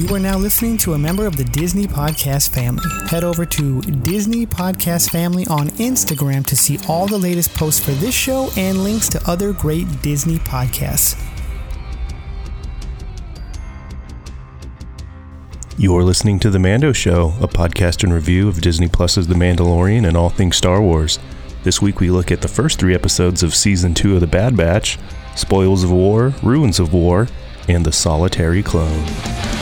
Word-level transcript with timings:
You 0.00 0.14
are 0.14 0.18
now 0.18 0.38
listening 0.38 0.78
to 0.78 0.94
a 0.94 0.98
member 0.98 1.26
of 1.26 1.36
the 1.36 1.44
Disney 1.44 1.86
Podcast 1.86 2.48
family. 2.54 2.82
Head 3.10 3.22
over 3.22 3.44
to 3.44 3.82
Disney 3.82 4.46
Podcast 4.46 5.10
Family 5.10 5.46
on 5.48 5.68
Instagram 5.72 6.46
to 6.46 6.56
see 6.56 6.78
all 6.88 7.06
the 7.06 7.18
latest 7.18 7.52
posts 7.52 7.84
for 7.84 7.90
this 7.90 8.14
show 8.14 8.48
and 8.56 8.82
links 8.82 9.10
to 9.10 9.20
other 9.30 9.52
great 9.52 10.00
Disney 10.00 10.38
podcasts. 10.38 11.22
You're 15.76 16.02
listening 16.02 16.38
to 16.40 16.50
The 16.50 16.58
Mando 16.58 16.94
Show, 16.94 17.34
a 17.38 17.46
podcast 17.46 18.02
and 18.02 18.14
review 18.14 18.48
of 18.48 18.62
Disney 18.62 18.88
Plus's 18.88 19.26
The 19.26 19.34
Mandalorian 19.34 20.08
and 20.08 20.16
all 20.16 20.30
things 20.30 20.56
Star 20.56 20.80
Wars. 20.80 21.18
This 21.62 21.82
week 21.82 22.00
we 22.00 22.10
look 22.10 22.32
at 22.32 22.40
the 22.40 22.48
first 22.48 22.78
three 22.78 22.94
episodes 22.94 23.42
of 23.42 23.54
Season 23.54 23.92
2 23.92 24.14
of 24.14 24.22
The 24.22 24.26
Bad 24.26 24.56
Batch 24.56 24.98
Spoils 25.36 25.84
of 25.84 25.92
War, 25.92 26.32
Ruins 26.42 26.80
of 26.80 26.94
War, 26.94 27.28
and 27.68 27.84
The 27.84 27.92
Solitary 27.92 28.62
Clone. 28.62 29.59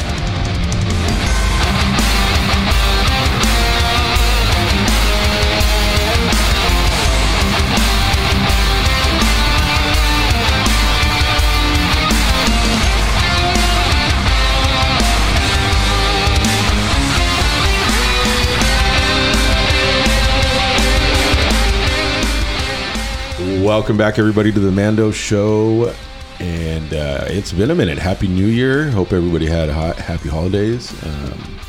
Welcome 23.79 23.97
back, 23.97 24.19
everybody, 24.19 24.51
to 24.51 24.59
the 24.59 24.73
Mando 24.73 25.13
Show. 25.13 25.95
And 26.41 26.93
uh, 26.93 27.27
it's 27.29 27.53
been 27.53 27.71
a 27.71 27.77
minute. 27.77 27.97
Happy 27.97 28.27
New 28.27 28.49
Year. 28.49 28.91
Hope 28.91 29.13
everybody 29.13 29.47
had 29.47 29.69
hot, 29.69 29.95
happy 29.95 30.29
holidays. 30.29 30.93
Um, 31.05 31.61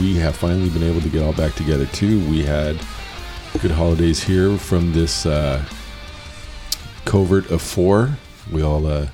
we 0.00 0.16
have 0.16 0.34
finally 0.34 0.70
been 0.70 0.82
able 0.82 1.02
to 1.02 1.10
get 1.10 1.22
all 1.22 1.34
back 1.34 1.52
together, 1.52 1.84
too. 1.84 2.26
We 2.30 2.42
had 2.42 2.80
good 3.60 3.70
holidays 3.70 4.22
here 4.22 4.56
from 4.56 4.94
this 4.94 5.26
uh, 5.26 5.62
covert 7.04 7.50
of 7.50 7.60
four. 7.60 8.16
We 8.50 8.62
all 8.62 8.86
uh, 8.86 9.08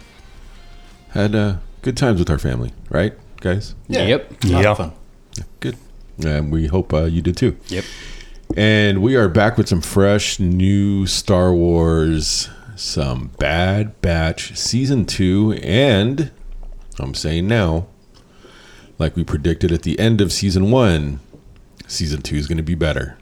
had 1.08 1.34
uh, 1.34 1.56
good 1.82 1.96
times 1.96 2.20
with 2.20 2.30
our 2.30 2.38
family, 2.38 2.72
right, 2.88 3.14
guys? 3.40 3.74
Yeah. 3.88 4.06
Yep. 4.06 4.44
Yeah. 4.44 4.74
Fun. 4.74 4.92
Good. 5.58 5.76
And 6.24 6.52
we 6.52 6.68
hope 6.68 6.94
uh, 6.94 7.02
you 7.06 7.20
did 7.20 7.36
too. 7.36 7.56
Yep. 7.66 7.84
And 8.56 9.00
we 9.00 9.16
are 9.16 9.30
back 9.30 9.56
with 9.56 9.66
some 9.66 9.80
fresh 9.80 10.38
new 10.38 11.06
Star 11.06 11.54
Wars, 11.54 12.50
some 12.76 13.28
Bad 13.38 13.98
Batch 14.02 14.54
Season 14.58 15.06
2, 15.06 15.60
and 15.62 16.30
I'm 16.98 17.14
saying 17.14 17.48
now, 17.48 17.86
like 18.98 19.16
we 19.16 19.24
predicted 19.24 19.72
at 19.72 19.84
the 19.84 19.98
end 19.98 20.20
of 20.20 20.32
Season 20.32 20.70
1, 20.70 21.20
Season 21.86 22.20
2 22.20 22.36
is 22.36 22.46
going 22.46 22.58
to 22.58 22.62
be 22.62 22.74
better. 22.74 23.16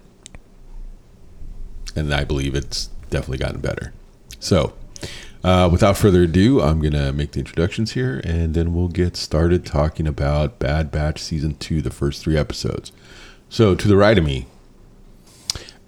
And 1.95 2.13
I 2.13 2.25
believe 2.25 2.57
it's 2.57 2.87
definitely 3.11 3.39
gotten 3.39 3.61
better. 3.61 3.93
So, 4.41 4.73
uh, 5.45 5.69
without 5.71 5.97
further 5.97 6.25
ado, 6.25 6.61
I'm 6.61 6.81
going 6.81 6.93
to 6.95 7.13
make 7.13 7.33
the 7.33 7.39
introductions 7.39 7.93
here, 7.93 8.21
and 8.25 8.55
then 8.55 8.75
we'll 8.75 8.89
get 8.89 9.17
started 9.17 9.65
talking 9.65 10.09
about 10.09 10.59
Bad 10.59 10.91
Batch 10.91 11.21
Season 11.21 11.55
2, 11.55 11.83
the 11.83 11.91
first 11.91 12.21
three 12.21 12.37
episodes. 12.37 12.91
So, 13.49 13.77
to 13.77 13.87
the 13.87 13.97
right 13.97 14.19
of 14.19 14.25
me, 14.25 14.47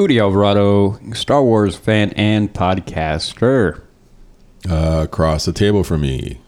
Udi 0.02 0.20
Alvarado, 0.20 0.98
Star 1.14 1.44
Wars 1.44 1.76
fan 1.76 2.10
and 2.16 2.52
podcaster. 2.52 3.80
uh, 4.68 5.00
across 5.04 5.44
the 5.44 5.52
table 5.52 5.84
from 5.84 6.00
me, 6.00 6.38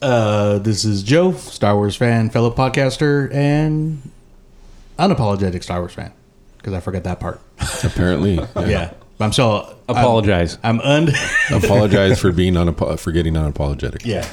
Uh, 0.00 0.58
this 0.58 0.84
is 0.84 1.02
Joe, 1.02 1.32
Star 1.32 1.74
Wars 1.74 1.96
fan, 1.96 2.30
fellow 2.30 2.52
podcaster, 2.52 3.32
and 3.34 4.00
unapologetic 4.96 5.64
Star 5.64 5.80
Wars 5.80 5.92
fan 5.92 6.12
because 6.58 6.72
I 6.72 6.78
forgot 6.78 7.02
that 7.02 7.18
part. 7.18 7.40
apparently. 7.82 8.34
yeah. 8.34 8.66
Yeah, 8.66 8.90
I'm 9.18 9.32
still 9.32 9.74
Apologize. 9.88 10.56
I'm, 10.62 10.80
I'm 10.82 11.08
un. 11.08 11.14
Apologize 11.64 12.20
for 12.20 12.30
being 12.30 12.54
unapo- 12.54 12.96
for 12.98 13.10
getting 13.10 13.34
unapologetic. 13.34 14.04
yeah, 14.04 14.24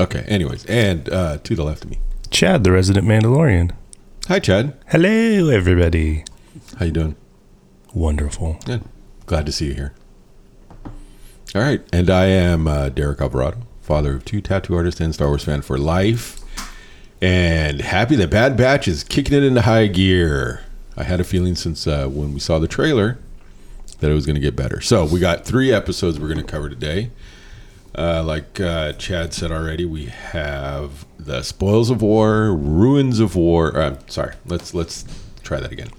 Okay. 0.00 0.24
Anyways, 0.26 0.64
and 0.66 1.08
uh, 1.10 1.38
to 1.44 1.54
the 1.54 1.62
left 1.62 1.84
of 1.84 1.90
me, 1.90 1.98
Chad, 2.30 2.64
the 2.64 2.72
resident 2.72 3.06
Mandalorian. 3.06 3.70
hi 4.26 4.40
Chad. 4.40 4.76
Hello, 4.88 5.48
everybody. 5.48 6.24
How 6.78 6.86
you 6.86 6.92
doing? 6.92 7.16
Wonderful. 7.94 8.58
Good. 8.64 8.82
Glad 9.26 9.46
to 9.46 9.52
see 9.52 9.68
you 9.68 9.74
here. 9.74 9.94
All 11.54 11.60
right, 11.60 11.82
and 11.92 12.08
I 12.08 12.26
am 12.26 12.66
uh, 12.66 12.88
Derek 12.88 13.20
Alvarado, 13.20 13.58
father 13.82 14.14
of 14.14 14.24
two 14.24 14.40
tattoo 14.40 14.74
artists 14.74 15.00
and 15.00 15.12
Star 15.12 15.28
Wars 15.28 15.44
fan 15.44 15.60
for 15.60 15.76
life, 15.76 16.40
and 17.20 17.82
happy 17.82 18.16
that 18.16 18.30
Bad 18.30 18.56
Batch 18.56 18.88
is 18.88 19.04
kicking 19.04 19.36
it 19.36 19.42
into 19.42 19.60
high 19.60 19.86
gear. 19.86 20.64
I 20.96 21.02
had 21.04 21.20
a 21.20 21.24
feeling 21.24 21.54
since 21.54 21.86
uh, 21.86 22.08
when 22.08 22.32
we 22.32 22.40
saw 22.40 22.58
the 22.58 22.68
trailer 22.68 23.18
that 24.00 24.10
it 24.10 24.14
was 24.14 24.24
going 24.24 24.34
to 24.34 24.40
get 24.40 24.56
better. 24.56 24.80
So 24.80 25.04
we 25.04 25.20
got 25.20 25.44
three 25.44 25.70
episodes 25.72 26.18
we're 26.18 26.28
going 26.28 26.44
to 26.44 26.50
cover 26.50 26.68
today. 26.70 27.10
Uh, 27.96 28.22
like 28.24 28.58
uh, 28.58 28.94
Chad 28.94 29.34
said 29.34 29.52
already, 29.52 29.84
we 29.84 30.06
have 30.06 31.04
the 31.18 31.42
spoils 31.42 31.90
of 31.90 32.00
war, 32.00 32.54
ruins 32.54 33.20
of 33.20 33.36
war. 33.36 33.76
Uh, 33.76 33.98
sorry, 34.06 34.34
let's 34.46 34.72
let's 34.72 35.04
try 35.42 35.60
that 35.60 35.70
again. 35.70 35.90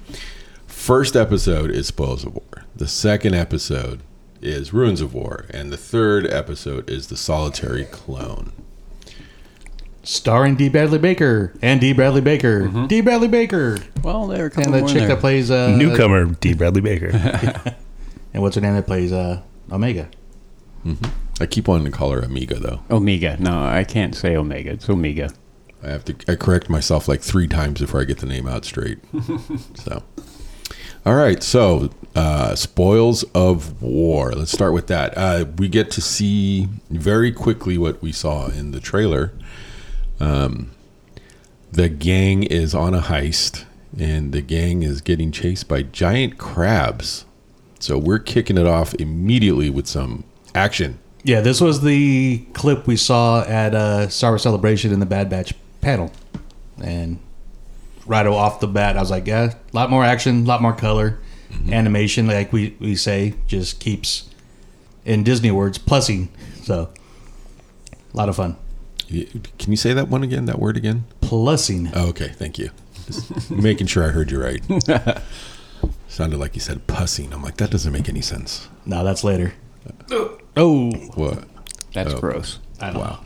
First 0.84 1.16
episode 1.16 1.72
is 1.72 1.88
spoils 1.88 2.26
of 2.26 2.36
war. 2.36 2.66
The 2.76 2.90
second 2.90 3.36
episode 3.36 4.02
is 4.42 4.74
ruins 4.74 5.00
of 5.00 5.14
war, 5.14 5.46
and 5.50 5.72
the 5.72 5.78
third 5.78 6.30
episode 6.30 6.90
is 6.90 7.08
the 7.08 7.16
solitary 7.16 7.86
clone. 7.86 8.52
starring 10.04 10.58
D. 10.58 10.68
Bradley 10.68 11.00
Baker 11.00 11.54
and 11.62 11.80
D. 11.80 11.94
Bradley 11.94 12.20
Baker, 12.20 12.68
D. 12.88 13.00
Bradley 13.00 13.30
Baker, 13.30 13.78
Well, 14.04 14.28
there 14.28 14.44
are 14.44 14.48
a 14.48 14.50
couple 14.50 14.64
and 14.66 14.74
the 14.74 14.80
more 14.80 14.90
in 14.90 14.94
chick 14.94 15.00
there. 15.04 15.08
that 15.16 15.20
plays 15.22 15.50
uh, 15.50 15.74
Newcomer, 15.74 16.26
D. 16.26 16.54
Bradley 16.54 16.82
Baker. 16.82 17.12
and 18.34 18.44
what's 18.44 18.56
her 18.56 18.62
name 18.62 18.76
that 18.76 18.86
plays 18.86 19.14
uh, 19.14 19.42
Omega. 19.72 20.10
I 21.40 21.46
keep 21.46 21.70
wanting 21.70 21.86
to 21.86 21.98
call 21.98 22.12
her 22.12 22.20
Amiga 22.20 22.60
though. 22.60 22.82
Omega. 22.92 23.38
No, 23.40 23.64
I 23.64 23.86
can't 23.86 24.14
say 24.14 24.36
Omega. 24.36 24.72
It's 24.72 24.90
Omega. 24.90 25.30
I 25.82 25.92
have 25.92 26.04
to 26.04 26.16
I 26.28 26.36
correct 26.36 26.70
myself 26.70 27.08
like 27.08 27.22
three 27.22 27.48
times 27.48 27.80
before 27.80 28.02
I 28.02 28.04
get 28.04 28.18
the 28.18 28.26
name 28.26 28.50
out 28.50 28.66
straight. 28.66 29.00
so, 29.76 30.04
all 31.06 31.16
right. 31.16 31.42
So, 31.44 31.90
uh, 32.16 32.56
spoils 32.56 33.24
of 33.36 33.82
war. 33.82 34.32
Let's 34.32 34.52
start 34.52 34.74
with 34.74 34.88
that. 34.88 35.18
Uh, 35.18 35.46
we 35.58 35.68
get 35.68 35.92
to 35.92 36.02
see 36.02 36.68
very 36.90 37.32
quickly 37.32 37.78
what 37.78 38.02
we 38.02 38.12
saw 38.12 38.48
in 38.48 38.72
the 38.72 38.80
trailer. 38.80 39.34
Um, 40.20 40.72
the 41.72 41.90
gang 41.90 42.44
is 42.44 42.76
on 42.76 42.94
a 42.94 43.02
heist, 43.02 43.66
and 43.98 44.32
the 44.32 44.42
gang 44.42 44.84
is 44.84 45.02
getting 45.02 45.32
chased 45.32 45.68
by 45.68 45.82
giant 45.82 46.38
crabs. 46.38 47.26
So 47.80 47.98
we're 47.98 48.20
kicking 48.20 48.58
it 48.58 48.68
off 48.68 48.94
immediately 48.96 49.70
with 49.70 49.88
some 49.88 50.24
action. 50.56 51.00
Yeah, 51.24 51.42
this 51.42 51.60
was 51.60 51.82
the 51.82 52.46
clip 52.54 52.86
we 52.86 52.96
saw 52.96 53.44
at 53.44 53.74
uh, 53.74 54.10
Star 54.10 54.32
Wars 54.32 54.44
Celebration 54.44 54.94
in 54.94 55.00
the 55.00 55.06
Bad 55.06 55.30
Batch 55.30 55.54
panel, 55.82 56.12
and 56.82 57.18
right 58.06 58.26
off 58.26 58.60
the 58.60 58.68
bat, 58.68 58.98
I 58.98 59.00
was 59.00 59.12
like, 59.12 59.28
yeah, 59.28 59.54
a 59.54 59.76
lot 59.76 59.90
more 59.90 60.04
action, 60.04 60.44
a 60.44 60.48
lot 60.48 60.62
more 60.62 60.74
color, 60.74 61.20
mm-hmm. 61.52 61.74
animation, 61.74 62.28
like 62.28 62.52
we 62.54 62.76
we 62.80 62.96
say, 62.96 63.36
just 63.48 63.80
keeps 63.80 64.30
in 65.06 65.24
Disney 65.24 65.52
words 65.52 65.78
plussing. 65.78 66.30
So, 66.64 66.90
a 67.92 68.18
lot 68.18 68.30
of 68.30 68.36
fun. 68.36 68.58
Can 69.10 69.72
you 69.72 69.76
say 69.78 69.94
that 69.94 70.08
one 70.08 70.24
again? 70.24 70.46
That 70.46 70.60
word 70.60 70.78
again? 70.78 71.06
Plussing. 71.22 71.92
Oh, 71.94 72.10
okay, 72.10 72.30
thank 72.30 72.58
you. 72.58 72.70
Just 73.06 73.52
making 73.52 73.88
sure 73.88 74.04
I 74.04 74.08
heard 74.10 74.32
you 74.32 74.42
right. 74.42 74.64
Sounded 76.08 76.40
like 76.40 76.56
you 76.56 76.62
said 76.62 76.88
pussing. 76.88 77.34
I'm 77.34 77.44
like, 77.44 77.58
that 77.58 77.70
doesn't 77.70 77.92
make 77.92 78.08
any 78.08 78.22
sense. 78.22 78.70
No, 78.86 79.04
that's 79.04 79.24
later. 79.24 79.54
Oh, 80.56 80.92
What? 81.16 81.44
That's 81.94 82.14
Oh. 82.14 82.20
gross. 82.20 82.60
I 82.80 82.92
don't 82.92 83.02
Wow. 83.02 83.20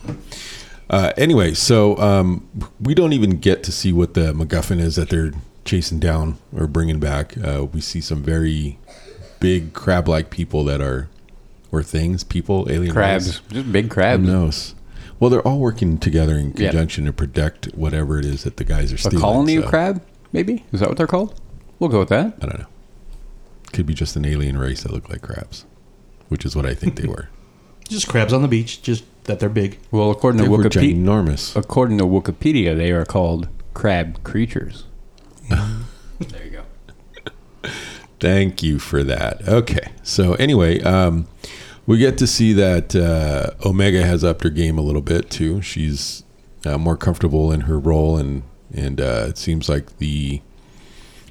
Uh, 0.90 1.12
anyway, 1.18 1.54
so 1.54 1.98
um, 1.98 2.48
we 2.80 2.94
don't 2.96 3.14
even 3.14 3.32
get 3.40 3.64
to 3.64 3.72
see 3.72 3.92
what 3.92 4.14
the 4.14 4.34
MacGuffin 4.34 4.80
is 4.80 4.96
that 4.96 5.10
they're 5.10 5.32
chasing 5.66 6.00
down 6.00 6.38
or 6.56 6.66
bringing 6.68 7.00
back. 7.00 7.38
Uh, 7.38 7.66
we 7.66 7.82
see 7.82 8.00
some 8.00 8.24
very 8.24 8.80
big 9.40 9.74
crab-like 9.74 10.30
people 10.30 10.64
that 10.64 10.80
are, 10.82 11.10
or 11.72 11.84
things, 11.84 12.24
people, 12.24 12.68
alien 12.72 12.94
Crabs. 12.94 13.28
race. 13.28 13.42
Just 13.50 13.72
big 13.72 13.90
crabs. 13.90 14.22
Who 14.22 14.28
crabs. 14.28 14.28
knows? 14.28 14.76
Well, 15.20 15.30
they're 15.30 15.46
all 15.46 15.60
working 15.60 15.98
together 15.98 16.36
in 16.38 16.52
Yeah. 16.56 16.70
conjunction 16.70 17.06
to 17.06 17.14
protect 17.14 17.66
whatever 17.76 18.18
it 18.20 18.26
is 18.26 18.44
that 18.44 18.58
the 18.58 18.64
guys 18.64 18.94
are 18.94 18.98
stealing. 18.98 19.16
A 19.16 19.20
stealing. 19.20 19.22
colony 19.22 19.56
of 19.58 19.64
so- 19.66 19.70
crab, 19.70 20.02
maybe? 20.32 20.64
Is 20.72 20.80
that 20.80 20.88
what 20.90 20.98
they're 20.98 21.08
called? 21.08 21.40
We'll 21.80 21.90
go 21.90 22.00
with 22.00 22.10
that. 22.10 22.38
I 22.42 22.46
don't 22.46 22.60
know. 22.60 22.66
Could 23.74 23.86
be 23.86 23.94
just 23.94 24.16
an 24.16 24.26
alien 24.26 24.58
race 24.58 24.84
that 24.84 24.94
look 24.94 25.10
like 25.10 25.22
crabs, 25.22 25.66
which 26.30 26.46
is 26.46 26.56
what 26.56 26.66
I 26.66 26.74
think 26.74 26.96
they 26.96 27.08
were. 27.10 27.28
just 27.90 28.08
crabs 28.08 28.32
on 28.34 28.42
the 28.42 28.48
beach, 28.48 28.82
just 28.82 29.04
that 29.28 29.40
they're 29.40 29.50
big. 29.50 29.78
Well, 29.92 30.10
according 30.12 30.42
They 30.42 30.48
to 30.48 30.52
Wikipedia, 30.52 30.96
ginormous. 30.96 31.56
according 31.56 31.98
to 32.00 32.06
Wikipedia, 32.06 32.76
they 32.76 32.92
are 32.92 33.06
called 33.06 33.48
crab 33.74 34.24
creatures. 34.24 34.86
there 35.50 36.44
you 36.44 36.50
go. 36.50 36.64
Thank 38.20 38.64
you 38.64 38.80
for 38.80 39.04
that. 39.04 39.48
Okay. 39.48 39.92
So 40.02 40.34
anyway, 40.34 40.82
um, 40.82 41.28
we 41.86 41.98
get 42.00 42.18
to 42.18 42.28
see 42.28 42.52
that 42.54 42.96
uh, 42.96 43.52
Omega 43.68 44.04
has 44.04 44.24
upped 44.24 44.44
her 44.44 44.50
game 44.50 44.78
a 44.78 44.82
little 44.82 45.02
bit 45.04 45.30
too. 45.30 45.62
She's 45.62 46.24
uh, 46.66 46.78
more 46.78 46.98
comfortable 46.98 47.52
in 47.52 47.62
her 47.62 47.78
role, 47.80 48.18
and 48.18 48.44
and 48.74 49.00
uh, 49.00 49.26
it 49.30 49.38
seems 49.38 49.70
like 49.70 49.98
the 49.98 50.42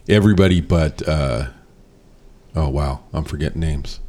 everybody 0.08 0.60
but 0.60 1.06
uh, 1.08 1.48
oh 2.54 2.68
wow, 2.68 3.00
I'm 3.12 3.24
forgetting 3.24 3.60
names. 3.60 4.00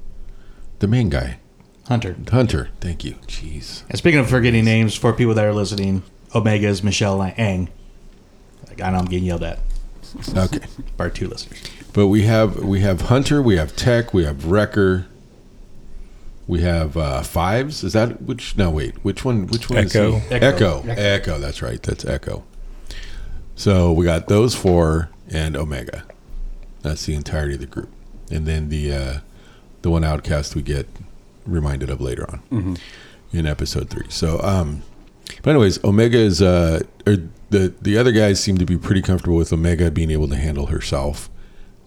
The 0.79 0.87
main 0.87 1.09
guy, 1.09 1.39
Hunter. 1.87 2.15
Hunter. 2.29 2.69
Thank 2.81 3.03
you. 3.05 3.13
Jeez. 3.27 3.83
And 3.89 3.97
speaking 3.97 4.19
of 4.19 4.29
forgetting 4.29 4.65
names, 4.65 4.95
for 4.95 5.13
people 5.13 5.33
that 5.35 5.45
are 5.45 5.53
listening, 5.53 6.03
Omega 6.35 6.67
is 6.67 6.83
Michelle 6.83 7.21
Ang. 7.21 7.69
Like, 8.67 8.81
I 8.81 8.91
know 8.91 8.97
I'm 8.97 9.05
getting 9.05 9.25
yelled 9.25 9.43
at 9.43 9.59
Okay. 10.35 10.59
by 10.97 11.09
two 11.09 11.27
listeners. 11.27 11.61
But 11.93 12.07
we 12.07 12.23
have 12.23 12.63
we 12.63 12.81
have 12.81 13.01
Hunter, 13.01 13.41
we 13.41 13.57
have 13.57 13.75
Tech, 13.75 14.13
we 14.13 14.23
have 14.25 14.45
Wrecker, 14.45 15.07
we 16.47 16.61
have 16.61 16.95
uh, 16.95 17.23
Fives. 17.23 17.83
Is 17.83 17.93
that 17.93 18.21
which? 18.21 18.57
No, 18.57 18.69
wait. 18.69 18.95
Which 19.03 19.25
one? 19.25 19.47
Which 19.47 19.69
one? 19.69 19.79
Echo. 19.79 20.15
Is 20.15 20.23
he? 20.23 20.35
Echo. 20.35 20.79
Echo. 20.81 20.89
Echo. 20.89 21.39
That's 21.39 21.61
right. 21.61 21.81
That's 21.81 22.05
Echo. 22.05 22.43
So 23.55 23.91
we 23.91 24.05
got 24.05 24.27
those 24.27 24.53
four 24.55 25.09
and 25.29 25.57
Omega. 25.57 26.03
That's 26.83 27.05
the 27.05 27.15
entirety 27.15 27.55
of 27.55 27.59
the 27.61 27.65
group, 27.65 27.89
and 28.29 28.45
then 28.45 28.69
the 28.69 28.93
uh, 28.93 29.19
the 29.81 29.89
one 29.89 30.03
outcast 30.03 30.55
we 30.55 30.61
get 30.61 30.87
reminded 31.47 31.89
of 31.89 32.01
later 32.01 32.25
on 32.29 32.77
in 33.33 33.45
episode 33.45 33.89
three. 33.89 34.07
So, 34.09 34.39
um, 34.41 34.83
but 35.41 35.51
anyways, 35.51 35.83
Omega 35.83 36.17
is 36.17 36.41
uh, 36.41 36.81
or 37.05 37.17
the 37.49 37.73
the 37.81 37.97
other 37.97 38.11
guys 38.11 38.39
seem 38.39 38.57
to 38.57 38.65
be 38.65 38.77
pretty 38.77 39.01
comfortable 39.01 39.37
with 39.37 39.51
Omega 39.53 39.91
being 39.91 40.11
able 40.11 40.27
to 40.29 40.35
handle 40.35 40.67
herself, 40.67 41.29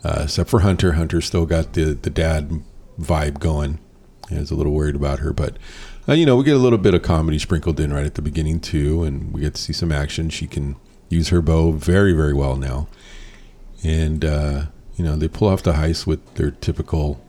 uh, 0.04 0.22
except 0.24 0.50
for 0.50 0.60
Hunter. 0.60 0.92
Hunter 0.92 1.20
still 1.20 1.46
got 1.46 1.72
the 1.74 1.94
the 1.94 2.10
dad 2.10 2.62
vibe 3.00 3.38
going. 3.40 3.78
He 4.28 4.36
was 4.36 4.50
a 4.50 4.54
little 4.54 4.72
worried 4.72 4.94
about 4.94 5.18
her, 5.20 5.32
but 5.32 5.56
uh, 6.08 6.12
you 6.12 6.24
know 6.24 6.36
we 6.36 6.44
get 6.44 6.54
a 6.54 6.60
little 6.60 6.78
bit 6.78 6.94
of 6.94 7.02
comedy 7.02 7.38
sprinkled 7.38 7.80
in 7.80 7.92
right 7.92 8.06
at 8.06 8.14
the 8.14 8.22
beginning 8.22 8.60
too, 8.60 9.02
and 9.02 9.32
we 9.32 9.40
get 9.40 9.54
to 9.54 9.60
see 9.62 9.72
some 9.72 9.92
action. 9.92 10.30
She 10.30 10.46
can 10.46 10.76
use 11.08 11.28
her 11.28 11.42
bow 11.42 11.72
very 11.72 12.12
very 12.12 12.34
well 12.34 12.56
now, 12.56 12.88
and 13.82 14.24
uh, 14.24 14.66
you 14.96 15.04
know 15.04 15.16
they 15.16 15.28
pull 15.28 15.48
off 15.48 15.62
the 15.62 15.72
heist 15.72 16.06
with 16.06 16.34
their 16.34 16.50
typical 16.50 17.20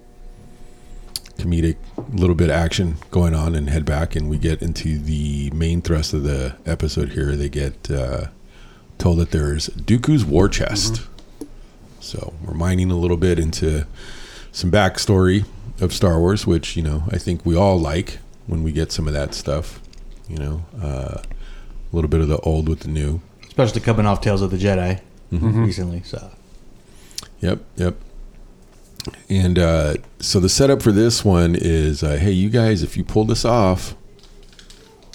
comedic 1.41 1.77
little 2.13 2.35
bit 2.35 2.49
of 2.49 2.55
action 2.55 2.97
going 3.09 3.33
on 3.33 3.55
and 3.55 3.69
head 3.69 3.85
back 3.85 4.15
and 4.15 4.29
we 4.29 4.37
get 4.37 4.61
into 4.61 4.97
the 4.97 5.49
main 5.51 5.81
thrust 5.81 6.13
of 6.13 6.23
the 6.23 6.55
episode 6.65 7.09
here. 7.09 7.35
They 7.35 7.49
get 7.49 7.89
uh, 7.89 8.27
told 8.97 9.19
that 9.19 9.31
there's 9.31 9.67
dooku's 9.69 10.25
war 10.25 10.47
chest. 10.49 11.01
So 11.99 12.33
we're 12.43 12.53
mining 12.53 12.91
a 12.91 12.97
little 12.97 13.17
bit 13.17 13.39
into 13.39 13.85
some 14.51 14.71
backstory 14.71 15.45
of 15.79 15.93
star 15.93 16.19
wars 16.19 16.45
which 16.45 16.75
you 16.75 16.83
know 16.83 17.03
i 17.09 17.17
think 17.17 17.43
we 17.43 17.55
all 17.55 17.79
like 17.79 18.19
when 18.45 18.61
we 18.61 18.71
get 18.71 18.91
some 18.91 19.07
of 19.07 19.13
that 19.13 19.33
stuff 19.33 19.79
you 20.27 20.37
know 20.37 20.63
uh, 20.79 21.21
a 21.91 21.95
little 21.95 22.09
bit 22.09 22.21
of 22.21 22.27
the 22.27 22.37
old 22.39 22.69
with 22.69 22.81
the 22.81 22.87
new. 22.87 23.21
Especially 23.43 23.81
coming 23.81 24.05
off 24.05 24.21
Tales 24.21 24.41
of 24.41 24.51
the 24.51 24.57
Jedi 24.57 25.01
recently. 25.31 26.01
So. 26.03 26.31
Yep, 27.41 27.59
yep. 27.75 27.95
And 29.29 29.57
uh, 29.57 29.95
so 30.19 30.39
the 30.39 30.49
setup 30.49 30.81
for 30.81 30.91
this 30.91 31.25
one 31.25 31.55
is, 31.55 32.03
uh, 32.03 32.17
hey, 32.17 32.31
you 32.31 32.49
guys, 32.49 32.83
if 32.83 32.95
you 32.97 33.03
pull 33.03 33.25
this 33.25 33.43
off, 33.45 33.95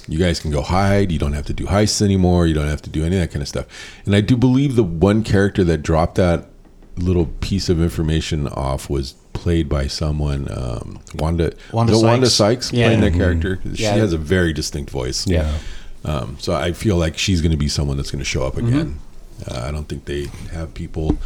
you 0.08 0.18
guys 0.18 0.40
can 0.40 0.50
go 0.50 0.62
hide. 0.62 1.10
You 1.12 1.18
don't 1.18 1.32
have 1.32 1.46
to 1.46 1.52
do 1.52 1.66
heists 1.66 2.00
anymore. 2.02 2.46
You 2.46 2.54
don't 2.54 2.68
have 2.68 2.82
to 2.82 2.90
do 2.90 3.04
any 3.04 3.16
of 3.16 3.22
that 3.22 3.30
kind 3.30 3.42
of 3.42 3.48
stuff. 3.48 3.66
And 4.04 4.14
I 4.14 4.20
do 4.20 4.36
believe 4.36 4.76
the 4.76 4.84
one 4.84 5.22
character 5.24 5.64
that 5.64 5.78
dropped 5.78 6.16
that 6.16 6.48
little 6.96 7.26
piece 7.40 7.68
of 7.68 7.80
information 7.80 8.48
off 8.48 8.88
was 8.88 9.12
played 9.34 9.68
by 9.68 9.86
someone, 9.86 10.48
um, 10.50 10.98
Wanda. 11.14 11.52
Wanda 11.72 11.92
it 11.92 12.02
Wanda 12.02 12.26
Sykes. 12.30 12.66
Sykes 12.66 12.72
Yeah. 12.72 12.86
playing 12.86 13.00
that 13.02 13.12
character. 13.14 13.60
She 13.74 13.82
Yeah. 13.82 13.94
has 13.96 14.12
a 14.12 14.18
very 14.18 14.52
distinct 14.52 14.90
voice. 14.90 15.26
Yeah. 15.26 15.58
Um, 16.04 16.36
so 16.40 16.54
I 16.54 16.72
feel 16.72 16.96
like 16.96 17.18
she's 17.18 17.40
going 17.42 17.50
to 17.50 17.56
be 17.58 17.68
someone 17.68 17.96
that's 17.96 18.10
going 18.10 18.20
to 18.20 18.24
show 18.24 18.44
up 18.44 18.56
again. 18.56 18.98
Uh, 19.46 19.64
I 19.68 19.70
don't 19.72 19.88
think 19.88 20.06
they 20.06 20.28
have 20.52 20.72
people 20.72 21.18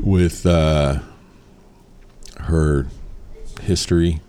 with 0.00 0.46
uh, 0.46 1.00
her 2.44 2.86
history 3.62 4.20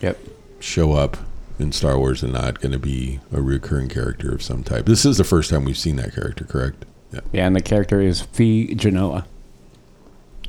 Yep. 0.00 0.18
show 0.60 0.92
up 0.92 1.16
in 1.58 1.72
Star 1.72 1.98
Wars 1.98 2.22
and 2.22 2.32
not 2.32 2.60
going 2.60 2.72
to 2.72 2.78
be 2.78 3.20
a 3.32 3.40
recurring 3.40 3.88
character 3.88 4.32
of 4.34 4.42
some 4.42 4.62
type. 4.64 4.86
This 4.86 5.04
is 5.04 5.16
the 5.18 5.24
first 5.24 5.50
time 5.50 5.64
we've 5.64 5.78
seen 5.78 5.96
that 5.96 6.14
character, 6.14 6.44
correct? 6.44 6.84
Yeah. 7.12 7.20
Yeah, 7.32 7.46
and 7.46 7.54
the 7.56 7.60
character 7.62 8.00
is 8.00 8.22
Phee 8.22 8.74
Genoa. 8.74 9.24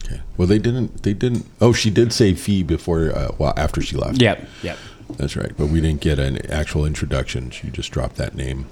Okay. 0.03 0.21
Well, 0.37 0.47
they 0.47 0.57
didn't. 0.59 1.03
They 1.03 1.13
didn't. 1.13 1.45
Oh, 1.61 1.73
she 1.73 1.89
did 1.89 2.11
say 2.11 2.33
Phee 2.33 2.63
before. 2.63 3.11
Uh, 3.15 3.31
well, 3.37 3.53
after 3.57 3.81
she 3.81 3.95
left. 3.97 4.21
Yep. 4.21 4.47
Yep. 4.63 4.77
That's 5.17 5.35
right. 5.35 5.51
But 5.57 5.67
we 5.67 5.79
didn't 5.81 6.01
get 6.01 6.17
an 6.19 6.43
actual 6.51 6.85
introduction. 6.85 7.51
She 7.51 7.69
just 7.69 7.91
dropped 7.91 8.15
that 8.17 8.35
name 8.35 8.65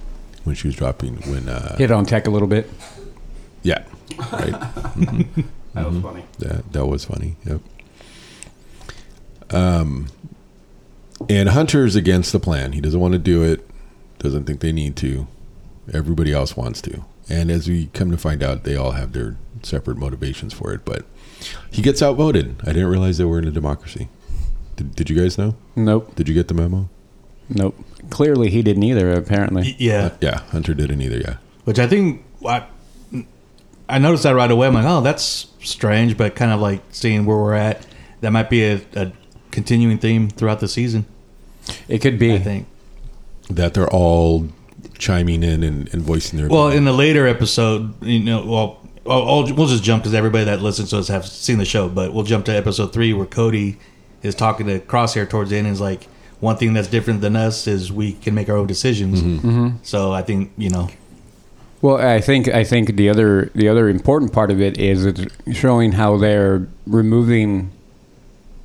when 0.44 0.56
she 0.56 0.68
was 0.68 0.75
dropping. 0.75 1.18
When 1.31 1.48
uh, 1.50 1.78
Hit 1.78 1.92
on 1.92 2.06
tech 2.06 2.28
a 2.28 2.31
little 2.31 2.48
bit. 2.48 2.69
yeah, 3.63 3.84
right. 4.31 4.54
That 5.74 5.90
was 5.92 6.01
funny. 6.04 6.24
That 6.38 6.72
that 6.74 6.86
was 6.86 7.06
funny. 7.06 7.36
Yep. 7.48 7.62
Um, 9.54 10.08
and 11.30 11.50
Hunter's 11.50 11.96
against 11.96 12.32
the 12.32 12.40
plan. 12.40 12.74
He 12.74 12.82
doesn't 12.82 13.00
want 13.00 13.14
to 13.14 13.20
do 13.20 13.44
it. 13.44 13.66
Doesn't 14.20 14.46
think 14.46 14.60
they 14.62 14.72
need 14.72 14.96
to. 14.98 15.28
Everybody 15.94 16.34
else 16.34 16.56
wants 16.58 16.82
to. 16.84 17.04
And 17.30 17.50
as 17.52 17.68
we 17.68 17.88
come 17.88 18.12
to 18.12 18.18
find 18.18 18.44
out, 18.44 18.64
they 18.64 18.76
all 18.76 18.92
have 18.92 19.14
their 19.14 19.38
separate 19.62 19.98
motivations 19.98 20.54
for 20.54 20.74
it. 20.74 20.84
But 20.86 21.06
he 21.72 21.82
gets 21.82 22.02
outvoted. 22.02 22.56
I 22.64 22.68
didn't 22.74 22.88
realize 22.90 23.18
they 23.18 23.26
were 23.26 23.40
in 23.40 23.48
a 23.48 23.52
democracy. 23.52 24.10
Did, 24.76 24.96
did 24.96 25.10
you 25.10 25.16
guys 25.22 25.38
know? 25.38 25.56
Nope. 25.76 26.16
Did 26.16 26.28
you 26.28 26.34
get 26.34 26.48
the 26.48 26.54
memo? 26.54 26.90
Nope. 27.50 27.76
Clearly, 28.10 28.50
he 28.50 28.62
didn't 28.62 28.84
either. 28.84 29.12
Apparently. 29.14 29.64
y- 29.64 29.76
yeah, 29.78 30.10
Yeah, 30.20 30.40
Hunter 30.50 30.74
didn't 30.74 31.02
either. 31.02 31.18
Yeah. 31.20 31.38
which 31.66 31.80
I 31.80 31.88
think 31.88 32.24
I, 32.46 32.66
I 33.88 34.00
noticed 34.00 34.24
that 34.24 34.36
right 34.36 34.50
away. 34.50 34.68
I'm 34.68 34.74
like, 34.74 34.86
oh, 34.86 35.02
that's 35.02 35.48
strange, 35.62 36.18
but 36.18 36.36
kind 36.36 36.52
of 36.52 36.60
like 36.60 36.82
seeing 36.92 37.26
where 37.26 37.38
we're 37.38 37.54
at. 37.54 37.86
That 38.22 38.32
might 38.32 38.50
be 38.50 38.64
a, 38.66 38.82
a 38.96 39.12
continuing 39.54 39.98
theme 39.98 40.30
throughout 40.30 40.60
the 40.60 40.68
season. 40.68 41.06
It 41.88 42.00
could 42.02 42.20
be. 42.20 42.34
I 42.34 42.40
think. 42.40 42.68
That 43.50 43.74
they're 43.74 43.90
all 43.90 44.50
chiming 44.98 45.44
in 45.44 45.64
and, 45.64 45.94
and 45.94 46.02
voicing 46.02 46.40
their 46.40 46.50
Well, 46.50 46.68
opinion. 46.68 46.80
in 46.80 46.86
the 46.86 46.94
later 46.94 47.28
episode, 47.28 47.94
you 48.04 48.20
know, 48.20 48.46
well, 48.46 48.80
I'll, 49.06 49.28
I'll- 49.30 49.54
we'll 49.54 49.68
just 49.68 49.84
jump 49.84 50.04
because 50.04 50.14
everybody 50.14 50.46
that 50.46 50.62
listens 50.62 50.90
to 50.90 50.98
us 50.98 51.08
have 51.10 51.26
seen 51.26 51.58
the 51.58 51.66
show. 51.66 51.88
But 51.90 52.14
we'll 52.14 52.24
jump 52.26 52.46
to 52.46 52.52
episode 52.56 52.92
three 52.94 53.14
where 53.14 53.26
Cody 53.26 53.78
is 54.24 54.34
talking 54.36 54.68
to 54.68 54.80
Crosshair 54.80 55.30
towards 55.30 55.50
the 55.52 55.58
end. 55.58 55.68
And 55.68 55.74
is 55.74 55.82
like, 55.82 56.08
one 56.40 56.58
thing 56.58 56.74
that's 56.74 56.88
different 56.90 57.22
than 57.22 57.36
us 57.36 57.68
is 57.68 57.92
we 57.92 58.14
can 58.14 58.34
make 58.34 58.50
our 58.50 58.58
own 58.58 58.68
decisions. 58.68 59.22
Mm-hmm. 59.22 59.70
So 59.84 60.12
I 60.12 60.22
think 60.22 60.52
you 60.58 60.70
know, 60.70 60.90
Well, 61.81 61.98
I 61.98 62.19
think 62.22 62.48
I 62.48 62.64
think 62.64 62.95
the 62.95 63.10
other 63.10 63.50
the 63.56 63.68
other 63.69 63.88
important 63.90 64.31
part 64.33 64.52
of 64.52 64.62
it 64.62 64.78
is 64.78 65.06
it's 65.06 65.22
showing 65.54 65.92
how 65.94 66.18
they're 66.18 66.68
removing 66.88 67.72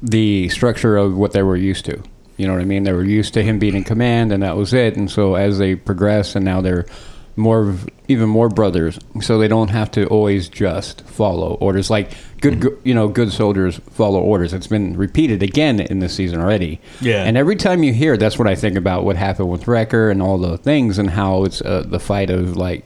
the 0.03 0.49
structure 0.51 0.97
of 0.97 1.17
what 1.17 1.33
they 1.33 1.43
were 1.43 1.57
used 1.57 1.85
to. 1.87 2.03
You 2.37 2.47
know 2.47 2.53
what 2.55 2.63
I 2.63 2.67
mean? 2.67 2.85
They 2.85 2.93
were 2.93 3.05
used 3.05 3.35
to 3.35 3.43
him 3.43 3.59
being 3.59 3.75
in 3.75 3.85
command, 3.85 4.31
and 4.33 4.43
that 4.45 4.57
was 4.57 4.73
it. 4.73 4.97
And 4.97 5.11
so 5.11 5.35
as 5.35 5.59
they 5.59 5.75
progress, 5.75 6.37
and 6.37 6.45
now 6.45 6.61
they're 6.61 6.87
more, 7.35 7.69
of- 7.69 7.89
even 8.07 8.29
more 8.29 8.49
brothers, 8.49 8.99
so 9.21 9.39
they 9.39 9.49
don't 9.49 9.69
have 9.71 9.91
to 9.93 10.07
always 10.07 10.49
just 10.49 11.01
follow 11.03 11.55
orders. 11.55 11.91
Like 11.91 12.13
good, 12.41 12.61
go- 12.61 12.77
you 12.85 12.95
know, 12.95 13.09
good 13.09 13.33
soldiers 13.33 13.81
follow 13.91 14.21
orders. 14.21 14.53
It's 14.53 14.69
been 14.69 14.97
repeated 14.97 15.43
again 15.43 15.81
in 15.81 15.99
this 15.99 16.15
season 16.15 16.41
already. 16.41 16.81
Yeah. 17.01 17.25
And 17.25 17.37
every 17.37 17.57
time 17.57 17.83
you 17.83 17.93
hear, 17.93 18.15
it, 18.15 18.19
that's 18.21 18.39
what 18.39 18.47
I 18.47 18.55
think 18.55 18.77
about 18.77 19.05
what 19.05 19.17
happened 19.17 19.51
with 19.51 19.67
Wrecker 19.67 20.09
and 20.11 20.23
all 20.23 20.39
the 20.39 20.59
things, 20.59 20.99
and 20.99 21.11
how 21.11 21.43
it's 21.45 21.61
uh, 21.63 21.83
the 21.87 21.99
fight 22.01 22.31
of 22.31 22.57
like 22.57 22.85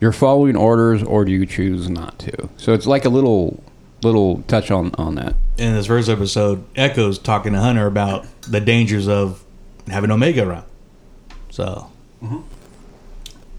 you're 0.00 0.12
following 0.12 0.56
orders 0.56 1.02
or 1.04 1.24
do 1.24 1.30
you 1.30 1.46
choose 1.46 1.88
not 1.88 2.18
to. 2.20 2.48
So 2.56 2.72
it's 2.74 2.86
like 2.86 3.04
a 3.04 3.08
little 3.10 3.62
little 4.02 4.42
touch 4.48 4.70
on 4.72 4.92
on 4.96 5.14
that. 5.16 5.34
In 5.60 5.74
this 5.74 5.86
first 5.86 6.08
episode, 6.08 6.64
Echo's 6.76 7.18
talking 7.18 7.52
to 7.52 7.60
Hunter 7.60 7.86
about 7.86 8.26
the 8.42 8.60
dangers 8.60 9.08
of 9.08 9.44
having 9.88 10.10
Omega 10.10 10.48
around. 10.48 10.64
So 11.50 11.90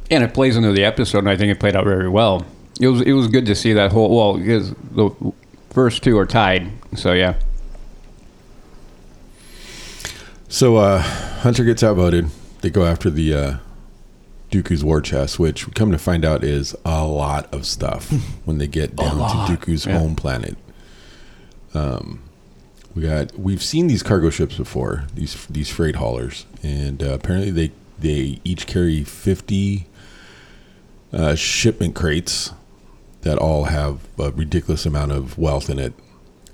And 0.10 0.24
it 0.24 0.34
plays 0.34 0.58
into 0.58 0.72
the 0.72 0.84
episode, 0.84 1.20
and 1.20 1.30
I 1.30 1.38
think 1.38 1.52
it 1.52 1.60
played 1.60 1.76
out 1.76 1.86
very 1.86 2.10
well. 2.10 2.46
It 2.80 2.88
was 2.88 3.02
it 3.02 3.14
was 3.14 3.28
good 3.28 3.46
to 3.46 3.56
see 3.56 3.74
that 3.74 3.92
whole 3.92 4.16
well 4.16 4.38
because 4.38 4.72
the 4.72 5.12
first 5.70 6.04
two 6.04 6.18
are 6.18 6.26
tied. 6.26 6.72
So 6.96 7.14
yeah, 7.14 7.36
So 10.52 10.76
uh, 10.76 11.00
Hunter 11.00 11.64
gets 11.64 11.82
outvoted. 11.82 12.30
They 12.60 12.70
go 12.70 12.84
after 12.84 13.10
the 13.10 13.34
uh, 13.34 13.58
Dooku's 14.52 14.84
war 14.84 15.00
chest, 15.00 15.40
which 15.40 15.66
we 15.66 15.72
come 15.72 15.94
to 15.94 15.98
find 15.98 16.26
out 16.26 16.44
is 16.44 16.76
a 16.84 17.06
lot 17.06 17.52
of 17.54 17.66
stuff 17.66 18.12
when 18.46 18.58
they 18.58 18.68
get 18.68 18.98
down 18.98 19.18
to 19.18 19.56
Dooku's 19.56 19.86
yeah. 19.86 19.98
home 19.98 20.14
planet. 20.14 20.58
Um, 21.74 22.24
we 22.94 23.04
got 23.04 23.38
we've 23.40 23.64
seen 23.64 23.88
these 23.88 24.04
cargo 24.04 24.30
ships 24.30 24.58
before 24.58 25.06
these 25.14 25.46
these 25.48 25.70
freight 25.70 25.96
haulers, 25.96 26.46
and 26.62 27.02
uh, 27.02 27.14
apparently 27.14 27.52
they 27.52 27.72
they 28.00 28.40
each 28.44 28.68
carry 28.68 29.04
fifty 29.04 29.88
uh, 31.14 31.36
shipment 31.36 31.96
crates 31.96 32.52
that 33.22 33.38
all 33.38 33.66
have 33.66 34.00
a 34.20 34.32
ridiculous 34.32 34.86
amount 34.86 35.12
of 35.12 35.38
wealth 35.38 35.70
in 35.70 35.80
it. 35.80 35.94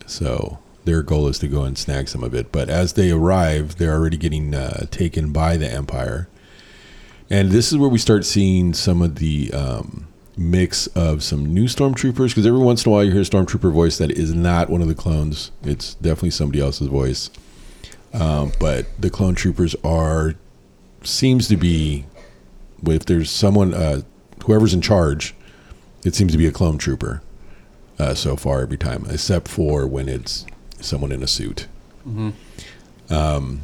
So 0.05 0.59
their 0.85 1.01
goal 1.01 1.27
is 1.27 1.39
to 1.39 1.47
go 1.47 1.63
and 1.63 1.77
snag 1.77 2.07
some 2.07 2.23
of 2.23 2.33
it. 2.33 2.51
But 2.51 2.69
as 2.69 2.93
they 2.93 3.11
arrive, 3.11 3.77
they're 3.77 3.93
already 3.93 4.17
getting 4.17 4.53
uh, 4.53 4.85
taken 4.91 5.31
by 5.31 5.57
the 5.57 5.71
Empire. 5.71 6.27
and 7.29 7.51
this 7.51 7.71
is 7.71 7.77
where 7.77 7.89
we 7.89 7.97
start 7.97 8.25
seeing 8.25 8.73
some 8.73 9.01
of 9.01 9.15
the 9.15 9.51
um, 9.53 10.07
mix 10.37 10.87
of 10.87 11.23
some 11.23 11.53
new 11.53 11.65
stormtroopers 11.65 12.29
because 12.29 12.45
every 12.45 12.59
once 12.59 12.85
in 12.85 12.91
a 12.91 12.93
while 12.93 13.03
you 13.03 13.11
hear 13.11 13.21
a 13.21 13.25
stormtrooper 13.25 13.71
voice 13.71 13.97
that 13.97 14.11
is 14.11 14.33
not 14.33 14.69
one 14.69 14.81
of 14.81 14.87
the 14.87 14.95
clones. 14.95 15.51
It's 15.63 15.95
definitely 15.95 16.29
somebody 16.31 16.61
else's 16.61 16.87
voice. 16.87 17.29
Um, 18.13 18.51
but 18.59 18.85
the 18.99 19.09
clone 19.09 19.35
troopers 19.35 19.75
are 19.83 20.35
seems 21.03 21.47
to 21.47 21.57
be 21.57 22.05
if 22.85 23.05
there's 23.05 23.29
someone 23.31 23.73
uh, 23.73 24.01
whoever's 24.45 24.73
in 24.73 24.81
charge, 24.81 25.35
it 26.03 26.15
seems 26.15 26.31
to 26.31 26.37
be 26.37 26.47
a 26.47 26.51
clone 26.51 26.77
trooper 26.77 27.21
uh, 27.99 28.13
so 28.13 28.35
far 28.35 28.61
every 28.61 28.77
time, 28.77 29.05
except 29.09 29.47
for 29.47 29.87
when 29.87 30.07
it's 30.07 30.45
someone 30.79 31.11
in 31.11 31.23
a 31.23 31.27
suit. 31.27 31.67
Um, 33.09 33.61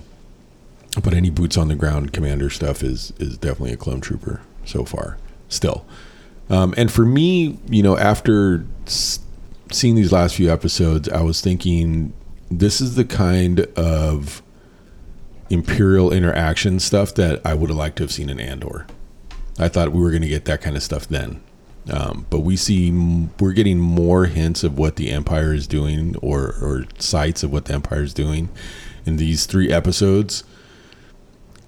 but 1.04 1.14
any 1.14 1.30
boots 1.30 1.58
on 1.58 1.68
the 1.68 1.76
ground 1.76 2.14
commander 2.14 2.50
stuff 2.50 2.84
is 2.84 3.14
is 3.20 3.38
definitely 3.38 3.74
a 3.74 3.78
clone 3.78 4.02
trooper 4.02 4.42
so 4.66 4.84
far. 4.86 5.18
Still, 5.50 5.86
um, 6.50 6.74
and 6.78 6.92
for 6.92 7.06
me, 7.06 7.58
you 7.70 7.84
know, 7.84 7.98
after 7.98 8.66
seeing 8.86 9.96
these 9.96 10.12
last 10.12 10.36
few 10.36 10.52
episodes, 10.52 11.10
I 11.10 11.22
was 11.22 11.42
thinking 11.42 12.14
this 12.52 12.82
is 12.82 12.96
the 12.96 13.06
kind 13.06 13.62
of 13.76 14.42
imperial 15.50 16.12
interaction 16.12 16.80
stuff 16.80 17.14
that 17.16 17.42
I 17.46 17.54
would 17.54 17.70
have 17.70 17.78
liked 17.78 17.98
to 17.98 18.04
have 18.04 18.12
seen 18.12 18.30
in 18.30 18.40
Andor. 18.40 18.88
I 19.60 19.68
thought 19.68 19.92
we 19.92 20.02
were 20.02 20.10
going 20.10 20.22
to 20.24 20.28
get 20.28 20.46
that 20.46 20.62
kind 20.62 20.76
of 20.76 20.84
stuff 20.84 21.08
then. 21.08 21.42
Um, 21.92 22.26
but 22.30 22.40
we 22.40 22.56
see 22.56 22.92
we're 23.40 23.52
getting 23.52 23.78
more 23.78 24.26
hints 24.26 24.64
of 24.64 24.78
what 24.78 24.96
the 24.96 25.12
empire 25.12 25.54
is 25.54 25.68
doing 25.68 26.16
or, 26.22 26.56
or 26.62 26.86
sights 26.98 27.44
of 27.44 27.52
what 27.52 27.66
the 27.66 27.74
empire 27.74 28.04
is 28.04 28.14
doing 28.14 28.50
in 29.06 29.18
these 29.18 29.46
three 29.46 29.70
episodes 29.70 30.46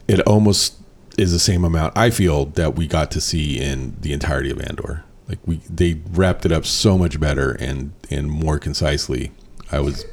it 0.08 0.20
almost 0.22 0.75
is 1.17 1.31
the 1.31 1.39
same 1.39 1.63
amount 1.63 1.95
i 1.98 2.10
feel 2.10 2.45
that 2.45 2.75
we 2.75 2.88
got 2.88 3.12
to 3.12 3.22
see 3.22 3.60
in 3.60 3.95
the 4.01 4.13
entirety 4.13 4.50
of 4.50 4.60
andor 4.62 5.03
like 5.29 5.39
we 5.45 5.57
they 5.69 6.00
wrapped 6.12 6.45
it 6.45 6.51
up 6.51 6.65
so 6.65 6.98
much 6.98 7.19
better 7.19 7.51
and 7.53 7.91
and 8.10 8.29
more 8.29 8.60
concisely 8.60 9.31
i 9.72 9.79
was 9.79 10.05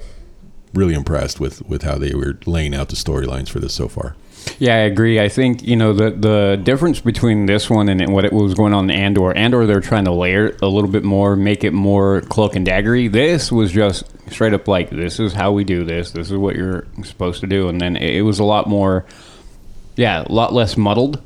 really 0.75 0.95
impressed 0.95 1.39
with 1.41 1.61
with 1.69 1.83
how 1.83 1.97
they 1.99 2.15
were 2.15 2.39
laying 2.47 2.75
out 2.75 2.89
the 2.89 2.97
storylines 2.97 3.49
for 3.49 3.61
this 3.61 3.75
so 3.75 3.89
far 3.89 4.15
Yeah, 4.59 4.75
I 4.75 4.79
agree. 4.79 5.21
I 5.21 5.29
think 5.29 5.63
you 5.63 5.77
know 5.77 5.93
the 5.93 6.11
the 6.11 6.61
difference 6.65 6.99
between 7.01 7.47
this 7.47 7.71
one 7.71 7.89
and 7.89 8.13
what 8.13 8.25
it 8.25 8.33
was 8.33 8.55
going 8.55 8.75
on 8.75 8.91
in 8.91 8.97
Andor. 8.97 9.33
Andor, 9.37 9.67
they're 9.67 9.81
trying 9.81 10.05
to 10.07 10.13
layer 10.13 10.57
a 10.61 10.67
little 10.67 10.91
bit 10.91 11.05
more, 11.05 11.37
make 11.37 11.63
it 11.63 11.73
more 11.73 12.23
cloak 12.23 12.57
and 12.57 12.67
daggery. 12.67 13.09
This 13.11 13.53
was 13.53 13.71
just 13.71 14.05
straight 14.33 14.53
up 14.53 14.67
like, 14.67 14.91
this 14.91 15.21
is 15.21 15.33
how 15.33 15.53
we 15.53 15.63
do 15.63 15.85
this. 15.85 16.11
This 16.11 16.29
is 16.33 16.37
what 16.37 16.57
you're 16.57 16.87
supposed 17.05 17.41
to 17.43 17.47
do, 17.47 17.69
and 17.69 17.81
then 17.81 17.95
it 17.97 18.23
was 18.23 18.41
a 18.41 18.45
lot 18.45 18.67
more, 18.69 19.05
yeah, 19.97 20.25
a 20.27 20.33
lot 20.33 20.53
less 20.53 20.77
muddled, 20.77 21.21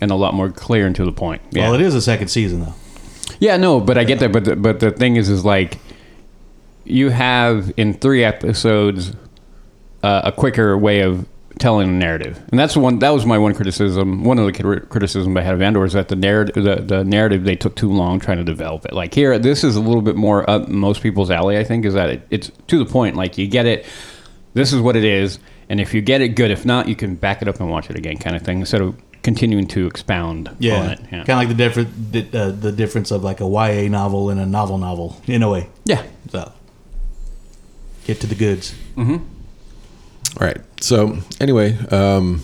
and 0.00 0.10
a 0.10 0.14
lot 0.14 0.34
more 0.34 0.50
clear 0.50 0.86
and 0.86 0.96
to 0.96 1.04
the 1.04 1.12
point. 1.12 1.42
Yeah. 1.50 1.64
Well, 1.64 1.74
it 1.74 1.80
is 1.80 1.94
a 1.94 2.02
second 2.02 2.28
season 2.28 2.60
though. 2.60 2.74
Yeah, 3.40 3.56
no, 3.56 3.80
but 3.80 3.98
I 3.98 4.04
get 4.04 4.18
that. 4.20 4.32
But 4.32 4.44
the, 4.44 4.56
but 4.56 4.80
the 4.80 4.90
thing 4.90 5.16
is, 5.16 5.28
is 5.28 5.44
like 5.44 5.78
you 6.84 7.10
have 7.10 7.72
in 7.76 7.94
three 7.94 8.24
episodes 8.24 9.12
uh, 10.02 10.22
a 10.24 10.32
quicker 10.32 10.76
way 10.78 11.00
of 11.00 11.26
telling 11.58 11.88
a 11.88 11.92
narrative, 11.92 12.40
and 12.50 12.58
that's 12.58 12.76
one. 12.76 12.98
That 13.00 13.10
was 13.10 13.26
my 13.26 13.38
one 13.38 13.54
criticism. 13.54 14.24
One 14.24 14.38
of 14.38 14.46
the 14.46 14.52
crit- 14.52 14.88
criticism 14.88 15.36
I 15.36 15.42
had 15.42 15.54
of 15.54 15.62
Andor 15.62 15.84
is 15.84 15.94
that 15.94 16.08
the 16.08 16.16
narrative, 16.16 16.62
the, 16.62 16.76
the 16.76 17.04
narrative, 17.04 17.44
they 17.44 17.56
took 17.56 17.74
too 17.76 17.90
long 17.90 18.20
trying 18.20 18.38
to 18.38 18.44
develop 18.44 18.84
it. 18.84 18.92
Like 18.92 19.14
here, 19.14 19.38
this 19.38 19.64
is 19.64 19.76
a 19.76 19.80
little 19.80 20.02
bit 20.02 20.16
more 20.16 20.48
up 20.48 20.68
most 20.68 21.02
people's 21.02 21.30
alley. 21.30 21.58
I 21.58 21.64
think 21.64 21.84
is 21.84 21.94
that 21.94 22.10
it, 22.10 22.26
it's 22.30 22.50
to 22.68 22.78
the 22.78 22.90
point. 22.90 23.16
Like 23.16 23.38
you 23.38 23.48
get 23.48 23.66
it. 23.66 23.86
This 24.54 24.72
is 24.72 24.80
what 24.80 24.96
it 24.96 25.04
is, 25.04 25.38
and 25.68 25.80
if 25.80 25.92
you 25.94 26.00
get 26.00 26.20
it, 26.20 26.30
good. 26.30 26.50
If 26.50 26.64
not, 26.64 26.88
you 26.88 26.96
can 26.96 27.14
back 27.16 27.42
it 27.42 27.48
up 27.48 27.60
and 27.60 27.70
watch 27.70 27.90
it 27.90 27.96
again, 27.96 28.16
kind 28.18 28.36
of 28.36 28.42
thing. 28.42 28.60
Instead 28.60 28.80
of 28.82 28.96
continuing 29.22 29.66
to 29.66 29.86
expound 29.86 30.48
on 30.48 30.56
Yeah, 30.60 30.92
it. 30.92 31.00
Yeah. 31.10 31.24
kind 31.24 31.30
of 31.30 31.36
like 31.38 31.48
the 31.48 31.54
different 31.54 32.12
the, 32.12 32.38
uh, 32.40 32.50
the 32.52 32.70
difference 32.72 33.10
of 33.10 33.24
like 33.24 33.40
a 33.40 33.46
YA 33.48 33.88
novel 33.88 34.30
and 34.30 34.38
a 34.40 34.46
novel 34.46 34.78
novel 34.78 35.20
in 35.26 35.42
a 35.42 35.50
way. 35.50 35.68
yeah. 35.84 36.02
So 36.30 36.52
get 38.04 38.20
to 38.20 38.26
the 38.26 38.34
goods. 38.36 38.74
All 38.96 39.20
right. 40.40 40.58
So 40.80 41.18
anyway, 41.40 41.76
um, 41.88 42.42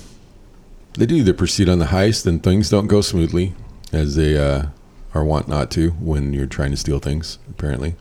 they 0.94 1.06
do 1.06 1.16
either 1.16 1.34
proceed 1.34 1.68
on 1.68 1.78
the 1.78 1.86
heist, 1.86 2.26
and 2.26 2.42
things 2.42 2.68
don't 2.70 2.86
go 2.86 3.00
smoothly, 3.00 3.54
as 3.92 4.16
they 4.16 4.36
uh, 4.36 4.66
are 5.14 5.24
wont 5.24 5.46
not 5.48 5.70
to 5.72 5.90
when 5.92 6.32
you're 6.32 6.46
trying 6.46 6.70
to 6.70 6.76
steal 6.76 6.98
things. 6.98 7.38
Apparently, 7.50 7.94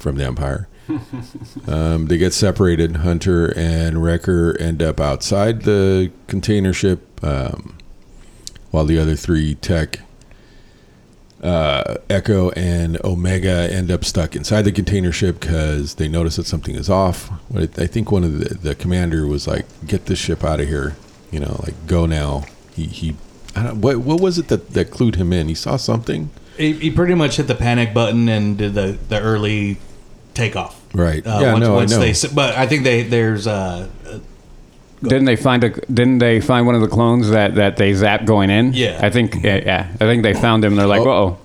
from 0.00 0.16
the 0.16 0.24
Empire. 0.24 0.68
Um, 1.66 2.06
they 2.06 2.18
get 2.18 2.32
separated. 2.32 2.96
Hunter 2.96 3.52
and 3.56 4.02
Wrecker 4.02 4.56
end 4.58 4.82
up 4.82 5.00
outside 5.00 5.62
the 5.62 6.10
container 6.26 6.72
ship, 6.72 7.22
um, 7.24 7.76
while 8.70 8.84
the 8.84 8.98
other 8.98 9.16
three 9.16 9.54
tech. 9.56 10.00
Uh, 11.42 11.98
Echo 12.10 12.50
and 12.50 12.98
Omega 13.04 13.72
end 13.72 13.92
up 13.92 14.04
stuck 14.04 14.34
inside 14.34 14.62
the 14.62 14.72
container 14.72 15.12
ship 15.12 15.38
because 15.38 15.94
they 15.94 16.08
notice 16.08 16.34
that 16.34 16.46
something 16.46 16.74
is 16.74 16.90
off. 16.90 17.30
I 17.54 17.66
think 17.66 18.10
one 18.10 18.24
of 18.24 18.40
the, 18.40 18.54
the 18.54 18.74
commander 18.74 19.24
was 19.24 19.46
like, 19.46 19.64
"Get 19.86 20.06
this 20.06 20.18
ship 20.18 20.42
out 20.42 20.58
of 20.58 20.66
here," 20.66 20.96
you 21.30 21.38
know, 21.38 21.60
like 21.64 21.86
go 21.86 22.06
now. 22.06 22.44
He 22.74 22.86
he, 22.86 23.10
what 23.54 23.98
what 23.98 24.20
was 24.20 24.38
it 24.38 24.48
that 24.48 24.70
that 24.70 24.90
clued 24.90 25.14
him 25.14 25.32
in? 25.32 25.46
He 25.46 25.54
saw 25.54 25.76
something, 25.76 26.30
He, 26.56 26.72
he 26.72 26.90
pretty 26.90 27.14
much 27.14 27.36
hit 27.36 27.46
the 27.46 27.54
panic 27.54 27.94
button 27.94 28.28
and 28.28 28.58
did 28.58 28.74
the, 28.74 28.98
the 29.08 29.20
early 29.20 29.78
takeoff. 30.34 30.77
Right? 30.94 31.26
Uh, 31.26 31.38
yeah, 31.40 31.52
once, 31.52 31.64
no, 31.64 31.74
once 31.74 31.92
I 31.92 31.96
know. 31.96 32.12
They, 32.12 32.34
but 32.34 32.56
I 32.56 32.66
think 32.66 32.84
they 32.84 33.02
there's 33.02 33.46
uh, 33.46 33.88
Didn't 35.02 35.26
they 35.26 35.36
find 35.36 35.62
a? 35.64 35.70
Didn't 35.70 36.18
they 36.18 36.40
find 36.40 36.66
one 36.66 36.74
of 36.74 36.80
the 36.80 36.88
clones 36.88 37.30
that 37.30 37.54
that 37.54 37.76
they 37.76 37.92
zapped 37.92 38.26
going 38.26 38.50
in? 38.50 38.72
Yeah. 38.74 38.98
I 39.02 39.10
think. 39.10 39.36
Yeah, 39.44 39.56
yeah. 39.64 39.88
I 39.94 39.98
think 39.98 40.22
they 40.22 40.34
found 40.34 40.64
him. 40.64 40.74
They're 40.76 40.86
like, 40.86 41.02
Oh. 41.02 41.10
oh, 41.10 41.38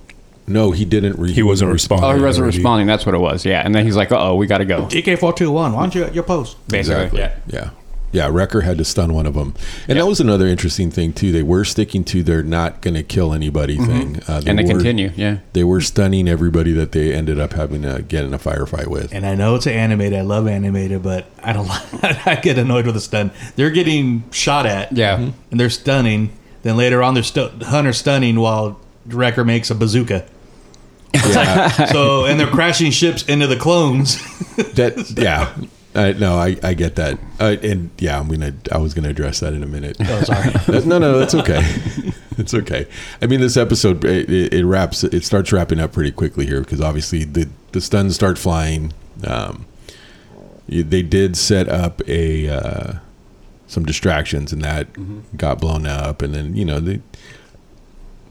no, 0.48 0.72
he 0.72 0.84
didn't. 0.86 1.18
Re- 1.20 1.32
He 1.32 1.44
wasn't 1.44 1.72
responding. 1.72 2.10
oh, 2.10 2.16
he 2.16 2.22
wasn't 2.22 2.44
already. 2.44 2.58
responding. 2.58 2.88
That's 2.88 3.06
what 3.06 3.16
it 3.16 3.20
was. 3.20 3.46
Yeah, 3.46 3.62
and 3.64 3.74
then 3.74 3.86
he's 3.86 3.96
like, 3.96 4.12
oh, 4.12 4.36
we 4.36 4.48
got 4.48 4.58
to 4.58 4.66
go. 4.66 4.88
DK 4.88 5.18
four 5.20 5.34
two 5.34 5.52
one. 5.52 5.74
Why 5.74 5.82
don't 5.84 5.96
you 5.96 6.04
at 6.04 6.14
your 6.16 6.24
post? 6.24 6.58
Basically, 6.68 7.06
Exactly. 7.06 7.20
yeah. 7.20 7.36
Yeah. 7.48 7.70
Yeah, 8.14 8.30
Wrecker 8.32 8.62
had 8.62 8.78
to 8.78 8.86
stun 8.86 9.14
one 9.14 9.26
of 9.26 9.34
them, 9.34 9.54
and 9.90 10.00
that 10.00 10.06
was 10.08 10.20
another 10.22 10.48
interesting 10.48 10.90
thing 10.92 11.12
too. 11.12 11.32
They 11.34 11.44
were 11.44 11.66
sticking 11.66 12.04
to 12.06 12.24
their 12.24 12.42
not 12.44 12.80
going 12.82 12.94
to 12.94 13.04
kill 13.04 13.34
anybody 13.34 13.76
thing, 13.78 14.18
uh, 14.28 14.40
Mm-hmm. 14.40 14.50
And 14.50 14.60
they 14.60 14.64
were- 14.64 14.70
continue. 14.70 15.12
Yeah. 15.16 15.38
They 15.54 15.64
were 15.66 15.82
stunning 15.82 16.28
everybody 16.30 16.72
that 16.74 16.92
they 16.94 17.14
ended 17.14 17.40
up 17.40 17.54
having 17.54 17.82
to 17.82 18.04
get 18.08 18.24
in 18.24 18.34
a 18.34 18.40
firefight 18.40 18.88
with. 18.88 19.14
And 19.14 19.26
I 19.26 19.36
know 19.36 19.56
it's 19.56 19.66
an 19.66 19.74
animated. 19.74 20.20
I 20.20 20.22
love 20.22 20.48
animated, 20.48 21.04
but 21.04 21.26
I 21.44 21.52
don't. 21.54 21.68
like 21.68 22.28
I 22.28 22.36
get 22.36 22.58
annoyed 22.58 22.86
with 22.86 22.96
the 22.96 23.02
stun. 23.02 23.32
They're 23.56 23.72
getting 23.72 24.24
shot 24.32 24.66
at. 24.66 24.92
Yeah. 24.96 25.18
Mm-hmm. 25.18 25.32
and 25.52 25.60
they're 25.60 25.70
stunning. 25.70 26.30
Then 26.62 26.78
later 26.78 27.04
on, 27.04 27.14
they're 27.16 27.24
stu- 27.24 27.50
Hunter 27.64 27.92
stunning 27.94 28.40
while 28.40 28.80
Wrecker 29.08 29.44
makes 29.44 29.70
a 29.70 29.76
bazooka. 29.76 30.26
Yeah, 31.14 31.68
So 31.92 32.26
and 32.26 32.40
they're 32.40 32.48
crashing 32.48 32.92
ships 32.92 33.24
into 33.24 33.48
the 33.48 33.58
clones. 33.58 34.16
that 34.74 35.14
yeah. 35.18 35.54
I, 35.96 36.14
no, 36.14 36.38
I, 36.38 36.58
I 36.64 36.74
get 36.74 36.96
that, 36.96 37.20
uh, 37.40 37.56
and 37.62 37.92
yeah, 38.00 38.20
I'm 38.20 38.28
gonna. 38.28 38.54
I 38.72 38.78
was 38.80 38.94
gonna 38.94 39.10
address 39.10 39.40
that 39.42 39.54
in 39.54 39.62
a 39.62 39.68
minute. 39.68 39.98
oh, 40.00 40.24
sorry. 40.24 40.50
That- 40.68 40.86
no, 40.86 40.98
no, 40.98 41.20
that's 41.20 41.36
okay. 41.36 41.62
it's 42.38 42.54
okay. 42.54 42.88
I 43.22 43.28
mean, 43.28 43.42
this 43.42 43.58
episode 43.58 44.04
it, 44.04 44.54
it, 44.54 44.66
wraps. 44.66 45.04
It 45.04 45.24
starts 45.24 45.52
wrapping 45.52 45.80
up 45.80 45.94
pretty 45.94 46.12
quickly 46.12 46.48
here 46.48 46.62
because 46.62 46.82
obviously 46.82 47.26
the 47.26 47.48
the 47.74 47.82
stuns 47.82 48.16
start 48.16 48.40
flying. 48.40 48.92
Um, 49.26 49.66
they 50.68 51.04
did 51.04 51.38
set 51.38 51.68
up 51.70 52.02
a 52.08 52.50
uh, 52.50 52.94
some 53.68 53.86
distractions, 53.86 54.52
and 54.52 54.64
that 54.64 54.88
got 55.38 55.60
blown 55.60 55.86
up, 55.86 56.24
and 56.24 56.34
then 56.34 56.56
you 56.56 56.66
know 56.66 56.80
the 56.80 57.02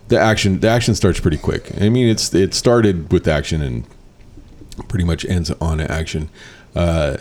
the 0.09 0.19
action 0.19 0.61
the 0.61 0.69
action 0.69 0.95
starts 0.95 1.21
pretty 1.21 1.39
quick. 1.39 1.71
I 1.81 1.89
mean, 1.89 2.09
it's 2.09 2.35
it 2.35 2.55
started 2.55 3.13
with 3.13 3.29
action 3.29 3.63
and 3.63 3.85
pretty 4.89 5.05
much 5.05 5.25
ends 5.25 5.51
on 5.61 5.81
action. 5.81 6.29
Uh, 6.75 7.19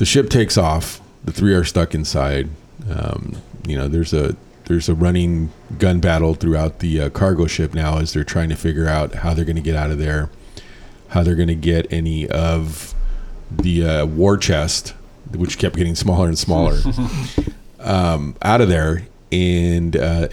the 0.00 0.06
ship 0.06 0.30
takes 0.30 0.56
off. 0.56 0.98
The 1.24 1.30
three 1.30 1.52
are 1.52 1.62
stuck 1.62 1.94
inside. 1.94 2.48
Um, 2.88 3.36
you 3.66 3.76
know, 3.76 3.86
there's 3.86 4.14
a 4.14 4.34
there's 4.64 4.88
a 4.88 4.94
running 4.94 5.52
gun 5.78 6.00
battle 6.00 6.32
throughout 6.32 6.78
the 6.78 7.02
uh, 7.02 7.10
cargo 7.10 7.46
ship 7.46 7.74
now 7.74 7.98
as 7.98 8.14
they're 8.14 8.24
trying 8.24 8.48
to 8.48 8.56
figure 8.56 8.88
out 8.88 9.16
how 9.16 9.34
they're 9.34 9.44
going 9.44 9.56
to 9.56 9.62
get 9.62 9.76
out 9.76 9.90
of 9.90 9.98
there, 9.98 10.30
how 11.08 11.22
they're 11.22 11.34
going 11.34 11.48
to 11.48 11.54
get 11.54 11.92
any 11.92 12.26
of 12.30 12.94
the 13.50 13.84
uh, 13.86 14.06
war 14.06 14.38
chest, 14.38 14.94
which 15.36 15.58
kept 15.58 15.76
getting 15.76 15.94
smaller 15.94 16.28
and 16.28 16.38
smaller, 16.38 16.78
um, 17.80 18.34
out 18.40 18.62
of 18.62 18.70
there. 18.70 19.06
And 19.30 19.94
uh, 19.96 20.28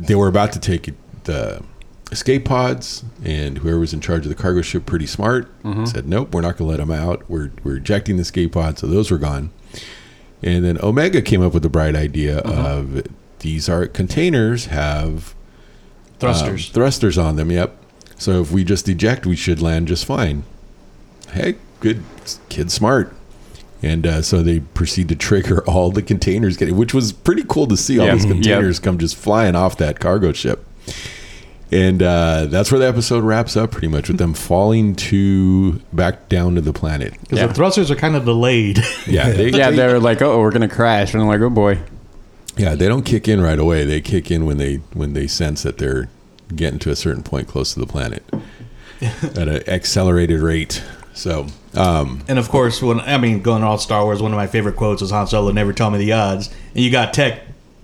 they 0.00 0.14
were 0.14 0.28
about 0.28 0.52
to 0.52 0.58
take 0.58 0.94
the 1.24 1.62
escape 2.12 2.44
pods, 2.44 3.04
and 3.24 3.58
whoever 3.58 3.80
was 3.80 3.92
in 3.92 4.00
charge 4.00 4.22
of 4.24 4.28
the 4.28 4.34
cargo 4.34 4.62
ship, 4.62 4.86
pretty 4.86 5.06
smart, 5.06 5.48
said, 5.86 6.08
"Nope, 6.08 6.32
we're 6.34 6.40
not 6.42 6.56
going 6.56 6.68
to 6.68 6.70
let 6.70 6.76
them 6.78 6.90
out. 6.90 7.28
We're 7.28 7.50
we're 7.64 7.76
ejecting 7.76 8.16
the 8.16 8.22
escape 8.22 8.52
pods." 8.52 8.80
So 8.80 8.86
those 8.86 9.10
were 9.10 9.18
gone. 9.18 9.50
And 10.42 10.64
then 10.64 10.78
Omega 10.82 11.22
came 11.22 11.42
up 11.42 11.54
with 11.54 11.62
the 11.62 11.68
bright 11.70 11.96
idea 11.96 12.38
of 12.38 13.06
these 13.40 13.68
are 13.68 13.86
containers 13.86 14.66
have 14.66 15.34
um, 16.20 16.20
Thrusters. 16.20 16.68
thrusters 16.70 17.18
on 17.18 17.36
them. 17.36 17.50
Yep. 17.50 17.76
So 18.18 18.40
if 18.42 18.50
we 18.52 18.62
just 18.64 18.88
eject, 18.88 19.26
we 19.26 19.34
should 19.36 19.60
land 19.60 19.88
just 19.88 20.04
fine. 20.04 20.44
Hey, 21.32 21.56
good 21.80 22.02
kid, 22.48 22.70
smart. 22.70 23.12
And 23.82 24.06
uh, 24.06 24.22
so 24.22 24.42
they 24.42 24.60
proceed 24.60 25.08
to 25.10 25.16
trigger 25.16 25.62
all 25.68 25.90
the 25.90 26.02
containers 26.02 26.56
getting, 26.56 26.76
which 26.76 26.94
was 26.94 27.12
pretty 27.12 27.44
cool 27.46 27.66
to 27.66 27.76
see 27.76 27.98
all 27.98 28.06
Yeah. 28.06 28.14
these 28.14 28.24
Yep. 28.24 28.32
containers 28.34 28.78
come 28.78 28.98
just 28.98 29.16
flying 29.16 29.54
off 29.54 29.76
that 29.78 30.00
cargo 30.00 30.32
ship. 30.32 30.64
And 31.72 32.00
uh, 32.02 32.46
that's 32.46 32.70
where 32.70 32.78
the 32.78 32.86
episode 32.86 33.24
wraps 33.24 33.56
up, 33.56 33.72
pretty 33.72 33.88
much 33.88 34.08
with 34.08 34.18
them 34.18 34.34
falling 34.34 34.94
to 34.96 35.80
back 35.92 36.28
down 36.28 36.54
to 36.54 36.60
the 36.60 36.72
planet. 36.72 37.12
Because 37.20 37.38
Yeah. 37.40 37.46
the 37.48 37.54
thrusters 37.54 37.90
are 37.90 37.96
kind 37.96 38.14
of 38.14 38.24
delayed. 38.24 38.78
Yeah, 39.06 39.30
they, 39.30 39.50
Yeah, 39.50 39.70
they- 39.70 39.76
they're 39.76 39.98
like, 40.00 40.22
oh, 40.22 40.38
we're 40.40 40.52
gonna 40.52 40.68
crash, 40.68 41.12
and 41.12 41.22
I'm 41.22 41.28
like, 41.28 41.40
oh 41.40 41.50
boy. 41.50 41.78
yeah, 42.56 42.74
they 42.76 42.86
don't 42.88 43.02
kick 43.04 43.26
in 43.28 43.40
right 43.40 43.58
away. 43.58 43.84
They 43.84 44.00
kick 44.00 44.30
in 44.30 44.46
when 44.46 44.58
they 44.58 44.76
when 44.94 45.12
they 45.14 45.26
sense 45.26 45.62
that 45.64 45.78
they're 45.78 46.08
getting 46.54 46.78
to 46.80 46.90
a 46.90 46.96
certain 46.96 47.22
point 47.24 47.48
close 47.48 47.74
to 47.74 47.80
the 47.80 47.86
planet 47.86 48.22
at 49.02 49.36
an 49.48 49.68
accelerated 49.68 50.40
rate. 50.40 50.82
So, 51.14 51.46
um, 51.74 52.22
and 52.28 52.38
of 52.38 52.48
course, 52.48 52.80
when 52.80 53.00
I 53.00 53.18
mean 53.18 53.42
going 53.42 53.64
all 53.64 53.78
Star 53.78 54.04
Wars, 54.04 54.22
one 54.22 54.32
of 54.32 54.36
my 54.36 54.46
favorite 54.46 54.76
quotes 54.76 55.00
was 55.02 55.10
Han 55.10 55.26
Solo 55.26 55.50
never 55.50 55.72
tell 55.72 55.90
me 55.90 55.98
the 55.98 56.12
odds. 56.12 56.48
And 56.74 56.84
you 56.84 56.90
got 56.92 57.12
Tech 57.12 57.40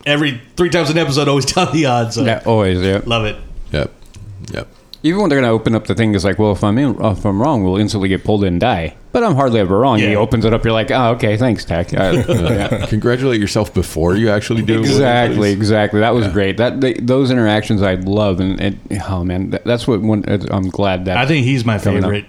every 0.07 0.41
three 0.57 0.71
times 0.71 0.91
an 0.91 0.99
episode 0.99 1.27
always 1.29 1.45
tell 1.53 1.67
the 1.73 1.87
odds. 1.87 2.15
So 2.15 2.25
Yeah, 2.25 2.43
always. 2.47 2.81
Yeah. 2.81 3.01
love 3.07 3.25
it. 3.25 3.37
Yep, 4.51 4.55
yep. 4.55 4.69
Even 5.05 5.21
when 5.21 5.29
they're 5.31 5.41
gonna 5.41 5.53
open 5.53 5.75
up 5.75 5.89
the 5.89 5.97
thing, 5.97 6.15
it's 6.15 6.23
like, 6.25 6.39
well, 6.39 6.53
if 6.53 6.63
I'm 6.63 6.79
in, 6.79 6.95
if 7.05 7.25
I'm 7.27 7.43
wrong, 7.43 7.65
we'll 7.65 7.77
instantly 7.77 8.09
get 8.09 8.23
pulled 8.23 8.45
in 8.45 8.55
and 8.55 8.61
die. 8.61 8.95
But 9.11 9.25
I'm 9.25 9.35
hardly 9.35 9.59
ever 9.59 9.77
wrong. 9.79 9.99
He 9.99 10.13
Yeah. 10.13 10.19
opens 10.19 10.45
it 10.45 10.55
up. 10.55 10.63
You're 10.65 10.73
like, 10.73 10.93
oh, 10.93 11.11
okay, 11.15 11.37
thanks, 11.37 11.65
Tech. 11.65 11.93
Uh, 11.93 12.23
yeah. 12.29 12.87
Congratulate 12.87 13.41
yourself 13.41 13.75
before 13.75 14.15
you 14.15 14.31
actually 14.31 14.63
do. 14.63 14.75
it. 14.75 14.81
Exactly, 14.81 15.51
exactly. 15.51 15.99
That 16.01 16.15
was 16.15 16.29
great. 16.29 16.57
That 16.59 16.81
they, 16.81 16.95
those 16.95 17.33
interactions 17.33 17.83
I 17.83 17.95
love, 17.95 18.39
and 18.39 18.61
it, 18.61 18.75
oh 19.11 19.25
man, 19.25 19.51
that, 19.51 19.65
that's 19.65 19.89
what 19.89 20.01
one. 20.01 20.25
I'm 20.53 20.69
glad 20.71 21.07
that 21.07 21.17
I 21.17 21.27
think 21.27 21.47
he's 21.47 21.65
my 21.65 21.79
favorite. 21.79 22.27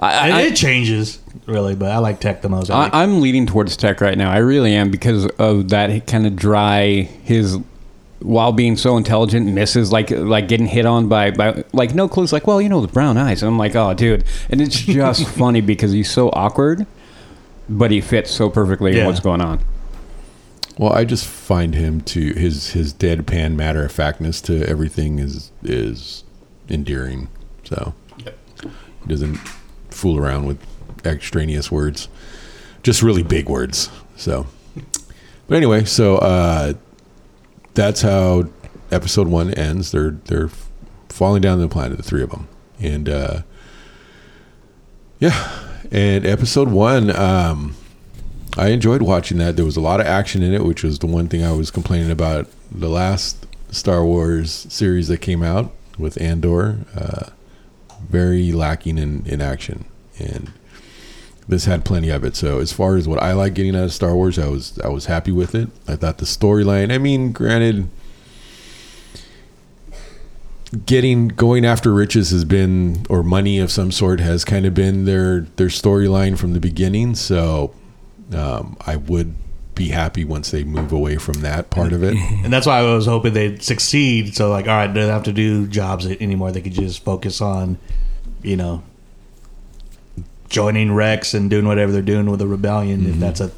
I, 0.00 0.30
I, 0.30 0.40
it 0.42 0.56
changes 0.56 1.18
really, 1.44 1.74
but 1.74 1.90
I 1.90 1.98
like 1.98 2.18
Tech 2.18 2.40
the 2.40 2.48
most. 2.48 2.70
I 2.70 2.84
think. 2.84 2.94
I, 2.94 3.02
I'm 3.02 3.20
leaning 3.20 3.44
towards 3.46 3.76
Tech 3.76 4.00
right 4.00 4.16
now. 4.16 4.30
I 4.30 4.38
really 4.38 4.74
am 4.74 4.90
because 4.90 5.26
of 5.38 5.68
that 5.68 6.06
kind 6.06 6.26
of 6.26 6.34
dry 6.34 7.02
his. 7.02 7.58
While 8.24 8.52
being 8.52 8.76
so 8.76 8.96
intelligent, 8.96 9.46
misses 9.46 9.92
like 9.92 10.10
like 10.10 10.48
getting 10.48 10.66
hit 10.66 10.86
on 10.86 11.08
by, 11.08 11.30
by 11.30 11.62
like 11.72 11.94
no 11.94 12.08
clues. 12.08 12.32
Like, 12.32 12.46
well, 12.46 12.60
you 12.60 12.70
know 12.70 12.80
the 12.80 12.88
brown 12.88 13.18
eyes. 13.18 13.42
And 13.42 13.50
I'm 13.50 13.58
like, 13.58 13.76
oh, 13.76 13.92
dude, 13.92 14.24
and 14.48 14.60
it's 14.60 14.80
just 14.80 15.28
funny 15.28 15.60
because 15.60 15.92
he's 15.92 16.10
so 16.10 16.30
awkward, 16.30 16.86
but 17.68 17.90
he 17.90 18.00
fits 18.00 18.30
so 18.30 18.48
perfectly 18.48 18.98
in 18.98 19.06
what's 19.06 19.20
going 19.20 19.42
on. 19.42 19.60
Well, 20.78 20.92
I 20.92 21.04
just 21.04 21.26
find 21.26 21.74
him 21.74 22.00
to 22.02 22.32
his 22.32 22.70
his 22.70 22.92
deadpan 22.92 23.54
matter 23.54 23.84
of 23.84 23.92
factness 23.92 24.40
to 24.42 24.66
everything 24.66 25.18
is 25.18 25.52
is 25.62 26.24
endearing. 26.68 27.28
So 27.64 27.94
he 28.18 29.08
doesn't 29.08 29.36
fool 29.90 30.18
around 30.18 30.46
with 30.46 30.58
extraneous 31.04 31.70
words, 31.70 32.08
just 32.82 33.02
really 33.02 33.22
big 33.22 33.48
words. 33.48 33.90
So, 34.16 34.46
but 35.46 35.56
anyway, 35.56 35.84
so 35.84 36.16
uh, 36.16 36.74
that's 37.74 38.02
how 38.02 38.44
episode 38.90 39.28
one 39.28 39.52
ends. 39.54 39.90
They're 39.90 40.12
they're 40.12 40.50
falling 41.08 41.42
down 41.42 41.60
the 41.60 41.68
planet, 41.68 41.96
the 41.96 42.02
three 42.02 42.22
of 42.22 42.30
them, 42.30 42.48
and 42.80 43.08
uh, 43.08 43.42
yeah, 45.18 45.60
and 45.90 46.24
episode 46.24 46.68
one. 46.68 47.14
Um, 47.14 47.76
I 48.56 48.68
enjoyed 48.68 49.02
watching 49.02 49.38
that. 49.38 49.56
There 49.56 49.64
was 49.64 49.76
a 49.76 49.80
lot 49.80 50.00
of 50.00 50.06
action 50.06 50.42
in 50.42 50.54
it, 50.54 50.64
which 50.64 50.84
was 50.84 51.00
the 51.00 51.06
one 51.06 51.28
thing 51.28 51.44
I 51.44 51.52
was 51.52 51.70
complaining 51.70 52.10
about 52.10 52.46
the 52.70 52.88
last 52.88 53.46
Star 53.70 54.04
Wars 54.04 54.66
series 54.70 55.08
that 55.08 55.18
came 55.18 55.42
out 55.42 55.72
with 55.98 56.20
Andor. 56.20 56.78
Uh, 56.96 57.30
very 58.08 58.52
lacking 58.52 58.98
in, 58.98 59.26
in 59.26 59.40
action, 59.40 59.86
and 60.18 60.52
this 61.48 61.66
had 61.66 61.84
plenty 61.84 62.08
of 62.10 62.24
it. 62.24 62.36
So 62.36 62.58
as 62.58 62.72
far 62.72 62.96
as 62.96 63.06
what 63.06 63.22
I 63.22 63.32
like 63.32 63.54
getting 63.54 63.76
out 63.76 63.84
of 63.84 63.92
Star 63.92 64.14
Wars, 64.14 64.38
I 64.38 64.48
was 64.48 64.78
I 64.80 64.88
was 64.88 65.06
happy 65.06 65.32
with 65.32 65.54
it. 65.54 65.68
I 65.86 65.96
thought 65.96 66.18
the 66.18 66.24
storyline. 66.24 66.92
I 66.92 66.98
mean, 66.98 67.32
granted, 67.32 67.88
getting 70.86 71.28
going 71.28 71.64
after 71.64 71.92
riches 71.92 72.30
has 72.30 72.44
been 72.44 73.06
or 73.08 73.22
money 73.22 73.58
of 73.58 73.70
some 73.70 73.92
sort 73.92 74.20
has 74.20 74.44
kind 74.44 74.66
of 74.66 74.74
been 74.74 75.04
their 75.04 75.40
their 75.56 75.68
storyline 75.68 76.38
from 76.38 76.52
the 76.52 76.60
beginning. 76.60 77.14
So 77.14 77.74
um, 78.32 78.76
I 78.86 78.96
would 78.96 79.34
be 79.74 79.88
happy 79.88 80.24
once 80.24 80.50
they 80.50 80.62
move 80.64 80.92
away 80.92 81.16
from 81.16 81.34
that 81.42 81.70
part 81.70 81.92
of 81.92 82.02
it. 82.02 82.16
and 82.44 82.52
that's 82.52 82.66
why 82.66 82.78
I 82.78 82.82
was 82.82 83.06
hoping 83.06 83.34
they'd 83.34 83.62
succeed. 83.62 84.34
So 84.34 84.50
like, 84.50 84.66
all 84.68 84.74
right, 84.76 84.86
they 84.86 85.00
don't 85.00 85.10
have 85.10 85.24
to 85.24 85.32
do 85.32 85.66
jobs 85.66 86.06
anymore. 86.06 86.52
They 86.52 86.60
could 86.60 86.72
just 86.72 87.04
focus 87.04 87.40
on, 87.40 87.78
you 88.42 88.56
know, 88.56 88.82
joining 90.48 90.92
Rex 90.92 91.34
and 91.34 91.50
doing 91.50 91.66
whatever 91.66 91.92
they're 91.92 92.02
doing 92.02 92.30
with 92.30 92.40
the 92.40 92.46
rebellion. 92.46 93.06
If 93.06 93.16
that's 93.16 93.40
a 93.40 93.50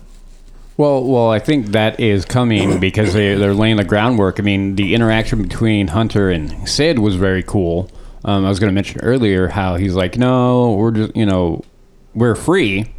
Well, 0.76 1.04
well, 1.04 1.30
I 1.30 1.38
think 1.38 1.68
that 1.68 2.00
is 2.00 2.24
coming 2.24 2.80
because 2.80 3.12
they, 3.12 3.34
they're 3.34 3.54
laying 3.54 3.76
the 3.76 3.84
groundwork. 3.84 4.40
I 4.40 4.42
mean, 4.42 4.76
the 4.76 4.94
interaction 4.94 5.42
between 5.42 5.88
Hunter 5.88 6.30
and 6.30 6.68
Cid 6.68 6.98
was 6.98 7.16
very 7.16 7.42
cool. 7.42 7.90
Um, 8.24 8.44
I 8.44 8.48
was 8.48 8.58
going 8.58 8.70
to 8.70 8.74
mention 8.74 9.00
earlier 9.02 9.48
how 9.48 9.76
he's 9.76 9.94
like, 9.94 10.18
"No, 10.18 10.74
we're 10.74 10.90
just, 10.90 11.16
you 11.16 11.26
know, 11.26 11.64
we're 12.14 12.34
free. 12.34 12.92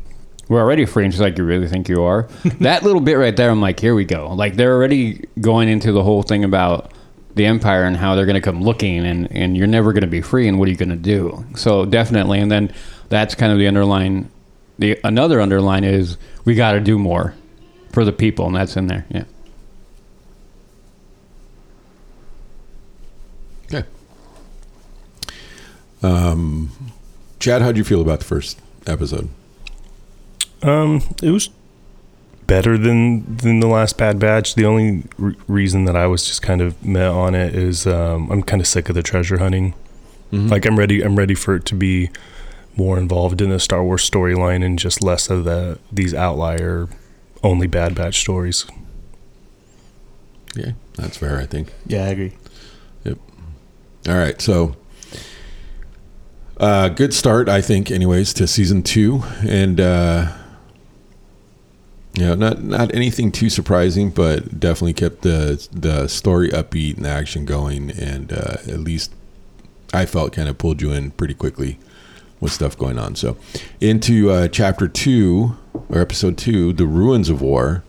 We're 0.47 0.61
already 0.61 0.85
free." 0.85 1.03
And 1.03 1.13
she's 1.13 1.19
like, 1.19 1.37
"You 1.37 1.43
really 1.43 1.67
think 1.67 1.89
you 1.89 2.03
are?" 2.03 2.29
that 2.61 2.83
little 2.83 3.01
bit 3.01 3.15
right 3.15 3.35
there, 3.35 3.49
I'm 3.49 3.59
like, 3.59 3.79
"Here 3.79 3.93
we 3.93 4.05
go." 4.05 4.33
Like 4.33 4.55
they're 4.55 4.73
already 4.73 5.25
going 5.41 5.67
into 5.67 5.91
the 5.91 6.01
whole 6.01 6.23
thing 6.23 6.45
about 6.45 6.93
the 7.35 7.45
empire 7.45 7.83
and 7.83 7.95
how 7.95 8.15
they're 8.15 8.25
going 8.25 8.35
to 8.35 8.41
come 8.41 8.61
looking, 8.61 9.05
and 9.05 9.29
and 9.31 9.57
you're 9.57 9.67
never 9.67 9.91
going 9.91 10.01
to 10.01 10.07
be 10.07 10.21
free, 10.21 10.47
and 10.47 10.59
what 10.59 10.69
are 10.69 10.71
you 10.71 10.77
going 10.77 10.89
to 10.89 10.95
do? 10.95 11.45
So 11.55 11.85
definitely, 11.85 12.39
and 12.39 12.49
then 12.49 12.73
that's 13.09 13.35
kind 13.35 13.51
of 13.51 13.59
the 13.59 13.67
underline. 13.67 14.29
The 14.79 14.99
another 15.03 15.41
underline 15.41 15.83
is 15.83 16.17
we 16.45 16.55
got 16.55 16.73
to 16.73 16.79
do 16.79 16.99
more 16.99 17.33
for 17.91 18.05
the 18.05 18.11
people, 18.11 18.45
and 18.47 18.55
that's 18.55 18.75
in 18.77 18.87
there. 18.87 19.05
Yeah. 19.09 19.23
Okay. 23.65 23.87
Um, 26.03 26.71
Chad, 27.39 27.61
how'd 27.61 27.77
you 27.77 27.83
feel 27.83 28.01
about 28.01 28.19
the 28.19 28.25
first 28.25 28.59
episode? 28.85 29.29
Um, 30.63 31.01
it 31.21 31.31
was 31.31 31.49
better 32.45 32.77
than 32.77 33.37
than 33.37 33.59
the 33.59 33.67
last 33.67 33.97
Bad 33.97 34.19
Batch. 34.19 34.55
The 34.55 34.65
only 34.65 35.03
re- 35.17 35.35
reason 35.47 35.85
that 35.85 35.95
I 35.95 36.07
was 36.07 36.25
just 36.25 36.41
kind 36.41 36.61
of 36.61 36.83
met 36.83 37.09
on 37.09 37.35
it 37.35 37.55
is 37.55 37.85
um, 37.85 38.31
I'm 38.31 38.41
kind 38.43 38.61
of 38.61 38.67
sick 38.67 38.89
of 38.89 38.95
the 38.95 39.03
treasure 39.03 39.37
hunting. 39.37 39.73
Like 40.29 40.65
I'm 40.65 40.77
ready. 40.77 41.01
I'm 41.01 41.15
ready 41.15 41.35
for 41.35 41.55
it 41.55 41.63
to 41.67 41.75
be 41.75 42.09
more 42.77 42.97
involved 42.97 43.41
in 43.41 43.49
the 43.49 43.59
Star 43.59 43.83
Wars 43.83 44.07
storyline 44.07 44.63
and 44.63 44.77
just 44.77 45.03
less 45.03 45.29
of 45.29 45.43
the 45.43 45.79
these 45.91 46.13
outlier 46.13 46.87
only 47.43 47.67
Bad 47.67 47.95
Batch 47.95 48.19
stories. 48.19 48.65
Yeah, 50.55 50.71
that's 50.95 51.17
fair, 51.17 51.39
I 51.39 51.45
think. 51.45 51.71
yeah, 51.85 52.05
I 52.05 52.09
agree. 52.09 52.33
Yep. 53.03 53.17
All 54.07 54.15
right, 54.15 54.41
so 54.41 54.75
uh, 56.59 56.89
good 56.89 57.13
start, 57.13 57.49
I 57.49 57.61
think, 57.61 57.91
anyways, 57.91 58.33
to 58.35 58.47
season 58.47 58.81
two, 58.81 59.23
and 59.47 59.79
uh, 59.79 60.33
you 62.13 62.25
know, 62.25 62.35
not 62.35 62.63
not 62.63 62.93
anything 62.95 63.31
too 63.31 63.49
surprising, 63.49 64.09
but 64.09 64.59
definitely 64.59 64.93
kept 64.93 65.21
the 65.21 65.67
the 65.71 66.07
story 66.07 66.49
upbeat 66.49 66.95
and 66.95 67.05
the 67.05 67.09
action 67.09 67.45
going, 67.45 67.91
and 67.91 68.33
uh, 68.33 68.57
at 68.67 68.79
least 68.79 69.13
I 69.93 70.05
felt 70.05 70.33
kind 70.33 70.49
of 70.49 70.57
pulled 70.57 70.81
you 70.81 70.91
in 70.91 71.11
pretty 71.11 71.35
quickly 71.35 71.77
with 72.39 72.51
stuff 72.51 72.77
going 72.77 72.99
on. 72.99 73.15
So, 73.15 73.37
into 73.81 74.29
uh, 74.29 74.47
chapter 74.47 74.87
two 74.87 75.57
or 75.89 76.01
episode 76.01 76.37
two, 76.37 76.73
the 76.73 76.85
ruins 76.85 77.29
of 77.29 77.41
war. 77.41 77.83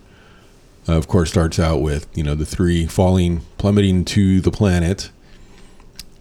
Uh, 0.88 0.96
of 0.96 1.06
course, 1.06 1.28
starts 1.28 1.58
out 1.58 1.82
with 1.82 2.08
you 2.16 2.22
know 2.22 2.34
the 2.34 2.46
three 2.46 2.86
falling, 2.86 3.42
plummeting 3.58 4.04
to 4.06 4.40
the 4.40 4.50
planet 4.50 5.10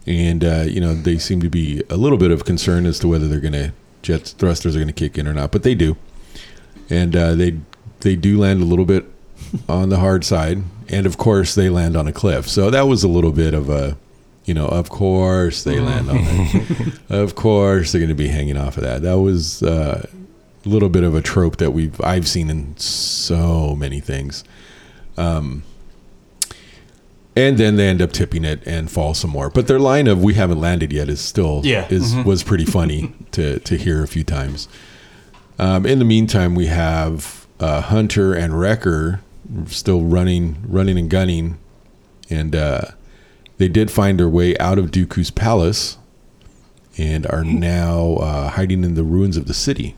and 0.08 0.42
uh, 0.42 0.64
you 0.66 0.80
know 0.80 0.94
they 0.94 1.18
seem 1.18 1.40
to 1.42 1.50
be 1.50 1.82
a 1.90 1.96
little 1.96 2.16
bit 2.16 2.30
of 2.30 2.44
concern 2.44 2.86
as 2.86 2.98
to 2.98 3.06
whether 3.06 3.28
they're 3.28 3.40
going 3.40 3.52
to 3.52 3.72
jet 4.00 4.34
thrusters 4.38 4.74
are 4.74 4.78
going 4.78 4.88
to 4.88 4.92
kick 4.92 5.18
in 5.18 5.28
or 5.28 5.34
not, 5.34 5.52
but 5.52 5.62
they 5.62 5.74
do, 5.74 5.96
and 6.88 7.14
uh, 7.14 7.34
they 7.34 7.58
they 8.00 8.16
do 8.16 8.38
land 8.38 8.62
a 8.62 8.64
little 8.64 8.86
bit 8.86 9.04
on 9.68 9.90
the 9.90 9.98
hard 9.98 10.24
side, 10.24 10.62
and 10.88 11.04
of 11.04 11.18
course 11.18 11.54
they 11.54 11.68
land 11.68 11.94
on 11.96 12.08
a 12.08 12.12
cliff. 12.12 12.48
So 12.48 12.70
that 12.70 12.82
was 12.82 13.04
a 13.04 13.08
little 13.08 13.32
bit 13.32 13.52
of 13.52 13.68
a, 13.68 13.98
you 14.48 14.54
know, 14.54 14.66
of 14.66 14.88
course 14.88 15.62
they 15.64 15.78
land 15.78 16.08
on 16.10 16.16
it. 16.20 17.00
of 17.10 17.34
course 17.34 17.92
they're 17.92 18.00
going 18.00 18.08
to 18.08 18.14
be 18.14 18.28
hanging 18.28 18.56
off 18.56 18.76
of 18.78 18.82
that. 18.82 19.02
That 19.02 19.18
was 19.18 19.62
uh, 19.62 20.06
a 20.64 20.68
little 20.68 20.88
bit 20.88 21.04
of 21.04 21.14
a 21.14 21.20
trope 21.22 21.56
that 21.58 21.72
we've 21.72 22.00
I've 22.00 22.26
seen 22.26 22.48
in 22.50 22.76
so 22.78 23.76
many 23.76 24.00
things. 24.00 24.44
Um, 25.16 25.62
and 27.36 27.56
then 27.58 27.76
they 27.76 27.88
end 27.88 28.02
up 28.02 28.12
tipping 28.12 28.44
it 28.44 28.60
and 28.66 28.90
fall 28.90 29.14
some 29.14 29.30
more. 29.30 29.48
But 29.50 29.68
their 29.68 29.78
line 29.78 30.08
of 30.08 30.22
"we 30.22 30.34
haven't 30.34 30.60
landed 30.60 30.92
yet" 30.92 31.08
is 31.08 31.20
still 31.20 31.60
Yeah. 31.64 31.86
is 31.88 32.14
was 32.24 32.42
pretty 32.42 32.64
funny 32.64 33.12
to 33.32 33.58
to 33.60 33.76
hear 33.76 34.02
a 34.02 34.08
few 34.08 34.24
times. 34.24 34.66
Um, 35.58 35.86
in 35.86 35.98
the 35.98 36.04
meantime, 36.04 36.54
we 36.54 36.66
have 36.66 37.46
uh, 37.60 37.80
Hunter 37.82 38.32
and 38.34 38.58
Wrecker 38.58 39.20
still 39.66 40.02
running 40.02 40.56
running 40.66 40.98
and 40.98 41.08
gunning, 41.10 41.58
and 42.30 42.54
uh, 42.56 42.82
they 43.58 43.68
did 43.68 43.90
find 43.90 44.18
their 44.18 44.28
way 44.28 44.56
out 44.58 44.78
of 44.78 44.90
Dooku's 44.90 45.30
palace 45.30 45.98
and 46.96 47.26
are 47.26 47.44
now 47.44 48.14
uh, 48.16 48.48
hiding 48.50 48.82
in 48.84 48.94
the 48.94 49.04
ruins 49.04 49.36
of 49.36 49.46
the 49.46 49.54
city. 49.54 49.94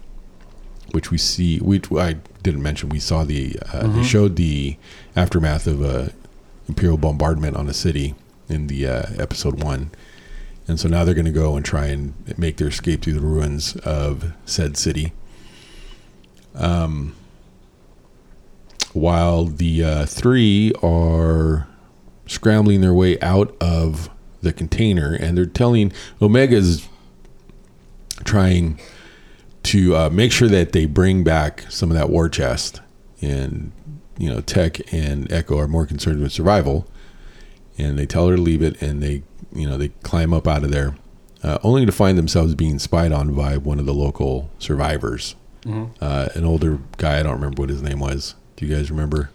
which 0.93 1.11
we 1.11 1.19
see. 1.19 1.61
We 1.63 1.81
I 1.97 2.15
didn't 2.43 2.63
mention 2.63 2.89
we 2.89 2.99
saw 2.99 3.25
the 3.25 3.57
uh, 3.73 3.87
they 3.89 4.03
showed 4.03 4.37
the 4.37 4.77
aftermath 5.15 5.67
of 5.67 5.83
a 5.83 6.13
imperial 6.69 6.99
bombardment 6.99 7.57
on 7.57 7.69
a 7.69 7.73
city 7.75 8.15
in 8.49 8.67
the 8.67 8.87
uh, 8.87 9.03
episode 9.19 9.63
one, 9.63 9.91
and 10.67 10.81
so 10.81 10.89
now 10.89 11.05
they're 11.05 11.15
going 11.15 11.25
to 11.27 11.31
go 11.33 11.55
and 11.57 11.65
try 11.65 11.87
and 11.87 12.15
make 12.37 12.57
their 12.57 12.69
escape 12.69 13.03
through 13.03 13.13
the 13.15 13.21
ruins 13.21 13.77
of 13.77 14.33
said 14.45 14.77
city. 14.77 15.13
Um, 16.55 17.15
while 18.93 19.45
the 19.45 19.85
uh, 19.85 20.07
three 20.07 20.73
are 20.83 21.69
scrambling 22.31 22.81
their 22.81 22.95
way 22.95 23.19
out 23.21 23.55
of 23.61 24.09
the 24.41 24.53
container, 24.53 25.13
and 25.15 25.37
they're 25.37 25.47
telling 25.47 25.93
Omega's 26.21 26.89
trying 28.25 28.79
to 29.65 29.97
uh, 29.97 30.11
make 30.11 30.31
sure 30.31 30.49
that 30.49 30.73
they 30.73 30.87
bring 30.87 31.25
back 31.25 31.65
some 31.69 31.91
of 31.91 31.97
that 31.97 32.09
war 32.09 32.29
chest. 32.29 32.81
And 33.21 33.73
you 34.17 34.31
know, 34.31 34.41
Tech 34.41 34.81
and 34.93 35.31
Echo 35.33 35.59
are 35.59 35.67
more 35.69 35.87
concerned 35.87 36.23
with 36.23 36.33
survival, 36.33 36.87
and 37.77 37.99
they 37.99 38.07
tell 38.07 38.29
her 38.29 38.37
to 38.37 38.43
leave 38.43 38.63
it, 38.63 38.81
and 38.81 39.03
they 39.03 39.23
you 39.53 39.69
know 39.69 39.77
they 39.77 39.89
climb 40.03 40.33
up 40.33 40.47
out 40.47 40.63
of 40.63 40.71
there, 40.71 40.95
uh, 41.43 41.59
only 41.65 41.85
to 41.85 41.93
find 41.93 42.17
themselves 42.17 42.55
being 42.55 42.79
spied 42.79 43.13
on 43.13 43.35
by 43.35 43.57
one 43.57 43.81
of 43.81 43.87
the 43.87 43.95
local 43.95 44.51
survivors, 44.59 45.35
uh, 46.01 46.29
an 46.35 46.45
older 46.45 46.79
guy. 46.97 47.19
I 47.19 47.23
don't 47.25 47.35
remember 47.35 47.61
what 47.61 47.71
his 47.71 47.83
name 47.83 47.99
was. 47.99 48.35
Do 48.57 48.67
you 48.67 48.75
guys 48.75 48.91
remember? 48.91 49.31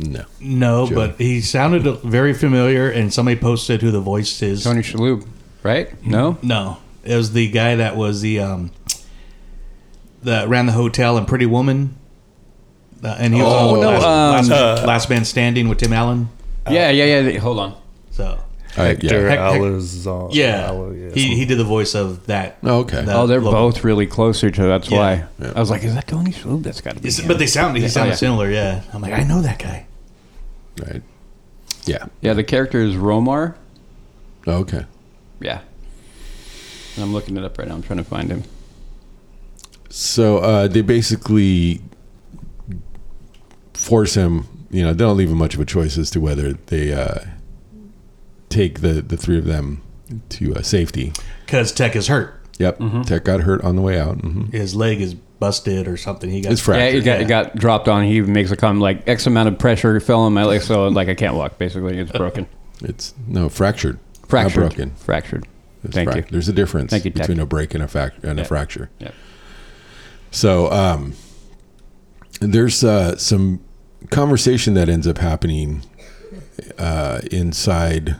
No. 0.00 0.24
No, 0.40 0.86
Joe. 0.88 0.94
but 0.94 1.16
he 1.18 1.40
sounded 1.40 1.82
very 2.02 2.32
familiar, 2.32 2.88
and 2.90 3.12
somebody 3.12 3.36
posted 3.38 3.82
who 3.82 3.90
the 3.90 4.00
voice 4.00 4.40
is. 4.42 4.62
Tony 4.64 4.82
Shalhoub, 4.82 5.26
right? 5.62 5.90
No, 6.06 6.38
No, 6.42 6.78
it 7.04 7.16
was 7.16 7.32
the 7.32 7.48
guy 7.50 7.74
that 7.76 7.96
was 7.96 8.20
the 8.20 8.38
um 8.40 8.70
that 10.22 10.48
ran 10.48 10.66
the 10.66 10.72
hotel 10.72 11.16
in 11.18 11.24
Pretty 11.26 11.46
Woman, 11.46 11.96
uh, 13.04 13.16
and 13.18 13.34
he 13.34 13.40
was 13.40 13.52
Oh, 13.52 13.74
on 13.74 13.80
no, 13.80 13.90
last, 13.90 14.04
um, 14.04 14.48
last, 14.50 14.86
Last 14.86 15.10
Man 15.10 15.24
Standing 15.24 15.68
with 15.68 15.78
Tim 15.78 15.92
Allen. 15.92 16.28
yeah, 16.70 16.90
yeah, 16.90 17.20
yeah. 17.20 17.38
Hold 17.38 17.58
on. 17.58 17.74
So 18.10 18.38
I, 18.76 18.82
Hector 18.84 19.06
yeah. 19.06 19.12
Heck- 19.12 19.38
heck- 19.38 20.34
yeah, 20.34 20.70
Alo- 20.70 20.90
yeah, 20.92 21.10
he 21.14 21.34
he 21.36 21.44
did 21.44 21.58
the 21.58 21.64
voice 21.64 21.94
of 21.94 22.26
that. 22.26 22.58
Oh, 22.62 22.80
okay. 22.80 23.02
that 23.04 23.14
Oh, 23.16 23.26
they're 23.26 23.40
local- 23.40 23.52
both 23.70 23.82
really 23.84 24.06
close 24.06 24.40
to 24.40 24.46
each 24.48 24.58
other. 24.58 24.68
That's 24.68 24.90
Yeah. 24.90 24.98
why 24.98 25.24
Yeah. 25.40 25.52
I 25.56 25.60
was 25.60 25.70
like, 25.70 25.82
"Is 25.84 25.94
that 25.94 26.06
Tony 26.06 26.32
Shalhoub? 26.32 26.62
That's 26.62 26.80
got 26.80 26.94
to 26.96 27.00
be." 27.00 27.08
It's- 27.08 27.20
him. 27.20 27.28
But 27.28 27.38
they 27.38 27.46
sound, 27.46 27.76
he 27.76 27.82
Yeah. 27.84 27.88
sounded 27.88 28.10
Oh, 28.10 28.12
yeah. 28.12 28.16
similar. 28.16 28.50
Yeah, 28.50 28.80
I'm 28.92 29.00
like 29.02 29.12
I 29.12 29.22
know 29.24 29.40
that 29.42 29.58
guy. 29.58 29.86
Right. 30.80 31.02
Yeah. 31.84 32.06
yeah, 32.20 32.34
the 32.34 32.44
character 32.44 32.80
is 32.80 32.94
Romar. 32.94 33.54
Oh, 34.46 34.58
okay. 34.58 34.84
Yeah, 35.40 35.60
and 36.94 37.04
I'm 37.04 37.12
looking 37.12 37.36
it 37.36 37.44
up 37.44 37.58
right 37.58 37.68
now. 37.68 37.74
I'm 37.74 37.82
trying 37.82 37.98
to 37.98 38.04
find 38.04 38.30
him. 38.30 38.42
So 39.88 40.38
uh, 40.38 40.68
they 40.68 40.82
basically 40.82 41.80
force 43.72 44.14
him. 44.14 44.46
You 44.70 44.82
know, 44.82 44.92
they 44.92 45.04
don't 45.04 45.16
leave 45.16 45.30
him 45.30 45.38
much 45.38 45.54
of 45.54 45.60
a 45.60 45.64
choice 45.64 45.96
as 45.96 46.10
to 46.10 46.20
whether 46.20 46.52
they 46.52 46.92
uh, 46.92 47.20
take 48.48 48.80
the 48.80 49.00
the 49.00 49.16
three 49.16 49.38
of 49.38 49.44
them 49.44 49.82
to 50.30 50.54
uh, 50.54 50.62
safety. 50.62 51.12
Because 51.46 51.72
Tech 51.72 51.96
is 51.96 52.08
hurt. 52.08 52.37
Yep. 52.58 52.80
Tech 53.06 53.24
got 53.24 53.40
hurt 53.40 53.62
on 53.62 53.76
the 53.76 53.82
way 53.82 53.98
out. 54.00 54.16
hmm 54.20 54.46
His 54.46 54.74
leg 54.74 55.00
is 55.00 55.14
busted 55.14 55.86
or 55.86 55.96
something. 55.96 56.28
He 56.28 56.40
got 56.40 56.52
It's 56.52 56.60
fractured. 56.60 56.92
Yeah, 56.92 56.98
it 56.98 57.04
got, 57.04 57.18
yeah. 57.20 57.24
it 57.24 57.28
got 57.52 57.56
dropped 57.56 57.86
on. 57.88 58.04
He 58.04 58.20
makes 58.20 58.50
a 58.50 58.56
comment 58.56 58.80
like 58.82 59.06
X 59.08 59.26
amount 59.26 59.48
of 59.48 59.58
pressure 59.58 59.98
fell 60.00 60.20
on 60.20 60.32
my 60.34 60.44
leg, 60.44 60.62
so 60.62 60.88
like 60.88 61.08
I 61.08 61.14
can't 61.14 61.36
walk. 61.36 61.56
Basically, 61.58 61.98
it's 61.98 62.10
broken, 62.10 62.46
It's 62.82 63.14
no 63.28 63.48
fractured. 63.48 63.98
fractured, 64.26 64.62
Not 64.64 64.74
broken. 64.74 64.94
fractured. 64.96 65.46
It's 65.84 65.94
Thank 65.94 66.10
frac- 66.10 66.16
you. 66.16 66.24
There's 66.30 66.48
a 66.48 66.52
difference 66.52 66.90
Thank 66.90 67.04
you, 67.04 67.12
between 67.12 67.38
a 67.38 67.46
break 67.46 67.72
and 67.74 67.84
a 67.84 67.88
fac- 67.88 68.14
and 68.24 68.40
a 68.40 68.44
fracture. 68.44 68.90
Yeah. 68.98 69.12
So 70.32 70.70
um, 70.72 71.14
there's 72.40 72.82
uh, 72.82 73.16
some 73.16 73.60
conversation 74.10 74.74
that 74.74 74.88
ends 74.88 75.06
up 75.06 75.18
happening 75.18 75.82
uh, 76.78 77.20
inside 77.30 78.16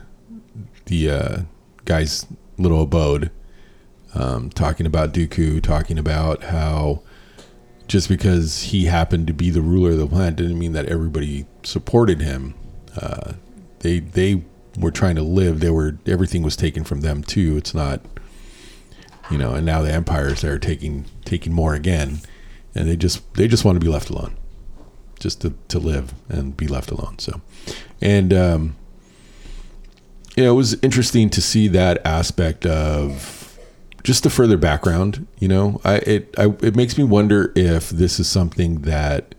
the 0.87 1.11
uh, 1.11 1.37
guy's 1.85 2.27
little 2.57 2.83
abode, 2.83 3.31
um, 4.15 4.51
talking 4.51 4.87
about 4.87 5.13
Dooku, 5.13 5.63
talking 5.63 5.99
about 5.99 6.45
how 6.45 7.03
just 7.87 8.09
because 8.09 8.63
he 8.63 8.85
happened 8.85 9.27
to 9.27 9.33
be 9.33 9.51
the 9.51 9.63
ruler 9.63 9.93
of 9.93 9.99
the 9.99 10.07
planet 10.07 10.37
didn't 10.37 10.59
mean 10.59 10.73
that 10.73 10.87
everybody 10.87 11.47
supported 11.63 12.21
him. 12.21 12.55
Uh, 13.01 13.35
they 13.81 14.01
they 14.01 14.43
were 14.79 14.91
trying 14.91 15.17
to 15.17 15.23
live. 15.23 15.61
They 15.61 15.71
were 15.71 15.99
everything 16.07 16.43
was 16.43 16.57
taken 16.57 16.85
from 16.85 17.01
them 17.01 17.23
too. 17.23 17.57
It's 17.57 17.75
not 17.75 18.01
you 19.31 19.39
know, 19.39 19.55
and 19.55 19.67
now 19.67 19.83
the 19.83 19.93
empires 19.93 20.43
are 20.45 20.59
taking 20.59 21.05
taking 21.25 21.53
more 21.53 21.75
again, 21.75 22.21
and 22.75 22.89
they 22.89 22.97
just 22.97 23.35
they 23.35 23.49
just 23.49 23.65
want 23.65 23.77
to 23.77 23.81
be 23.85 23.91
left 23.91 24.11
alone, 24.11 24.37
just 25.21 25.43
to, 25.43 25.55
to 25.69 25.79
live 25.79 26.15
and 26.29 26.57
be 26.57 26.67
left 26.67 26.91
alone. 26.91 27.19
So, 27.19 27.41
and 28.01 28.33
um, 28.33 28.77
know, 30.45 30.53
it 30.53 30.57
was 30.57 30.75
interesting 30.83 31.31
to 31.31 31.43
see 31.43 31.69
that 31.69 32.05
aspect 32.07 32.65
of 32.65 33.38
just 34.03 34.23
the 34.23 34.31
further 34.31 34.57
background. 34.57 35.27
You 35.39 35.49
know, 35.49 35.81
I 35.85 35.97
it 35.97 36.35
I, 36.39 36.55
it 36.63 36.77
makes 36.77 36.99
me 36.99 37.05
wonder 37.05 37.53
if 37.55 37.91
this 37.91 38.19
is 38.21 38.29
something 38.29 38.83
that 38.83 39.35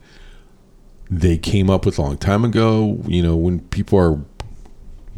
they 1.10 1.38
came 1.38 1.70
up 1.70 1.86
with 1.86 1.98
a 1.98 2.02
long 2.02 2.18
time 2.18 2.46
ago. 2.46 3.02
You 3.08 3.24
know, 3.24 3.36
when 3.36 3.62
people 3.62 4.00
are 4.00 4.20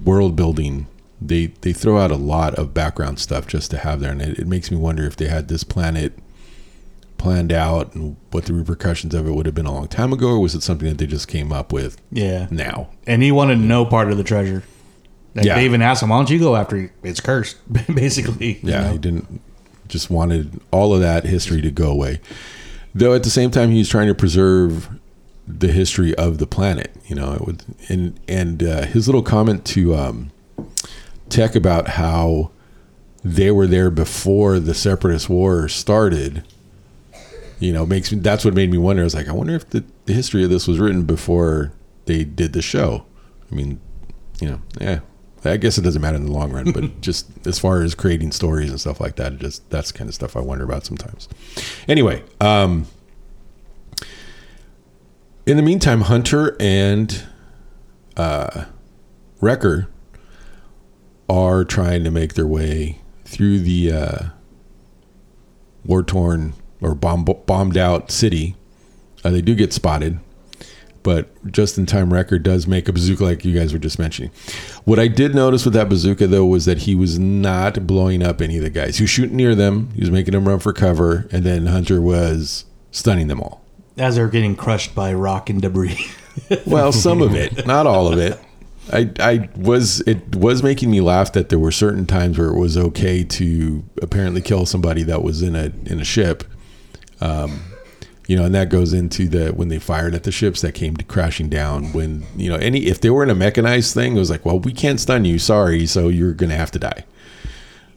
world 0.04 0.36
building 0.36 0.88
they 1.22 1.48
they 1.62 1.72
throw 1.72 2.00
out 2.00 2.12
a 2.12 2.16
lot 2.16 2.56
of 2.56 2.74
background 2.74 3.20
stuff 3.20 3.46
just 3.46 3.70
to 3.72 3.78
have 3.78 4.00
there 4.00 4.12
and 4.12 4.22
it, 4.22 4.40
it 4.40 4.48
makes 4.48 4.72
me 4.72 4.78
wonder 4.78 5.06
if 5.06 5.16
they 5.16 5.28
had 5.28 5.48
this 5.48 5.64
planet 5.64 6.18
planned 7.18 7.54
out 7.54 7.94
and 7.94 8.18
what 8.32 8.46
the 8.46 8.54
repercussions 8.54 9.14
of 9.14 9.28
it 9.28 9.32
would 9.32 9.46
have 9.46 9.54
been 9.54 9.68
a 9.68 9.72
long 9.72 9.88
time 9.88 10.12
ago 10.12 10.30
or 10.30 10.40
was 10.40 10.56
it 10.56 10.64
something 10.64 10.90
that 10.90 10.98
they 10.98 11.06
just 11.06 11.28
came 11.28 11.54
up 11.54 11.72
with 11.72 12.02
yeah. 12.12 12.48
now 12.50 12.90
And 13.06 13.22
he 13.22 13.32
wanted 13.32 13.60
no 13.60 13.86
part 13.86 14.12
of 14.12 14.18
the 14.18 14.24
treasure. 14.24 14.64
Like, 15.36 15.46
Yeah. 15.46 15.56
They 15.56 15.66
even 15.66 15.82
asked 15.82 16.04
him, 16.04 16.10
"Why 16.10 16.18
don't 16.18 16.30
you 16.30 16.40
go 16.40 16.56
after 16.56 16.78
it? 16.78 16.92
it's 17.04 17.20
cursed?" 17.22 17.58
Basically. 17.96 18.54
you 18.54 18.70
yeah 18.72 18.82
know? 18.86 18.92
he 18.94 18.98
didn't 18.98 19.42
just 19.88 20.10
wanted 20.10 20.60
all 20.72 20.94
of 20.94 21.02
that 21.02 21.26
history 21.26 21.62
to 21.62 21.70
go 21.70 21.92
away 21.92 22.22
though 22.96 23.14
at 23.14 23.24
the 23.24 23.30
same 23.30 23.52
time 23.52 23.70
he 23.72 23.78
was 23.80 23.90
trying 23.90 24.08
to 24.08 24.16
preserve 24.16 24.88
the 25.46 25.68
history 25.70 26.16
of 26.16 26.38
the 26.38 26.48
planet 26.48 26.96
you 27.08 27.16
know 27.16 27.34
it 27.34 27.42
would 27.46 27.62
and 27.90 28.18
and 28.28 28.64
uh, 28.64 28.86
his 28.86 29.08
little 29.10 29.22
comment 29.22 29.66
to 29.66 29.94
um 29.94 30.32
tech 31.28 31.56
about 31.56 31.90
how 31.90 32.50
they 33.24 33.52
were 33.52 33.68
there 33.68 33.90
before 33.90 34.60
the 34.60 34.74
separatist 34.74 35.28
war 35.30 35.68
started 35.68 36.44
you 37.60 37.74
know 37.74 37.86
makes 37.86 38.12
me 38.14 38.20
that's 38.20 38.46
what 38.46 38.54
made 38.54 38.72
me 38.72 38.78
wonder 38.78 39.02
i 39.02 39.04
was 39.04 39.14
like 39.16 39.28
i 39.28 39.34
wonder 39.34 39.54
if 39.56 39.70
the, 39.72 39.84
the 40.06 40.14
history 40.14 40.42
of 40.44 40.50
this 40.50 40.68
was 40.70 40.80
written 40.80 41.04
before 41.04 41.74
they 42.06 42.24
did 42.24 42.54
the 42.54 42.62
show 42.62 43.04
i 43.52 43.56
mean 43.56 43.78
you 44.40 44.50
know 44.50 44.62
yeah 44.80 45.00
i 45.44 45.58
guess 45.58 45.78
it 45.78 45.82
doesn't 45.82 46.02
matter 46.02 46.18
in 46.18 46.26
the 46.26 46.32
long 46.32 46.52
run 46.52 46.72
but 46.72 47.02
just 47.02 47.28
as 47.48 47.60
far 47.60 47.82
as 47.82 47.96
creating 47.96 48.32
stories 48.32 48.70
and 48.70 48.80
stuff 48.80 49.00
like 49.00 49.16
that 49.16 49.38
just 49.40 49.68
that's 49.70 49.92
the 49.92 49.98
kind 49.98 50.08
of 50.10 50.14
stuff 50.14 50.36
i 50.36 50.40
wonder 50.40 50.64
about 50.64 50.86
sometimes 50.86 51.28
anyway 51.88 52.24
um 52.40 52.86
in 55.46 55.58
the 55.58 55.64
meantime 55.64 56.02
hunter 56.02 56.56
and 56.60 57.24
uh 58.18 58.66
wrecker 59.42 59.88
are 61.32 61.64
trying 61.64 62.04
to 62.04 62.12
make 62.12 62.34
their 62.34 62.46
way 62.46 63.00
through 63.24 63.60
the 63.60 63.90
uh, 63.90 64.20
war 65.86 66.04
torn 66.04 66.54
or 66.82 66.94
bomb, 66.94 67.24
bombed 67.24 67.78
out 67.78 68.12
city. 68.12 68.56
Uh, 69.24 69.30
they 69.30 69.42
do 69.42 69.56
get 69.56 69.72
spotted, 69.72 70.20
but 71.04 71.30
just 71.52 71.78
in 71.78 71.86
time 71.86 72.14
Wrecker 72.14 72.40
does 72.40 72.68
make 72.68 72.88
a 72.88 72.94
bazooka 72.94 73.24
like 73.24 73.46
you 73.46 73.54
guys 73.58 73.74
were 73.74 73.80
just 73.80 74.00
mentioning. 74.00 74.32
What 74.86 75.00
I 75.00 75.08
did 75.08 75.36
notice 75.36 75.66
with 75.66 75.74
that 75.74 75.90
bazooka 75.90 76.28
though 76.28 76.46
was 76.46 76.66
that 76.66 76.80
he 76.80 76.96
was 76.96 77.18
not 77.20 77.86
blowing 77.88 78.24
up 78.24 78.42
any 78.42 78.58
of 78.58 78.64
the 78.64 78.70
guys. 78.70 78.98
He 78.98 79.04
was 79.04 79.10
shooting 79.10 79.36
near 79.36 79.56
them, 79.56 79.90
he 79.96 80.02
was 80.02 80.12
making 80.12 80.34
them 80.34 80.48
run 80.48 80.60
for 80.60 80.74
cover, 80.74 81.28
and 81.32 81.44
then 81.44 81.68
Hunter 81.68 82.02
was 82.02 82.66
stunning 82.92 83.28
them 83.28 83.42
all. 83.42 83.64
As 83.98 84.16
they're 84.16 84.28
getting 84.28 84.56
crushed 84.56 84.96
by 84.96 85.14
rock 85.14 85.50
and 85.50 85.62
debris. 85.62 86.08
Well, 86.66 86.94
some 86.94 87.22
of 87.22 87.36
it, 87.36 87.68
not 87.68 87.86
all 87.86 88.12
of 88.12 88.18
it. 88.18 88.40
I, 88.92 89.12
I 89.20 89.50
was 89.56 90.02
it 90.02 90.36
was 90.36 90.64
making 90.64 90.90
me 90.90 91.02
laugh 91.02 91.34
that 91.34 91.50
there 91.50 91.60
were 91.60 91.72
certain 91.72 92.06
times 92.06 92.38
where 92.38 92.48
it 92.48 92.58
was 92.58 92.78
okay 92.78 93.24
to 93.24 93.84
apparently 94.02 94.42
kill 94.42 94.66
somebody 94.66 95.04
that 95.04 95.24
was 95.24 95.42
in 95.42 95.56
a 95.56 95.72
in 95.86 96.00
a 96.00 96.04
ship, 96.04 96.44
um, 97.20 97.62
you 98.32 98.38
know, 98.38 98.46
and 98.46 98.56
that 98.56 98.70
goes 98.70 98.94
into 98.94 99.28
the 99.28 99.50
when 99.50 99.68
they 99.68 99.78
fired 99.78 100.16
at 100.16 100.24
the 100.24 100.32
ships 100.32 100.62
that 100.62 100.74
came 100.74 100.96
crashing 100.96 101.50
down. 101.50 101.92
When 101.92 102.24
you 102.38 102.50
know 102.50 102.56
any 102.56 102.86
if 102.86 103.02
they 103.02 103.10
were 103.10 103.24
in 103.24 103.30
a 103.30 103.36
mechanized 103.36 103.94
thing, 103.94 104.16
it 104.16 104.20
was 104.20 104.30
like, 104.30 104.46
well, 104.46 104.58
we 104.58 104.72
can't 104.72 105.02
stun 105.02 105.26
you, 105.26 105.38
sorry, 105.38 105.86
so 105.86 106.08
you're 106.08 106.32
gonna 106.32 106.56
have 106.56 106.72
to 106.72 106.80
die, 106.80 107.04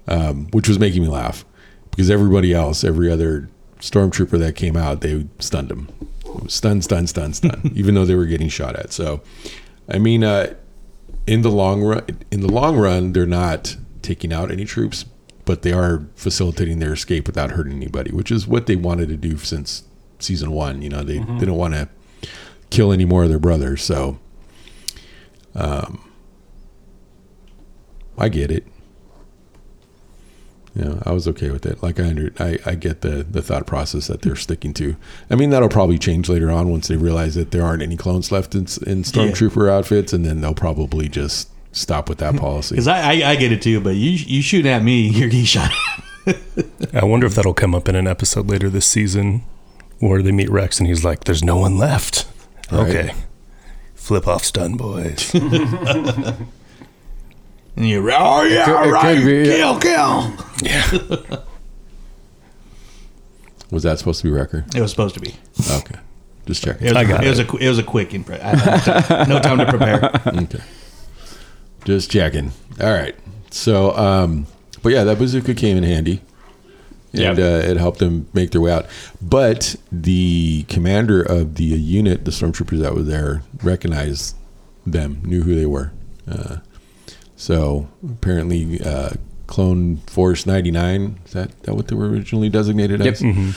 um, 0.09 0.49
which 0.51 0.67
was 0.67 0.81
making 0.81 1.03
me 1.03 1.09
laugh 1.09 1.45
because 1.91 2.11
everybody 2.11 2.53
else, 2.53 2.83
every 2.83 3.13
other 3.13 3.49
stormtrooper 3.79 4.37
that 4.41 4.57
came 4.57 4.77
out, 4.77 5.03
they 5.03 5.25
stunned 5.39 5.71
him, 5.71 5.89
stun, 6.49 6.83
stun, 6.83 7.07
stun, 7.07 7.33
stun, 7.33 7.71
even 7.77 7.95
though 7.95 8.05
they 8.05 8.17
were 8.17 8.27
getting 8.27 8.49
shot 8.49 8.75
at. 8.75 8.93
So, 8.93 9.23
I 9.89 10.01
mean, 10.01 10.25
uh, 10.25 10.53
in 11.29 11.43
the 11.43 11.51
long 11.51 11.81
run, 11.81 12.05
in 12.33 12.41
the 12.41 12.51
long 12.51 12.77
run, 12.77 13.13
they're 13.13 13.25
not 13.25 13.77
taking 14.03 14.33
out 14.33 14.51
any 14.51 14.65
troops, 14.65 15.05
but 15.45 15.63
they 15.63 15.73
are 15.73 16.05
facilitating 16.17 16.81
their 16.81 16.95
escape 16.95 17.29
without 17.29 17.53
hurting 17.53 17.75
anybody, 17.75 18.11
which 18.11 18.33
is 18.33 18.49
what 18.49 18.67
they 18.67 18.75
wanted 18.75 19.11
to 19.11 19.17
do 19.17 19.39
since 19.39 19.85
season 20.25 20.51
one. 20.51 20.83
You 20.83 20.89
know, 20.89 21.03
they 21.03 21.19
Mm-hmm. 21.19 21.39
didn't 21.39 21.55
want 21.57 21.75
to 21.75 21.89
kill 22.71 22.93
any 22.93 23.05
more 23.05 23.23
of 23.25 23.29
their 23.29 23.39
brothers, 23.39 23.83
so 23.83 24.19
um, 25.55 26.01
I 28.19 28.29
get 28.29 28.51
it. 28.51 28.67
Yeah, 30.75 30.95
I 31.07 31.13
was 31.13 31.29
okay 31.29 31.51
with 31.51 31.67
it. 31.67 31.85
Like 31.85 32.01
I 32.01 32.09
under, 32.09 32.33
I, 32.41 32.59
I 32.67 32.75
get 32.75 33.03
the 33.03 33.23
the 33.23 33.43
thought 33.43 33.65
process 33.65 34.09
that 34.09 34.23
they're 34.23 34.35
sticking 34.35 34.75
to. 34.75 34.97
I 35.31 35.37
mean, 35.37 35.51
that'll 35.51 35.69
probably 35.69 35.99
change 35.99 36.29
later 36.29 36.51
on 36.51 36.69
once 36.69 36.89
they 36.89 36.97
realize 36.97 37.37
that 37.37 37.53
there 37.53 37.63
aren't 37.63 37.83
any 37.83 37.97
clones 37.97 38.33
left 38.33 38.57
in, 38.57 38.63
in 38.85 39.05
stormtrooper 39.05 39.71
outfits, 39.71 40.13
and 40.13 40.27
then 40.27 40.41
they'll 40.41 40.53
probably 40.55 41.09
just 41.09 41.49
stop 41.71 42.09
with 42.09 42.19
that 42.19 42.35
policy. 42.41 42.75
Because 42.75 42.89
I, 42.89 43.13
I 43.23 43.31
I 43.31 43.37
get 43.37 43.53
it 43.53 43.63
too, 43.63 43.81
but 43.81 43.91
you 43.95 44.11
you 44.11 44.43
shoot 44.43 44.67
at 44.67 44.83
me, 44.83 45.03
you're 45.09 45.29
getting 45.29 45.45
shot. 45.45 45.71
I 46.93 47.05
wonder 47.05 47.27
if 47.27 47.37
that'll 47.37 47.55
come 47.55 47.75
up 47.75 47.89
in 47.89 47.95
an 47.95 48.09
episode 48.09 48.49
later 48.49 48.69
this 48.69 48.87
season 48.87 49.45
where 50.01 50.23
they 50.23 50.33
meet 50.33 50.51
Rex 50.51 50.79
and 50.79 50.87
he's 50.89 51.05
like, 51.05 51.25
"There's 51.25 51.45
no 51.45 51.57
one 51.57 51.77
left." 51.79 52.27
Right. 52.73 52.89
Okay, 52.89 53.15
flip 53.95 54.27
off, 54.27 54.45
stun 54.45 54.77
boys. 54.77 55.33
And 57.77 57.89
you're 57.89 58.09
oh 58.13 58.43
yeah, 58.45 58.65
could- 58.67 58.87
it 58.89 58.93
right, 58.93 59.17
could 59.17 59.27
be, 59.27 59.49
yeah. 59.49 59.57
kill, 59.57 59.79
kill. 59.81 60.33
yeah, 60.63 60.91
Was 63.73 63.83
that 63.83 63.99
supposed 63.99 64.21
to 64.21 64.29
be 64.29 64.31
Wrecker? 64.31 64.65
It 64.77 64.81
was 64.81 64.93
supposed 64.93 65.17
to 65.17 65.21
be. 65.21 65.35
Okay, 65.69 65.97
just 66.47 66.63
checking. 66.63 66.87
It 66.87 66.91
was, 66.91 66.97
I 66.97 67.05
got 67.05 67.25
it 67.25 67.29
was 67.29 67.41
a 67.41 67.57
it 67.57 67.69
was 67.69 67.79
a 67.79 67.83
quick 67.83 68.11
impre- 68.11 68.41
I 68.41 68.55
had 68.55 68.87
no 68.87 69.01
time- 69.09 69.29
no 69.29 69.41
time 69.41 69.59
to 69.59 69.67
prepare. 69.67 70.11
Okay. 70.45 70.63
Just 71.85 72.11
checking. 72.13 72.53
All 72.81 72.93
right. 72.93 73.17
So, 73.51 73.91
um, 73.97 74.47
but 74.83 74.93
yeah, 74.93 75.03
that 75.05 75.19
bazooka 75.19 75.55
came 75.55 75.77
in 75.77 75.83
handy. 75.83 76.23
And 77.15 77.39
Yep. 77.39 77.39
uh, 77.39 77.69
it 77.71 77.77
helped 77.77 77.99
them 78.01 78.27
make 78.35 78.51
their 78.51 78.61
way 78.61 78.73
out. 78.73 78.87
But 79.23 79.77
the 79.93 80.65
commander 80.69 81.23
of 81.23 81.55
the 81.55 81.65
unit, 81.65 82.25
the 82.25 82.31
stormtroopers 82.31 82.81
that 82.81 82.95
were 82.95 83.03
there, 83.03 83.43
recognized 83.63 84.35
them, 84.87 85.21
knew 85.25 85.43
who 85.43 85.55
they 85.55 85.67
were. 85.67 85.93
Uh, 86.31 86.57
so 87.37 87.89
apparently, 88.09 88.81
uh, 88.81 89.11
Clone 89.47 89.99
Force 90.07 90.47
99, 90.47 91.19
is 91.27 91.33
that, 91.33 91.63
that 91.63 91.75
what 91.75 91.89
they 91.89 91.95
were 91.97 92.09
originally 92.09 92.49
designated 92.49 93.05
Yep. 93.05 93.15
as? 93.23 93.57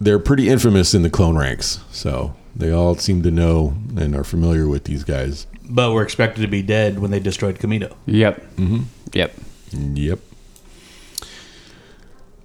They're 0.00 0.18
pretty 0.18 0.48
infamous 0.48 0.94
in 0.94 1.02
the 1.02 1.10
clone 1.10 1.36
ranks. 1.36 1.80
So 1.90 2.34
they 2.56 2.70
all 2.70 2.94
seem 2.96 3.22
to 3.22 3.30
know 3.30 3.74
and 3.96 4.14
are 4.16 4.24
familiar 4.24 4.66
with 4.68 4.84
these 4.84 5.04
guys. 5.04 5.46
But 5.68 5.92
we're 5.92 6.02
expected 6.02 6.40
to 6.42 6.48
be 6.48 6.62
dead 6.62 6.98
when 6.98 7.10
they 7.10 7.20
destroyed 7.20 7.58
Kamino. 7.58 7.92
Yep. 8.06 8.44
Yep. 9.12 9.32
Yep. 9.72 10.18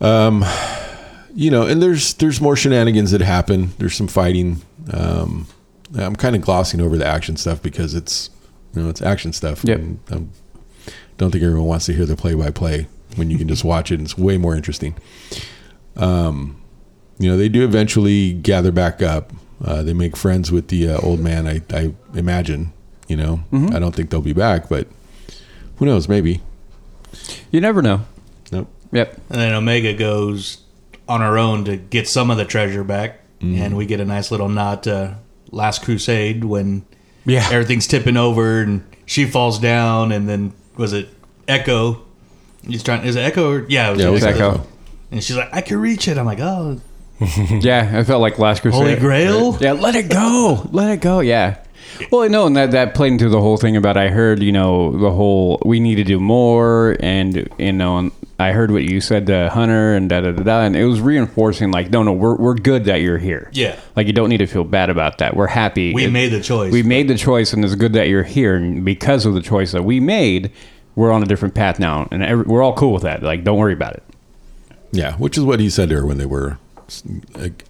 Um, 0.06 0.46
you 1.34 1.52
know, 1.52 1.65
and 1.68 1.82
there's 1.82 2.13
there's 2.15 2.39
more 2.39 2.56
shenanigans 2.56 3.12
that 3.12 3.22
happen. 3.22 3.72
There's 3.78 3.96
some 3.96 4.08
fighting. 4.08 4.62
Um, 4.94 5.48
I'm 5.98 6.15
kind 6.15 6.36
of 6.36 6.41
glossing 6.41 6.82
over 6.82 6.98
the 6.98 7.06
action 7.06 7.38
stuff 7.38 7.62
because 7.62 7.94
it's 7.94 8.30
you 8.74 8.82
know 8.82 8.89
it's 8.89 9.02
action 9.02 9.34
stuff. 9.34 9.63
Yep. 9.63 9.78
And 9.80 10.00
I 10.12 10.22
don't 11.18 11.32
think 11.32 11.44
everyone 11.44 11.68
wants 11.68 11.86
to 11.88 11.94
hear 11.94 12.06
the 12.06 12.15
play 12.15 12.36
by 12.36 12.52
play 12.52 12.88
when 13.15 13.30
you 13.30 13.38
can 13.38 13.48
just 13.48 13.63
watch 13.63 13.91
it. 13.91 13.96
and 13.96 14.04
It's 14.04 14.18
way 14.18 14.38
more 14.38 14.56
interesting. 14.56 14.96
Um, 15.96 16.62
you 17.18 17.30
know, 17.30 17.38
they 17.38 17.50
do 17.50 17.63
eventually 17.63 18.34
gather 18.34 18.72
back 18.72 19.02
up. 19.02 19.32
Uh, 19.63 19.82
they 19.84 19.94
make 19.94 20.18
friends 20.18 20.52
with 20.52 20.68
the 20.68 20.89
uh, 20.89 21.00
old 21.02 21.20
man. 21.22 21.48
I, 21.48 21.62
I 21.74 21.94
imagine. 22.13 22.74
You 23.08 23.18
know, 23.18 23.44
I 23.74 23.80
don't 23.80 23.96
think 23.96 24.10
they'll 24.10 24.20
be 24.22 24.34
back, 24.34 24.68
but 24.68 24.88
who 25.78 25.86
knows? 25.86 26.10
Maybe. 26.10 26.41
You 27.52 27.62
never 27.62 27.82
know. 27.84 28.02
Yep. 28.91 29.13
And 29.30 29.39
then 29.41 29.54
Omega 29.54 29.93
goes 29.93 30.60
on 31.08 31.21
her 31.21 31.38
own 31.38 31.65
to 31.65 31.76
get 31.78 32.08
some 32.08 32.32
of 32.32 32.38
the 32.38 32.45
treasure 32.45 32.84
back, 32.84 33.19
Mm-hmm. 33.41 33.62
and 33.62 33.78
we 33.78 33.86
get 33.86 34.00
a 34.00 34.06
nice 34.06 34.32
little 34.32 34.48
nod 34.48 34.84
to 34.84 35.17
Last 35.52 35.84
Crusade 35.84 36.45
when 36.45 36.86
Yeah. 37.26 37.48
everything's 37.52 37.86
tipping 37.86 38.15
over 38.17 38.62
and 38.62 38.84
she 39.06 39.26
falls 39.26 39.60
down, 39.60 40.12
and 40.13 40.28
then 40.28 40.54
was 40.78 40.93
it 40.93 41.10
Echo? 41.48 42.02
He's 42.65 42.82
trying. 42.82 43.04
Is 43.06 43.15
it 43.17 43.19
Echo? 43.21 43.52
Or, 43.52 43.65
yeah, 43.67 43.89
it 43.89 43.91
was 43.91 44.00
Yeah, 44.02 44.08
it 44.08 44.12
was 44.12 44.24
Echo. 44.24 44.52
Echo. 44.52 44.67
And 45.12 45.24
she's 45.24 45.36
like, 45.36 45.50
"I 45.54 45.62
can 45.62 45.78
reach 45.80 46.08
it." 46.08 46.17
I'm 46.17 46.26
like, 46.26 46.39
"Oh, 46.39 46.80
Yeah, 47.62 47.91
I 47.93 48.04
felt 48.04 48.21
like 48.21 48.39
Last 48.39 48.62
Crusade. 48.62 48.82
Holy 48.82 48.95
Grail." 48.95 49.58
Yeah, 49.62 49.74
let 49.74 49.95
it 49.95 50.10
go. 50.10 50.67
Let 50.71 50.89
it 50.91 51.02
go. 51.02 51.19
Yeah. 51.19 51.58
Well, 52.12 52.28
no, 52.30 52.48
and 52.48 52.56
that 52.56 52.71
that 52.71 52.95
played 52.95 53.12
into 53.12 53.30
the 53.30 53.39
whole 53.39 53.58
thing 53.58 53.78
about 53.78 53.95
I 53.98 54.08
heard, 54.10 54.41
you 54.41 54.52
know, 54.52 54.91
the 54.98 55.12
whole 55.12 55.62
we 55.65 55.80
need 55.80 55.95
to 55.95 56.04
do 56.04 56.19
more, 56.19 56.98
and 57.02 57.48
you 57.60 57.74
know, 57.74 58.12
I 58.38 58.52
heard 58.52 58.69
what 58.71 58.84
you 58.84 59.00
said 59.00 59.28
to 59.28 59.50
Hunter 59.50 59.93
and 59.95 60.10
da 60.10 60.19
da 60.21 60.32
da 60.34 60.43
da, 60.43 60.62
and 60.63 60.76
it 60.76 60.84
was 60.86 61.00
reinforcing 61.00 61.71
like, 61.71 61.89
no, 61.89 62.04
no, 62.04 62.12
we're 62.12 62.36
we're 62.36 62.54
good 62.56 62.84
that 62.86 62.98
you're 63.02 63.17
here. 63.17 63.50
Yeah. 63.54 63.80
like 63.95 64.08
you 64.08 64.13
don't 64.13 64.28
need 64.30 64.38
to 64.39 64.45
feel 64.48 64.65
bad 64.65 64.89
about 64.89 65.19
that. 65.19 65.36
We're 65.38 65.48
happy. 65.48 65.93
We 65.93 66.06
It- 66.06 66.12
made 66.12 66.32
the 66.34 66.41
choice. 66.41 66.71
We 66.74 66.84
made 66.84 67.08
the 67.08 67.17
choice, 67.17 67.54
and 67.54 67.63
it's 67.63 67.76
good 67.76 67.93
that 67.93 68.10
you're 68.10 68.24
here. 68.24 68.56
And 68.56 68.84
because 68.84 69.26
of 69.26 69.34
the 69.36 69.41
choice 69.41 69.71
that 69.71 69.84
we 69.86 70.00
made, 70.02 70.52
we're 70.95 71.12
on 71.12 71.24
a 71.24 71.26
different 71.26 71.56
path 71.56 71.80
now, 71.80 72.08
and 72.12 72.24
every, 72.24 72.43
we're 72.45 72.62
all 72.62 72.74
cool 72.74 72.91
with 72.91 73.04
that. 73.04 73.24
Like, 73.24 73.43
don't 73.45 73.58
worry 73.58 73.74
about 73.74 73.93
it. 73.93 74.04
Yeah, 74.91 75.15
which 75.15 75.38
is 75.38 75.43
what 75.45 75.60
he 75.62 75.69
said 75.69 75.89
to 75.89 75.95
her 75.95 76.06
when 76.06 76.17
they 76.17 76.26
were 76.26 76.58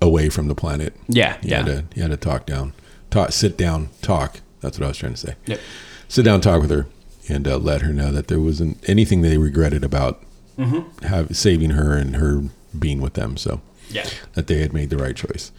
away 0.02 0.30
from 0.30 0.48
the 0.48 0.56
planet. 0.56 0.94
Yeah, 1.08 1.38
he 1.42 1.50
yeah. 1.50 1.58
Had 1.58 1.66
to, 1.66 1.86
he 1.96 2.02
had 2.02 2.12
to 2.12 2.18
talk 2.18 2.46
down, 2.46 2.74
talk, 3.12 3.32
sit 3.32 3.58
down, 3.58 3.90
talk. 4.02 4.42
That's 4.62 4.80
what 4.80 4.86
I 4.86 4.88
was 4.90 4.98
trying 4.98 5.14
to 5.14 5.18
say. 5.20 5.36
Yep. 5.46 5.60
Sit 6.08 6.24
down, 6.26 6.42
talk 6.42 6.62
with 6.62 6.72
her, 6.72 6.88
and 7.30 7.48
uh, 7.48 7.58
let 7.58 7.82
her 7.82 7.94
know 7.94 8.12
that 8.12 8.28
there 8.28 8.40
wasn't 8.40 8.78
anything 8.90 9.22
they 9.22 9.38
regretted 9.38 9.84
about 9.84 10.22
Mm-hmm. 10.58 11.06
have, 11.06 11.36
saving 11.36 11.72
her 11.72 11.96
and 11.98 12.16
her 12.16 12.44
being 12.78 13.02
with 13.02 13.14
them. 13.16 13.36
So 13.38 13.62
Yeah. 13.90 14.06
that 14.34 14.48
they 14.48 14.60
had 14.60 14.74
made 14.74 14.90
the 14.90 14.98
right 14.98 15.16
choice. 15.16 15.52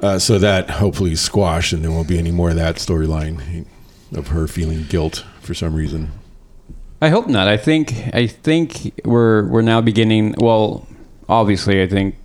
Uh, 0.00 0.18
so 0.18 0.38
that 0.38 0.68
hopefully 0.70 1.14
squashed, 1.14 1.72
and 1.72 1.84
there 1.84 1.90
won't 1.92 2.08
be 2.08 2.18
any 2.18 2.32
more 2.32 2.50
of 2.50 2.56
that 2.56 2.76
storyline 2.76 3.64
of 4.14 4.28
her 4.28 4.48
feeling 4.48 4.84
guilt 4.88 5.24
for 5.40 5.54
some 5.54 5.74
reason. 5.74 6.10
I 7.00 7.08
hope 7.08 7.28
not. 7.28 7.46
I 7.48 7.56
think 7.56 7.92
I 8.12 8.26
think 8.26 8.92
we're 9.04 9.46
we're 9.46 9.62
now 9.62 9.80
beginning. 9.80 10.34
Well, 10.38 10.86
obviously, 11.28 11.82
I 11.82 11.86
think 11.88 12.16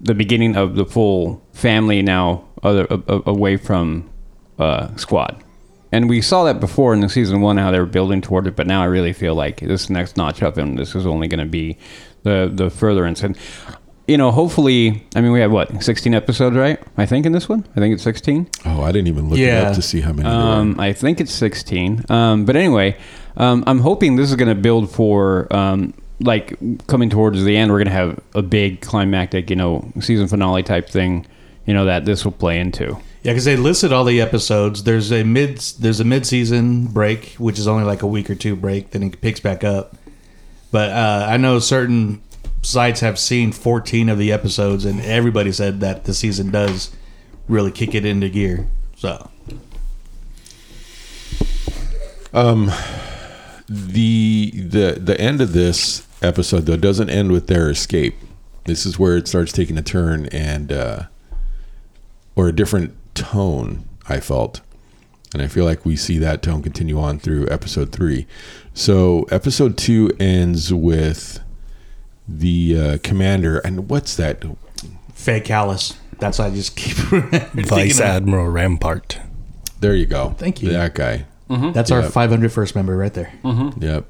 the 0.00 0.14
beginning 0.14 0.56
of 0.56 0.74
the 0.76 0.86
full 0.86 1.42
family 1.52 2.00
now 2.02 2.44
other 2.62 2.86
a, 2.90 2.98
a- 3.08 3.22
away 3.26 3.56
from 3.58 4.08
uh, 4.58 4.94
squad, 4.96 5.42
and 5.92 6.08
we 6.08 6.20
saw 6.20 6.44
that 6.44 6.60
before 6.60 6.92
in 6.94 7.00
the 7.00 7.08
season 7.08 7.40
one 7.40 7.56
how 7.56 7.70
they 7.70 7.78
were 7.80 7.86
building 7.86 8.20
toward 8.20 8.46
it. 8.46 8.56
But 8.56 8.66
now 8.66 8.82
I 8.82 8.86
really 8.86 9.12
feel 9.12 9.34
like 9.34 9.60
this 9.60 9.90
next 9.90 10.16
notch 10.16 10.42
up, 10.42 10.56
and 10.56 10.78
this 10.78 10.94
is 10.94 11.06
only 11.06 11.28
going 11.28 11.40
to 11.44 11.50
be 11.50 11.76
the 12.22 12.50
the 12.52 12.70
furtherance. 12.70 13.22
And 13.22 13.36
you 14.08 14.16
know, 14.16 14.32
hopefully, 14.32 15.06
I 15.14 15.20
mean, 15.20 15.30
we 15.30 15.40
have 15.40 15.52
what 15.52 15.82
sixteen 15.84 16.14
episodes, 16.14 16.56
right? 16.56 16.80
I 16.96 17.06
think 17.06 17.26
in 17.26 17.32
this 17.32 17.48
one, 17.48 17.64
I 17.76 17.80
think 17.80 17.94
it's 17.94 18.02
sixteen. 18.02 18.48
Oh, 18.66 18.82
I 18.82 18.90
didn't 18.92 19.08
even 19.08 19.28
look 19.30 19.38
it 19.38 19.64
up 19.68 19.74
to 19.76 19.82
see 19.82 20.00
how 20.00 20.12
many. 20.12 20.28
there. 20.28 20.38
Um, 20.38 20.80
I 20.80 20.92
think 20.92 21.20
it's 21.20 21.32
16. 21.32 22.06
Um, 22.08 22.44
but 22.44 22.56
anyway, 22.56 22.96
um, 23.36 23.62
I'm 23.68 23.78
hoping 23.78 24.16
this 24.16 24.30
is 24.30 24.36
going 24.36 24.48
to 24.48 24.60
build 24.60 24.90
for 24.90 25.46
um, 25.54 25.94
like 26.18 26.58
coming 26.88 27.08
towards 27.08 27.44
the 27.44 27.56
end. 27.56 27.70
We're 27.70 27.78
going 27.78 27.86
to 27.86 27.92
have 27.92 28.20
a 28.34 28.42
big 28.42 28.80
climactic, 28.80 29.48
you 29.48 29.54
know, 29.56 29.88
season 30.00 30.26
finale 30.26 30.64
type 30.64 30.88
thing. 30.88 31.24
You 31.66 31.74
know 31.74 31.84
that 31.84 32.04
this 32.04 32.24
will 32.24 32.32
play 32.32 32.58
into. 32.58 32.96
Yeah, 33.22 33.32
because 33.32 33.44
they 33.44 33.56
listed 33.56 33.92
all 33.92 34.04
the 34.04 34.20
episodes. 34.20 34.84
There's 34.84 35.12
a 35.12 35.22
mid 35.24 35.58
there's 35.78 36.00
a 36.00 36.04
mid 36.04 36.26
season 36.26 36.86
break, 36.86 37.34
which 37.34 37.58
is 37.58 37.68
only 37.68 37.84
like 37.84 38.02
a 38.02 38.06
week 38.06 38.30
or 38.30 38.34
two 38.34 38.56
break. 38.56 38.90
Then 38.90 39.02
it 39.02 39.20
picks 39.20 39.40
back 39.40 39.62
up. 39.62 39.96
But 40.70 40.90
uh, 40.90 41.26
I 41.28 41.36
know 41.36 41.58
certain 41.58 42.22
sites 42.62 43.00
have 43.00 43.18
seen 43.18 43.52
14 43.52 44.08
of 44.08 44.18
the 44.18 44.32
episodes, 44.32 44.84
and 44.84 45.00
everybody 45.00 45.52
said 45.52 45.80
that 45.80 46.04
the 46.04 46.14
season 46.14 46.50
does 46.50 46.94
really 47.48 47.72
kick 47.72 47.94
it 47.94 48.06
into 48.06 48.28
gear. 48.28 48.68
So 48.96 49.28
the 53.68 54.50
the 54.54 54.98
the 55.00 55.20
end 55.20 55.40
of 55.40 55.52
this 55.52 56.06
episode 56.22 56.66
though 56.66 56.76
doesn't 56.76 57.10
end 57.10 57.32
with 57.32 57.48
their 57.48 57.70
escape. 57.70 58.14
This 58.64 58.86
is 58.86 58.98
where 58.98 59.16
it 59.16 59.28
starts 59.28 59.52
taking 59.52 59.76
a 59.78 59.82
turn 59.82 60.26
and 60.26 60.72
uh, 60.72 61.02
or 62.36 62.48
a 62.48 62.52
different 62.52 62.96
tone. 63.20 63.84
I 64.08 64.18
felt, 64.20 64.60
and 65.32 65.42
I 65.42 65.46
feel 65.46 65.64
like 65.64 65.84
we 65.84 65.94
see 65.96 66.18
that 66.18 66.42
tone 66.42 66.62
continue 66.62 66.98
on 66.98 67.18
through 67.18 67.46
episode 67.48 67.92
three. 67.92 68.26
So 68.74 69.22
episode 69.30 69.76
two 69.78 70.10
ends 70.18 70.72
with 70.74 71.40
the 72.28 72.78
uh, 72.80 72.98
commander 73.02 73.58
and 73.58 73.88
what's 73.90 74.16
that? 74.16 74.44
fake 75.14 75.44
callus. 75.44 75.96
That's 76.18 76.38
why 76.38 76.46
I 76.46 76.50
just 76.50 76.76
keep 76.76 76.96
thinking 76.96 77.64
Vice 77.66 77.98
of- 77.98 78.06
Admiral 78.06 78.48
Rampart. 78.48 79.18
There 79.80 79.94
you 79.94 80.06
go. 80.06 80.30
Thank 80.38 80.62
you. 80.62 80.70
That 80.70 80.94
guy. 80.94 81.26
That's 81.48 81.90
our 81.90 82.00
Yeah. 82.02 82.08
501st 82.08 82.74
member 82.74 82.96
right 82.96 83.12
there. 83.12 83.32
Yep. 83.44 84.06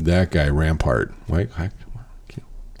That 0.00 0.30
guy, 0.32 0.48
Rampart. 0.48 1.12
Right? 1.28 1.48
I- 1.58 1.70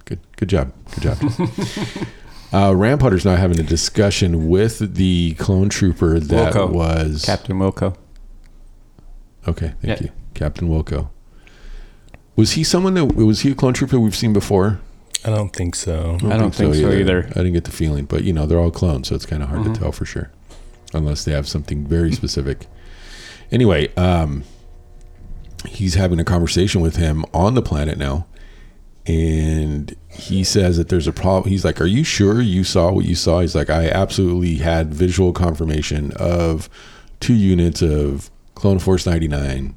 Good, 0.06 0.20
good 0.36 0.48
job. 0.50 0.72
Good 1.00 1.02
job. 1.16 1.18
uh, 2.54 2.72
Rampart's 2.74 3.24
now 3.24 3.36
having 3.36 3.58
a 3.58 3.62
discussion 3.64 4.48
with 4.48 4.94
the 4.94 5.34
clone 5.34 5.68
trooper 5.68 6.18
that 6.20 6.52
Wilco. 6.54 6.70
was 6.70 7.24
Captain 7.24 7.58
Wilco. 7.58 7.96
Okay, 9.46 9.74
thank 9.82 10.00
Yeah. 10.00 10.06
you, 10.06 10.10
Captain 10.34 10.68
Wilco. 10.68 11.08
Was 12.36 12.52
he 12.52 12.64
someone 12.64 12.94
that 12.94 13.14
was 13.14 13.40
he 13.40 13.50
a 13.50 13.54
clone 13.54 13.74
trooper 13.74 13.98
we've 14.00 14.16
seen 14.16 14.32
before? 14.32 14.80
I 15.24 15.30
don't 15.30 15.54
think 15.54 15.74
so. 15.74 16.16
I 16.24 16.36
don't 16.36 16.54
think 16.54 16.74
so 16.74 16.92
either. 16.92 17.24
I 17.30 17.34
didn't 17.34 17.54
get 17.54 17.64
the 17.64 17.70
feeling, 17.70 18.04
but 18.04 18.24
you 18.24 18.32
know 18.32 18.44
they're 18.46 18.58
all 18.58 18.70
clones, 18.70 19.08
so 19.08 19.14
it's 19.14 19.26
kind 19.26 19.42
of 19.42 19.48
hard 19.48 19.62
Mm-hmm. 19.62 19.72
to 19.74 19.80
tell 19.80 19.92
for 19.92 20.04
sure, 20.04 20.30
unless 20.92 21.24
they 21.24 21.32
have 21.32 21.48
something 21.48 21.86
very 21.86 22.12
specific. 22.12 22.66
Anyway, 23.50 23.94
um, 23.94 24.44
he's 25.66 25.94
having 25.94 26.18
a 26.18 26.24
conversation 26.24 26.80
with 26.80 26.96
him 26.96 27.24
on 27.32 27.54
the 27.54 27.62
planet 27.62 27.96
now, 27.98 28.26
and 29.06 29.94
he 30.08 30.44
says 30.44 30.76
that 30.78 30.88
there's 30.88 31.06
a 31.06 31.12
problem. 31.12 31.50
He's 31.50 31.64
like, 31.64 31.80
"Are 31.80 31.86
you 31.86 32.04
sure 32.04 32.40
you 32.40 32.64
saw 32.64 32.92
what 32.92 33.04
you 33.04 33.14
saw?" 33.14 33.40
He's 33.40 33.54
like, 33.54 33.70
"I 33.70 33.88
absolutely 33.88 34.56
had 34.56 34.94
visual 34.94 35.32
confirmation 35.32 36.12
of 36.12 36.68
two 37.20 37.34
units 37.34 37.82
of 37.82 38.30
Clone 38.54 38.78
Force 38.78 39.06
99." 39.06 39.74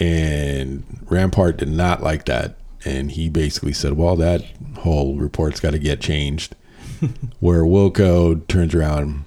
And 0.00 0.84
Rampart 1.08 1.58
did 1.58 1.68
not 1.68 2.02
like 2.02 2.24
that. 2.24 2.56
And 2.84 3.10
he 3.10 3.28
basically 3.28 3.74
said, 3.74 3.92
well, 3.92 4.16
that 4.16 4.42
whole 4.78 5.16
report's 5.16 5.60
got 5.60 5.72
to 5.72 5.78
get 5.78 6.00
changed. 6.00 6.56
Where 7.40 7.62
Wilco 7.62 8.46
turns 8.48 8.74
around 8.74 9.24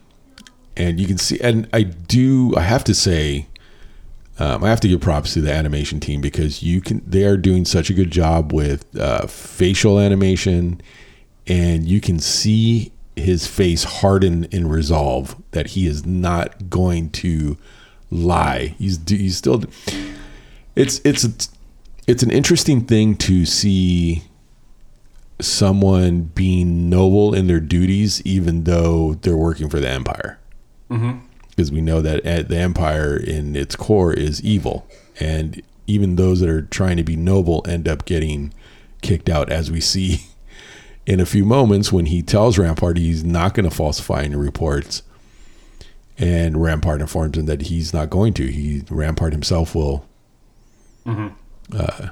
and 0.78 1.00
you 1.00 1.08
can 1.08 1.18
see, 1.18 1.40
and 1.40 1.68
I 1.74 1.84
do, 1.84 2.54
I 2.56 2.62
have 2.62 2.84
to 2.86 2.94
say, 2.94 3.48
um, 4.40 4.64
I 4.64 4.70
have 4.70 4.82
to 4.82 4.88
give 4.88 5.02
props 5.02 5.34
to 5.34 5.42
the 5.42 5.54
animation 5.54 6.00
team 6.00 6.22
because 6.22 6.62
you 6.62 6.82
can, 6.82 7.02
they 7.06 7.24
are 7.24 7.38
doing 7.38 7.66
such 7.66 7.90
a 7.90 7.94
good 7.94 8.12
job 8.12 8.52
with 8.52 8.96
uh, 8.98 9.28
facial 9.28 10.00
animation 10.00 10.82
and 11.48 11.86
you 11.86 12.02
can 12.02 12.20
see 12.20 12.92
his 13.16 13.48
face 13.48 13.84
harden 13.84 14.44
in 14.46 14.68
resolve 14.68 15.42
that 15.52 15.68
he 15.68 15.88
is 15.88 16.06
not 16.06 16.70
going 16.70 17.10
to 17.12 17.58
lie. 18.12 18.76
He's, 18.78 19.00
he's 19.08 19.38
still, 19.38 19.64
it's 20.76 21.00
it's 21.06 21.50
it's 22.08 22.24
an 22.24 22.32
interesting 22.32 22.82
thing 22.86 23.16
to 23.16 23.46
see 23.46 24.24
someone 25.40 26.22
being 26.24 26.90
noble 26.90 27.34
in 27.34 27.48
their 27.48 27.60
duties 27.60 28.22
even 28.26 28.64
though 28.64 29.16
they're 29.16 29.36
working 29.36 29.70
for 29.70 29.80
the 29.80 29.90
empire 29.90 30.40
because 31.56 31.72
we 31.72 31.82
know 31.82 32.02
that 32.02 32.24
the 32.50 32.58
empire 32.58 33.16
in 33.16 33.56
its 33.56 33.76
core 33.76 34.14
is 34.14 34.44
evil. 34.44 34.88
And 35.20 35.62
even 35.88 36.16
those 36.16 36.42
that 36.42 36.50
are 36.50 36.64
trying 36.64 36.98
to 36.98 37.04
be 37.04 37.16
noble 37.16 37.64
end 37.68 37.88
up 37.88 38.06
getting 38.06 38.54
kicked 39.02 39.30
out 39.30 39.50
as 39.52 39.72
we 39.72 39.80
see 39.80 40.26
in 41.06 41.20
a 41.20 41.26
few 41.26 41.46
moments 41.46 41.92
when 41.92 42.08
he 42.08 42.22
tells 42.22 42.58
rampart 42.58 42.98
he's 42.98 43.24
not 43.24 43.54
going 43.54 43.70
to 43.70 43.76
falsify 43.76 44.24
any 44.24 44.36
reports 44.36 45.04
and 46.18 46.62
rampart 46.62 47.02
informs 47.02 47.38
him 47.38 47.46
that 47.46 47.64
he's 47.64 47.94
not 47.94 48.10
going 48.10 48.34
to. 48.34 48.46
He 48.52 48.84
rampart 48.90 49.34
himself 49.34 49.76
will 49.76 50.06
uh, 51.72 52.10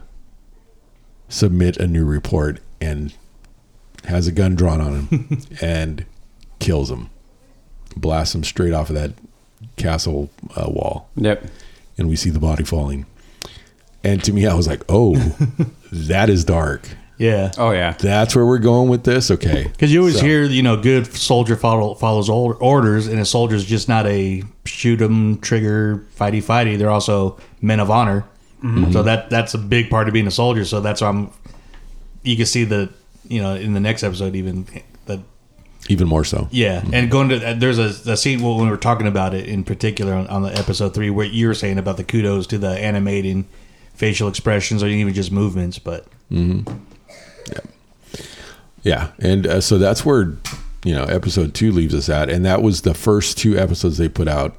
submit 1.29 1.77
a 1.77 1.87
new 1.87 2.05
report 2.05 2.59
and 2.81 3.13
has 4.05 4.27
a 4.27 4.31
gun 4.31 4.55
drawn 4.55 4.81
on 4.81 5.07
him 5.07 5.41
and 5.61 6.05
kills 6.59 6.91
him, 6.91 7.09
blasts 7.95 8.35
him 8.35 8.43
straight 8.43 8.73
off 8.73 8.89
of 8.89 8.95
that 8.95 9.13
castle 9.77 10.29
uh, 10.55 10.69
wall, 10.69 11.09
Yep. 11.15 11.45
and 11.97 12.07
we 12.09 12.15
see 12.15 12.29
the 12.29 12.39
body 12.39 12.63
falling. 12.63 13.05
And 14.03 14.23
to 14.25 14.33
me, 14.33 14.45
I 14.47 14.53
was 14.53 14.67
like, 14.67 14.83
"Oh, 14.89 15.15
that 15.91 16.29
is 16.29 16.43
dark. 16.43 16.87
Yeah. 17.17 17.51
Oh 17.57 17.71
yeah. 17.71 17.91
That's 17.93 18.35
where 18.35 18.45
we're 18.45 18.57
going 18.59 18.89
with 18.89 19.03
this." 19.03 19.31
Okay, 19.31 19.63
Because 19.71 19.93
you 19.93 19.99
always 19.99 20.19
So- 20.19 20.25
hear, 20.25 20.43
you 20.43 20.61
know, 20.63 20.75
good 20.75 21.07
soldier 21.07 21.55
follow, 21.55 21.93
follows 21.93 22.27
orders, 22.29 23.07
and 23.07 23.19
a 23.19 23.25
soldier's 23.25 23.63
just 23.63 23.87
not 23.87 24.05
a 24.07 24.43
shoot 24.65 25.01
'em, 25.01 25.37
trigger, 25.39 26.03
fighty 26.19 26.43
fighty. 26.43 26.77
They're 26.77 26.89
also 26.89 27.37
men 27.61 27.79
of 27.79 27.89
honor. 27.89 28.25
So 28.91 29.03
that 29.03 29.29
that's 29.29 29.53
a 29.53 29.57
big 29.57 29.89
part 29.89 30.07
of 30.07 30.13
being 30.13 30.25
a 30.27 30.31
soldier. 30.31 30.63
So 30.65 30.79
that's 30.79 31.01
why 31.01 31.09
I'm. 31.09 31.29
You 32.23 32.37
can 32.37 32.45
see 32.45 32.63
the, 32.63 32.89
you 33.27 33.41
know, 33.41 33.55
in 33.55 33.73
the 33.73 33.81
next 33.81 34.03
episode 34.03 34.35
even 34.37 34.65
that 34.65 34.83
even 35.89 36.07
more 36.07 36.23
so. 36.23 36.47
yeah, 36.51 36.83
and 36.93 37.11
going 37.11 37.29
to 37.29 37.39
there's 37.57 37.77
a, 37.79 38.11
a 38.11 38.17
scene 38.17 38.41
when 38.41 38.57
we 38.63 38.69
were 38.69 38.77
talking 38.77 39.07
about 39.07 39.33
it 39.33 39.47
in 39.47 39.63
particular 39.63 40.13
on, 40.13 40.27
on 40.27 40.41
the 40.43 40.57
episode 40.57 40.93
three 40.93 41.09
where 41.09 41.25
you 41.25 41.47
were 41.47 41.53
saying 41.53 41.77
about 41.77 41.97
the 41.97 42.03
kudos 42.03 42.47
to 42.47 42.57
the 42.57 42.69
animating 42.69 43.45
facial 43.93 44.27
expressions 44.27 44.81
or 44.81 44.87
even 44.87 45.13
just 45.13 45.31
movements, 45.31 45.77
but 45.79 46.05
Yeah, 46.29 47.59
Yeah. 48.83 49.11
and 49.19 49.45
uh, 49.47 49.61
so 49.61 49.77
that's 49.77 50.05
where 50.05 50.35
you 50.85 50.93
know 50.95 51.03
episode 51.05 51.53
two 51.53 51.71
leaves 51.71 51.93
us 51.93 52.09
at, 52.09 52.29
and 52.29 52.45
that 52.45 52.61
was 52.61 52.81
the 52.81 52.93
first 52.93 53.37
two 53.37 53.57
episodes 53.57 53.97
they 53.97 54.09
put 54.09 54.27
out 54.27 54.55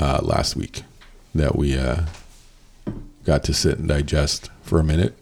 uh, 0.00 0.20
last 0.22 0.56
week 0.56 0.82
that 1.34 1.56
we 1.56 1.76
uh, 1.76 2.02
got 3.24 3.44
to 3.44 3.54
sit 3.54 3.78
and 3.78 3.88
digest 3.88 4.50
for 4.62 4.78
a 4.80 4.84
minute 4.84 5.16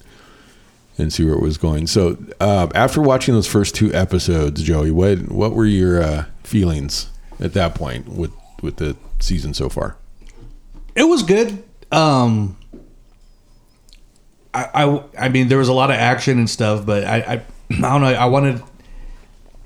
and 0.99 1.13
see 1.13 1.25
where 1.25 1.35
it 1.35 1.43
was 1.43 1.59
going. 1.59 1.87
So 1.87 2.17
uh, 2.41 2.69
after 2.75 3.01
watching 3.03 3.35
those 3.35 3.47
first 3.47 3.75
two 3.75 3.93
episodes, 3.93 4.63
Joey, 4.63 4.91
what 4.91 5.31
what 5.31 5.53
were 5.53 5.67
your 5.67 6.03
uh, 6.03 6.25
feelings 6.43 7.11
at 7.41 7.53
that 7.55 7.75
point 7.75 8.09
with 8.09 8.33
with 8.63 8.77
the 8.77 8.97
season 9.21 9.55
so 9.55 9.69
far? 9.69 9.97
it 10.97 11.05
was 11.05 11.23
good. 11.23 11.63
Um, 11.93 12.57
I, 14.53 14.69
I, 14.75 15.03
I 15.19 15.29
mean, 15.29 15.49
there 15.49 15.59
was 15.59 15.69
a 15.69 15.73
lot 15.73 15.91
of 15.91 15.97
action 15.97 16.39
and 16.39 16.51
stuff, 16.51 16.85
but 16.85 17.05
I, 17.05 17.17
I, 17.17 17.33
I 17.71 17.81
don't 17.81 18.01
know. 18.01 18.09
I 18.09 18.25
wanted. 18.25 18.63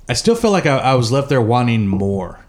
I 0.08 0.14
still 0.14 0.34
feel 0.34 0.50
like 0.50 0.66
I, 0.66 0.76
I 0.76 0.94
was 0.96 1.10
left 1.12 1.28
there 1.28 1.40
wanting 1.40 1.86
more. 1.86 2.40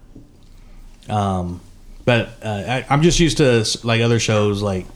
Um, 1.08 1.62
but 2.04 2.30
uh, 2.44 2.48
I, 2.50 2.86
I'm 2.89 3.04
just 3.04 3.20
used 3.20 3.38
to 3.38 3.65
like 3.84 4.02
other 4.02 4.20
shows, 4.20 4.62
like. 4.62 4.88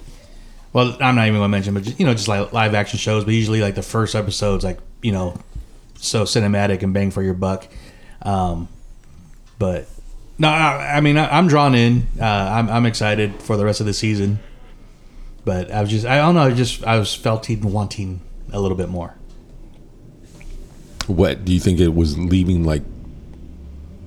Well, 0.76 0.98
I'm 1.00 1.16
not 1.16 1.26
even 1.28 1.40
going 1.40 1.44
to 1.44 1.48
mention, 1.48 1.74
but 1.74 1.84
just, 1.84 2.02
you 2.02 2.06
know, 2.06 2.14
just 2.14 2.28
like 2.28 2.52
live 2.52 2.74
action 2.74 3.00
shows. 3.00 3.24
But 3.24 3.34
usually, 3.34 3.62
like 3.62 3.76
the 3.76 3.82
first 3.82 4.14
episodes, 4.14 4.62
like 4.66 4.78
you 5.02 5.14
know, 5.14 5.40
so 5.96 6.24
cinematic 6.24 6.84
and 6.84 6.94
bang 6.94 7.12
for 7.12 7.24
your 7.24 7.34
buck. 7.34 7.66
Um, 8.22 8.68
but 9.58 9.88
no, 10.38 10.50
I, 10.50 10.98
I 10.98 11.00
mean, 11.00 11.16
I, 11.16 11.30
I'm 11.30 11.48
drawn 11.48 11.76
in. 11.76 12.08
Uh, 12.20 12.26
I'm, 12.26 12.70
I'm 12.70 12.86
excited 12.86 13.42
for 13.42 13.56
the 13.56 13.64
rest 13.64 13.80
of 13.80 13.86
the 13.86 13.94
season. 13.94 14.40
But 15.46 15.72
I 15.72 15.80
was 15.80 15.90
just, 15.90 16.06
I 16.06 16.18
don't 16.18 16.36
know, 16.36 16.42
I 16.42 16.52
just, 16.52 16.84
I 16.84 17.00
was 17.00 17.16
felt 17.16 17.50
wanting 17.50 18.20
a 18.52 18.60
little 18.60 18.76
bit 18.76 18.90
more. 18.90 19.16
What 21.08 21.46
do 21.46 21.54
you 21.54 21.62
think 21.62 21.80
it 21.80 21.96
was 21.96 22.18
leaving 22.18 22.66
like 22.66 22.84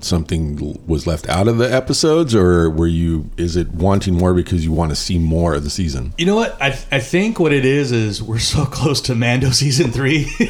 something 0.00 0.78
was 0.86 1.06
left 1.06 1.28
out 1.28 1.48
of 1.48 1.58
the 1.58 1.72
episodes, 1.72 2.34
or 2.34 2.68
were 2.70 2.86
you? 2.86 3.30
Is 3.36 3.56
it 3.56 3.68
wanting 3.72 4.14
more 4.14 4.34
because 4.34 4.64
you 4.64 4.72
want 4.72 4.90
to 4.90 4.96
see 4.96 5.18
more 5.18 5.54
of 5.54 5.64
the 5.64 5.70
season? 5.70 6.12
You 6.18 6.26
know 6.26 6.36
what? 6.36 6.60
I, 6.60 6.68
I 6.90 7.00
think 7.00 7.38
what 7.40 7.52
it 7.52 7.64
is 7.64 7.92
is 7.92 8.22
we're 8.22 8.38
so 8.38 8.64
close 8.78 9.00
to 9.02 9.14
Mando 9.14 9.50
season 9.50 9.90
three. 9.90 10.28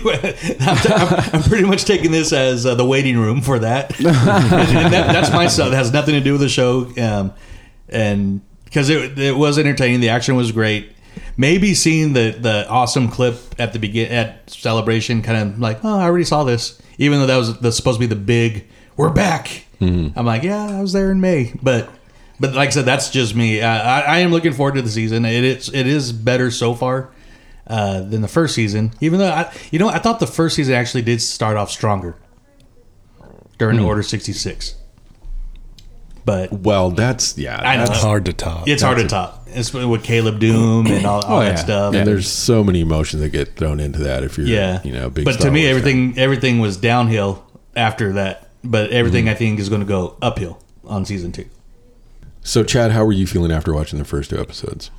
I'm, 0.60 1.18
I'm- 1.34 1.42
pretty 1.42 1.66
much 1.66 1.84
taking 1.84 2.10
this 2.10 2.32
as 2.32 2.66
uh, 2.66 2.74
the 2.74 2.84
waiting 2.84 3.18
room 3.18 3.40
for 3.40 3.58
that. 3.60 3.94
That. 4.88 5.12
That's 5.12 5.30
my 5.32 5.46
stuff. 5.48 5.72
It 5.72 5.76
has 5.76 5.92
nothing 5.92 6.14
to 6.14 6.20
do 6.20 6.32
with 6.32 6.40
the 6.40 6.48
show. 6.48 6.90
Um, 7.00 7.32
and 7.88 8.40
because 8.64 8.88
it, 8.90 9.18
it 9.18 9.36
was 9.36 9.58
entertaining, 9.58 10.00
the 10.00 10.08
action 10.10 10.36
was 10.36 10.52
great. 10.52 10.92
Maybe 11.36 11.74
seeing 11.74 12.12
the, 12.12 12.30
the 12.30 12.68
awesome 12.68 13.08
clip 13.08 13.38
at 13.58 13.72
the 13.72 13.78
begin 13.78 14.10
at 14.12 14.48
celebration, 14.50 15.22
kind 15.22 15.50
of 15.52 15.58
like, 15.58 15.84
oh, 15.84 15.98
I 15.98 16.04
already 16.04 16.24
saw 16.24 16.44
this, 16.44 16.80
even 16.98 17.18
though 17.20 17.26
that 17.26 17.36
was 17.36 17.58
that's 17.60 17.76
supposed 17.76 17.96
to 17.96 18.00
be 18.00 18.06
the 18.06 18.20
big, 18.20 18.66
we're 18.98 19.08
back. 19.10 19.64
I'm 19.80 20.12
like, 20.26 20.42
yeah, 20.42 20.66
I 20.78 20.82
was 20.82 20.92
there 20.92 21.10
in 21.10 21.20
May, 21.20 21.54
but 21.62 21.88
but 22.40 22.52
like 22.54 22.66
I 22.68 22.70
said, 22.70 22.84
that's 22.84 23.10
just 23.10 23.34
me. 23.34 23.60
Uh, 23.62 23.68
I, 23.68 24.00
I 24.00 24.18
am 24.18 24.30
looking 24.32 24.52
forward 24.52 24.74
to 24.74 24.82
the 24.82 24.90
season. 24.90 25.24
It 25.24 25.44
is 25.44 25.72
it 25.72 25.86
is 25.86 26.12
better 26.12 26.50
so 26.50 26.74
far 26.74 27.10
uh, 27.68 28.00
than 28.02 28.20
the 28.20 28.28
first 28.28 28.54
season. 28.54 28.92
Even 29.00 29.20
though 29.20 29.30
I, 29.30 29.52
you 29.70 29.78
know, 29.78 29.88
I 29.88 29.98
thought 29.98 30.18
the 30.20 30.26
first 30.26 30.56
season 30.56 30.74
actually 30.74 31.02
did 31.02 31.22
start 31.22 31.56
off 31.56 31.70
stronger 31.70 32.16
during 33.56 33.78
Order 33.80 34.02
sixty 34.02 34.32
six. 34.32 34.74
But 36.24 36.52
Well, 36.52 36.90
that's 36.90 37.38
yeah. 37.38 37.56
I 37.58 37.76
know. 37.76 37.84
that's- 37.84 38.02
Hard 38.02 38.26
to 38.26 38.32
top. 38.34 38.68
it's 38.68 38.82
hard 38.82 38.98
to 38.98 39.06
top. 39.06 39.44
It's 39.46 39.72
with 39.72 40.04
Caleb 40.04 40.38
Dume 40.40 40.86
and 40.90 41.06
all, 41.06 41.24
all 41.24 41.38
Oh, 41.38 41.40
that 41.40 41.50
yeah. 41.50 41.54
stuff. 41.54 41.94
And 41.94 42.06
there's 42.06 42.28
so 42.28 42.62
many 42.62 42.80
emotions 42.82 43.22
that 43.22 43.30
get 43.30 43.56
thrown 43.56 43.80
into 43.80 44.00
that 44.00 44.22
if 44.24 44.36
you're, 44.36 44.46
yeah, 44.46 44.82
you 44.84 44.92
know, 44.92 45.06
a 45.06 45.10
big. 45.10 45.24
But 45.24 45.34
Star 45.34 45.46
to 45.46 45.50
me, 45.50 45.60
Wars 45.62 45.68
fan. 45.70 45.76
everything 45.78 46.18
everything 46.18 46.58
was 46.58 46.76
downhill 46.76 47.44
after 47.74 48.12
that. 48.14 48.47
But 48.64 48.90
everything 48.90 49.24
Mm-hmm. 49.24 49.30
I 49.32 49.34
think 49.34 49.60
is 49.60 49.68
going 49.68 49.80
to 49.80 49.86
go 49.86 50.16
uphill 50.20 50.62
on 50.84 51.04
season 51.04 51.32
two. 51.32 51.46
So, 52.42 52.64
Chad, 52.64 52.92
how 52.92 53.04
were 53.04 53.12
you 53.12 53.26
feeling 53.26 53.52
after 53.52 53.72
watching 53.74 53.98
the 53.98 54.04
first 54.04 54.30
two 54.30 54.38
episodes? 54.38 54.90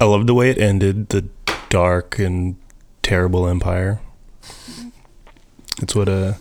I 0.00 0.04
love 0.04 0.26
the 0.26 0.34
way 0.34 0.50
it 0.50 0.58
ended. 0.58 1.08
The 1.08 1.28
dark 1.68 2.18
and 2.18 2.56
terrible 3.02 3.46
empire. 3.48 4.00
It's 5.80 5.94
what 5.94 6.08
uh 6.08 6.34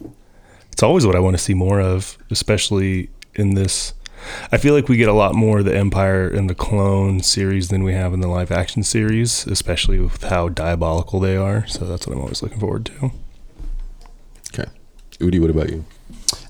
it's 0.72 0.84
always 0.84 1.05
what 1.05 1.16
I 1.16 1.20
want 1.20 1.38
to 1.38 1.43
see 1.43 1.53
more 1.53 1.80
of, 1.80 2.18
especially 2.30 3.09
in 3.36 3.55
this. 3.55 3.93
I 4.51 4.57
feel 4.57 4.74
like 4.76 4.88
we 4.88 4.97
get 4.97 5.09
a 5.09 5.14
lot 5.14 5.34
more 5.34 5.59
of 5.59 5.66
the 5.66 5.76
Empire 5.76 6.28
and 6.28 6.47
the 6.49 6.53
clone 6.55 7.22
series 7.22 7.70
than 7.70 7.84
we 7.84 7.93
have 7.93 8.14
in 8.14 8.20
the 8.20 8.28
live 8.28 8.51
action 8.51 8.84
series, 8.84 9.47
especially 9.47 9.99
with 9.99 10.24
how 10.24 10.49
diabolical 10.49 11.20
they 11.20 11.36
are. 11.36 11.66
So 11.66 11.86
that's 11.86 12.05
what 12.05 12.16
I'm 12.16 12.22
always 12.22 12.43
looking 12.43 12.59
forward 12.59 12.86
to. 12.88 13.12
Okay, 14.53 14.70
Udi, 15.20 15.39
what 15.39 15.49
about 15.49 15.70
you? 15.70 15.86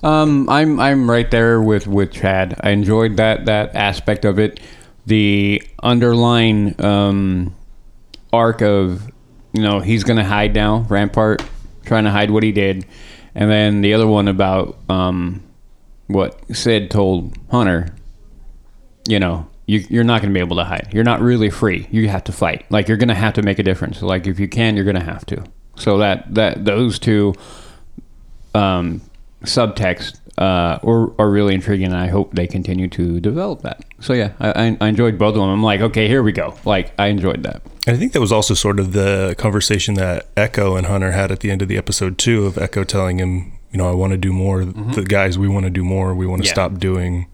Um, 0.03 0.49
I'm 0.49 0.79
I'm 0.79 1.09
right 1.09 1.29
there 1.29 1.61
with 1.61 1.87
with 1.87 2.11
Chad. 2.11 2.59
I 2.61 2.71
enjoyed 2.71 3.17
that 3.17 3.45
that 3.45 3.75
aspect 3.75 4.25
of 4.25 4.39
it. 4.39 4.59
The 5.05 5.63
underlying 5.81 6.83
um, 6.83 7.55
arc 8.31 8.61
of 8.61 9.11
you 9.53 9.61
know, 9.61 9.79
he's 9.79 10.03
to 10.03 10.23
hide 10.23 10.53
now, 10.53 10.85
Rampart, 10.89 11.43
trying 11.85 12.05
to 12.05 12.11
hide 12.11 12.31
what 12.31 12.43
he 12.43 12.51
did. 12.51 12.85
And 13.35 13.49
then 13.49 13.81
the 13.81 13.93
other 13.93 14.07
one 14.07 14.27
about 14.27 14.77
um, 14.89 15.43
what 16.07 16.39
Cid 16.55 16.91
told 16.91 17.37
Hunter, 17.49 17.93
you 19.07 19.19
know, 19.19 19.47
you, 19.65 19.83
you're 19.89 20.03
not 20.03 20.21
going 20.21 20.33
to 20.33 20.37
be 20.37 20.43
able 20.43 20.57
to 20.57 20.63
hide. 20.63 20.89
You're 20.91 21.03
not 21.03 21.21
really 21.21 21.49
free. 21.49 21.87
You 21.91 22.09
have 22.09 22.25
to 22.25 22.31
fight. 22.31 22.65
Like 22.69 22.87
you're 22.87 22.97
going 22.97 23.09
to 23.09 23.15
have 23.15 23.33
to 23.35 23.41
make 23.41 23.59
a 23.59 23.63
difference. 23.63 24.01
Like 24.01 24.27
if 24.27 24.39
you 24.39 24.47
can, 24.47 24.75
you're 24.75 24.85
going 24.85 24.99
to 24.99 25.03
have 25.03 25.25
to. 25.27 25.43
So 25.77 25.97
that 25.99 26.33
that 26.35 26.65
those 26.65 26.99
two 26.99 27.33
um, 28.53 29.01
subtext 29.43 30.19
uh, 30.37 30.79
are, 30.83 31.13
are 31.19 31.29
really 31.29 31.53
intriguing, 31.53 31.87
and 31.87 31.95
I 31.95 32.07
hope 32.07 32.33
they 32.33 32.47
continue 32.47 32.87
to 32.89 33.19
develop 33.19 33.61
that. 33.61 33.83
So 33.99 34.13
yeah, 34.13 34.33
I, 34.39 34.77
I, 34.79 34.87
enjoyed 34.87 35.17
both 35.17 35.35
of 35.35 35.41
them. 35.41 35.49
I'm 35.49 35.61
like, 35.61 35.81
okay, 35.81 36.07
here 36.07 36.23
we 36.23 36.31
go. 36.31 36.57
Like 36.65 36.93
I 36.97 37.07
enjoyed 37.07 37.43
that. 37.43 37.61
And 37.85 37.95
I 37.95 37.99
think 37.99 38.13
that 38.13 38.21
was 38.21 38.31
also 38.31 38.53
sort 38.53 38.79
of 38.79 38.93
the 38.93 39.35
conversation 39.37 39.95
that 39.95 40.27
Echo 40.37 40.75
and 40.75 40.87
Hunter 40.87 41.11
had 41.11 41.31
at 41.31 41.41
the 41.41 41.51
end 41.51 41.61
of 41.61 41.67
the 41.67 41.77
episode 41.77 42.17
too, 42.17 42.45
of 42.45 42.57
Echo 42.57 42.83
telling 42.83 43.19
him, 43.19 43.51
you 43.71 43.77
know, 43.77 43.89
I 43.89 43.93
want 43.93 44.11
to 44.11 44.17
do 44.17 44.33
more. 44.33 44.65
The 44.65 45.03
guys, 45.03 45.37
we 45.37 45.47
want 45.47 45.65
to 45.65 45.69
do 45.69 45.83
more. 45.83 46.15
We 46.15 46.25
want 46.25 46.41
to 46.43 46.47
Yeah. 46.47 46.53
stop 46.53 46.79
doing, 46.79 47.27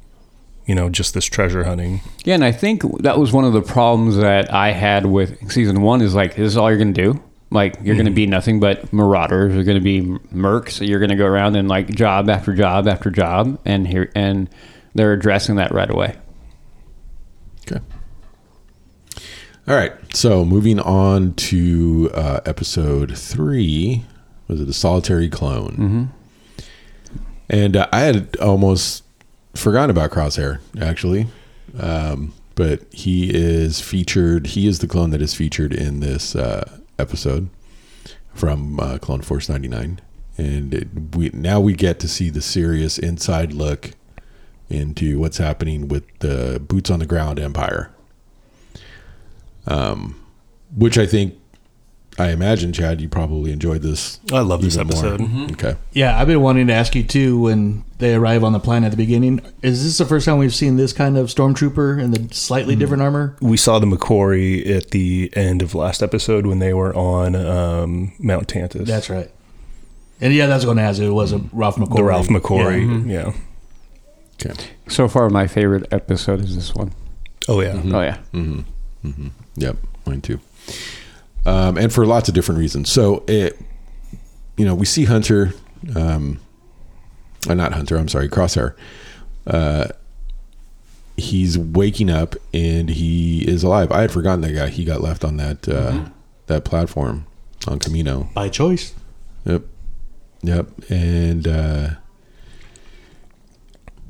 you 0.66 0.76
know, 0.76 0.90
just 0.90 1.14
this 1.14 1.26
treasure 1.26 1.64
hunting. 1.64 2.02
Yeah, 2.26 2.36
and 2.36 2.44
I 2.44 2.52
think 2.52 2.84
that 3.04 3.18
was 3.20 3.32
one 3.32 3.46
of 3.46 3.54
the 3.54 3.62
problems 3.62 4.18
that 4.18 4.54
I 4.54 4.72
had 4.72 5.06
with 5.06 5.52
season 5.52 5.82
one. 5.82 6.02
Is 6.02 6.14
like, 6.14 6.36
this 6.36 6.48
is 6.48 6.58
all 6.58 6.70
you're 6.70 6.78
gonna 6.80 6.92
do. 6.92 7.22
Like, 7.50 7.78
you're 7.82 7.96
gonna 7.96 8.12
be 8.12 8.28
nothing 8.28 8.60
but 8.60 8.92
marauders. 8.92 9.56
You're 9.56 9.64
gonna 9.64 9.80
be 9.80 10.02
mercs. 10.02 10.86
You're 10.86 11.00
gonna 11.00 11.16
go 11.16 11.26
around 11.26 11.56
and 11.56 11.68
like 11.68 11.88
job 11.90 12.30
after 12.30 12.54
job 12.54 12.88
after 12.88 13.10
job, 13.10 13.60
and 13.64 13.88
here 13.88 14.12
and 14.16 14.50
they're 14.96 15.14
addressing 15.14 15.56
that 15.56 15.72
right 15.72 15.90
away. 15.90 16.18
Okay. 17.70 17.84
All 19.68 19.76
right. 19.76 19.94
So 20.14 20.44
moving 20.44 20.80
on 20.80 21.34
to 21.36 22.10
uh, 22.14 22.40
episode 22.46 23.18
three, 23.18 24.04
was 24.48 24.62
it 24.62 24.66
the 24.66 24.74
solitary 24.74 25.30
clone? 25.30 25.72
Mm-hmm. 25.72 26.64
And 27.50 27.78
uh, 27.78 27.88
I 27.94 28.02
had 28.02 28.36
almost 28.38 29.04
forgotten 29.56 29.90
about 29.90 30.12
Crosshair 30.12 30.60
actually, 30.82 31.28
um, 31.80 32.34
but 32.56 32.82
he 32.92 33.30
is 33.34 33.80
featured. 33.80 34.48
He 34.48 34.68
is 34.68 34.80
the 34.80 34.88
clone 34.88 35.12
that 35.12 35.22
is 35.22 35.34
featured 35.34 35.74
in 35.74 36.00
this 36.00 36.36
uh, 36.36 36.77
episode 37.00 37.50
from 38.34 38.80
uh, 38.80 38.98
Clone 39.00 39.22
Force 39.22 39.50
ninety 39.50 39.68
nine, 39.68 40.00
and 40.38 40.74
it, 40.74 40.88
we 41.16 41.30
now 41.34 41.60
we 41.60 41.74
get 41.74 42.00
to 42.00 42.08
see 42.08 42.30
the 42.30 42.42
serious 42.42 42.98
inside 42.98 43.54
look 43.54 43.92
into 44.70 45.20
what's 45.20 45.38
happening 45.38 45.88
with 45.88 46.04
the 46.20 46.60
boots 46.60 46.90
on 46.90 47.00
the 47.00 47.06
ground 47.06 47.40
empire. 47.40 47.92
Um, 49.66 50.24
which 50.76 50.98
I 50.98 51.06
think, 51.06 51.36
I 52.20 52.32
imagine, 52.32 52.74
Chad, 52.74 53.00
you 53.00 53.08
probably 53.08 53.52
enjoyed 53.52 53.84
this. 53.84 54.20
I 54.34 54.40
love 54.40 54.62
this 54.62 54.76
even 54.76 54.88
more. 54.88 54.98
episode. 55.06 55.52
Okay. 55.52 55.76
Yeah, 55.94 56.20
I've 56.20 56.26
been 56.28 56.42
wanting 56.42 56.66
to 56.68 56.74
ask 56.74 56.96
you 56.96 57.04
too 57.04 57.40
when 57.40 57.84
they 58.00 58.16
arrive 58.16 58.44
on 58.44 58.54
the 58.54 58.60
planet 58.60 58.88
at 58.88 58.92
the 58.92 58.98
beginning. 58.98 59.40
Is 59.62 59.84
this 59.84 60.00
the 60.00 60.06
first 60.06 60.26
time 60.26 60.40
we've 60.40 60.54
seen 60.56 60.78
this 60.78 60.94
kind 60.94 61.16
of 61.18 61.28
stormtrooper 61.28 62.02
in 62.02 62.12
the 62.12 62.34
slightly 62.34 62.76
different 62.76 63.04
armor? 63.04 63.36
We 63.40 63.56
saw 63.58 63.78
the 63.78 63.86
McQuarrie 63.86 64.68
at 64.76 64.90
the 64.92 65.32
end 65.36 65.62
of 65.62 65.76
last 65.76 66.02
episode 66.02 66.48
when 66.48 66.58
they 66.60 66.74
were 66.74 66.96
on 66.96 67.36
um, 67.36 68.14
Mount 68.18 68.48
Tantiss. 68.48 68.88
That's 68.88 69.10
right. 69.12 69.30
And 70.20 70.34
yeah, 70.34 70.48
that's 70.48 70.66
going 70.66 70.78
to 70.78 70.84
ask. 70.84 71.00
It 71.00 71.12
was 71.12 71.32
a 71.34 71.38
Ralph 71.54 71.76
McQuarrie. 71.76 71.96
the 71.98 72.04
Ralph 72.04 72.28
McQuarrie. 72.30 73.08
Yeah. 73.08 73.26
Yeah. 73.26 73.34
Okay. 74.52 74.70
So 74.88 75.08
far, 75.08 75.30
my 75.30 75.46
favorite 75.46 75.88
episode 75.92 76.40
is 76.42 76.56
this 76.56 76.74
one. 76.74 76.94
Oh 77.48 77.62
yeah. 77.62 77.80
Oh 77.86 78.02
yeah, 78.02 78.18
Mm 78.34 78.66
hmm. 79.04 79.28
Yep, 79.56 79.78
mine 80.06 80.22
too. 80.22 80.40
Um, 81.48 81.78
and 81.78 81.94
for 81.94 82.06
lots 82.06 82.28
of 82.28 82.36
different 82.36 82.60
reasons. 82.60 82.92
So 82.92 83.24
it, 83.28 83.58
you 84.58 84.66
know, 84.66 84.76
we 84.76 84.86
see 84.86 85.06
Hunter, 85.06 85.54
um, 85.96 86.40
uh, 87.50 87.54
not 87.54 87.74
Hunter. 87.74 87.98
I'm 87.98 88.10
sorry, 88.10 88.28
Crosshair. 88.28 88.76
Uh, 89.46 89.88
he's 91.16 91.58
waking 91.58 92.10
up 92.10 92.36
and 92.54 92.90
he 92.90 93.48
is 93.48 93.64
alive. 93.64 93.92
I 93.92 94.02
had 94.02 94.12
forgotten 94.12 94.42
that 94.42 94.54
guy. 94.54 94.68
He 94.68 94.84
got 94.84 95.02
left 95.02 95.24
on 95.24 95.38
that 95.38 95.68
uh, 95.68 96.10
that 96.48 96.66
platform 96.66 97.26
on 97.68 97.80
Camino. 97.80 98.30
By 98.34 98.50
choice. 98.50 98.94
Yep. 99.46 99.64
Yep. 100.42 100.68
And, 100.90 101.48
uh, 101.48 101.90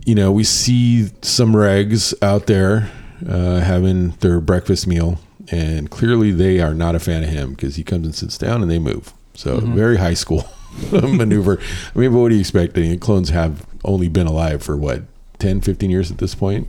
you 0.06 0.16
know, 0.16 0.32
we 0.32 0.44
see 0.44 1.10
some 1.22 1.54
regs 1.54 2.14
out 2.22 2.48
there 2.48 2.92
uh, 3.28 3.60
having 3.60 4.10
their 4.20 4.40
breakfast 4.40 4.88
meal, 4.88 5.20
and 5.52 5.90
clearly 5.90 6.32
they 6.32 6.60
are 6.60 6.74
not 6.74 6.96
a 6.96 7.00
fan 7.00 7.24
of 7.24 7.30
him 7.30 7.52
because 7.52 7.76
he 7.76 7.84
comes 7.84 8.06
and 8.06 8.16
sits 8.16 8.38
down 8.38 8.62
and 8.62 8.70
they 8.70 8.80
move. 8.80 9.14
So, 9.34 9.60
very 9.60 9.98
high 9.98 10.16
school 10.16 10.50
maneuver. 10.92 11.60
I 11.96 12.00
mean, 12.00 12.12
but 12.12 12.20
what 12.20 12.30
do 12.30 12.36
you 12.36 12.42
expect? 12.42 12.74
The 12.74 12.98
clones 12.98 13.30
have 13.30 13.66
only 13.86 14.08
been 14.10 14.28
alive 14.28 14.64
for 14.64 14.76
what, 14.76 15.04
10, 15.40 15.62
15 15.62 15.90
years 15.90 16.10
at 16.10 16.18
this 16.18 16.34
point? 16.34 16.68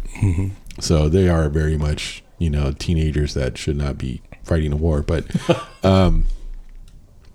So, 0.80 1.08
they 1.08 1.28
are 1.28 1.48
very 1.48 1.78
much, 1.78 2.22
you 2.38 2.50
know, 2.50 2.72
teenagers 2.72 3.34
that 3.34 3.56
should 3.56 3.76
not 3.76 3.96
be 3.96 4.20
fighting 4.44 4.72
a 4.72 4.76
war. 4.76 5.02
But, 5.02 5.24
um, 5.82 6.26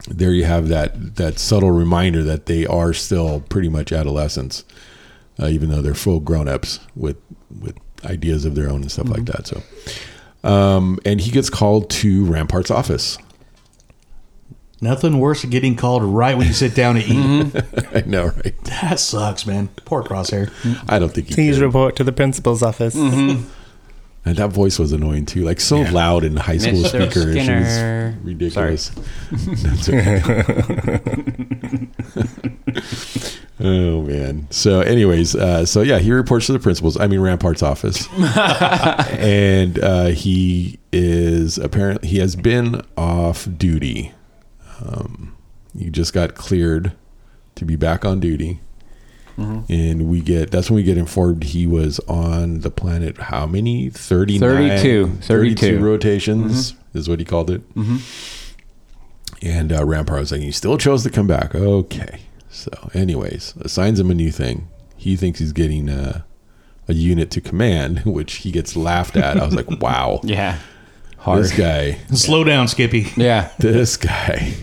there 0.07 0.31
you 0.31 0.43
have 0.43 0.67
that 0.67 1.15
that 1.15 1.39
subtle 1.39 1.71
reminder 1.71 2.23
that 2.23 2.45
they 2.45 2.65
are 2.65 2.93
still 2.93 3.39
pretty 3.49 3.69
much 3.69 3.91
adolescents, 3.91 4.65
uh, 5.39 5.47
even 5.47 5.69
though 5.69 5.81
they're 5.81 5.93
full 5.93 6.19
grown 6.19 6.47
ups 6.47 6.79
with 6.95 7.17
with 7.61 7.77
ideas 8.05 8.43
of 8.45 8.55
their 8.55 8.69
own 8.69 8.81
and 8.81 8.91
stuff 8.91 9.07
like 9.07 9.25
that. 9.25 9.47
So, 9.47 9.63
um, 10.43 10.99
and 11.05 11.21
he 11.21 11.31
gets 11.31 11.49
called 11.49 11.89
to 11.91 12.25
Rampart's 12.25 12.71
office. 12.71 13.17
Nothing 14.81 15.19
worse 15.19 15.41
than 15.41 15.49
getting 15.49 15.75
called 15.77 16.03
right 16.03 16.37
when 16.37 16.45
you 16.45 16.53
sit 16.53 16.75
down 16.75 16.95
to 16.95 17.01
eat. 17.01 17.55
I 17.95 18.03
know, 18.05 18.25
right? 18.43 18.63
That 18.65 18.99
sucks, 18.99 19.45
man. 19.45 19.69
Poor 19.85 20.03
Crosshair. 20.03 20.51
I 20.89 20.99
don't 20.99 21.09
think 21.13 21.27
he 21.29 21.33
Please 21.35 21.55
did. 21.57 21.63
report 21.63 21.95
to 21.95 22.03
the 22.03 22.11
principal's 22.11 22.61
office. 22.61 22.93
And 24.25 24.37
that 24.37 24.51
voice 24.51 24.79
was 24.79 24.93
annoying 24.93 25.25
too, 25.25 25.43
like 25.43 25.59
so 25.59 25.81
loud 25.81 26.23
in 26.23 26.37
high 26.37 26.57
school 26.57 26.81
Mr. 26.83 26.87
speakers. 27.09 27.35
It 27.35 27.43
Skinner. 27.43 28.17
was 28.23 28.25
ridiculous. 28.25 28.91
That's 29.31 29.89
okay. 29.89 30.21
oh 33.59 34.01
man. 34.03 34.47
So, 34.49 34.79
anyways, 34.79 35.35
uh, 35.35 35.65
so 35.65 35.81
yeah, 35.81 35.99
he 35.99 36.11
reports 36.13 36.45
to 36.45 36.53
the 36.53 36.59
principal's. 36.59 36.97
I 36.97 37.07
mean, 37.07 37.19
Rampart's 37.19 37.61
office, 37.63 38.07
and 39.19 39.77
uh, 39.79 40.05
he 40.07 40.79
is 40.93 41.57
apparently 41.57 42.07
he 42.07 42.19
has 42.19 42.37
been 42.37 42.81
off 42.95 43.45
duty. 43.57 44.13
Um, 44.81 45.35
he 45.77 45.89
just 45.89 46.13
got 46.13 46.35
cleared 46.35 46.93
to 47.55 47.65
be 47.65 47.75
back 47.75 48.05
on 48.05 48.19
duty. 48.21 48.61
And 49.37 50.09
we 50.09 50.21
get 50.21 50.51
that's 50.51 50.69
when 50.69 50.75
we 50.75 50.83
get 50.83 50.97
informed 50.97 51.43
he 51.43 51.65
was 51.65 51.99
on 52.01 52.59
the 52.59 52.69
planet 52.69 53.17
how 53.17 53.45
many 53.47 53.89
39 53.89 54.39
32. 54.69 55.07
32. 55.21 55.79
rotations 55.79 56.75
is 56.93 57.09
what 57.09 57.17
he 57.19 57.25
called 57.25 57.49
it. 57.49 57.61
And 59.41 59.73
uh, 59.73 59.83
Rampart 59.85 60.19
was 60.21 60.31
like, 60.31 60.41
"You 60.41 60.51
still 60.51 60.77
chose 60.77 61.03
to 61.03 61.09
come 61.09 61.27
back." 61.27 61.53
Okay. 61.55 62.19
So, 62.49 62.71
anyways, 62.93 63.55
assigns 63.61 63.99
him 63.99 64.09
a 64.11 64.13
new 64.13 64.31
thing. 64.31 64.69
He 64.95 65.15
thinks 65.17 65.39
he's 65.39 65.51
getting 65.51 65.89
uh, 65.89 66.21
a 66.87 66.93
unit 66.93 67.29
to 67.31 67.41
command, 67.41 67.99
which 68.05 68.35
he 68.35 68.51
gets 68.51 68.75
laughed 68.77 69.17
at. 69.17 69.37
I 69.37 69.45
was 69.45 69.55
like, 69.55 69.69
"Wow, 69.81 70.21
yeah, 70.23 70.59
hard. 71.17 71.43
this 71.43 71.57
guy, 71.57 71.97
Slow 72.13 72.43
down, 72.43 72.67
Skippy. 72.67 73.07
Yeah, 73.17 73.51
this 73.57 73.97
guy." 73.97 74.53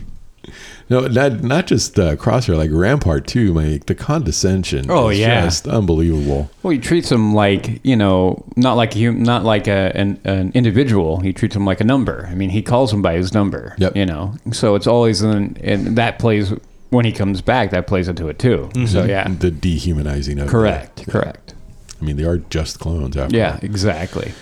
No, 0.91 1.07
not 1.07 1.43
not 1.45 1.67
just 1.69 1.99
uh, 2.01 2.17
Crosshair, 2.17 2.57
like 2.57 2.71
Rampart 2.73 3.27
too. 3.29 3.55
My 3.55 3.81
the 3.87 3.95
condescension. 3.95 4.91
Oh, 4.91 5.09
is 5.09 5.21
yeah. 5.21 5.43
just 5.45 5.69
unbelievable. 5.69 6.51
Well, 6.65 6.73
he 6.73 6.79
treats 6.81 7.11
him 7.13 7.33
like 7.33 7.81
you 7.85 7.95
know, 7.95 8.45
not 8.57 8.75
like 8.77 8.97
a 8.97 9.05
hum- 9.05 9.23
not 9.23 9.45
like 9.45 9.69
a, 9.69 9.93
an, 9.95 10.21
an 10.25 10.51
individual. 10.55 11.21
He 11.21 11.33
treats 11.33 11.55
him 11.55 11.65
like 11.65 11.81
a 11.81 11.85
number. 11.85 12.27
I 12.29 12.35
mean, 12.35 12.51
he 12.51 12.61
calls 12.61 12.93
him 12.93 13.03
by 13.03 13.15
his 13.15 13.33
number. 13.33 13.77
Yep. 13.79 13.97
You 13.97 14.05
know, 14.05 14.35
so 14.53 14.75
it's 14.75 14.89
always 14.89 15.23
an, 15.23 15.57
and 15.63 15.97
that 15.97 16.19
plays 16.19 16.53
when 16.91 17.05
he 17.05 17.13
comes 17.13 17.41
back. 17.41 17.71
That 17.71 17.87
plays 17.87 18.09
into 18.09 18.29
it 18.29 18.41
too. 18.41 18.69
So 18.89 19.05
yeah, 19.05 19.29
The 19.29 19.53
dehumanizing 19.53 20.41
of 20.41 20.49
it. 20.49 20.51
correct, 20.51 21.09
correct. 21.09 21.55
I 22.01 22.05
mean, 22.05 22.17
they 22.17 22.25
are 22.25 22.39
just 22.39 22.81
clones. 22.81 23.17
After 23.17 23.37
Yeah, 23.37 23.53
all. 23.53 23.59
exactly. 23.63 24.33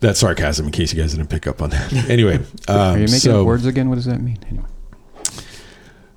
that's 0.00 0.18
sarcasm. 0.18 0.66
In 0.66 0.72
case 0.72 0.92
you 0.92 1.00
guys 1.00 1.14
didn't 1.14 1.30
pick 1.30 1.46
up 1.46 1.62
on 1.62 1.70
that. 1.70 1.92
Anyway, 2.10 2.36
um, 2.66 2.76
Are 2.76 2.92
you 2.94 3.00
making 3.02 3.18
so, 3.20 3.42
up 3.42 3.46
words 3.46 3.66
again? 3.66 3.88
What 3.88 3.94
does 3.96 4.06
that 4.06 4.20
mean? 4.20 4.38
Anyway. 4.50 4.64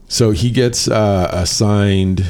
So 0.09 0.31
he 0.31 0.49
gets 0.51 0.87
uh, 0.89 1.29
assigned 1.31 2.25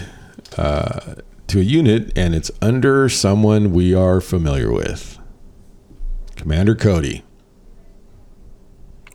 uh, 0.57 1.15
to 1.47 1.59
a 1.59 1.63
unit, 1.63 2.11
and 2.17 2.35
it's 2.35 2.51
under 2.61 3.07
someone 3.09 3.71
we 3.71 3.93
are 3.95 4.19
familiar 4.21 4.71
with, 4.71 5.17
Commander 6.35 6.75
Cody. 6.75 7.23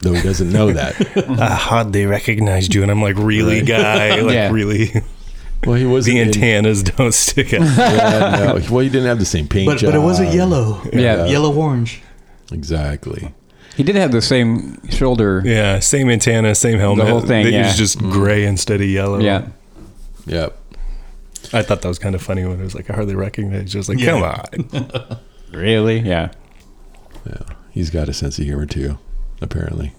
Though 0.01 0.15
he 0.15 0.23
doesn't 0.23 0.51
know 0.51 0.73
that. 0.73 0.95
I 1.41 1.55
hardly 1.55 2.07
recognized 2.07 2.75
you, 2.75 2.83
and 2.83 2.91
I'm 2.91 3.01
like, 3.03 3.17
really, 3.17 3.63
guy? 3.63 4.21
Like, 4.21 4.35
Yeah. 4.35 4.51
really? 4.51 4.91
Well, 5.67 5.77
he 5.77 5.87
wasn't. 5.87 6.15
The 6.17 6.21
in- 6.21 6.29
antennas 6.29 6.83
don't 6.83 7.15
stick 7.15 7.55
out. 7.55 7.61
yeah, 7.79 8.37
no. 8.39 8.55
Well, 8.71 8.81
he 8.81 8.89
didn't 8.89 9.07
have 9.07 9.19
the 9.19 9.25
same 9.25 9.47
paint 9.49 9.67
But, 9.67 9.81
but 9.83 9.95
it 9.95 9.99
wasn't 10.01 10.29
job. 10.29 10.37
yellow. 10.37 10.83
Yeah. 10.93 11.27
Yellow 11.27 11.55
orange. 11.55 12.03
Exactly. 12.53 13.33
He 13.77 13.83
did 13.83 13.97
have 13.97 14.13
the 14.13 14.23
same 14.23 14.79
shoulder. 14.89 15.43
Yeah, 15.45 15.81
same 15.81 16.09
antenna, 16.11 16.55
same 16.55 16.79
helmet. 16.79 17.07
The 17.07 17.11
whole 17.11 17.21
thing, 17.21 17.47
It 17.47 17.53
yeah. 17.55 17.67
was 17.67 17.77
just 17.77 17.99
gray 17.99 18.45
instead 18.45 18.81
of 18.81 18.87
yellow. 18.89 19.19
Yeah. 19.19 19.49
Yep. 20.27 20.57
I 21.53 21.63
thought 21.63 21.83
that 21.83 21.89
was 21.89 21.99
kind 21.99 22.15
of 22.15 22.23
funny 22.23 22.45
when 22.45 22.59
it 22.61 22.63
was 22.65 22.75
like 22.75 22.89
I 22.91 22.95
hardly 22.95 23.15
recognized. 23.15 23.69
Just 23.69 23.89
like, 23.89 24.03
come 24.03 24.23
on. 24.23 25.19
Really? 25.53 26.01
Yeah. 26.01 26.33
Yeah, 27.27 27.43
he's 27.71 27.91
got 27.91 28.09
a 28.09 28.13
sense 28.13 28.39
of 28.41 28.45
humor 28.45 28.67
too, 28.67 28.99
apparently. 29.41 29.93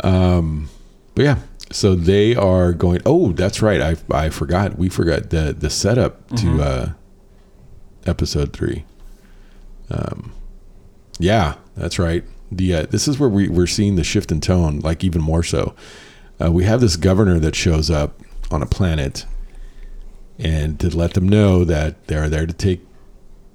Um, 0.00 0.68
but 1.14 1.22
yeah, 1.24 1.38
so 1.70 1.94
they 1.94 2.34
are 2.34 2.72
going. 2.72 3.00
Oh, 3.04 3.32
that's 3.32 3.60
right. 3.62 3.80
I 3.82 3.96
I 4.10 4.30
forgot. 4.30 4.78
We 4.78 4.88
forgot 4.88 5.30
the 5.30 5.54
the 5.58 5.70
setup 5.70 6.26
to 6.36 6.62
uh, 6.62 6.92
episode 8.06 8.52
three. 8.52 8.84
Um, 9.90 10.32
yeah, 11.18 11.54
that's 11.76 11.98
right. 11.98 12.24
The 12.50 12.74
uh, 12.74 12.82
this 12.90 13.08
is 13.08 13.18
where 13.18 13.28
we 13.28 13.48
we're 13.48 13.66
seeing 13.66 13.96
the 13.96 14.04
shift 14.04 14.30
in 14.32 14.40
tone, 14.40 14.80
like 14.80 15.02
even 15.04 15.22
more 15.22 15.42
so. 15.42 15.74
Uh, 16.42 16.50
we 16.52 16.64
have 16.64 16.80
this 16.80 16.96
governor 16.96 17.38
that 17.38 17.54
shows 17.54 17.90
up 17.90 18.20
on 18.50 18.62
a 18.62 18.66
planet, 18.66 19.24
and 20.38 20.78
to 20.80 20.94
let 20.96 21.14
them 21.14 21.28
know 21.28 21.64
that 21.64 22.06
they're 22.08 22.28
there 22.28 22.46
to 22.46 22.52
take, 22.52 22.80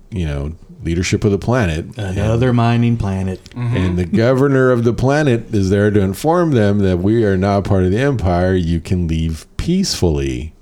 you 0.09 0.25
know, 0.25 0.53
leadership 0.83 1.23
of 1.23 1.31
the 1.31 1.37
planet. 1.37 1.85
And- 1.97 2.17
Another 2.17 2.53
mining 2.53 2.97
planet. 2.97 3.41
and 3.55 3.97
the 3.97 4.05
governor 4.05 4.71
of 4.71 4.83
the 4.83 4.93
planet 4.93 5.53
is 5.53 5.69
there 5.69 5.91
to 5.91 5.99
inform 5.99 6.51
them 6.51 6.79
that 6.79 6.99
we 6.99 7.23
are 7.25 7.37
not 7.37 7.65
part 7.65 7.83
of 7.83 7.91
the 7.91 7.99
empire. 7.99 8.53
You 8.55 8.79
can 8.79 9.07
leave 9.07 9.45
peacefully. 9.57 10.53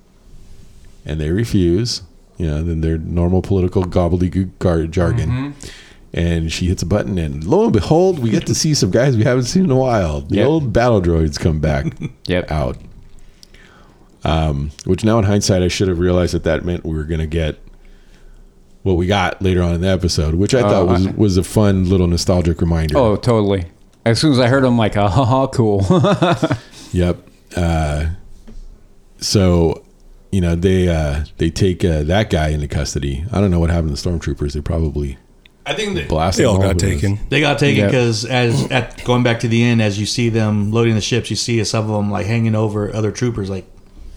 And 1.06 1.20
they 1.22 1.30
refuse. 1.30 2.02
You 2.38 2.48
know, 2.48 2.64
then 2.64 2.82
their 2.82 2.98
normal 2.98 3.42
political 3.42 3.84
gobbledygook 3.84 4.50
gar- 4.60 4.88
jargon. 4.88 5.54
And 6.16 6.50
she 6.52 6.68
hits 6.68 6.82
a 6.82 6.86
button, 6.86 7.18
and 7.18 7.44
lo 7.44 7.66
and 7.66 7.74
behold, 7.74 8.20
we 8.20 8.30
get 8.30 8.48
to 8.48 8.56
see 8.56 8.74
some 8.74 8.90
guys 8.90 9.18
we 9.18 9.24
haven't 9.26 9.44
seen 9.44 9.66
in 9.66 9.70
a 9.72 9.76
while. 9.76 10.22
The 10.22 10.38
Yep. 10.38 10.48
old 10.48 10.72
battle 10.74 11.02
droids 11.02 11.38
come 11.38 11.60
back 11.60 11.88
Yep. 12.28 12.50
out. 12.50 12.78
Um, 14.24 14.72
which 14.86 15.04
now, 15.04 15.20
in 15.20 15.26
hindsight, 15.26 15.62
I 15.62 15.68
should 15.68 15.88
have 15.90 16.00
realized 16.00 16.34
that 16.34 16.44
that 16.46 16.64
meant 16.66 16.86
we 16.86 16.96
were 16.96 17.04
going 17.04 17.20
to 17.20 17.28
get 17.28 17.58
what 18.84 18.94
we 18.94 19.08
got 19.08 19.42
later 19.42 19.62
on 19.62 19.74
in 19.76 19.82
the 19.82 19.90
episode, 19.90 20.36
which 20.36 20.56
I 20.56 20.62
Oh, 20.62 20.70
thought 20.70 20.88
was 20.88 21.08
I- 21.08 21.12
was 21.12 21.38
a 21.38 21.44
fun 21.44 21.90
little 21.90 22.08
nostalgic 22.08 22.62
reminder. 22.62 22.98
Oh, 22.98 23.18
totally. 23.18 23.66
As 24.06 24.20
soon 24.20 24.32
as 24.32 24.40
I 24.40 24.48
heard 24.48 24.64
him, 24.64 24.78
like, 24.78 24.96
ah, 24.98 25.10
ha, 25.10 25.26
ha, 25.26 25.48
cool. 25.48 25.86
Yep. 26.94 27.18
Uh, 27.58 28.06
so, 29.18 29.84
you 30.32 30.40
know, 30.40 30.56
they 30.56 30.88
uh, 30.88 31.26
they 31.40 31.50
take 31.50 31.84
uh, 31.84 32.04
that 32.04 32.30
guy 32.30 32.50
into 32.50 32.70
custody. 32.70 33.26
I 33.34 33.42
don't 33.42 33.52
know 33.52 33.60
what 33.60 33.70
happened 33.70 33.94
to 33.96 34.02
the 34.02 34.10
stormtroopers. 34.10 34.54
They 34.54 34.62
probably 34.62 35.18
I 35.68 35.74
think 35.74 35.96
that 35.96 36.08
blasted. 36.10 36.44
They 36.44 36.46
all 36.48 36.60
got 36.60 36.78
taken. 36.78 37.20
they 37.30 37.40
got 37.42 37.58
taken 37.60 37.80
Yeah. 37.82 37.86
because 37.88 38.24
as 38.26 38.70
at 38.72 39.04
going 39.04 39.24
back 39.24 39.40
to 39.40 39.48
the 39.48 39.64
end, 39.64 39.82
as 39.82 40.00
you 40.00 40.06
see 40.06 40.30
them 40.30 40.72
loading 40.72 40.94
the 40.96 41.02
ships, 41.02 41.30
you 41.30 41.36
see 41.36 41.64
some 41.64 41.86
of 41.90 41.92
them 41.98 42.12
like 42.12 42.26
hanging 42.28 42.54
over 42.56 42.94
other 42.96 43.12
troopers, 43.12 43.50
like 43.50 43.66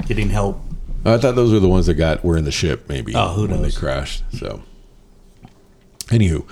getting 0.06 0.28
help. 0.30 0.60
I 1.04 1.16
thought 1.16 1.36
those 1.36 1.52
were 1.52 1.60
the 1.60 1.68
ones 1.68 1.86
that 1.86 1.94
got 1.94 2.22
were 2.24 2.36
in 2.36 2.44
the 2.44 2.50
ship, 2.52 2.88
maybe. 2.88 3.14
Oh, 3.14 3.28
who 3.28 3.42
when 3.48 3.62
knows? 3.62 3.74
they 3.74 3.80
crashed. 3.80 4.24
So, 4.32 4.62
anywho, 6.08 6.44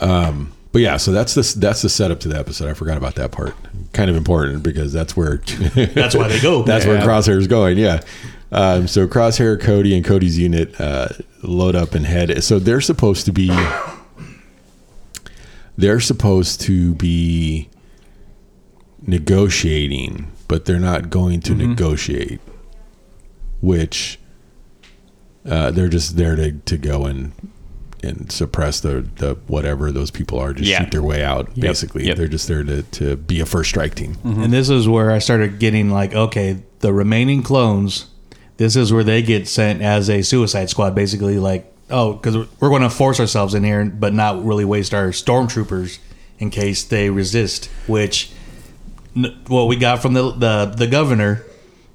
um, 0.00 0.52
but 0.72 0.80
yeah, 0.82 0.96
so 0.96 1.10
that's 1.12 1.34
the 1.34 1.58
that's 1.58 1.82
the 1.82 1.88
setup 1.88 2.20
to 2.20 2.28
the 2.28 2.38
episode. 2.38 2.68
I 2.68 2.74
forgot 2.74 2.96
about 2.98 3.14
that 3.16 3.32
part. 3.32 3.54
Kind 3.92 4.10
of 4.10 4.16
important 4.16 4.62
because 4.62 4.92
that's 4.92 5.16
where 5.16 5.38
That's 5.74 6.14
why 6.14 6.28
they 6.28 6.40
go. 6.40 6.62
That's 6.62 6.84
where 6.86 6.96
Yeah. 6.96 7.04
Crosshair's 7.06 7.46
going. 7.46 7.78
Yeah. 7.78 8.00
Um, 8.52 8.86
so 8.86 9.08
Crosshair, 9.08 9.60
Cody, 9.60 9.96
and 9.96 10.04
Cody's 10.04 10.38
unit 10.38 10.78
uh, 10.80 11.08
load 11.42 11.74
up 11.74 11.94
and 11.94 12.04
head. 12.06 12.44
So 12.44 12.58
they're 12.58 12.80
supposed 12.82 13.24
to 13.26 13.32
be. 13.32 13.50
They're 15.76 16.00
supposed 16.00 16.60
to 16.62 16.94
be 16.94 17.68
negotiating, 19.06 20.30
but 20.48 20.64
they're 20.64 20.78
not 20.80 21.10
going 21.10 21.40
to 21.42 21.54
negotiate. 21.54 22.40
Which 23.60 24.18
uh, 25.44 25.70
they're 25.70 25.88
just 25.88 26.16
there 26.16 26.36
to, 26.36 26.52
to 26.52 26.76
go 26.76 27.06
and 27.06 27.32
and 28.02 28.30
suppress 28.30 28.78
the, 28.80 29.08
the 29.16 29.34
whatever 29.48 29.90
those 29.90 30.10
people 30.10 30.38
are, 30.38 30.52
just 30.52 30.68
Yeah. 30.68 30.80
shoot 30.82 30.90
their 30.92 31.02
way 31.02 31.24
out. 31.24 31.54
Basically, 31.56 32.06
yep. 32.06 32.16
they're 32.16 32.28
just 32.28 32.46
there 32.46 32.62
to, 32.62 32.82
to 32.82 33.16
be 33.16 33.40
a 33.40 33.46
first 33.46 33.70
strike 33.70 33.94
team. 33.96 34.16
And 34.22 34.52
this 34.52 34.68
is 34.68 34.86
where 34.86 35.10
I 35.10 35.18
started 35.18 35.58
getting 35.58 35.90
like, 35.90 36.14
okay, 36.14 36.62
the 36.80 36.92
remaining 36.92 37.42
clones, 37.42 38.06
this 38.58 38.76
is 38.76 38.92
where 38.92 39.02
they 39.02 39.22
get 39.22 39.48
sent 39.48 39.82
as 39.82 40.08
a 40.10 40.22
suicide 40.22 40.70
squad, 40.70 40.94
basically. 40.94 41.38
Like, 41.38 41.72
oh, 41.90 42.14
because 42.14 42.36
we're 42.60 42.68
going 42.68 42.82
to 42.82 42.90
force 42.90 43.20
ourselves 43.20 43.54
in 43.54 43.64
here, 43.64 43.84
but 43.84 44.12
not 44.12 44.44
really 44.44 44.64
waste 44.64 44.94
our 44.94 45.08
stormtroopers 45.08 45.98
in 46.38 46.50
case 46.50 46.84
they 46.84 47.10
resist. 47.10 47.66
Which, 47.86 48.30
n- 49.14 49.38
what 49.46 49.64
we 49.68 49.76
got 49.76 50.00
from 50.02 50.14
the 50.14 50.30
the, 50.32 50.74
the 50.76 50.86
governor, 50.86 51.44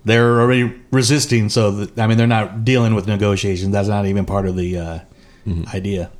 they're 0.05 0.39
already 0.41 0.81
resisting. 0.91 1.49
So 1.49 1.85
th- 1.85 1.97
I 1.97 2.07
mean, 2.07 2.17
they're 2.17 2.27
not 2.27 2.63
dealing 2.65 2.95
with 2.95 3.07
negotiations. 3.07 3.71
That's 3.71 3.87
not 3.87 4.05
even 4.05 4.25
part 4.25 4.45
of 4.47 4.55
the 4.55 4.77
uh, 4.77 4.99
idea. 5.73 6.11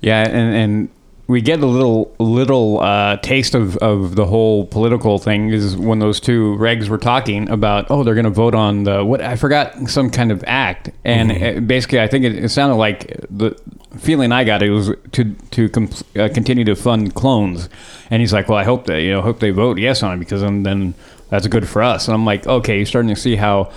Yeah, 0.00 0.22
and 0.22 0.54
and 0.54 0.88
we 1.28 1.40
get 1.40 1.60
a 1.60 1.66
little 1.66 2.14
little 2.18 2.80
uh, 2.80 3.16
taste 3.16 3.54
of, 3.54 3.76
of 3.78 4.14
the 4.14 4.26
whole 4.26 4.64
political 4.66 5.18
thing 5.18 5.48
is 5.48 5.76
when 5.76 5.98
those 5.98 6.20
two 6.20 6.56
regs 6.56 6.88
were 6.88 6.98
talking 6.98 7.48
about 7.50 7.90
oh 7.90 8.04
they're 8.04 8.14
going 8.14 8.24
to 8.24 8.30
vote 8.30 8.54
on 8.54 8.84
the 8.84 9.04
what 9.04 9.20
I 9.20 9.36
forgot 9.36 9.88
some 9.88 10.10
kind 10.10 10.30
of 10.30 10.44
act. 10.46 10.90
And 11.04 11.32
uh 11.32 11.60
basically 11.60 12.00
I 12.00 12.06
think 12.06 12.24
it, 12.24 12.44
it 12.44 12.48
sounded 12.50 12.76
like 12.76 13.06
the 13.28 13.60
feeling 13.98 14.30
I 14.30 14.44
got 14.44 14.62
it 14.62 14.70
was 14.70 14.92
to 15.12 15.34
to 15.34 15.88
uh, 16.16 16.28
continue 16.32 16.64
to 16.64 16.76
fund 16.76 17.14
clones. 17.14 17.68
And 18.10 18.20
he's 18.20 18.32
like 18.32 18.48
well 18.48 18.58
I 18.58 18.64
hope 18.64 18.86
that 18.86 19.00
you 19.00 19.10
know 19.10 19.22
hope 19.22 19.40
they 19.40 19.50
vote 19.50 19.78
yes 19.78 20.02
on 20.02 20.16
it 20.16 20.18
because 20.20 20.42
then, 20.42 20.62
then 20.62 20.94
that's 21.28 21.48
good 21.48 21.68
for 21.68 21.82
us. 21.82 22.06
And 22.06 22.14
I'm 22.14 22.24
like 22.24 22.46
okay 22.46 22.76
you're 22.76 22.86
starting 22.86 23.12
to 23.12 23.20
see 23.20 23.34
how 23.34 23.72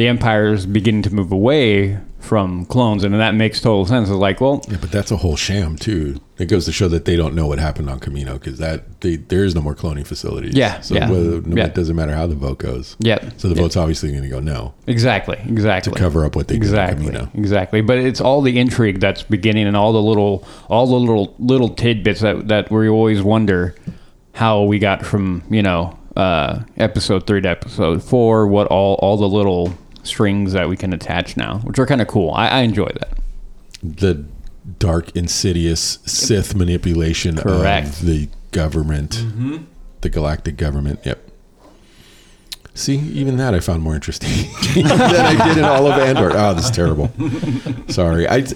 the 0.00 0.08
empire 0.08 0.52
is 0.54 0.64
beginning 0.66 1.02
to 1.02 1.12
move 1.14 1.30
away 1.30 1.98
from 2.20 2.64
clones 2.66 3.02
and 3.04 3.14
that 3.14 3.34
makes 3.34 3.60
total 3.60 3.84
sense 3.86 4.08
it's 4.08 4.16
like 4.16 4.40
well 4.40 4.62
Yeah, 4.68 4.76
but 4.80 4.90
that's 4.90 5.10
a 5.10 5.16
whole 5.16 5.36
sham 5.36 5.76
too. 5.76 6.20
It 6.38 6.46
goes 6.46 6.64
to 6.66 6.72
show 6.72 6.88
that 6.88 7.04
they 7.04 7.16
don't 7.16 7.34
know 7.34 7.46
what 7.46 7.58
happened 7.58 7.88
on 7.90 7.98
Camino 8.00 8.34
because 8.34 8.56
that 8.58 9.00
they, 9.02 9.16
there 9.16 9.44
is 9.44 9.54
no 9.54 9.60
more 9.60 9.74
cloning 9.74 10.06
facilities. 10.06 10.54
Yeah, 10.54 10.80
so 10.80 10.94
yeah, 10.94 11.10
whether- 11.10 11.40
no, 11.42 11.56
yeah. 11.56 11.66
it 11.66 11.74
doesn't 11.74 11.94
matter 11.96 12.14
how 12.14 12.26
the 12.26 12.34
vote 12.34 12.58
goes. 12.58 12.96
Yep. 13.00 13.20
So 13.38 13.48
the 13.48 13.54
Yep. 13.56 13.62
vote's 13.62 13.76
obviously 13.76 14.10
going 14.10 14.22
to 14.22 14.28
go 14.30 14.40
no. 14.40 14.72
Exactly, 14.86 15.36
exactly. 15.46 15.92
To 15.92 15.98
cover 15.98 16.24
up 16.24 16.36
what 16.36 16.48
they 16.48 16.54
did 16.58 16.68
on 16.68 16.80
exactly, 16.80 17.06
Camino. 17.06 17.30
exactly. 17.34 17.80
But 17.82 17.98
it's 17.98 18.20
all 18.22 18.40
the 18.42 18.58
intrigue 18.58 19.00
that's 19.00 19.22
beginning, 19.22 19.66
and 19.66 19.76
all 19.76 19.92
the 19.92 20.02
little, 20.02 20.46
all 20.70 20.86
the 20.86 20.94
little 20.96 21.34
little 21.38 21.68
tidbits 21.70 22.20
that 22.20 22.48
that 22.48 22.70
we 22.70 22.88
always 22.88 23.20
wonder 23.22 23.74
how 24.32 24.62
we 24.62 24.78
got 24.78 25.04
from 25.04 25.42
you 25.50 25.62
know 25.62 25.98
uh, 26.16 26.60
episode 26.78 27.26
three 27.26 27.40
to 27.42 27.48
episode 27.48 28.02
four. 28.02 28.46
What 28.46 28.66
all 28.68 28.94
all 29.02 29.16
the 29.18 29.28
little 29.28 29.74
strings 30.02 30.52
that 30.52 30.68
we 30.68 30.76
can 30.76 30.92
attach 30.92 31.36
now, 31.36 31.58
which 31.58 31.78
are 31.78 31.86
kind 31.86 32.00
of 32.00 32.08
cool. 32.08 32.32
I, 32.32 32.48
I 32.48 32.60
enjoy 32.60 32.90
that. 32.98 33.18
The 33.82 34.24
dark, 34.78 35.14
insidious 35.16 35.98
Sith 36.04 36.54
manipulation 36.54 37.36
Correct. 37.36 37.88
of 37.88 38.06
the 38.06 38.28
government, 38.52 39.24
the 40.00 40.08
galactic 40.08 40.56
government. 40.56 41.00
Yep. 41.04 41.28
See, 42.74 42.96
even 42.96 43.36
that 43.36 43.54
I 43.54 43.60
found 43.60 43.82
more 43.82 43.94
interesting 43.94 44.30
than 44.74 44.86
I 44.86 45.48
did 45.48 45.58
in 45.58 45.64
all 45.64 45.86
of 45.86 45.98
Andor. 45.98 46.30
Oh, 46.32 46.54
this 46.54 46.66
is 46.66 46.70
terrible. 46.70 47.10
Sorry, 47.88 48.28
I, 48.28 48.46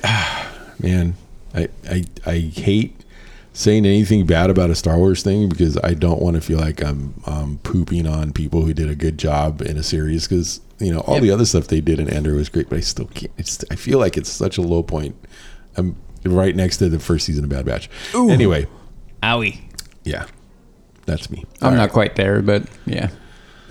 man, 0.78 1.14
I, 1.54 1.68
I, 1.88 2.04
I 2.24 2.38
hate 2.38 3.04
saying 3.52 3.86
anything 3.86 4.26
bad 4.26 4.50
about 4.50 4.70
a 4.70 4.74
Star 4.74 4.98
Wars 4.98 5.22
thing 5.22 5.48
because 5.48 5.78
I 5.84 5.94
don't 5.94 6.20
want 6.20 6.34
to 6.36 6.40
feel 6.40 6.58
like 6.58 6.82
I'm 6.82 7.22
um, 7.26 7.60
pooping 7.62 8.06
on 8.06 8.32
people 8.32 8.62
who 8.62 8.74
did 8.74 8.88
a 8.88 8.96
good 8.96 9.18
job 9.18 9.62
in 9.62 9.76
a 9.76 9.82
series 9.82 10.26
because 10.28 10.60
you 10.78 10.92
know 10.92 11.00
all 11.00 11.20
the 11.20 11.30
other 11.30 11.44
stuff 11.44 11.66
they 11.68 11.80
did 11.80 11.98
in 12.00 12.08
Andor 12.08 12.34
was 12.34 12.48
great, 12.48 12.68
but 12.68 12.78
I 12.78 12.80
still 12.82 13.06
can't. 13.06 13.32
It's, 13.38 13.64
I 13.70 13.76
feel 13.76 13.98
like 13.98 14.16
it's 14.16 14.30
such 14.30 14.58
a 14.58 14.62
low 14.62 14.82
point. 14.82 15.16
I'm 15.76 15.96
right 16.24 16.54
next 16.56 16.78
to 16.78 16.88
the 16.88 16.98
first 16.98 17.26
season 17.26 17.44
of 17.44 17.50
Bad 17.50 17.64
Batch. 17.66 17.88
Anyway, 18.14 18.66
Owie. 19.22 19.60
yeah, 20.04 20.26
that's 21.06 21.30
me. 21.30 21.44
I'm 21.60 21.70
All 21.72 21.76
not 21.76 21.90
quite 21.92 22.16
there, 22.16 22.42
but 22.42 22.64
yeah. 22.86 23.10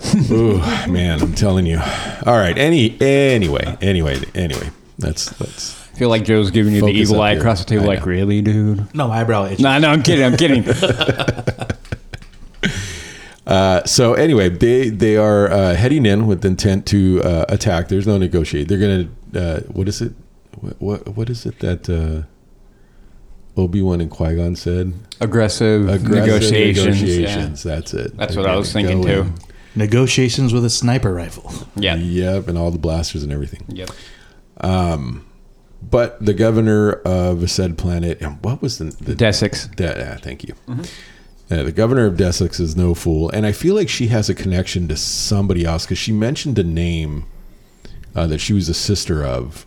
Ooh, 0.30 0.58
man, 0.88 1.20
I'm 1.22 1.34
telling 1.34 1.66
you. 1.66 1.78
All 2.26 2.36
right. 2.36 2.56
Any 2.58 3.00
anyway, 3.00 3.76
anyway, 3.80 4.20
anyway. 4.34 4.70
That's 4.98 5.30
that's 5.38 5.80
I 5.94 5.96
feel 5.96 6.08
like 6.08 6.24
Joe's 6.24 6.50
giving 6.50 6.74
you 6.74 6.80
the 6.80 6.88
Focus 6.88 7.10
eagle 7.10 7.22
eye 7.22 7.30
here. 7.32 7.38
across 7.40 7.60
the 7.60 7.66
table. 7.66 7.84
I 7.84 7.86
Like, 7.88 8.00
know. 8.00 8.06
really, 8.06 8.42
dude? 8.42 8.92
No, 8.94 9.08
my 9.08 9.20
eyebrow 9.20 9.46
itch. 9.46 9.60
No, 9.60 9.78
no, 9.78 9.90
I'm 9.90 10.02
kidding. 10.02 10.24
I'm 10.24 10.36
kidding. 10.36 10.64
uh, 13.46 13.84
so 13.84 14.14
anyway, 14.14 14.48
they 14.48 14.88
they 14.90 15.16
are 15.16 15.50
uh, 15.50 15.74
heading 15.74 16.06
in 16.06 16.26
with 16.26 16.44
intent 16.44 16.86
to 16.86 17.20
uh, 17.22 17.44
attack. 17.48 17.88
There's 17.88 18.06
no 18.06 18.18
negotiate. 18.18 18.68
They're 18.68 18.78
gonna 18.78 19.08
uh, 19.34 19.60
what 19.72 19.88
is 19.88 20.00
it? 20.00 20.12
What 20.60 20.80
what, 20.80 21.08
what 21.16 21.30
is 21.30 21.44
it 21.46 21.58
that 21.60 21.88
uh, 21.88 22.22
Obi 23.60 23.82
Wan 23.82 24.00
and 24.00 24.10
Qui 24.10 24.36
Gon 24.36 24.56
said? 24.56 24.94
Aggressive, 25.20 25.88
Aggressive 25.88 26.26
negotiations. 26.26 27.64
yeah. 27.64 27.74
That's 27.74 27.94
it. 27.94 28.16
That's 28.16 28.34
They're 28.34 28.42
what 28.42 28.50
I 28.50 28.56
was 28.56 28.72
thinking 28.72 29.02
too. 29.02 29.08
in. 29.20 29.34
Negotiations 29.76 30.52
with 30.52 30.64
a 30.64 30.70
sniper 30.70 31.12
rifle. 31.12 31.52
Yeah. 31.76 31.96
Yep, 31.96 32.48
and 32.48 32.56
all 32.56 32.70
the 32.70 32.78
blasters 32.78 33.22
and 33.24 33.32
everything. 33.32 33.64
Yep. 33.68 33.90
But 35.90 36.24
the 36.24 36.32
governor 36.32 36.92
of 36.92 37.50
said 37.50 37.76
planet, 37.76 38.20
and 38.22 38.42
what 38.42 38.62
was 38.62 38.78
the, 38.78 38.84
the 38.84 39.14
Desix. 39.14 39.74
That, 39.76 39.98
uh, 39.98 40.16
thank 40.18 40.44
you. 40.44 40.54
Uh, 41.50 41.62
the 41.62 41.72
governor 41.72 42.06
of 42.06 42.14
Desix 42.14 42.58
is 42.58 42.74
no 42.74 42.94
fool, 42.94 43.28
and 43.30 43.44
I 43.44 43.52
feel 43.52 43.74
like 43.74 43.88
she 43.88 44.06
has 44.06 44.30
a 44.30 44.34
connection 44.34 44.88
to 44.88 44.96
somebody 44.96 45.64
else 45.64 45.84
because 45.84 45.98
she 45.98 46.12
mentioned 46.12 46.58
a 46.58 46.64
name 46.64 47.26
uh, 48.14 48.26
that 48.28 48.38
she 48.38 48.54
was 48.54 48.68
a 48.70 48.74
sister 48.74 49.24
of, 49.24 49.66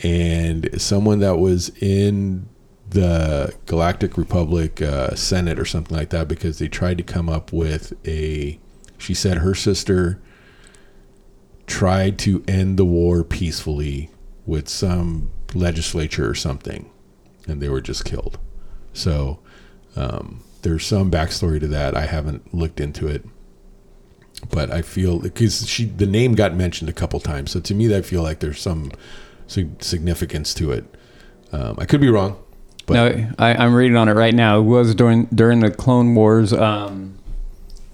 and 0.00 0.80
someone 0.80 1.18
that 1.18 1.36
was 1.36 1.68
in 1.82 2.48
the 2.88 3.54
Galactic 3.66 4.16
Republic 4.16 4.80
uh, 4.80 5.14
Senate 5.14 5.58
or 5.58 5.64
something 5.66 5.96
like 5.96 6.10
that 6.10 6.26
because 6.26 6.58
they 6.58 6.68
tried 6.68 6.98
to 6.98 7.04
come 7.04 7.28
up 7.28 7.52
with 7.52 7.92
a. 8.06 8.58
She 8.96 9.14
said 9.14 9.38
her 9.38 9.54
sister 9.54 10.22
tried 11.66 12.18
to 12.20 12.44
end 12.48 12.78
the 12.78 12.84
war 12.84 13.24
peacefully 13.24 14.10
with 14.46 14.68
some 14.68 15.30
legislature 15.54 16.28
or 16.28 16.34
something, 16.34 16.90
and 17.46 17.60
they 17.60 17.68
were 17.68 17.80
just 17.80 18.04
killed. 18.04 18.38
So 18.92 19.40
um, 19.96 20.42
there's 20.62 20.86
some 20.86 21.10
backstory 21.10 21.60
to 21.60 21.68
that. 21.68 21.96
I 21.96 22.06
haven't 22.06 22.54
looked 22.54 22.80
into 22.80 23.06
it, 23.06 23.24
but 24.50 24.70
I 24.70 24.82
feel 24.82 25.18
because 25.18 25.68
she 25.68 25.84
the 25.84 26.06
name 26.06 26.34
got 26.34 26.54
mentioned 26.54 26.88
a 26.88 26.92
couple 26.92 27.20
times. 27.20 27.50
So 27.50 27.60
to 27.60 27.74
me, 27.74 27.94
I 27.94 28.02
feel 28.02 28.22
like 28.22 28.40
there's 28.40 28.60
some 28.60 28.92
significance 29.46 30.54
to 30.54 30.72
it. 30.72 30.84
Um, 31.52 31.76
I 31.78 31.84
could 31.84 32.00
be 32.00 32.08
wrong, 32.08 32.42
but 32.86 32.94
no, 32.94 33.30
I, 33.38 33.54
I'm 33.54 33.74
reading 33.74 33.96
on 33.96 34.08
it 34.08 34.14
right 34.14 34.34
now. 34.34 34.58
It 34.58 34.62
was 34.62 34.94
during 34.94 35.26
during 35.26 35.60
the 35.60 35.70
Clone 35.70 36.14
Wars. 36.14 36.52
Um, 36.52 37.18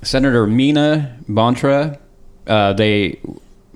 Senator 0.03 0.47
Mina 0.47 1.17
Bonteri, 1.29 1.99
uh, 2.47 2.73
they 2.75 3.19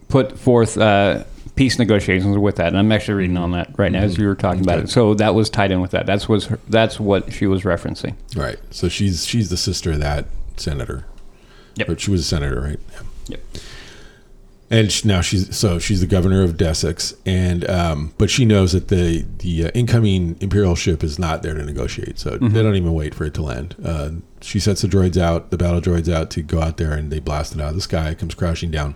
put 0.08 0.38
forth 0.38 0.78
uh, 0.78 1.24
peace 1.54 1.78
negotiations 1.78 2.36
with 2.38 2.56
that, 2.56 2.68
and 2.68 2.78
I'm 2.78 2.90
actually 2.92 3.14
reading 3.14 3.36
on 3.36 3.52
that 3.52 3.78
right 3.78 3.92
now 3.92 4.00
as 4.00 4.16
you 4.16 4.26
were 4.26 4.34
talking 4.34 4.62
about 4.62 4.78
it. 4.78 4.88
So 4.88 5.14
that 5.14 5.34
was 5.34 5.50
tied 5.50 5.70
in 5.70 5.80
with 5.80 5.90
that. 5.92 6.06
That's 6.06 6.28
was 6.28 6.46
her, 6.46 6.58
that's 6.68 6.98
what 6.98 7.32
she 7.32 7.46
was 7.46 7.62
referencing. 7.62 8.14
right. 8.36 8.58
So 8.70 8.88
she's 8.88 9.26
she's 9.26 9.50
the 9.50 9.56
sister 9.56 9.92
of 9.92 10.00
that 10.00 10.26
senator. 10.56 11.04
Yep. 11.76 11.88
Or 11.88 11.98
she 11.98 12.10
was 12.10 12.20
a 12.20 12.24
senator, 12.24 12.60
right? 12.60 12.80
Yeah. 12.92 13.00
Yep. 13.28 13.40
and 14.70 14.92
she, 14.92 15.06
now 15.08 15.20
she's 15.20 15.56
so 15.56 15.78
she's 15.78 16.00
the 16.00 16.06
governor 16.06 16.42
of 16.42 16.56
Desix, 16.56 17.14
and 17.24 17.68
um, 17.68 18.12
but 18.18 18.30
she 18.30 18.44
knows 18.44 18.72
that 18.72 18.88
the 18.88 19.24
the 19.38 19.66
uh, 19.66 19.70
incoming 19.74 20.36
imperial 20.40 20.74
ship 20.74 21.04
is 21.04 21.18
not 21.18 21.42
there 21.42 21.54
to 21.54 21.62
negotiate, 21.64 22.18
so 22.18 22.30
they 22.38 22.62
don't 22.62 22.74
even 22.74 22.92
wait 22.94 23.14
for 23.14 23.24
it 23.24 23.34
to 23.34 23.42
land. 23.42 23.74
Uh, 23.84 24.10
she 24.40 24.58
sets 24.58 24.82
the 24.82 24.88
droids 24.88 25.16
out, 25.16 25.50
the 25.50 25.56
battle 25.58 25.80
droids 25.80 26.12
out 26.12 26.30
to 26.30 26.42
go 26.42 26.60
out 26.60 26.78
there, 26.78 26.92
and 26.92 27.12
they 27.12 27.20
blast 27.20 27.54
it 27.54 27.60
out 27.60 27.68
of 27.70 27.74
the 27.74 27.80
sky. 27.80 28.10
It 28.10 28.18
comes 28.18 28.34
crashing 28.34 28.70
down, 28.70 28.94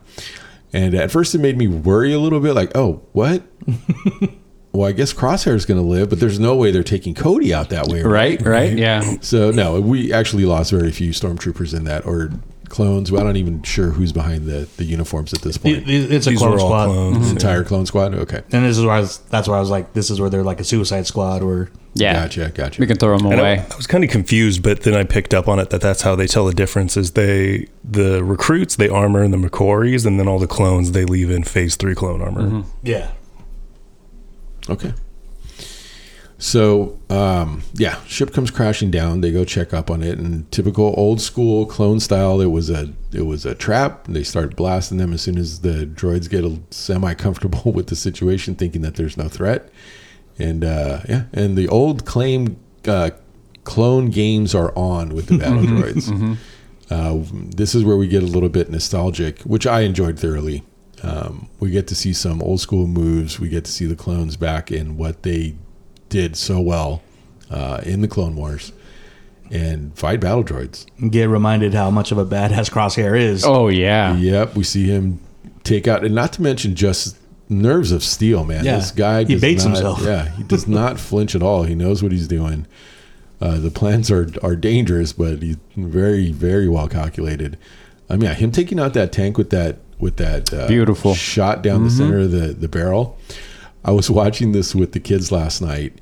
and 0.77 0.95
at 0.95 1.11
first 1.11 1.35
it 1.35 1.39
made 1.39 1.57
me 1.57 1.67
worry 1.67 2.13
a 2.13 2.19
little 2.19 2.41
bit, 2.41 2.53
like, 2.55 2.77
oh, 2.77 3.03
what? 3.13 3.43
well, 4.73 4.87
I 4.87 4.93
guess 4.93 5.13
Crosshair 5.15 5.55
is 5.55 5.65
going 5.65 5.81
to 5.81 5.87
live, 5.87 6.11
but 6.11 6.21
there's 6.21 6.39
no 6.39 6.55
way 6.55 6.71
they're 6.71 6.83
taking 6.83 7.15
Cody 7.15 7.55
out 7.55 7.71
that 7.71 7.87
way, 7.89 8.03
Right, 8.03 8.41
right, 8.43 8.73
yeah. 8.79 9.17
so 9.23 9.51
no, 9.51 9.81
we 9.81 10.13
actually 10.13 10.45
lost 10.45 10.71
very 10.71 10.93
few 10.93 11.11
stormtroopers 11.11 11.75
in 11.75 11.85
that, 11.85 12.05
or 12.05 12.31
clones. 12.77 13.11
Well, 13.11 13.23
I'm 13.23 13.27
not 13.27 13.37
even 13.37 13.63
sure 13.63 13.91
who's 13.91 14.13
behind 14.13 14.47
the, 14.47 14.69
the 14.77 14.85
uniforms 14.85 15.33
at 15.35 15.41
this 15.43 15.59
point. 15.59 15.79
It- 15.79 15.89
it- 15.89 16.13
it's 16.13 16.27
a 16.27 16.31
These 16.31 16.39
clone 16.39 16.59
squad. 16.59 16.87
clones. 16.87 17.17
Mm-hmm. 17.17 17.25
The 17.25 17.31
entire 17.31 17.65
clone 17.65 17.87
squad. 17.87 18.15
Okay, 18.15 18.43
And 18.53 18.65
this 18.65 18.79
is 18.79 18.85
where 18.85 18.95
I 18.95 19.01
was. 19.01 19.19
That's 19.31 19.49
where 19.49 19.57
I 19.57 19.61
was 19.61 19.71
like, 19.71 19.93
this 19.95 20.11
is 20.11 20.21
where 20.21 20.31
they're 20.31 20.45
like 20.45 20.61
a 20.61 20.65
suicide 20.65 21.07
squad, 21.07 21.43
or 21.43 21.71
Yeah. 21.95 22.13
gotcha, 22.13 22.53
gotcha. 22.55 22.81
We 22.81 22.87
can 22.87 22.97
throw 22.99 23.17
them 23.17 23.27
And 23.27 23.41
away. 23.41 23.59
I, 23.59 23.73
I 23.73 23.77
was 23.77 23.87
kind 23.87 24.05
of 24.05 24.11
confused, 24.11 24.63
but 24.63 24.83
then 24.83 24.95
I 24.95 25.03
picked 25.05 25.35
up 25.35 25.49
on 25.49 25.59
it 25.59 25.71
that 25.71 25.81
that's 25.81 26.03
how 26.03 26.15
they 26.15 26.27
tell 26.27 26.47
the 26.47 26.55
difference 26.55 26.97
is 26.97 27.13
they 27.13 27.67
the 27.83 28.23
recruits 28.23 28.77
they 28.77 28.89
armor 28.89 29.25
in 29.25 29.31
the 29.33 29.39
McQuarries, 29.39 30.07
and 30.07 30.21
then 30.21 30.29
all 30.29 30.39
the 30.39 30.47
clones 30.47 30.93
they 30.93 31.05
leave 31.05 31.31
in 31.31 31.43
Phase 31.43 31.75
Three 31.77 31.95
clone 31.95 32.21
armor. 32.23 32.43
Mm-hmm. 32.43 32.69
yeah, 32.83 33.11
Okay. 34.69 34.93
So, 36.39 36.99
um, 37.09 37.63
yeah, 37.75 38.03
ship 38.05 38.33
comes 38.33 38.51
crashing 38.51 38.91
down. 38.91 39.23
They 39.23 39.33
go 39.33 39.45
check 39.45 39.73
up 39.73 39.91
on 39.91 40.03
it, 40.03 40.19
and 40.19 40.51
typical 40.53 40.93
old 40.97 41.21
school 41.21 41.65
clone 41.65 41.99
style. 41.99 42.41
It 42.43 42.51
was 42.51 42.69
a 42.69 42.93
it 43.13 43.23
was 43.23 43.47
a 43.47 43.55
trap. 43.55 44.05
They 44.07 44.23
start 44.23 44.55
blasting 44.55 44.99
them 44.99 45.15
as 45.15 45.23
soon 45.23 45.39
as 45.39 45.61
the 45.61 45.87
droids 45.87 46.29
get 46.29 46.45
semi 46.75 47.15
comfortable 47.15 47.73
with 47.73 47.87
the 47.87 47.97
situation, 47.97 48.55
thinking 48.55 48.83
that 48.83 48.97
there's 48.97 49.17
no 49.17 49.29
threat. 49.29 49.71
And 50.39 50.63
uh, 50.63 51.01
yeah, 51.09 51.25
and 51.33 51.57
the 51.57 51.69
old 51.69 52.05
claim 52.05 52.59
uh, 52.87 53.11
clone 53.65 54.11
games 54.11 54.55
are 54.55 54.77
on 54.77 55.15
with 55.15 55.27
the 55.27 55.39
battle 55.39 55.63
droids. 55.63 56.37
Uh, 56.91 57.19
this 57.57 57.75
is 57.75 57.83
where 57.83 57.97
we 57.97 58.09
get 58.09 58.23
a 58.23 58.27
little 58.27 58.51
bit 58.51 58.71
nostalgic, 58.71 59.41
which 59.41 59.67
I 59.67 59.81
enjoyed 59.81 60.19
thoroughly. 60.19 60.63
Um, 61.03 61.49
we 61.61 61.71
get 61.71 61.87
to 61.89 61.95
see 61.95 62.13
some 62.13 62.43
old 62.43 62.61
school 62.61 62.87
moves. 62.87 63.41
We 63.41 63.49
get 63.49 63.65
to 63.65 63.73
see 63.73 63.87
the 63.87 63.97
clones 63.97 64.37
back 64.37 64.71
in 64.71 64.97
what 64.97 65.23
they 65.23 65.57
did 66.09 66.37
so 66.37 66.61
well 66.61 67.03
uh, 67.51 67.81
in 67.85 68.01
the 68.01 68.09
Clone 68.09 68.37
Wars 68.37 68.73
and 69.51 69.97
fight 69.97 70.21
battle 70.21 70.43
droids. 70.45 70.87
And 70.99 71.13
get 71.13 71.29
reminded 71.29 71.75
how 71.75 71.91
much 71.91 72.11
of 72.13 72.19
a 72.19 72.25
badass 72.27 72.71
Crosshair 72.71 73.19
is. 73.19 73.45
Oh 73.45 73.69
yeah. 73.69 74.17
Yep, 74.17 74.57
we 74.57 74.65
see 74.65 74.87
him 74.87 75.21
take 75.65 75.87
out, 75.87 76.05
and 76.05 76.15
not 76.15 76.33
to 76.35 76.43
mention 76.43 76.75
just 76.75 77.17
nerves 77.49 77.93
of 77.93 78.03
steel, 78.03 78.45
man. 78.45 78.65
Yeah, 78.65 78.77
This 78.79 78.91
guy 78.91 79.21
he 79.25 79.35
does 79.35 79.41
baits 79.41 79.65
not- 79.65 79.75
himself. 79.77 80.03
Yeah, 80.03 80.31
he 80.37 80.43
does 80.43 80.67
not 80.81 80.99
flinch 80.99 81.35
at 81.35 81.43
all. 81.43 81.63
He 81.63 81.75
knows 81.75 82.03
what 82.03 82.13
he's 82.13 82.27
doing. 82.29 82.67
Uh, 83.41 83.59
the 83.59 83.71
plans 83.71 84.11
are 84.11 84.29
are 84.43 84.57
dangerous, 84.57 85.13
but 85.13 85.43
he's 85.43 85.57
very 85.77 86.33
very 86.33 86.69
well 86.69 86.89
calculated. 86.89 87.59
I 88.09 88.15
mean, 88.15 88.23
yeah, 88.23 88.35
him 88.35 88.51
taking 88.53 88.81
out 88.81 88.95
that 88.95 89.13
tank 89.13 89.37
with 89.39 89.51
that 89.51 89.77
with 89.99 90.17
that 90.17 90.53
uh, 90.53 90.67
Beautiful. 90.69 91.15
shot 91.15 91.63
down 91.63 91.85
the 91.85 91.91
center 91.91 92.21
of 92.21 92.31
the 92.31 92.49
the 92.49 92.69
barrel. 92.69 93.19
I 93.87 93.93
was 93.93 94.11
watching 94.11 94.53
this 94.53 94.75
with 94.75 94.93
the 94.93 95.01
kids 95.01 95.31
last 95.33 95.63
night, 95.63 95.99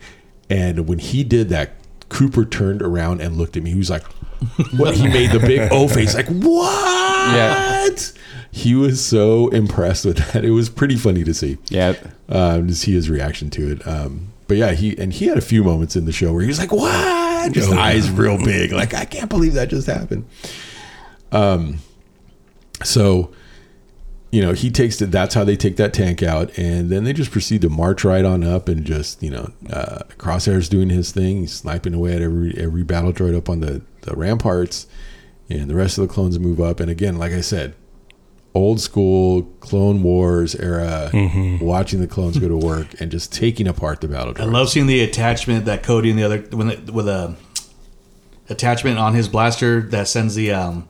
and 0.51 0.89
when 0.89 0.99
he 0.99 1.22
did 1.22 1.51
that, 1.51 1.72
Cooper 2.09 2.45
turned 2.45 2.82
around 2.82 3.20
and 3.20 3.37
looked 3.37 3.57
at 3.57 3.62
me. 3.62 3.70
He 3.72 3.78
was 3.78 3.91
like, 3.91 4.05
"What?" 4.76 4.95
he 4.97 5.07
made 5.07 5.30
the 5.30 5.39
big 5.39 5.70
O 5.70 5.87
face, 5.87 6.14
like, 6.14 6.28
"What?" 6.28 7.35
Yeah. 7.37 7.89
He 8.51 8.74
was 8.74 9.05
so 9.05 9.49
impressed 9.49 10.05
with 10.05 10.16
that. 10.32 10.45
It 10.45 10.51
was 10.53 10.68
pretty 10.68 10.97
funny 10.97 11.24
to 11.24 11.35
see 11.35 11.59
Yeah. 11.70 11.95
um, 12.28 12.68
to 12.68 12.74
see 12.74 12.93
his 12.93 13.11
reaction 13.11 13.51
to 13.51 13.72
it. 13.72 13.87
Um, 13.87 14.28
but 14.47 14.57
yeah, 14.57 14.72
he 14.72 14.97
and 14.99 15.12
he 15.12 15.26
had 15.26 15.37
a 15.39 15.43
few 15.43 15.62
moments 15.64 15.97
in 15.97 16.05
the 16.07 16.12
show 16.12 16.32
where 16.32 16.43
he 16.43 16.49
was 16.49 16.59
like, 16.59 16.72
"What?" 16.72 17.53
Just 17.53 17.70
eyes 17.72 18.11
real 18.11 18.39
big, 18.43 18.72
like 18.72 18.95
I 18.95 19.05
can't 19.05 19.28
believe 19.28 19.53
that 19.55 19.68
just 19.68 19.87
happened. 19.87 20.24
Um, 21.32 21.78
so 22.82 23.30
you 24.35 24.43
know 24.43 24.53
he 24.53 24.68
takes 24.68 25.01
it. 25.01 25.12
That's 25.12 25.32
how 25.32 25.45
they 25.45 25.57
take 25.57 25.76
that 25.76 25.95
tank 25.95 26.20
out, 26.20 26.59
and 26.59 26.91
then 26.91 27.05
they 27.05 27.12
just 27.12 27.30
proceed 27.30 27.62
to 27.62 27.68
march 27.68 28.03
right 28.03 28.24
on 28.24 28.43
up 28.43 28.68
and 28.68 28.85
just 28.85 29.22
you 29.22 29.30
know 29.30 29.53
uh, 29.70 30.01
Crosshair's 30.18 30.68
doing 30.68 30.91
his 30.91 31.12
thing. 31.12 31.43
He's 31.43 31.53
sniping 31.53 31.95
away 31.95 32.16
at 32.16 32.22
every 32.22 32.53
every 32.59 32.82
battle 32.82 33.12
droid 33.12 33.37
up 33.37 33.49
on 33.49 33.61
the 33.61 33.82
the 34.01 34.16
ramparts, 34.16 34.89
and 35.49 35.70
the 35.70 35.76
rest 35.76 35.99
of 35.99 36.09
the 36.09 36.12
clones 36.12 36.37
move 36.41 36.61
up. 36.61 36.80
And 36.80 36.91
again, 36.91 37.16
like 37.16 37.30
I 37.30 37.43
said, 37.43 37.76
old 38.55 38.80
school 38.80 39.43
Clone 39.61 40.03
Wars 40.03 40.57
era, 40.57 41.11
watching 41.61 42.01
the 42.01 42.09
clones 42.09 42.37
go 42.37 42.49
to 42.49 42.57
work 42.57 43.01
and 43.01 43.12
just 43.12 43.32
taking 43.32 43.68
apart 43.68 44.01
the 44.01 44.09
battle 44.09 44.35
Droids. 44.35 44.41
I 44.41 44.47
love 44.47 44.68
seeing 44.68 44.89
the 44.89 45.03
attachment 45.03 45.64
that 45.66 45.85
Cody 45.85 46.11
and 46.11 46.18
the 46.18 46.24
other 46.24 46.39
when 46.51 46.66
the, 46.66 46.93
with 46.93 47.07
a 47.07 47.37
attachment 48.49 48.99
on 48.99 49.14
his 49.14 49.28
blaster 49.28 49.80
that 49.80 50.09
sends 50.09 50.35
the 50.35 50.51
um 50.51 50.89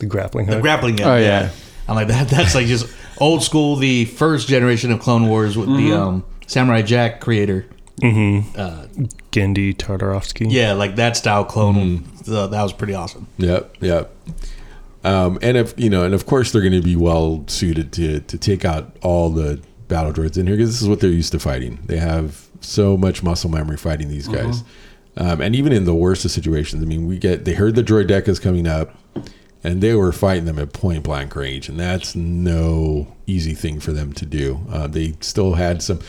The 0.00 0.06
grappling 0.06 0.46
the 0.46 0.60
grappling 0.60 0.96
gun. 0.96 1.08
Oh, 1.08 1.16
yeah. 1.16 1.50
I'm 1.86 1.94
like 1.94 2.08
that. 2.08 2.28
That's 2.30 2.54
like 2.54 2.66
just 2.66 2.92
old 3.18 3.42
school. 3.42 3.76
The 3.76 4.06
first 4.06 4.48
generation 4.48 4.90
of 4.92 5.00
Clone 5.00 5.28
Wars 5.28 5.56
with 5.56 5.68
the 5.68 5.92
um 5.92 6.24
Samurai 6.46 6.82
Jack 6.82 7.20
creator. 7.20 7.66
Genndy 8.00 9.76
Tartakovsky. 9.76 10.50
Yeah, 10.50 10.72
like 10.72 10.96
that 10.96 11.16
style 11.16 11.44
clone. 11.44 12.04
So 12.24 12.46
that 12.46 12.62
was 12.62 12.72
pretty 12.72 12.94
awesome. 12.94 13.26
Yep, 13.38 13.76
yep. 13.80 14.14
Um, 15.04 15.38
and 15.42 15.56
if 15.56 15.74
you 15.78 15.90
know, 15.90 16.04
and 16.04 16.14
of 16.14 16.26
course 16.26 16.52
they're 16.52 16.62
going 16.62 16.72
to 16.72 16.82
be 16.82 16.96
well 16.96 17.44
suited 17.46 17.92
to 17.92 18.20
to 18.20 18.38
take 18.38 18.64
out 18.64 18.96
all 19.02 19.30
the 19.30 19.60
battle 19.88 20.12
droids 20.12 20.36
in 20.38 20.46
here 20.46 20.56
because 20.56 20.70
this 20.70 20.82
is 20.82 20.88
what 20.88 21.00
they're 21.00 21.10
used 21.10 21.32
to 21.32 21.38
fighting. 21.38 21.78
They 21.86 21.98
have 21.98 22.46
so 22.60 22.96
much 22.96 23.22
muscle 23.22 23.50
memory 23.50 23.76
fighting 23.76 24.08
these 24.08 24.28
guys, 24.28 24.62
um, 25.16 25.40
and 25.40 25.54
even 25.56 25.72
in 25.72 25.84
the 25.84 25.94
worst 25.94 26.24
of 26.24 26.30
situations. 26.30 26.82
I 26.82 26.86
mean, 26.86 27.06
we 27.06 27.18
get 27.18 27.44
they 27.44 27.54
heard 27.54 27.74
the 27.74 27.82
droidekas 27.82 28.40
coming 28.40 28.66
up, 28.66 28.94
and 29.62 29.82
they 29.82 29.94
were 29.94 30.12
fighting 30.12 30.46
them 30.46 30.58
at 30.58 30.72
point 30.72 31.04
blank 31.04 31.36
range, 31.36 31.68
and 31.68 31.78
that's 31.78 32.14
no 32.14 33.14
easy 33.26 33.54
thing 33.54 33.80
for 33.80 33.92
them 33.92 34.12
to 34.14 34.26
do. 34.26 34.60
Uh, 34.70 34.86
they 34.86 35.14
still 35.20 35.54
had 35.54 35.82
some. 35.82 36.00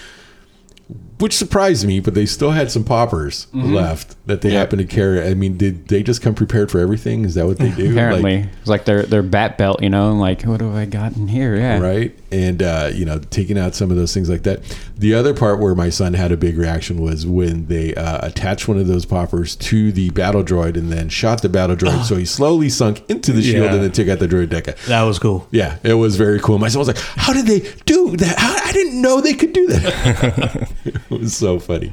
Which 1.22 1.36
surprised 1.38 1.86
me, 1.86 2.00
but 2.02 2.14
they 2.16 2.26
still 2.26 2.52
had 2.52 2.70
some 2.72 2.84
poppers 2.84 3.48
left 3.54 4.16
that 4.28 4.42
they 4.42 4.52
happened 4.52 4.80
to 4.82 4.88
carry. 4.88 5.22
I 5.26 5.34
mean, 5.36 5.56
did 5.56 5.88
they 5.88 6.04
just 6.04 6.22
come 6.22 6.34
prepared 6.36 6.70
for 6.72 6.80
everything? 6.80 7.24
Is 7.26 7.36
that 7.36 7.46
what 7.46 7.58
they 7.60 7.70
do? 7.76 7.92
Apparently, 7.92 8.38
Like, 8.42 8.50
it's 8.60 8.68
like 8.70 8.86
their 8.86 9.04
their 9.04 9.24
bat 9.24 9.58
belt, 9.58 9.82
you 9.82 9.90
know. 9.90 10.14
Like, 10.14 10.42
what 10.44 10.60
have 10.62 10.76
I 10.76 10.86
got 10.86 11.16
in 11.16 11.28
here? 11.30 11.56
Yeah. 11.56 11.80
right 11.80 12.18
and 12.34 12.64
uh, 12.64 12.90
you 12.94 13.04
know 13.04 13.20
taking 13.30 13.58
out 13.60 13.76
some 13.76 13.92
of 13.92 13.98
those 13.98 14.14
things 14.14 14.30
like 14.30 14.44
that 14.44 14.62
the 14.98 15.14
other 15.14 15.34
part 15.34 15.60
where 15.60 15.76
my 15.76 15.90
son 15.90 16.14
had 16.14 16.32
a 16.32 16.38
big 16.38 16.58
reaction 16.58 17.02
was 17.02 17.26
when 17.28 17.66
they 17.66 17.94
uh, 17.96 18.26
attached 18.26 18.70
one 18.70 18.78
of 18.80 18.88
those 18.88 19.06
poppers 19.06 19.54
to 19.58 19.92
the 19.92 20.10
battle 20.12 20.42
droid 20.42 20.78
and 20.78 20.94
then 20.94 21.10
shot 21.10 21.42
the 21.42 21.50
battle 21.50 21.76
droid 21.76 22.04
so 22.06 22.16
he 22.16 22.24
slowly 22.24 22.70
sunk 22.70 23.04
into 23.10 23.34
the 23.34 23.42
shield 23.42 23.66
Yeah. 23.66 23.74
and 23.74 23.84
then 23.84 23.92
took 23.92 24.08
out 24.08 24.20
the 24.20 24.30
droideka 24.30 24.78
That 24.86 25.04
was 25.04 25.20
cool. 25.20 25.46
yeah 25.52 25.78
it 25.84 25.96
was 25.96 26.16
very 26.16 26.40
cool 26.40 26.58
my 26.58 26.70
son 26.70 26.80
was 26.80 26.88
like 26.88 26.98
how 27.00 27.34
did 27.34 27.48
they 27.48 27.70
do 27.86 28.16
that 28.16 28.40
how, 28.40 28.56
i 28.66 28.72
didn't 28.72 29.02
know 29.02 29.20
they 29.20 29.34
could 29.34 29.52
do 29.52 29.68
that 29.68 30.70
it 31.16 31.22
was 31.22 31.36
so 31.36 31.60
funny 31.60 31.92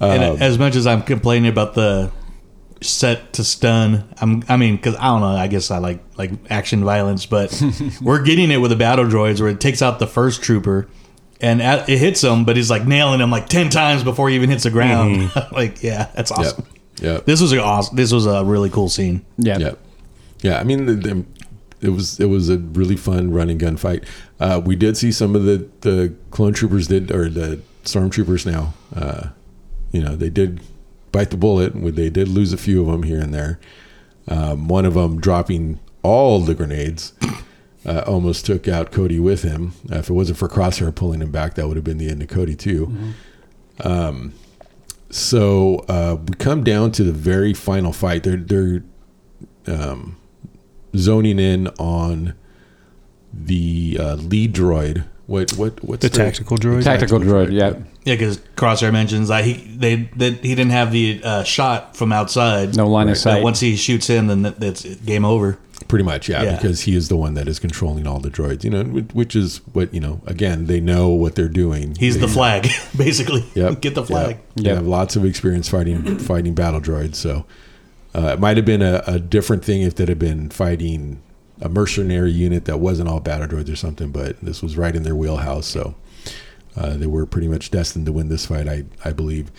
And 0.00 0.22
Um, 0.22 0.42
as 0.42 0.58
much 0.58 0.76
as 0.76 0.86
I'm 0.86 1.02
complaining 1.02 1.50
about 1.50 1.74
the 1.74 2.10
set 2.80 3.32
to 3.34 3.44
stun. 3.44 4.04
I'm, 4.20 4.44
I 4.48 4.56
mean, 4.56 4.76
because 4.76 4.94
I 4.96 5.06
don't 5.06 5.20
know. 5.20 5.28
I 5.28 5.46
guess 5.48 5.70
I 5.70 5.78
like 5.78 6.00
like 6.16 6.30
action 6.50 6.84
violence, 6.84 7.26
but 7.26 7.60
we're 8.00 8.22
getting 8.22 8.50
it 8.50 8.58
with 8.58 8.70
the 8.70 8.76
battle 8.76 9.04
droids 9.04 9.40
where 9.40 9.50
it 9.50 9.60
takes 9.60 9.82
out 9.82 9.98
the 9.98 10.06
first 10.06 10.42
trooper. 10.42 10.88
And 11.40 11.62
at, 11.62 11.88
it 11.88 11.98
hits 11.98 12.22
him, 12.22 12.44
but 12.44 12.56
he's 12.56 12.70
like 12.70 12.84
nailing 12.86 13.20
him 13.20 13.30
like 13.30 13.48
ten 13.48 13.70
times 13.70 14.02
before 14.02 14.28
he 14.28 14.34
even 14.34 14.50
hits 14.50 14.64
the 14.64 14.70
ground. 14.70 15.30
like, 15.52 15.82
yeah, 15.82 16.10
that's 16.14 16.30
awesome. 16.30 16.64
Yeah, 17.00 17.12
Yep. 17.14 17.26
This 17.26 17.40
was 17.40 17.52
a 17.52 17.62
awesome. 17.62 17.96
This 17.96 18.12
was 18.12 18.26
a 18.26 18.44
really 18.44 18.70
cool 18.70 18.88
scene. 18.88 19.24
Yeah. 19.36 19.58
Yeah, 19.58 19.74
yeah. 20.40 20.58
I 20.58 20.64
mean, 20.64 20.86
the, 20.86 20.94
the, 20.94 21.24
it 21.80 21.90
was 21.90 22.18
it 22.18 22.26
was 22.26 22.48
a 22.48 22.58
really 22.58 22.96
fun 22.96 23.30
running 23.30 23.52
and 23.52 23.60
gun 23.60 23.76
fight. 23.76 24.02
Uh, 24.40 24.60
we 24.64 24.74
did 24.74 24.96
see 24.96 25.12
some 25.12 25.36
of 25.36 25.44
the 25.44 25.68
the 25.82 26.14
clone 26.32 26.52
troopers 26.54 26.88
did 26.88 27.12
or 27.12 27.28
the 27.28 27.60
stormtroopers 27.92 28.46
now. 28.50 28.74
Uh, 28.94 29.28
you 29.92 30.02
know, 30.02 30.16
they 30.16 30.30
did 30.30 30.60
bite 31.12 31.30
the 31.30 31.36
bullet. 31.36 31.72
They 31.94 32.10
did 32.10 32.28
lose 32.28 32.52
a 32.52 32.58
few 32.58 32.80
of 32.82 32.88
them 32.88 33.02
here 33.02 33.20
and 33.20 33.32
there. 33.32 33.58
Um, 34.26 34.68
one 34.68 34.84
of 34.84 34.94
them 34.94 35.20
dropping 35.20 35.80
all 36.02 36.40
the 36.40 36.54
grenades. 36.54 37.12
Uh, 37.86 38.02
almost 38.06 38.44
took 38.44 38.68
out 38.68 38.90
Cody 38.90 39.18
with 39.18 39.42
him. 39.42 39.72
Uh, 39.90 39.98
if 39.98 40.10
it 40.10 40.12
wasn't 40.12 40.36
for 40.36 40.48
Crosshair 40.48 40.94
pulling 40.94 41.22
him 41.22 41.30
back, 41.30 41.54
that 41.54 41.68
would 41.68 41.76
have 41.76 41.84
been 41.84 41.96
the 41.96 42.10
end 42.10 42.20
of 42.20 42.28
Cody 42.28 42.54
too. 42.54 42.92
Um, 43.82 44.34
so 45.10 45.84
uh, 45.88 46.18
we 46.26 46.34
come 46.34 46.64
down 46.64 46.92
to 46.92 47.04
the 47.04 47.12
very 47.12 47.54
final 47.54 47.92
fight. 47.92 48.24
They're 48.24 48.36
they're 48.36 48.82
um, 49.66 50.16
zoning 50.94 51.38
in 51.38 51.68
on 51.78 52.34
the 53.32 53.96
uh, 53.98 54.14
lead 54.16 54.54
droid. 54.54 55.04
What 55.28 55.50
what 55.58 55.84
what's 55.84 56.00
The 56.00 56.08
tactical 56.08 56.56
droid? 56.56 56.82
Tactical 56.84 57.18
droid. 57.20 57.52
Yeah. 57.52 57.74
Yeah, 58.04 58.14
because 58.14 58.38
Crosshair 58.56 58.90
mentions 58.90 59.28
that 59.28 59.44
he 59.44 59.52
they 59.76 60.08
that 60.16 60.36
he 60.42 60.54
didn't 60.54 60.70
have 60.70 60.90
the 60.90 61.20
uh, 61.22 61.42
shot 61.44 61.94
from 61.98 62.12
outside. 62.12 62.74
No 62.74 62.88
line 62.88 63.08
of 63.08 63.14
That 63.14 63.20
sight. 63.20 63.42
once 63.42 63.60
he 63.60 63.76
shoots 63.76 64.08
in, 64.08 64.28
then 64.28 64.40
that, 64.42 64.58
that's 64.58 64.82
game 64.96 65.26
over. 65.26 65.58
Pretty 65.86 66.02
much, 66.04 66.28
yeah, 66.30 66.42
Yeah. 66.42 66.56
because 66.56 66.80
he 66.82 66.96
is 66.96 67.08
the 67.08 67.16
one 67.16 67.34
that 67.34 67.46
is 67.46 67.58
controlling 67.58 68.06
all 68.06 68.20
the 68.20 68.30
droids. 68.30 68.64
You 68.64 68.70
know, 68.70 68.84
which 69.12 69.36
is 69.36 69.58
what 69.74 69.92
you 69.92 70.00
know. 70.00 70.22
Again, 70.26 70.64
they 70.64 70.80
know 70.80 71.10
what 71.10 71.34
they're 71.34 71.46
doing. 71.46 71.94
He's 72.00 72.14
They- 72.14 72.22
the 72.22 72.28
flag, 72.28 72.68
basically. 72.96 73.44
Yep. 73.54 73.82
Get 73.82 73.94
the 73.94 74.04
flag. 74.06 74.28
Yep. 74.36 74.44
They 74.56 74.62
Yep. 74.64 74.76
have 74.76 74.86
lots 74.86 75.14
of 75.14 75.26
experience 75.26 75.68
fighting 75.68 76.18
fighting 76.18 76.54
battle 76.54 76.80
droids. 76.80 77.16
So 77.16 77.44
uh, 78.14 78.28
it 78.32 78.40
might 78.40 78.56
have 78.56 78.66
been 78.66 78.80
a, 78.82 79.02
a 79.06 79.18
different 79.18 79.62
thing 79.62 79.82
if 79.82 79.94
they'd 79.94 80.08
have 80.08 80.18
been 80.18 80.48
fighting 80.48 81.20
a 81.60 81.68
mercenary 81.68 82.30
unit 82.30 82.64
that 82.66 82.78
wasn't 82.78 83.08
all 83.08 83.20
battle 83.20 83.46
droids 83.48 83.72
or 83.72 83.76
something. 83.76 84.10
But 84.10 84.40
this 84.40 84.62
was 84.62 84.76
right 84.76 84.94
in 84.94 85.02
their 85.02 85.16
wheelhouse. 85.16 85.66
So 85.66 85.94
uh, 86.76 86.96
they 86.96 87.06
were 87.06 87.26
pretty 87.26 87.48
much 87.48 87.70
destined 87.70 88.06
to 88.06 88.12
win 88.12 88.28
this 88.28 88.46
fight, 88.46 88.68
I 88.68 88.84
I 89.04 89.12
believe. 89.12 89.50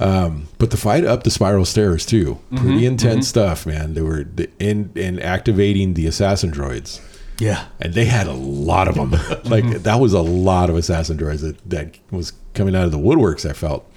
Um, 0.00 0.48
but 0.58 0.70
the 0.72 0.76
fight 0.76 1.04
up 1.04 1.22
the 1.22 1.30
spiral 1.30 1.64
stairs 1.64 2.04
too, 2.04 2.40
pretty 2.56 2.84
intense 2.84 3.28
stuff, 3.28 3.64
man. 3.64 3.94
They 3.94 4.02
were 4.02 4.24
the, 4.24 4.50
in 4.58 4.90
in 4.96 5.20
activating 5.20 5.94
the 5.94 6.06
assassin 6.08 6.50
droids 6.50 7.00
Yeah. 7.38 7.66
and 7.80 7.94
they 7.94 8.06
had 8.06 8.26
a 8.26 8.32
lot 8.32 8.88
of 8.88 8.96
them. 8.96 9.12
like 9.44 9.64
that 9.84 10.00
was 10.00 10.12
a 10.12 10.20
lot 10.20 10.68
of 10.68 10.76
assassin 10.76 11.16
droids 11.16 11.42
that, 11.42 11.70
that 11.70 11.96
was 12.10 12.32
coming 12.54 12.74
out 12.74 12.84
of 12.86 12.90
the 12.92 12.98
woodworks. 12.98 13.48
I 13.48 13.52
felt. 13.52 13.88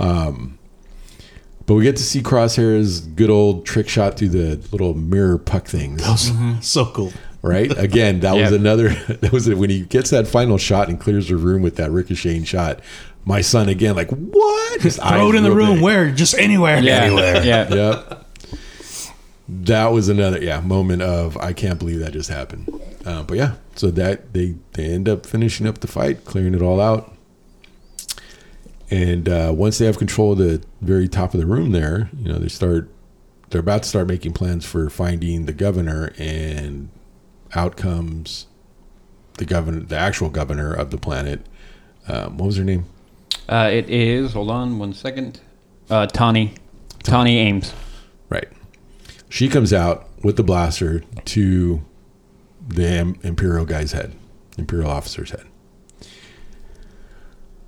Um, 0.00 0.58
but 1.66 1.74
we 1.74 1.82
get 1.82 1.96
to 1.96 2.02
see 2.02 2.22
Crosshair's 2.22 3.00
good 3.00 3.30
old 3.30 3.64
trick 3.66 3.88
shot 3.88 4.18
through 4.18 4.28
the 4.30 4.56
little 4.72 4.94
mirror 4.94 5.38
puck 5.38 5.66
things, 5.66 6.02
So 6.66 6.86
cool. 6.86 7.12
right? 7.42 7.76
Again, 7.78 8.20
that 8.20 8.34
was 8.36 8.52
another. 8.52 8.90
That 9.20 9.32
was 9.32 9.48
when 9.48 9.70
he 9.70 9.80
gets 9.82 10.10
that 10.10 10.26
final 10.26 10.58
shot 10.58 10.88
and 10.88 10.98
clears 11.00 11.28
the 11.28 11.36
room 11.36 11.62
with 11.62 11.76
that 11.76 11.90
ricocheting 11.90 12.44
shot. 12.44 12.80
My 13.26 13.40
son 13.40 13.70
again, 13.70 13.96
like 13.96 14.10
what? 14.10 14.82
His 14.82 14.96
Throw 14.96 15.30
it 15.30 15.34
in 15.34 15.44
the 15.44 15.50
room. 15.52 15.76
big. 15.76 15.82
Where? 15.82 16.10
Just 16.10 16.34
anywhere. 16.36 16.78
Yeah. 16.80 17.40
Yeah. 17.42 17.68
Yep. 17.74 18.20
That 19.48 19.86
was 19.92 20.08
another 20.08 20.42
yeah 20.42 20.60
moment 20.60 21.02
of 21.02 21.36
I 21.38 21.52
can't 21.52 21.78
believe 21.78 22.00
that 22.00 22.12
just 22.12 22.30
happened. 22.30 22.68
Uh, 23.04 23.22
but 23.22 23.36
yeah, 23.36 23.54
so 23.76 23.90
that 23.92 24.32
they 24.32 24.54
they 24.72 24.84
end 24.86 25.08
up 25.08 25.26
finishing 25.26 25.66
up 25.66 25.78
the 25.78 25.86
fight, 25.86 26.24
clearing 26.24 26.54
it 26.54 26.62
all 26.62 26.80
out, 26.80 27.14
and 28.90 29.28
uh, 29.28 29.52
once 29.54 29.78
they 29.78 29.86
have 29.86 29.98
control 29.98 30.32
of 30.32 30.38
the 30.38 30.62
very 30.80 31.08
top 31.08 31.34
of 31.34 31.40
the 31.40 31.46
room, 31.46 31.72
there, 31.72 32.10
you 32.18 32.32
know, 32.32 32.38
they 32.38 32.48
start 32.48 32.90
they're 33.50 33.60
about 33.60 33.84
to 33.84 33.88
start 33.88 34.08
making 34.08 34.32
plans 34.32 34.64
for 34.64 34.90
finding 34.90 35.46
the 35.46 35.52
governor, 35.52 36.12
and 36.18 36.88
out 37.54 37.76
comes 37.76 38.46
the 39.38 39.44
governor, 39.44 39.80
the 39.80 39.96
actual 39.96 40.28
governor 40.28 40.72
of 40.72 40.90
the 40.90 40.98
planet. 40.98 41.46
Um, 42.08 42.36
what 42.38 42.46
was 42.46 42.56
her 42.56 42.64
name? 42.64 42.86
Uh, 43.48 43.70
it 43.72 43.88
is. 43.88 44.32
Hold 44.32 44.50
on 44.50 44.78
one 44.78 44.92
second. 44.92 45.40
Uh, 45.88 46.06
Tawni. 46.06 46.56
Tawni 47.04 47.36
Ames. 47.36 47.72
Right. 48.28 48.48
She 49.28 49.48
comes 49.48 49.72
out 49.72 50.08
with 50.22 50.36
the 50.36 50.42
blaster 50.42 51.00
to 51.26 51.84
the 52.66 53.14
Imperial 53.22 53.66
guy's 53.66 53.92
head, 53.92 54.14
Imperial 54.56 54.90
officer's 54.90 55.30
head. 55.30 55.46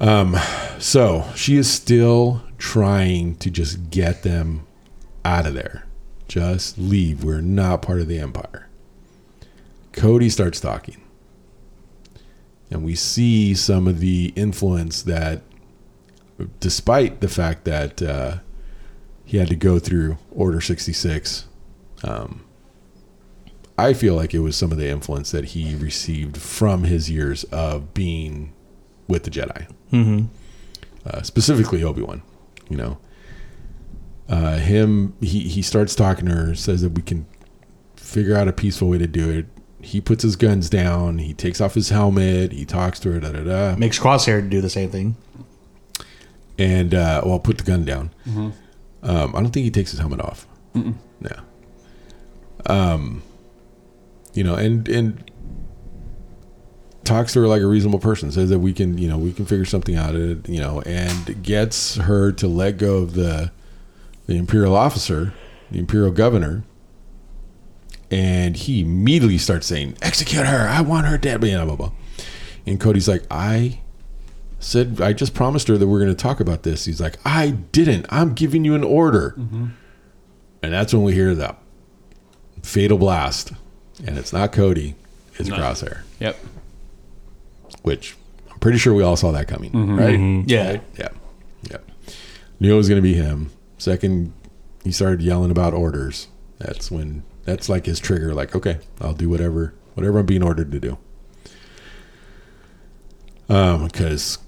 Um, 0.07 0.36
so 0.78 1.24
she 1.34 1.57
is 1.57 1.68
still 1.68 2.42
trying 2.59 3.34
to 3.36 3.50
just 3.50 3.90
get 3.90 4.22
them 4.22 4.64
out 5.24 5.46
of 5.46 5.54
there. 5.54 5.84
Just 6.28 6.78
leave. 6.78 7.24
We're 7.24 7.40
not 7.40 7.82
part 7.82 8.00
of 8.00 8.07
the 8.07 8.20
Empire. 8.20 8.68
Cody 9.92 10.30
starts 10.30 10.61
talking. 10.61 11.02
And 12.70 12.84
we 12.84 12.94
see 12.94 13.52
some 13.54 13.88
of 13.88 13.98
the 13.98 14.32
influence 14.36 15.02
that, 15.02 15.42
despite 16.61 17.20
the 17.20 17.28
fact 17.28 17.64
that 17.64 18.00
uh, 18.00 18.38
he 19.24 19.38
had 19.38 19.48
to 19.48 19.57
go 19.57 19.80
through 19.80 20.18
Order 20.30 20.61
66. 20.61 21.46
Um, 22.04 22.44
I 23.76 23.92
feel 23.92 24.14
like 24.14 24.32
it 24.32 24.38
was 24.38 24.57
some 24.57 24.70
of 24.70 24.78
the 24.78 24.88
influence 24.88 25.32
that 25.32 25.46
he 25.46 25.74
received 25.74 26.36
from 26.36 26.84
his 26.84 27.11
years 27.11 27.42
of 27.44 27.92
being 27.92 28.52
with 29.09 29.24
the 29.24 29.30
Jedi, 29.30 29.68
Mm-hmm. 29.93 30.26
uh, 31.09 31.22
specifically 31.22 31.82
Obi 31.84 32.03
Wan. 32.03 32.22
You 32.68 32.76
know, 32.76 32.99
uh, 34.28 34.57
him 34.59 35.14
he 35.20 35.41
he 35.49 35.62
starts 35.62 35.95
talking 35.95 36.26
to 36.26 36.34
her, 36.34 36.55
says 36.55 36.82
that 36.82 36.91
we 36.93 37.03
can 37.03 37.26
figure 37.97 38.37
out 38.37 38.49
a 38.49 38.53
peaceful 38.53 38.89
way 38.89 38.99
to 38.99 39.07
do 39.07 39.30
it. 39.30 39.47
He 39.80 40.01
puts 40.01 40.22
his 40.24 40.34
guns 40.37 40.68
down. 40.68 41.18
He 41.18 41.32
takes 41.34 41.61
off 41.61 41.74
his 41.74 41.91
helmet. 41.91 42.51
He 42.53 42.64
talks 42.64 42.99
to 43.01 43.12
her. 43.12 43.20
Da 43.20 43.30
da 43.32 43.45
da. 43.45 43.76
Makes 43.76 43.99
Crosshair 44.01 44.49
do 44.49 44.61
the 44.61 44.70
same 44.70 44.91
thing. 44.91 45.16
and 46.59 46.93
uh, 46.95 47.22
well, 47.24 47.39
put 47.39 47.59
the 47.59 47.64
gun 47.64 47.84
down. 47.84 48.11
Um, 48.26 48.53
I 49.37 49.41
don't 49.43 49.51
think 49.51 49.64
he 49.64 49.70
takes 49.70 49.93
his 49.93 50.01
helmet 50.01 50.20
off. 50.20 50.47
No. 50.74 51.30
Um, 52.66 53.22
you 54.34 54.43
know, 54.43 54.55
and 54.57 54.89
and 54.89 55.26
talks 57.07 57.32
to 57.32 57.40
her 57.40 57.46
like 57.46 57.62
a 57.62 57.66
reasonable 57.66 57.98
person. 57.98 58.30
Says 58.30 58.50
that 58.50 58.59
we 58.59 58.72
can, 58.72 58.98
you 58.98 59.09
know, 59.09 59.18
we 59.18 59.32
can 59.32 59.46
figure 59.46 59.64
something 59.64 59.96
out. 59.96 60.14
It, 60.14 60.48
you 60.48 60.61
know, 60.61 60.82
and 60.82 61.42
gets 61.42 61.96
her 61.96 62.32
to 62.32 62.48
let 62.48 62.78
go 62.78 62.98
of 62.98 63.14
the 63.14 63.50
the 64.26 64.36
imperial 64.36 64.76
officer, 64.76 65.32
the 65.70 65.78
imperial 65.78 66.11
governor. 66.11 66.64
And 68.11 68.57
he 68.57 68.82
immediately 68.82 69.38
starts 69.38 69.66
saying, 69.66 69.96
"Execute 70.02 70.46
her! 70.46 70.68
I 70.68 70.80
want 70.80 71.07
her 71.07 71.18
dead." 71.18 71.40
Blah 71.40 71.64
blah 71.64 71.76
blah. 71.76 71.92
And 72.66 72.78
Cody's 72.80 73.09
like, 73.09 73.24
"I 73.30 73.80
said 74.59 75.00
I 75.00 75.12
just 75.12 75.34
promised 75.34 75.68
her 75.68 75.78
that 75.78 75.86
we're 75.86 76.00
going 76.00 76.14
to 76.14 76.22
talk 76.22 76.40
about 76.40 76.62
this. 76.62 76.84
He's 76.84 77.00
like, 77.00 77.16
I 77.24 77.50
didn't. 77.50 78.07
I'm 78.11 78.34
giving 78.34 78.64
you 78.64 78.74
an 78.74 78.84
order. 78.84 79.34
Mm-hmm. 79.38 79.66
And 80.62 80.72
that's 80.72 80.92
when 80.92 81.02
we 81.02 81.12
hear 81.12 81.34
the 81.34 81.54
fatal 82.62 82.98
blast, 82.98 83.52
and 84.04 84.18
it's 84.18 84.32
not 84.32 84.52
Cody, 84.52 84.96
it's 85.36 85.48
Crosshair, 85.48 86.00
Yep. 86.18 86.36
Which 87.87 88.16
I'm 88.51 88.59
pretty 88.59 88.78
sure 88.78 88.93
we 88.93 89.05
all 89.05 89.14
saw 89.16 89.30
that 89.30 89.47
coming, 89.47 89.70
right? 89.97 90.18
Yeah. 90.49 90.80
Yeah, 90.99 91.09
yeah. 91.70 91.76
Knew 92.59 92.74
it 92.74 92.76
was 92.76 92.89
going 92.89 92.99
to 92.99 93.03
be 93.03 93.14
him. 93.14 93.51
Second, 93.78 94.32
he 94.82 94.91
started 94.91 95.22
yelling 95.22 95.53
about 95.53 95.72
orders. 95.72 96.26
That's 96.59 96.91
when 96.91 97.22
that's 97.45 97.68
like 97.68 97.87
his 97.87 98.01
trigger. 98.01 98.34
Like, 98.34 98.57
okay, 98.57 98.78
I'll 99.01 99.12
do 99.14 99.28
whatever 99.28 99.72
whatever 99.95 100.18
I'm 100.18 100.26
being 100.26 100.43
ordered 100.43 100.72
to 100.72 100.80
do. 100.80 100.99
Um, 103.49 103.84
because 103.87 104.39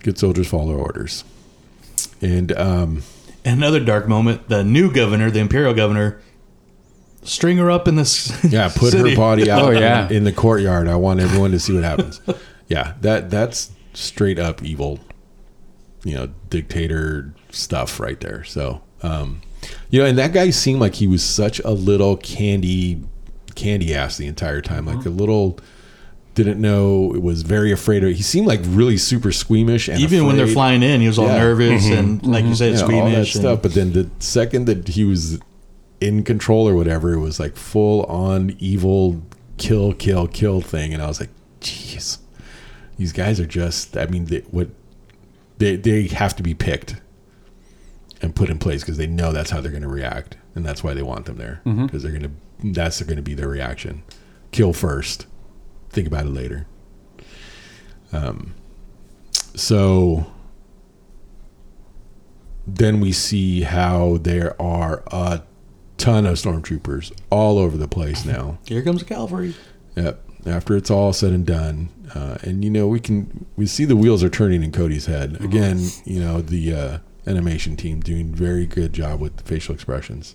good 0.00 0.18
soldiers 0.18 0.48
follow 0.48 0.74
orders, 0.74 1.22
and 2.20 2.50
um, 2.58 3.02
Another 3.44 3.78
dark 3.80 4.08
moment. 4.08 4.48
The 4.48 4.64
new 4.64 4.92
governor, 4.92 5.30
the 5.30 5.38
Imperial 5.38 5.72
governor, 5.74 6.20
string 7.22 7.56
her 7.58 7.70
up 7.70 7.86
in 7.86 7.94
this. 7.94 8.32
yeah, 8.44 8.68
put 8.74 8.90
city. 8.92 9.10
her 9.10 9.16
body 9.16 9.48
out 9.50 9.62
Oh, 9.62 9.70
yeah. 9.70 10.08
in 10.10 10.24
the 10.24 10.32
courtyard. 10.32 10.88
I 10.88 10.96
want 10.96 11.20
everyone 11.20 11.52
to 11.52 11.60
see 11.60 11.72
what 11.72 11.84
happens. 11.84 12.20
Yeah, 12.68 12.94
that 13.00 13.30
that's 13.30 13.70
straight 13.94 14.38
up 14.38 14.62
evil, 14.62 15.00
you 16.04 16.14
know, 16.14 16.28
dictator 16.50 17.34
stuff 17.50 17.98
right 17.98 18.20
there. 18.20 18.44
So, 18.44 18.82
um, 19.02 19.40
you 19.90 20.00
know, 20.00 20.06
and 20.06 20.16
that 20.18 20.32
guy 20.32 20.50
seemed 20.50 20.80
like 20.80 20.94
he 20.94 21.06
was 21.06 21.24
such 21.24 21.58
a 21.60 21.70
little 21.70 22.16
candy, 22.16 23.02
candy 23.54 23.94
ass 23.94 24.16
the 24.16 24.26
entire 24.26 24.60
time, 24.60 24.86
like 24.86 24.98
mm-hmm. 24.98 25.08
a 25.08 25.12
little 25.12 25.58
didn't 26.34 26.60
know. 26.60 27.12
Was 27.20 27.42
very 27.42 27.72
afraid 27.72 28.04
of. 28.04 28.14
He 28.14 28.22
seemed 28.22 28.46
like 28.46 28.60
really 28.64 28.96
super 28.96 29.32
squeamish 29.32 29.88
and 29.88 30.00
Even 30.00 30.24
when 30.24 30.36
they're 30.36 30.46
flying 30.46 30.82
in, 30.82 31.00
he 31.00 31.08
was 31.08 31.18
all 31.18 31.26
Yeah. 31.26 31.38
nervous 31.38 31.84
mm-hmm. 31.84 31.94
and, 31.94 32.26
like 32.26 32.44
you 32.44 32.50
mm-hmm. 32.50 32.54
said, 32.54 32.74
Yeah, 32.74 32.82
all 32.82 32.88
that 32.88 32.94
squeamish. 32.94 33.34
and- 33.34 33.42
stuff. 33.42 33.62
But 33.62 33.74
then 33.74 33.92
the 33.92 34.10
second 34.20 34.66
that 34.66 34.88
he 34.88 35.04
was 35.04 35.40
in 36.00 36.22
control 36.22 36.68
or 36.68 36.74
whatever, 36.74 37.12
it 37.12 37.18
was 37.18 37.40
like 37.40 37.56
full 37.56 38.04
on 38.04 38.54
evil 38.60 39.20
kill, 39.56 39.92
kill, 39.92 40.28
kill 40.28 40.60
thing. 40.60 40.94
And 40.94 41.02
I 41.02 41.08
was 41.08 41.18
like, 41.18 41.30
jeez, 41.60 42.18
these 42.98 43.12
guys 43.12 43.40
are 43.40 43.46
just. 43.46 43.96
I 43.96 44.06
mean, 44.06 44.26
they, 44.26 44.40
what 44.50 44.68
they 45.56 45.76
they 45.76 46.08
have 46.08 46.36
to 46.36 46.42
be 46.42 46.54
picked 46.54 46.96
and 48.20 48.34
put 48.34 48.50
in 48.50 48.58
place 48.58 48.82
because 48.82 48.98
they 48.98 49.06
know 49.06 49.32
that's 49.32 49.50
how 49.50 49.60
they're 49.60 49.70
going 49.70 49.82
to 49.82 49.88
react, 49.88 50.36
and 50.54 50.66
that's 50.66 50.84
why 50.84 50.92
they 50.92 51.02
want 51.02 51.24
them 51.26 51.38
there 51.38 51.62
because 51.64 52.02
they're 52.02 52.12
going 52.12 52.24
to. 52.24 52.30
That's 52.72 53.00
going 53.02 53.16
to 53.16 53.22
be 53.22 53.34
their 53.34 53.48
reaction. 53.48 54.02
Kill 54.50 54.72
first. 54.72 55.26
Think 55.90 56.06
about 56.06 56.26
it 56.26 56.30
later. 56.30 56.66
Um. 58.12 58.54
So 59.54 60.26
then 62.66 63.00
we 63.00 63.12
see 63.12 63.62
how 63.62 64.18
there 64.18 64.60
are 64.60 65.02
a 65.10 65.42
ton 65.96 66.26
of 66.26 66.36
stormtroopers 66.36 67.12
all 67.30 67.58
over 67.58 67.76
the 67.76 67.88
place 67.88 68.24
now. 68.24 68.58
Here 68.66 68.82
comes 68.82 69.00
the 69.00 69.06
cavalry. 69.06 69.54
Yep. 69.96 70.27
After 70.46 70.76
it's 70.76 70.90
all 70.90 71.12
said 71.12 71.32
and 71.32 71.44
done, 71.44 71.88
uh, 72.14 72.38
and 72.42 72.64
you 72.64 72.70
know 72.70 72.86
we 72.88 73.00
can 73.00 73.44
we 73.56 73.66
see 73.66 73.84
the 73.84 73.96
wheels 73.96 74.22
are 74.22 74.28
turning 74.30 74.62
in 74.62 74.72
Cody's 74.72 75.06
head 75.06 75.36
again. 75.40 75.80
You 76.04 76.20
know 76.20 76.40
the 76.40 76.72
uh, 76.74 76.98
animation 77.26 77.76
team 77.76 78.00
doing 78.00 78.32
very 78.34 78.64
good 78.64 78.92
job 78.92 79.20
with 79.20 79.36
the 79.36 79.42
facial 79.42 79.74
expressions. 79.74 80.34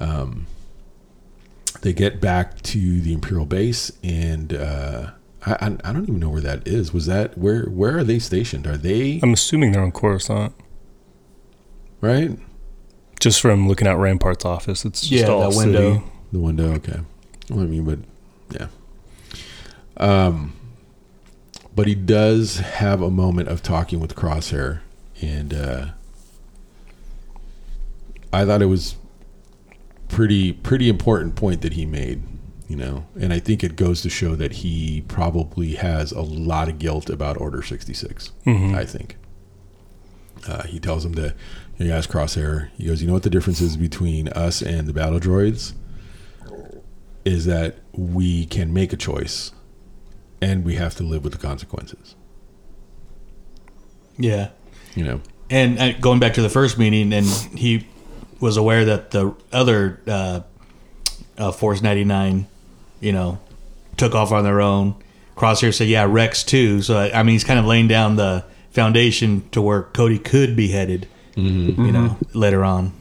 Um, 0.00 0.46
they 1.82 1.92
get 1.92 2.20
back 2.20 2.60
to 2.62 3.00
the 3.00 3.12
Imperial 3.12 3.46
base, 3.46 3.92
and 4.02 4.52
uh, 4.52 5.10
I, 5.46 5.52
I 5.52 5.66
I 5.84 5.92
don't 5.92 6.02
even 6.02 6.18
know 6.18 6.30
where 6.30 6.40
that 6.42 6.66
is. 6.66 6.92
Was 6.92 7.06
that 7.06 7.38
where 7.38 7.64
where 7.66 7.96
are 7.98 8.04
they 8.04 8.18
stationed? 8.18 8.66
Are 8.66 8.76
they 8.76 9.20
I'm 9.22 9.32
assuming 9.32 9.72
they're 9.72 9.82
on 9.82 9.92
Coruscant. 9.92 10.52
right? 12.00 12.38
Just 13.20 13.40
from 13.40 13.66
looking 13.68 13.86
out 13.88 13.98
Rampart's 13.98 14.44
office, 14.44 14.84
it's 14.84 15.00
just 15.00 15.12
Yeah, 15.12 15.28
all 15.28 15.48
that 15.50 15.56
window. 15.56 15.94
city. 15.94 16.04
The 16.32 16.38
window, 16.38 16.72
okay. 16.74 17.00
Well, 17.48 17.60
I 17.60 17.66
mean, 17.66 17.84
but 17.84 17.98
yeah. 18.50 18.66
Um, 19.96 20.54
but 21.74 21.86
he 21.86 21.94
does 21.94 22.58
have 22.58 23.02
a 23.02 23.10
moment 23.10 23.48
of 23.48 23.62
talking 23.62 24.00
with 24.00 24.14
Crosshair, 24.14 24.80
and 25.20 25.52
uh, 25.52 25.86
I 28.32 28.44
thought 28.44 28.62
it 28.62 28.66
was 28.66 28.96
pretty 30.08 30.52
pretty 30.52 30.88
important 30.88 31.36
point 31.36 31.62
that 31.62 31.74
he 31.74 31.86
made. 31.86 32.22
You 32.68 32.74
know, 32.74 33.06
and 33.20 33.32
I 33.32 33.38
think 33.38 33.62
it 33.62 33.76
goes 33.76 34.02
to 34.02 34.10
show 34.10 34.34
that 34.34 34.54
he 34.54 35.04
probably 35.06 35.76
has 35.76 36.10
a 36.10 36.22
lot 36.22 36.68
of 36.68 36.80
guilt 36.80 37.08
about 37.08 37.40
Order 37.40 37.62
sixty 37.62 37.94
I 38.74 38.84
think. 38.84 39.16
Uh, 40.48 40.62
he 40.64 40.78
tells 40.80 41.04
him 41.04 41.14
to, 41.14 41.34
he 41.76 41.90
asks 41.90 42.12
Crosshair, 42.12 42.70
he 42.76 42.86
goes, 42.86 43.00
You 43.00 43.08
know 43.08 43.12
what 43.12 43.22
the 43.22 43.30
difference 43.30 43.60
is 43.60 43.76
between 43.76 44.28
us 44.28 44.62
and 44.62 44.86
the 44.86 44.92
battle 44.92 45.18
droids? 45.20 45.74
Is 47.24 47.46
that 47.46 47.78
we 47.92 48.46
can 48.46 48.72
make 48.72 48.92
a 48.92 48.96
choice 48.96 49.52
and 50.40 50.64
we 50.64 50.74
have 50.76 50.94
to 50.96 51.02
live 51.02 51.24
with 51.24 51.32
the 51.32 51.38
consequences. 51.38 52.14
Yeah. 54.18 54.50
You 54.94 55.04
know? 55.04 55.20
And 55.50 55.78
uh, 55.78 55.92
going 55.98 56.18
back 56.20 56.34
to 56.34 56.42
the 56.42 56.48
first 56.48 56.78
meeting, 56.78 57.12
and 57.12 57.26
he 57.26 57.86
was 58.40 58.56
aware 58.56 58.84
that 58.86 59.10
the 59.12 59.34
other 59.52 60.00
uh, 60.06 60.40
uh, 61.38 61.52
Force 61.52 61.82
99, 61.82 62.46
you 63.00 63.12
know, 63.12 63.38
took 63.96 64.14
off 64.14 64.32
on 64.32 64.44
their 64.44 64.60
own. 64.60 64.94
Crosshair 65.36 65.72
said, 65.72 65.88
yeah, 65.88 66.04
Rex 66.08 66.42
too. 66.42 66.82
So, 66.82 66.98
I 66.98 67.22
mean, 67.22 67.34
he's 67.34 67.44
kind 67.44 67.58
of 67.60 67.66
laying 67.66 67.88
down 67.88 68.16
the 68.16 68.44
foundation 68.70 69.48
to 69.50 69.60
where 69.62 69.82
Cody 69.82 70.18
could 70.18 70.56
be 70.56 70.68
headed, 70.68 71.06
you 71.34 71.92
know, 71.92 72.16
later 72.32 72.64
on. 72.64 72.92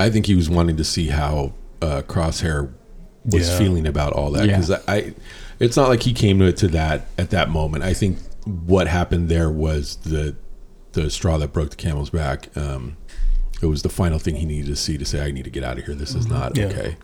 I 0.00 0.08
think 0.10 0.26
he 0.26 0.34
was 0.34 0.48
wanting 0.50 0.76
to 0.78 0.84
see 0.84 1.08
how 1.08 1.52
uh, 1.82 2.02
Crosshair 2.06 2.72
was 3.24 3.48
Yeah. 3.48 3.58
feeling 3.58 3.86
about 3.86 4.12
all 4.14 4.30
that 4.32 4.46
Yeah. 4.46 4.56
because 4.58 4.70
I, 4.70 4.80
I, 4.88 5.14
it's 5.62 5.76
not 5.76 5.88
like 5.88 6.02
he 6.02 6.12
came 6.12 6.38
to 6.40 6.44
it 6.46 6.56
to 6.58 6.68
that 6.68 7.06
at 7.16 7.30
that 7.30 7.48
moment. 7.48 7.84
I 7.84 7.94
think 7.94 8.18
what 8.44 8.86
happened 8.88 9.28
there 9.28 9.50
was 9.50 9.96
the 9.96 10.36
the 10.92 11.08
straw 11.10 11.38
that 11.38 11.52
broke 11.52 11.70
the 11.70 11.76
camel's 11.76 12.10
back. 12.10 12.54
Um, 12.56 12.96
it 13.62 13.66
was 13.66 13.82
the 13.82 13.88
final 13.88 14.18
thing 14.18 14.34
he 14.36 14.44
needed 14.44 14.66
to 14.66 14.76
see 14.76 14.98
to 14.98 15.04
say, 15.04 15.24
"I 15.24 15.30
need 15.30 15.44
to 15.44 15.50
get 15.50 15.64
out 15.64 15.78
of 15.78 15.84
here. 15.84 15.94
This 15.94 16.14
is 16.14 16.26
not 16.26 16.56
Yeah. 16.56 16.66
okay." 16.66 16.96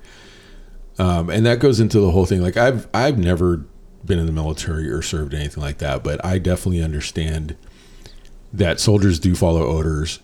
Um, 0.99 1.31
and 1.31 1.47
that 1.47 1.61
goes 1.61 1.79
into 1.81 2.01
the 2.01 2.11
whole 2.11 2.27
thing. 2.27 2.43
Like 2.43 2.57
I've 2.57 2.87
I've 2.93 3.19
never 3.19 3.65
been 4.05 4.19
in 4.19 4.27
the 4.27 4.33
military 4.33 4.89
or 4.91 5.03
served 5.03 5.33
anything 5.35 5.63
like 5.63 5.79
that, 5.79 6.03
but 6.03 6.25
I 6.25 6.39
definitely 6.39 6.83
understand 6.83 7.57
that 8.53 8.81
soldiers 8.81 9.19
do 9.19 9.35
follow 9.35 9.63
orders 9.65 10.21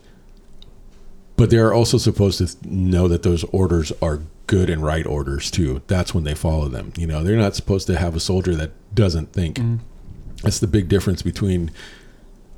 but 1.37 1.51
they're 1.51 1.74
also 1.74 1.99
supposed 1.99 2.39
to 2.39 2.68
know 2.68 3.09
that 3.09 3.24
those 3.24 3.43
orders 3.45 3.93
are 4.01 4.20
good 4.47 4.71
and 4.71 4.83
right 4.83 5.07
orders 5.07 5.51
too. 5.51 5.83
That's 5.87 6.15
when 6.15 6.25
they 6.25 6.35
follow 6.35 6.69
them. 6.69 6.93
You 6.97 7.07
know, 7.07 7.23
they're 7.23 7.37
not 7.37 7.55
supposed 7.55 7.87
to 7.89 7.99
have 7.99 8.15
a 8.15 8.21
soldier 8.21 8.55
that 8.57 8.73
doesn't 8.95 9.33
think. 9.33 9.57
Mm-hmm. 9.57 9.77
That's 10.43 10.59
the 10.59 10.67
big 10.67 10.89
difference 10.89 11.23
between, 11.23 11.71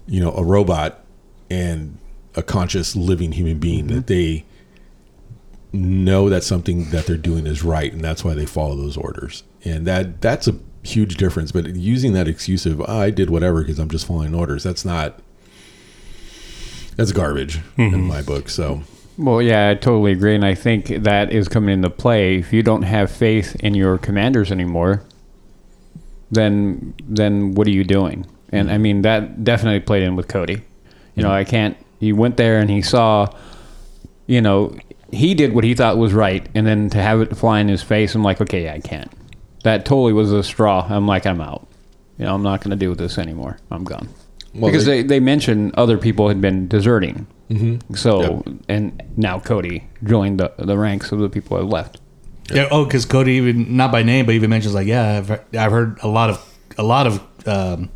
you 0.06 0.20
know, 0.20 0.32
a 0.32 0.42
robot 0.42 1.04
and 1.48 1.98
a 2.34 2.42
conscious 2.42 2.96
living 2.96 3.32
human 3.32 3.58
being 3.58 3.86
that 3.86 4.06
mm-hmm. 4.06 4.06
they 4.06 4.44
know 5.72 6.28
that 6.28 6.42
something 6.42 6.90
that 6.90 7.06
they're 7.06 7.16
doing 7.16 7.46
is 7.46 7.62
right 7.62 7.92
and 7.92 8.02
that's 8.02 8.24
why 8.24 8.34
they 8.34 8.46
follow 8.46 8.74
those 8.76 8.96
orders. 8.96 9.42
And 9.64 9.86
that 9.86 10.20
that's 10.20 10.48
a 10.48 10.58
huge 10.82 11.16
difference, 11.16 11.52
but 11.52 11.66
using 11.74 12.12
that 12.12 12.28
excuse 12.28 12.66
of 12.66 12.80
"Oh, 12.80 13.00
I 13.00 13.10
did 13.10 13.30
whatever 13.30 13.60
because 13.60 13.78
I'm 13.78 13.90
just 13.90 14.06
following 14.06 14.34
orders, 14.34 14.62
that's 14.62 14.84
not 14.84 15.20
that's 16.96 17.12
garbage 17.12 17.60
in 17.76 17.90
mm-hmm. 17.90 18.00
my 18.00 18.22
book. 18.22 18.48
So 18.48 18.82
Well, 19.18 19.40
yeah, 19.40 19.70
I 19.70 19.74
totally 19.74 20.12
agree, 20.12 20.34
and 20.34 20.44
I 20.44 20.54
think 20.54 20.88
that 20.88 21.32
is 21.32 21.48
coming 21.48 21.72
into 21.72 21.88
play. 21.88 22.36
If 22.36 22.52
you 22.52 22.62
don't 22.62 22.82
have 22.82 23.10
faith 23.10 23.56
in 23.60 23.74
your 23.74 23.96
commanders 23.96 24.52
anymore, 24.52 25.02
then 26.30 26.94
then 27.08 27.54
what 27.54 27.66
are 27.66 27.70
you 27.70 27.84
doing? 27.84 28.26
And 28.50 28.70
I 28.70 28.78
mean 28.78 29.02
that 29.02 29.42
definitely 29.42 29.80
played 29.80 30.02
in 30.02 30.16
with 30.16 30.28
Cody. 30.28 30.62
You 31.14 31.22
know, 31.22 31.28
mm-hmm. 31.28 31.36
I 31.36 31.44
can't. 31.44 31.76
He 31.98 32.12
went 32.12 32.36
there 32.36 32.58
and 32.58 32.68
he 32.68 32.82
saw, 32.82 33.28
you 34.26 34.42
know, 34.42 34.76
he 35.10 35.34
did 35.34 35.54
what 35.54 35.64
he 35.64 35.74
thought 35.74 35.96
was 35.96 36.12
right, 36.12 36.46
and 36.54 36.66
then 36.66 36.90
to 36.90 37.00
have 37.00 37.20
it 37.22 37.36
fly 37.36 37.60
in 37.60 37.68
his 37.68 37.82
face, 37.82 38.14
I'm 38.14 38.22
like, 38.22 38.40
okay, 38.42 38.64
yeah, 38.64 38.74
I 38.74 38.80
can't. 38.80 39.10
That 39.62 39.86
totally 39.86 40.12
was 40.12 40.30
a 40.30 40.42
straw. 40.42 40.86
I'm 40.88 41.06
like, 41.06 41.26
I'm 41.26 41.40
out. 41.40 41.66
You 42.18 42.26
know, 42.26 42.34
I'm 42.34 42.42
not 42.42 42.60
going 42.60 42.70
to 42.70 42.76
do 42.76 42.94
this 42.94 43.18
anymore. 43.18 43.58
I'm 43.70 43.84
gone. 43.84 44.08
Well, 44.54 44.70
because 44.70 44.84
they- 44.84 45.02
they, 45.02 45.08
they 45.08 45.20
mentioned 45.20 45.74
other 45.76 45.96
people 45.98 46.28
had 46.28 46.40
been 46.40 46.68
deserting. 46.68 47.26
Mm-hmm. 47.50 47.94
So, 47.94 48.42
Yep. 48.46 48.54
and 48.68 49.02
now 49.16 49.38
Cody 49.38 49.84
joined 50.02 50.40
the, 50.40 50.52
the 50.58 50.76
ranks 50.76 51.12
of 51.12 51.20
the 51.20 51.28
people 51.28 51.56
that 51.58 51.64
left. 51.64 52.00
Yeah. 52.52 52.68
Oh, 52.70 52.84
because 52.84 53.04
Cody 53.04 53.32
even 53.34 53.76
not 53.76 53.90
by 53.92 54.02
name, 54.02 54.26
but 54.26 54.34
even 54.34 54.50
mentions 54.50 54.74
like, 54.74 54.86
yeah, 54.86 55.18
I've, 55.18 55.30
I've 55.56 55.72
heard 55.72 55.98
a 56.02 56.08
lot 56.08 56.30
of 56.30 56.58
a 56.78 56.82
lot 56.82 57.06
of 57.06 57.22
um, 57.46 57.90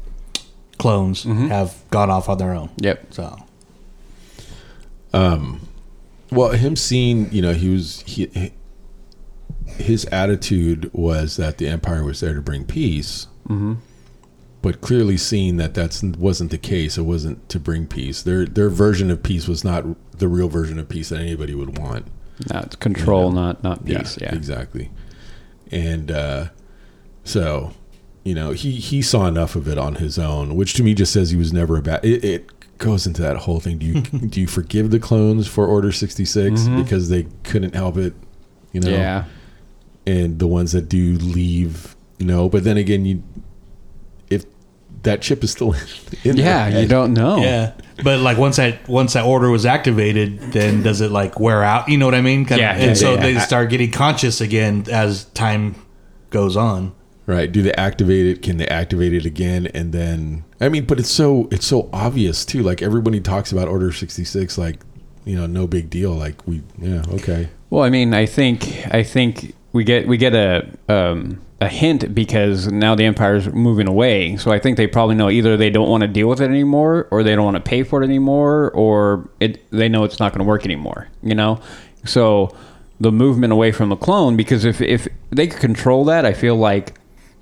clones 0.79 1.25
have 1.25 1.77
gone 1.91 2.11
off 2.11 2.29
on 2.29 2.39
their 2.39 2.53
own. 2.55 2.71
Yep. 2.79 3.13
So 3.15 3.37
um, 5.13 5.69
Well, 6.31 6.51
him 6.51 6.77
seeing, 6.77 7.33
you 7.33 7.43
know, 7.43 7.53
he 7.53 7.69
was 7.69 8.03
he, 8.07 8.53
his 9.67 10.05
attitude 10.07 10.91
was 10.93 11.37
that 11.37 11.59
the 11.59 11.69
empire 11.69 12.05
was 12.05 12.21
there 12.21 12.35
to 12.35 12.41
bring 12.43 12.65
peace, 12.65 13.27
mm-hmm. 13.49 13.75
But 14.63 14.81
clearly 14.81 15.17
seeing 15.17 15.57
that 15.57 15.75
that's 15.75 16.03
wasn't 16.03 16.51
the 16.51 16.59
case. 16.59 16.99
It 16.99 17.03
wasn't 17.03 17.49
to 17.49 17.59
bring 17.61 17.87
peace. 17.87 18.23
Their 18.23 18.45
their 18.47 18.69
version 18.71 19.11
of 19.11 19.23
peace 19.23 19.49
was 19.49 19.65
not 19.65 19.85
the 20.19 20.29
real 20.29 20.49
version 20.49 20.79
of 20.79 20.89
peace 20.89 21.09
that 21.11 21.21
anybody 21.21 21.55
would 21.55 21.79
want. 21.79 22.07
Now 22.51 22.61
it's 22.61 22.77
control, 22.77 23.33
not 23.33 23.63
not 23.63 23.85
peace. 23.85 24.19
Yeah. 24.21 24.35
exactly. 24.35 24.91
And 25.71 26.11
uh, 26.11 26.49
so, 27.25 27.73
you 28.25 28.35
know, 28.35 28.51
he 28.53 28.73
he 28.73 29.03
saw 29.03 29.27
enough 29.27 29.57
of 29.57 29.69
it 29.69 29.79
on 29.79 29.97
his 29.97 30.19
own, 30.19 30.57
which 30.57 30.75
to 30.75 30.83
me 30.83 30.95
just 30.95 31.13
says 31.13 31.31
he 31.31 31.37
was 31.37 31.53
never 31.53 31.77
a 31.77 31.83
bad. 31.83 32.05
It, 32.05 32.25
it 32.25 32.51
goes 32.79 33.07
into 33.07 33.21
that 33.23 33.37
whole 33.37 33.61
thing. 33.61 33.79
Do 33.79 33.87
you 33.87 34.01
do 34.03 34.41
you 34.41 34.47
forgive 34.47 34.91
the 34.91 34.99
clones 34.99 35.47
for 35.47 35.67
Order 35.67 35.93
sixty 35.93 36.25
because 36.25 37.09
they 37.09 37.27
couldn't 37.45 37.75
help 37.75 37.97
it? 37.97 38.15
You 38.73 38.81
know, 38.81 38.91
Yeah. 38.91 39.25
and 40.07 40.39
the 40.39 40.47
ones 40.47 40.73
that 40.73 40.89
do 40.89 41.15
leave, 41.19 41.97
no. 42.21 42.49
But 42.49 42.65
then 42.65 42.77
again, 42.77 43.05
you 43.05 43.23
that 45.03 45.23
chip 45.23 45.43
is 45.45 45.51
still 45.53 45.73
in 46.25 46.37
Yeah, 46.37 46.71
their 46.71 46.83
you 46.83 46.89
don't 46.89 47.13
know. 47.15 47.39
yeah, 47.39 47.73
but 48.03 48.21
like 48.21 48.37
once 48.39 48.57
that 48.57 48.89
once 48.89 49.13
that 49.15 49.25
order 49.25 49.51
was 49.51 49.65
activated, 49.67 50.39
then 50.53 50.83
does 50.83 51.01
it 51.01 51.11
like 51.11 51.39
wear 51.41 51.63
out? 51.63 51.89
You 51.89 51.99
know 51.99 52.07
what 52.07 52.15
I 52.15 52.21
mean? 52.23 52.45
Kind 52.45 52.61
Yeah, 52.61 52.77
Of, 52.77 52.83
and 52.83 52.97
so 52.99 53.15
yeah. 53.15 53.21
they 53.23 53.39
start 53.39 53.71
getting 53.71 53.91
conscious 53.91 54.41
again 54.41 54.85
as 54.91 55.25
time 55.27 55.75
goes 56.31 56.57
on. 56.57 56.93
right? 57.27 57.51
Do 57.51 57.63
they 57.63 57.73
activate 57.75 58.27
it? 58.27 58.43
Can 58.43 58.57
they 58.57 58.67
activate 58.69 59.13
it 59.13 59.25
again? 59.27 59.67
And 59.75 59.93
then 59.93 60.45
I 60.61 60.69
mean, 60.69 60.85
but 60.85 60.99
it's 61.01 61.11
so 61.11 61.49
it's 61.51 61.67
so 61.67 61.89
obvious 61.93 62.45
too. 62.45 62.63
Like 62.63 62.83
everybody 62.83 63.21
talks 63.21 63.53
about 63.53 63.69
Order 63.69 63.93
sixty 63.93 64.25
six, 64.25 64.57
like 64.59 64.81
you 65.25 65.37
know, 65.37 65.47
no 65.47 65.67
big 65.67 65.91
deal. 65.91 66.13
Like 66.13 66.47
we, 66.47 66.63
yeah, 66.79 67.03
okay, 67.13 67.49
Well, 67.69 67.83
I 67.85 67.91
mean, 67.91 68.15
I 68.15 68.27
think 68.27 68.87
I 68.91 69.03
think 69.03 69.55
we 69.73 69.85
get 69.85 70.09
we 70.09 70.17
get 70.17 70.35
a 70.35 70.67
um, 70.89 71.41
a 71.61 71.69
hint 71.69 72.15
because 72.15 72.69
now 72.69 72.95
the 72.95 73.05
empire's 73.05 73.53
moving 73.53 73.87
away. 73.87 74.37
So 74.37 74.51
I 74.51 74.59
think 74.59 74.77
they 74.77 74.87
probably 74.87 75.15
know 75.15 75.29
either 75.29 75.57
they 75.57 75.69
don't 75.69 75.89
want 75.89 76.01
to 76.03 76.09
deal 76.09 76.29
with 76.29 76.41
it 76.41 76.49
anymore, 76.49 77.07
or 77.11 77.23
they 77.23 77.35
don't 77.35 77.45
want 77.45 77.57
to 77.57 77.63
pay 77.63 77.83
for 77.83 78.03
it 78.03 78.07
anymore, 78.07 78.71
or 78.71 79.29
it 79.41 79.69
they 79.71 79.89
know 79.89 80.05
it's 80.05 80.19
not 80.19 80.33
going 80.33 80.39
to 80.39 80.49
work 80.49 80.65
anymore. 80.65 81.09
You 81.23 81.35
know, 81.35 81.61
so 82.05 82.57
the 82.99 83.13
movement 83.13 83.53
away 83.53 83.73
from 83.73 83.91
the 83.91 83.97
clone 83.97 84.37
because 84.37 84.65
if 84.65 84.81
if 84.81 85.07
they 85.31 85.47
could 85.47 85.61
control 85.61 86.05
that, 86.07 86.25
I 86.25 86.33
feel 86.33 86.57
like 86.57 86.95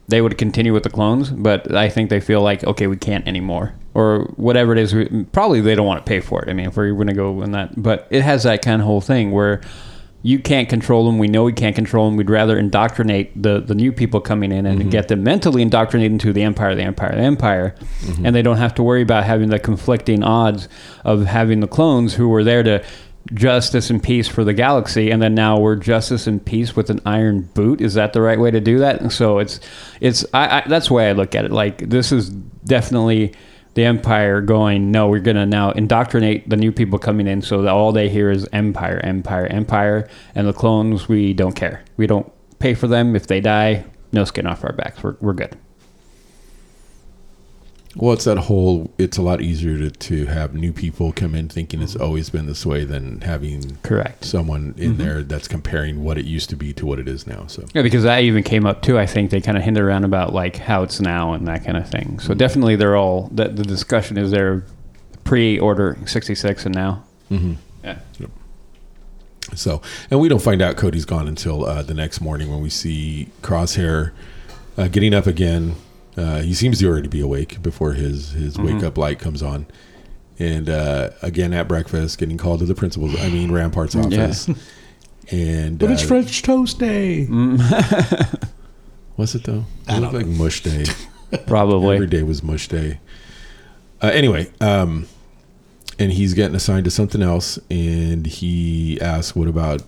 they 0.08 0.20
would 0.20 0.38
continue 0.38 0.72
with 0.72 0.82
the 0.82 0.90
clones. 0.90 1.30
But 1.30 1.72
I 1.74 1.88
think 1.88 2.10
they 2.10 2.20
feel 2.20 2.40
like 2.40 2.64
okay, 2.64 2.88
we 2.88 2.96
can't 2.96 3.26
anymore, 3.28 3.74
or 3.94 4.24
whatever 4.34 4.72
it 4.72 4.78
is. 4.78 4.94
Probably 5.30 5.60
they 5.60 5.76
don't 5.76 5.86
want 5.86 6.04
to 6.04 6.08
pay 6.08 6.18
for 6.18 6.42
it. 6.42 6.50
I 6.50 6.54
mean, 6.54 6.66
if 6.66 6.76
we're 6.76 6.92
going 6.92 7.06
to 7.06 7.14
go 7.14 7.40
in 7.42 7.52
that, 7.52 7.80
but 7.80 8.08
it 8.10 8.22
has 8.22 8.42
that 8.42 8.62
kind 8.62 8.82
of 8.82 8.86
whole 8.86 9.00
thing 9.00 9.30
where 9.30 9.60
you 10.22 10.40
can't 10.40 10.68
control 10.68 11.06
them. 11.06 11.18
We 11.18 11.28
know 11.28 11.44
we 11.44 11.52
can't 11.52 11.76
control 11.76 12.08
them. 12.08 12.16
We'd 12.16 12.28
rather 12.28 12.58
indoctrinate 12.58 13.40
the, 13.40 13.60
the 13.60 13.74
new 13.74 13.92
people 13.92 14.20
coming 14.20 14.50
in 14.50 14.66
and 14.66 14.80
mm-hmm. 14.80 14.90
get 14.90 15.08
them 15.08 15.22
mentally 15.22 15.62
indoctrinated 15.62 16.12
into 16.12 16.32
the 16.32 16.42
empire, 16.42 16.74
the 16.74 16.82
empire, 16.82 17.14
the 17.14 17.22
empire, 17.22 17.74
mm-hmm. 18.00 18.26
and 18.26 18.34
they 18.34 18.42
don't 18.42 18.56
have 18.56 18.74
to 18.74 18.82
worry 18.82 19.02
about 19.02 19.24
having 19.24 19.48
the 19.48 19.60
conflicting 19.60 20.24
odds 20.24 20.68
of 21.04 21.26
having 21.26 21.60
the 21.60 21.68
clones 21.68 22.14
who 22.14 22.28
were 22.28 22.42
there 22.42 22.64
to 22.64 22.84
justice 23.34 23.90
and 23.90 24.02
peace 24.02 24.26
for 24.26 24.42
the 24.42 24.54
galaxy, 24.54 25.10
and 25.10 25.22
then 25.22 25.34
now 25.34 25.58
we're 25.58 25.76
justice 25.76 26.26
and 26.26 26.44
peace 26.44 26.74
with 26.74 26.90
an 26.90 27.00
iron 27.04 27.42
boot. 27.54 27.80
Is 27.80 27.94
that 27.94 28.12
the 28.12 28.20
right 28.20 28.38
way 28.38 28.50
to 28.50 28.60
do 28.60 28.78
that? 28.78 29.00
And 29.00 29.12
so 29.12 29.38
it's 29.38 29.60
it's 30.00 30.24
I, 30.34 30.60
I 30.60 30.64
that's 30.66 30.88
the 30.88 30.94
way 30.94 31.08
I 31.08 31.12
look 31.12 31.34
at 31.34 31.44
it. 31.44 31.52
Like 31.52 31.90
this 31.90 32.10
is 32.10 32.30
definitely 32.30 33.34
the 33.78 33.84
empire 33.84 34.40
going 34.40 34.90
no 34.90 35.06
we're 35.06 35.20
going 35.20 35.36
to 35.36 35.46
now 35.46 35.70
indoctrinate 35.70 36.50
the 36.50 36.56
new 36.56 36.72
people 36.72 36.98
coming 36.98 37.28
in 37.28 37.40
so 37.40 37.62
that 37.62 37.70
all 37.70 37.92
they 37.92 38.08
hear 38.08 38.28
is 38.28 38.44
empire 38.52 38.98
empire 39.04 39.46
empire 39.46 40.08
and 40.34 40.48
the 40.48 40.52
clones 40.52 41.08
we 41.08 41.32
don't 41.32 41.54
care. 41.54 41.84
We 41.96 42.08
don't 42.08 42.28
pay 42.58 42.74
for 42.74 42.88
them. 42.88 43.14
If 43.14 43.28
they 43.28 43.40
die 43.40 43.84
no 44.10 44.24
skin 44.24 44.48
off 44.48 44.64
our 44.64 44.72
backs. 44.72 45.00
We're, 45.00 45.16
we're 45.20 45.32
good 45.32 45.56
Well, 47.98 48.12
it's 48.12 48.24
that 48.24 48.38
whole. 48.38 48.92
It's 48.96 49.18
a 49.18 49.22
lot 49.22 49.40
easier 49.42 49.76
to, 49.78 49.90
to 49.90 50.26
have 50.26 50.54
new 50.54 50.72
people 50.72 51.12
come 51.12 51.34
in 51.34 51.48
thinking 51.48 51.80
Mm-hmm. 51.80 51.84
it's 51.84 51.96
always 51.96 52.30
been 52.30 52.46
this 52.46 52.64
way 52.64 52.84
than 52.84 53.20
having 53.22 53.76
correct 53.82 54.24
someone 54.24 54.74
in 54.78 54.92
Mm-hmm. 54.92 55.02
there 55.02 55.22
that's 55.22 55.48
comparing 55.48 56.04
what 56.04 56.16
it 56.16 56.24
used 56.24 56.48
to 56.50 56.56
be 56.56 56.72
to 56.74 56.86
what 56.86 56.98
it 57.00 57.08
is 57.08 57.26
now. 57.26 57.46
So 57.48 57.64
yeah 57.74 57.82
because 57.82 58.04
that 58.04 58.20
even 58.22 58.42
came 58.44 58.64
up 58.66 58.82
too 58.82 58.98
i 58.98 59.04
think 59.06 59.30
they 59.30 59.40
kind 59.40 59.56
of 59.58 59.64
hinted 59.64 59.82
around 59.82 60.04
about 60.04 60.32
like 60.32 60.56
how 60.56 60.82
it's 60.84 61.00
now 61.00 61.32
and 61.34 61.46
that 61.48 61.64
kind 61.64 61.76
of 61.76 61.88
thing 61.90 62.18
so 62.20 62.34
definitely 62.34 62.76
they're 62.76 62.96
all 62.96 63.28
the, 63.32 63.48
the 63.48 63.62
discussion 63.64 64.16
is 64.16 64.30
there 64.30 64.62
pre-order 65.24 65.98
66 66.06 66.66
and 66.66 66.74
now 66.74 67.02
yeah 67.84 67.98
So, 69.54 69.80
and 70.10 70.20
we 70.20 70.28
don't 70.28 70.42
find 70.42 70.60
out 70.60 70.76
Cody's 70.76 71.06
gone 71.06 71.26
until 71.26 71.64
uh, 71.64 71.82
the 71.82 71.94
next 71.94 72.20
morning 72.20 72.50
when 72.50 72.60
we 72.60 72.68
see 72.70 73.28
Crosshair 73.42 74.12
uh, 74.76 74.88
getting 74.88 75.14
up 75.14 75.26
again. 75.26 75.74
Uh, 76.18 76.42
he 76.42 76.52
seems 76.52 76.80
to 76.80 76.88
already 76.88 77.06
be 77.08 77.20
awake 77.20 77.62
before 77.62 77.92
his 77.92 78.32
his 78.32 78.58
wake 78.58 78.82
up 78.82 78.98
light 78.98 79.20
comes 79.20 79.42
on, 79.42 79.66
and 80.38 80.68
uh, 80.68 81.10
again 81.22 81.52
at 81.52 81.68
breakfast, 81.68 82.18
getting 82.18 82.36
called 82.36 82.58
to 82.58 82.66
the 82.66 82.74
principal's, 82.74 83.14
I 83.20 83.28
mean 83.28 83.52
Rampart's 83.52 83.94
office. 83.96 84.48
And 85.30 85.78
But 85.78 85.90
it's 85.90 86.02
uh, 86.04 86.06
French 86.06 86.42
toast 86.42 86.78
day. 86.78 87.26
was 89.18 89.34
it 89.34 89.44
though? 89.44 89.66
It 89.86 89.90
I 89.90 89.98
looked 89.98 90.12
don't 90.12 90.14
like 90.14 90.26
mush 90.26 90.62
day. 90.62 90.86
probably 91.46 91.96
Every 91.96 92.06
day 92.06 92.22
was 92.22 92.42
mush 92.42 92.68
day. 92.68 93.00
Uh, 94.00 94.06
anyway, 94.06 94.50
um, 94.60 95.06
and 95.98 96.12
he's 96.12 96.32
getting 96.32 96.54
assigned 96.56 96.84
to 96.86 96.90
something 96.90 97.20
else, 97.20 97.58
and 97.70 98.26
he 98.26 98.98
asks, 99.00 99.36
"What 99.36 99.48
about 99.48 99.82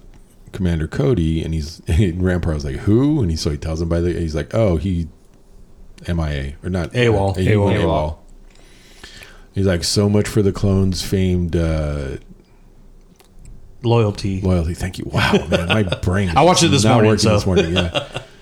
Commander 0.53 0.87
Cody?" 0.87 1.43
And 1.43 1.55
he's 1.55 1.81
and 1.87 2.22
Rampart 2.22 2.57
was 2.57 2.64
like, 2.66 2.76
"Who?" 2.76 3.22
And 3.22 3.31
he 3.31 3.37
so 3.39 3.51
he 3.51 3.57
tells 3.57 3.81
him 3.81 3.89
by 3.89 4.01
the 4.01 4.12
he's 4.12 4.35
like, 4.35 4.55
"Oh, 4.55 4.76
he 4.76 5.09
MIA 6.09 6.55
or 6.62 6.70
not 6.70 6.92
AWOL. 6.92 7.36
AWOL. 7.36 7.74
AWOL. 7.76 8.16
He's 9.53 9.66
like, 9.66 9.84
"So 9.84 10.09
much 10.09 10.28
for 10.28 10.42
the 10.42 10.53
clones' 10.53 11.03
famed 11.03 11.57
uh, 11.57 12.16
Loyalty. 13.82 14.40
loyalty." 14.40 14.74
Thank 14.74 14.98
you. 14.98 15.05
Wow, 15.07 15.46
man, 15.48 15.68
my 15.68 15.82
brain. 16.03 16.30
I 16.36 16.42
watched 16.42 16.62
it 16.62 16.68
this 16.68 16.84
not 16.84 16.94
morning, 16.94 17.11
working 17.11 17.22
so. 17.22 17.34
this 17.34 17.46
morning. 17.46 17.74
Yeah. 17.74 18.22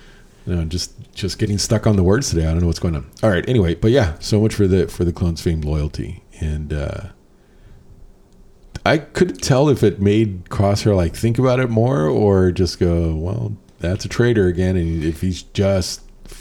No, 0.47 0.65
just 0.65 0.95
just 1.13 1.39
getting 1.39 1.59
stuck 1.59 1.87
on 1.87 1.97
the 1.97 2.03
words 2.03 2.31
today. 2.31 2.47
I 2.47 2.53
don't 2.53 2.61
know 2.61 2.69
what's 2.69 2.79
going 2.79 2.97
on. 2.97 3.05
All 3.23 3.29
right. 3.29 3.47
Anyway, 3.47 3.75
but 3.75 3.91
yeah, 3.91 4.15
so 4.19 4.41
much 4.41 4.55
for 4.55 4.67
the 4.67 4.89
for 4.89 5.05
the 5.05 5.13
clones' 5.13 5.43
famed 5.43 5.63
loyalty, 5.63 6.23
and 6.41 6.73
uh, 6.73 7.09
I 8.87 8.97
couldn't 8.97 9.43
tell 9.43 9.69
if 9.69 9.83
it 9.83 10.01
made 10.01 10.47
Crosshair 10.47 10.97
like 10.97 11.15
think 11.15 11.39
about 11.39 11.61
it 11.61 11.69
more 11.69 12.07
or 12.07 12.51
just 12.51 12.81
go, 12.81 13.15
well, 13.15 13.59
that's 13.81 14.07
a 14.07 14.09
traitor 14.09 14.47
again, 14.47 14.75
and 14.79 15.05
if 15.05 15.21
he's 15.21 15.43
just 15.43 16.01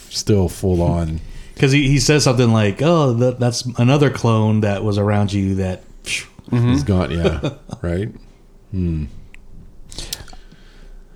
still 0.09 0.49
full 0.49 0.81
on. 0.81 1.19
Because 1.53 1.71
he, 1.71 1.87
he 1.87 1.97
says 1.99 2.23
something 2.23 2.53
like, 2.53 2.83
oh, 2.83 3.13
that, 3.13 3.39
that's 3.39 3.65
another 3.79 4.11
clone 4.11 4.61
that 4.61 4.83
was 4.83 4.99
around 4.99 5.33
you 5.33 5.55
that. 5.55 5.81
phew, 6.03 6.27
He's 6.51 6.83
mm-hmm. 6.83 6.85
gone, 6.85 7.09
yeah, 7.09 7.55
right. 7.81 8.09
Hmm. 8.69 9.05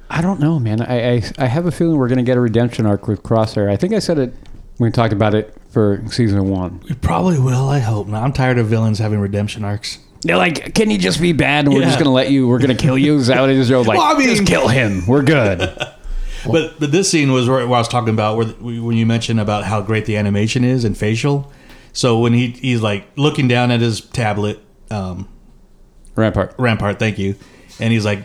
I 0.09 0.21
don't 0.21 0.39
know, 0.39 0.57
man. 0.59 0.81
I, 0.81 1.17
I 1.17 1.21
I 1.37 1.45
have 1.45 1.67
a 1.67 1.71
feeling 1.71 1.97
we're 1.97 2.09
gonna 2.09 2.23
get 2.23 2.37
a 2.37 2.41
redemption 2.41 2.87
arc 2.87 3.07
with 3.07 3.21
Crosshair. 3.21 3.69
I 3.69 3.77
think 3.77 3.93
I 3.93 3.99
said 3.99 4.17
it 4.17 4.33
when 4.77 4.89
we 4.89 4.91
talked 4.91 5.13
about 5.13 5.35
it 5.35 5.55
for 5.69 6.01
season 6.07 6.49
one. 6.49 6.81
We 6.89 6.95
probably 6.95 7.39
will. 7.39 7.69
I 7.69 7.77
hope 7.77 8.07
not. 8.07 8.23
I'm 8.23 8.33
tired 8.33 8.57
of 8.57 8.65
villains 8.65 8.97
having 8.97 9.19
redemption 9.19 9.63
arcs. 9.63 9.99
They're 10.23 10.37
like, 10.37 10.73
can 10.73 10.89
you 10.89 10.97
just 10.97 11.21
be 11.21 11.33
bad 11.33 11.65
and 11.65 11.73
we're 11.73 11.83
just 11.83 11.99
gonna 11.99 12.11
let 12.11 12.31
you? 12.31 12.47
We're 12.47 12.59
gonna 12.59 12.73
kill 12.75 12.97
you? 12.97 13.17
Is 13.17 13.27
that 13.27 13.39
what 13.39 13.51
it 13.51 13.57
is? 13.57 13.69
They're 13.69 13.77
like, 13.77 13.97
Well, 13.99 14.15
I 14.15 14.17
mean- 14.17 14.27
just 14.27 14.47
kill 14.47 14.67
him. 14.67 15.05
We're 15.05 15.21
good. 15.23 15.61
But 16.49 16.79
but 16.79 16.91
this 16.91 17.09
scene 17.11 17.31
was 17.31 17.47
where, 17.47 17.65
where 17.67 17.75
I 17.75 17.79
was 17.79 17.87
talking 17.87 18.13
about 18.13 18.37
where 18.37 18.47
when 18.47 18.97
you 18.97 19.05
mentioned 19.05 19.39
about 19.39 19.63
how 19.65 19.81
great 19.81 20.05
the 20.05 20.17
animation 20.17 20.63
is 20.63 20.83
and 20.83 20.97
facial. 20.97 21.51
So 21.93 22.19
when 22.19 22.33
he 22.33 22.51
he's 22.51 22.81
like 22.81 23.05
looking 23.15 23.47
down 23.47 23.71
at 23.71 23.79
his 23.79 24.01
tablet, 24.01 24.59
um, 24.89 25.27
Rampart. 26.15 26.55
Rampart, 26.57 26.99
thank 26.99 27.19
you, 27.19 27.35
and 27.79 27.91
he's 27.91 28.05
like, 28.05 28.23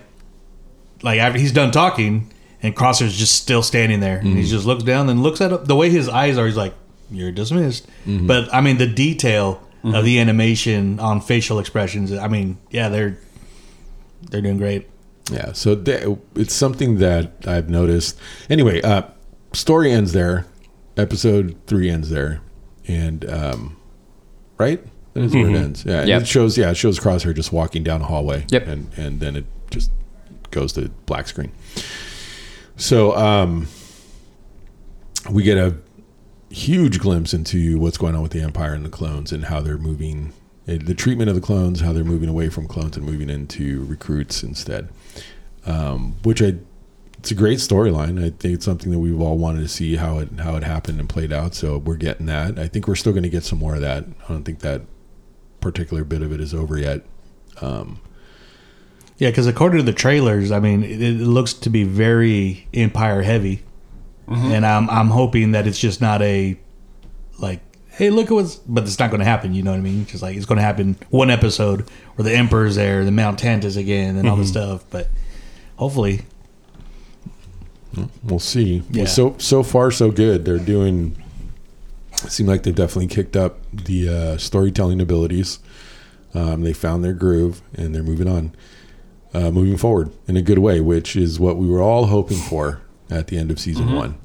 like 1.02 1.18
after 1.18 1.38
he's 1.38 1.52
done 1.52 1.70
talking, 1.70 2.32
and 2.62 2.74
Crosshair's 2.74 3.16
just 3.16 3.34
still 3.34 3.62
standing 3.62 4.00
there, 4.00 4.18
and 4.18 4.28
he 4.28 4.34
mm-hmm. 4.34 4.42
just 4.50 4.66
looks 4.66 4.84
down 4.84 5.08
and 5.08 5.22
looks 5.22 5.40
at 5.40 5.66
the 5.66 5.76
way 5.76 5.90
his 5.90 6.08
eyes 6.08 6.38
are. 6.38 6.46
He's 6.46 6.56
like, 6.56 6.74
"You're 7.10 7.32
dismissed." 7.32 7.86
Mm-hmm. 8.06 8.26
But 8.26 8.52
I 8.54 8.60
mean, 8.60 8.78
the 8.78 8.86
detail 8.86 9.62
of 9.82 9.92
mm-hmm. 9.92 10.04
the 10.04 10.20
animation 10.20 10.98
on 11.00 11.20
facial 11.20 11.58
expressions. 11.58 12.12
I 12.12 12.28
mean, 12.28 12.58
yeah, 12.70 12.88
they're 12.88 13.18
they're 14.22 14.42
doing 14.42 14.58
great. 14.58 14.88
Yeah, 15.30 15.52
so 15.52 15.82
it's 16.36 16.54
something 16.54 16.98
that 16.98 17.32
I've 17.46 17.68
noticed. 17.68 18.18
Anyway, 18.48 18.80
uh, 18.82 19.02
story 19.52 19.90
ends 19.90 20.12
there. 20.12 20.46
Episode 20.96 21.56
three 21.66 21.90
ends 21.90 22.08
there, 22.10 22.40
and 22.88 23.28
um, 23.30 23.76
right, 24.56 24.80
that 25.14 25.24
is 25.24 25.34
where 25.34 25.50
it 25.50 25.54
ends. 25.56 25.84
Yeah, 25.84 26.00
and 26.00 26.08
Yep. 26.08 26.22
it 26.22 26.28
shows. 26.28 26.56
Yeah, 26.56 26.70
it 26.70 26.76
shows 26.76 26.98
Crosshair 26.98 27.34
just 27.34 27.52
walking 27.52 27.82
down 27.82 28.00
a 28.00 28.04
hallway. 28.06 28.46
Yep. 28.50 28.66
and 28.66 28.86
and 28.96 29.20
then 29.20 29.36
it 29.36 29.44
just 29.70 29.90
goes 30.52 30.72
to 30.74 30.88
black 31.06 31.26
screen. 31.28 31.52
So 32.76 33.14
um, 33.16 33.66
we 35.30 35.42
get 35.42 35.58
a 35.58 35.74
huge 36.50 36.98
glimpse 37.00 37.34
into 37.34 37.78
what's 37.78 37.98
going 37.98 38.14
on 38.14 38.22
with 38.22 38.32
the 38.32 38.40
Empire 38.40 38.72
and 38.74 38.84
the 38.84 38.90
clones 38.90 39.32
and 39.32 39.46
how 39.46 39.60
they're 39.60 39.76
moving, 39.78 40.32
eh, 40.68 40.78
the 40.82 40.94
treatment 40.94 41.28
of 41.28 41.34
the 41.34 41.40
clones, 41.42 41.80
how 41.80 41.92
they're 41.92 42.04
moving 42.04 42.28
away 42.28 42.48
from 42.48 42.66
clones 42.68 42.96
and 42.96 43.04
moving 43.04 43.28
into 43.28 43.84
recruits 43.86 44.42
instead. 44.42 44.88
Um, 45.66 46.16
which 46.22 46.40
I, 46.40 46.54
it's 47.18 47.32
a 47.32 47.34
great 47.34 47.58
storyline. 47.58 48.18
I 48.18 48.30
think 48.30 48.54
it's 48.54 48.64
something 48.64 48.92
that 48.92 49.00
we've 49.00 49.20
all 49.20 49.36
wanted 49.36 49.60
to 49.60 49.68
see 49.68 49.96
how 49.96 50.18
it 50.18 50.28
how 50.38 50.56
it 50.56 50.62
happened 50.62 51.00
and 51.00 51.08
played 51.08 51.32
out. 51.32 51.54
So 51.54 51.78
we're 51.78 51.96
getting 51.96 52.26
that. 52.26 52.58
I 52.58 52.68
think 52.68 52.86
we're 52.86 52.94
still 52.94 53.12
going 53.12 53.24
to 53.24 53.28
get 53.28 53.42
some 53.42 53.58
more 53.58 53.74
of 53.74 53.80
that. 53.80 54.04
I 54.24 54.28
don't 54.28 54.44
think 54.44 54.60
that 54.60 54.82
particular 55.60 56.04
bit 56.04 56.22
of 56.22 56.32
it 56.32 56.40
is 56.40 56.54
over 56.54 56.78
yet. 56.78 57.02
Um, 57.60 58.00
yeah, 59.18 59.30
because 59.30 59.46
according 59.46 59.78
to 59.78 59.84
the 59.84 59.92
trailers, 59.92 60.52
I 60.52 60.60
mean, 60.60 60.84
it, 60.84 61.02
it 61.02 61.14
looks 61.14 61.54
to 61.54 61.70
be 61.70 61.84
very 61.84 62.68
Empire 62.74 63.22
heavy, 63.22 63.62
mm-hmm. 64.28 64.52
and 64.52 64.66
I'm 64.66 64.88
I'm 64.90 65.08
hoping 65.08 65.52
that 65.52 65.66
it's 65.66 65.78
just 65.78 66.00
not 66.00 66.20
a 66.22 66.58
like, 67.38 67.60
hey, 67.88 68.10
look 68.10 68.26
at 68.26 68.32
what's, 68.32 68.56
but 68.56 68.84
it's 68.84 68.98
not 68.98 69.10
going 69.10 69.20
to 69.20 69.26
happen. 69.26 69.54
You 69.54 69.62
know 69.62 69.70
what 69.70 69.78
I 69.78 69.82
mean? 69.82 70.06
Just 70.06 70.22
like 70.22 70.36
it's 70.36 70.46
going 70.46 70.58
to 70.58 70.62
happen 70.62 70.96
one 71.10 71.30
episode 71.30 71.88
where 72.14 72.24
the 72.24 72.36
Emperor's 72.36 72.76
there, 72.76 73.04
the 73.04 73.10
Mount 73.10 73.40
Tantiss 73.40 73.76
again, 73.76 74.16
and 74.16 74.28
all 74.28 74.36
this 74.36 74.50
mm-hmm. 74.50 74.76
stuff. 74.76 74.84
But 74.90 75.08
hopefully, 75.76 76.24
We'll 78.22 78.38
see. 78.38 78.82
Yeah. 78.90 79.04
Well, 79.04 79.06
so 79.06 79.34
so 79.38 79.62
far 79.62 79.90
so 79.90 80.10
good. 80.10 80.44
They're 80.44 80.58
doing. 80.58 81.16
It 82.24 82.32
seemed 82.32 82.48
like 82.48 82.62
they've 82.62 82.74
definitely 82.74 83.08
kicked 83.08 83.36
up 83.36 83.58
the 83.72 84.08
uh, 84.08 84.36
storytelling 84.38 85.00
abilities. 85.00 85.58
Um, 86.34 86.62
they 86.62 86.72
found 86.72 87.04
their 87.04 87.12
groove 87.12 87.62
and 87.74 87.94
they're 87.94 88.02
moving 88.02 88.28
on, 88.28 88.52
uh, 89.32 89.50
moving 89.50 89.76
forward 89.76 90.10
in 90.26 90.36
a 90.36 90.42
good 90.42 90.58
way, 90.58 90.80
which 90.80 91.16
is 91.16 91.40
what 91.40 91.56
we 91.56 91.66
were 91.66 91.80
all 91.80 92.06
hoping 92.06 92.38
for 92.38 92.82
at 93.10 93.28
the 93.28 93.38
end 93.38 93.50
of 93.50 93.58
season 93.58 93.92
one. 93.94 94.18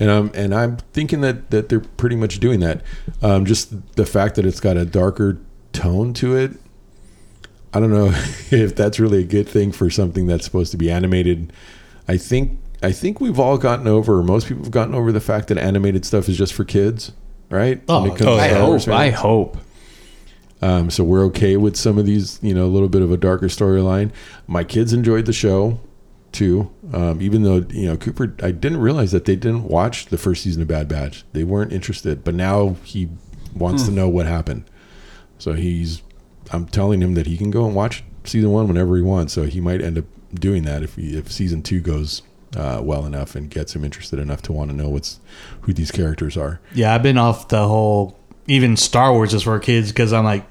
And 0.00 0.10
I'm 0.10 0.30
and 0.34 0.54
I'm 0.54 0.78
thinking 0.92 1.20
that 1.20 1.50
that 1.50 1.68
they're 1.68 1.80
pretty 1.80 2.16
much 2.16 2.40
doing 2.40 2.60
that. 2.60 2.82
Um, 3.20 3.44
just 3.44 3.94
the 3.96 4.06
fact 4.06 4.34
that 4.36 4.46
it's 4.46 4.60
got 4.60 4.76
a 4.76 4.84
darker 4.84 5.38
tone 5.72 6.12
to 6.14 6.36
it. 6.36 6.52
I 7.74 7.80
don't 7.80 7.90
know 7.90 8.06
if 8.50 8.74
that's 8.76 9.00
really 9.00 9.20
a 9.20 9.26
good 9.26 9.48
thing 9.48 9.72
for 9.72 9.90
something 9.90 10.26
that's 10.26 10.44
supposed 10.44 10.70
to 10.72 10.76
be 10.76 10.90
animated. 10.90 11.52
I 12.08 12.16
think 12.16 12.58
I 12.82 12.92
think 12.92 13.20
we've 13.20 13.38
all 13.38 13.58
gotten 13.58 13.86
over. 13.86 14.22
Most 14.22 14.48
people 14.48 14.64
have 14.64 14.72
gotten 14.72 14.94
over 14.94 15.12
the 15.12 15.20
fact 15.20 15.48
that 15.48 15.58
animated 15.58 16.04
stuff 16.04 16.28
is 16.28 16.36
just 16.36 16.52
for 16.52 16.64
kids, 16.64 17.12
right? 17.48 17.80
Oh, 17.88 18.16
oh, 18.20 18.36
I 18.36 18.48
hope. 18.48 18.88
I 18.88 19.10
hope. 19.10 19.56
Um, 20.60 20.90
so 20.90 21.02
we're 21.02 21.24
okay 21.26 21.56
with 21.56 21.76
some 21.76 21.98
of 21.98 22.06
these, 22.06 22.38
you 22.42 22.54
know, 22.54 22.64
a 22.64 22.68
little 22.70 22.88
bit 22.88 23.02
of 23.02 23.10
a 23.10 23.16
darker 23.16 23.46
storyline. 23.46 24.12
My 24.46 24.62
kids 24.62 24.92
enjoyed 24.92 25.26
the 25.26 25.32
show 25.32 25.80
too, 26.30 26.70
um, 26.92 27.20
even 27.20 27.42
though 27.42 27.64
you 27.70 27.86
know 27.86 27.96
Cooper. 27.96 28.34
I 28.42 28.50
didn't 28.52 28.78
realize 28.78 29.12
that 29.12 29.24
they 29.24 29.36
didn't 29.36 29.64
watch 29.64 30.06
the 30.06 30.18
first 30.18 30.42
season 30.42 30.62
of 30.62 30.68
Bad 30.68 30.88
Batch. 30.88 31.24
They 31.32 31.44
weren't 31.44 31.72
interested, 31.72 32.24
but 32.24 32.34
now 32.34 32.76
he 32.84 33.08
wants 33.54 33.84
to 33.84 33.90
know 33.90 34.08
what 34.08 34.26
happened. 34.26 34.64
So 35.38 35.52
he's. 35.52 36.02
I'm 36.50 36.66
telling 36.66 37.00
him 37.02 37.14
that 37.14 37.26
he 37.26 37.36
can 37.36 37.50
go 37.50 37.64
and 37.66 37.74
watch 37.74 38.02
season 38.24 38.50
one 38.50 38.68
whenever 38.68 38.96
he 38.96 39.02
wants. 39.02 39.32
So 39.32 39.44
he 39.44 39.60
might 39.60 39.80
end 39.80 39.98
up 39.98 40.04
doing 40.34 40.62
that 40.64 40.82
if 40.82 40.96
he, 40.96 41.16
if 41.16 41.30
season 41.30 41.62
two 41.62 41.80
goes 41.80 42.22
uh, 42.56 42.80
well 42.82 43.06
enough 43.06 43.34
and 43.34 43.48
gets 43.50 43.74
him 43.74 43.84
interested 43.84 44.18
enough 44.18 44.42
to 44.42 44.52
want 44.52 44.70
to 44.70 44.76
know 44.76 44.88
what's 44.88 45.20
who 45.62 45.72
these 45.72 45.90
characters 45.90 46.36
are. 46.36 46.60
Yeah, 46.74 46.94
I've 46.94 47.02
been 47.02 47.18
off 47.18 47.48
the 47.48 47.66
whole 47.66 48.18
even 48.46 48.76
Star 48.76 49.12
Wars 49.12 49.32
is 49.34 49.42
for 49.44 49.58
kids 49.60 49.90
because 49.92 50.12
I'm 50.12 50.24
like, 50.24 50.44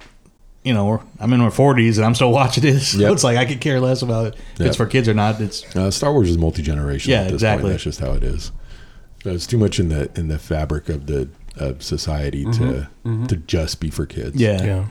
you 0.63 0.73
know, 0.73 1.01
I'm 1.19 1.33
in 1.33 1.39
my 1.41 1.49
40s 1.49 1.97
and 1.97 2.05
I'm 2.05 2.15
still 2.15 2.31
watching 2.41 2.63
this. 2.63 2.89
So 2.97 3.11
it's 3.11 3.23
like 3.23 3.37
I 3.37 3.45
could 3.45 3.61
care 3.61 3.79
less 3.79 4.01
about 4.01 4.27
it. 4.27 4.35
if 4.53 4.59
Yep. 4.59 4.67
it's 4.67 4.77
for 4.77 4.85
kids 4.85 5.07
or 5.09 5.13
not. 5.13 5.39
It's 5.41 5.75
Uh, 5.75 5.91
Star 5.91 6.13
Wars 6.13 6.29
is 6.29 6.37
multi 6.37 6.63
generational. 6.63 7.07
Yeah, 7.07 7.17
at 7.21 7.23
this 7.25 7.33
exactly. 7.33 7.63
Point. 7.63 7.71
That's 7.73 7.83
just 7.83 7.99
how 7.99 8.13
it 8.13 8.23
is. 8.23 8.51
It's 9.25 9.45
too 9.45 9.57
much 9.59 9.79
in 9.79 9.89
the 9.89 10.09
in 10.19 10.27
the 10.29 10.39
fabric 10.39 10.89
of 10.89 11.05
the 11.05 11.29
of 11.57 11.83
society 11.83 12.45
to 12.45 12.87
to 13.27 13.35
just 13.35 13.79
be 13.79 13.89
for 13.91 14.05
kids. 14.05 14.35
yeah. 14.41 14.63
Yeah. 14.63 14.85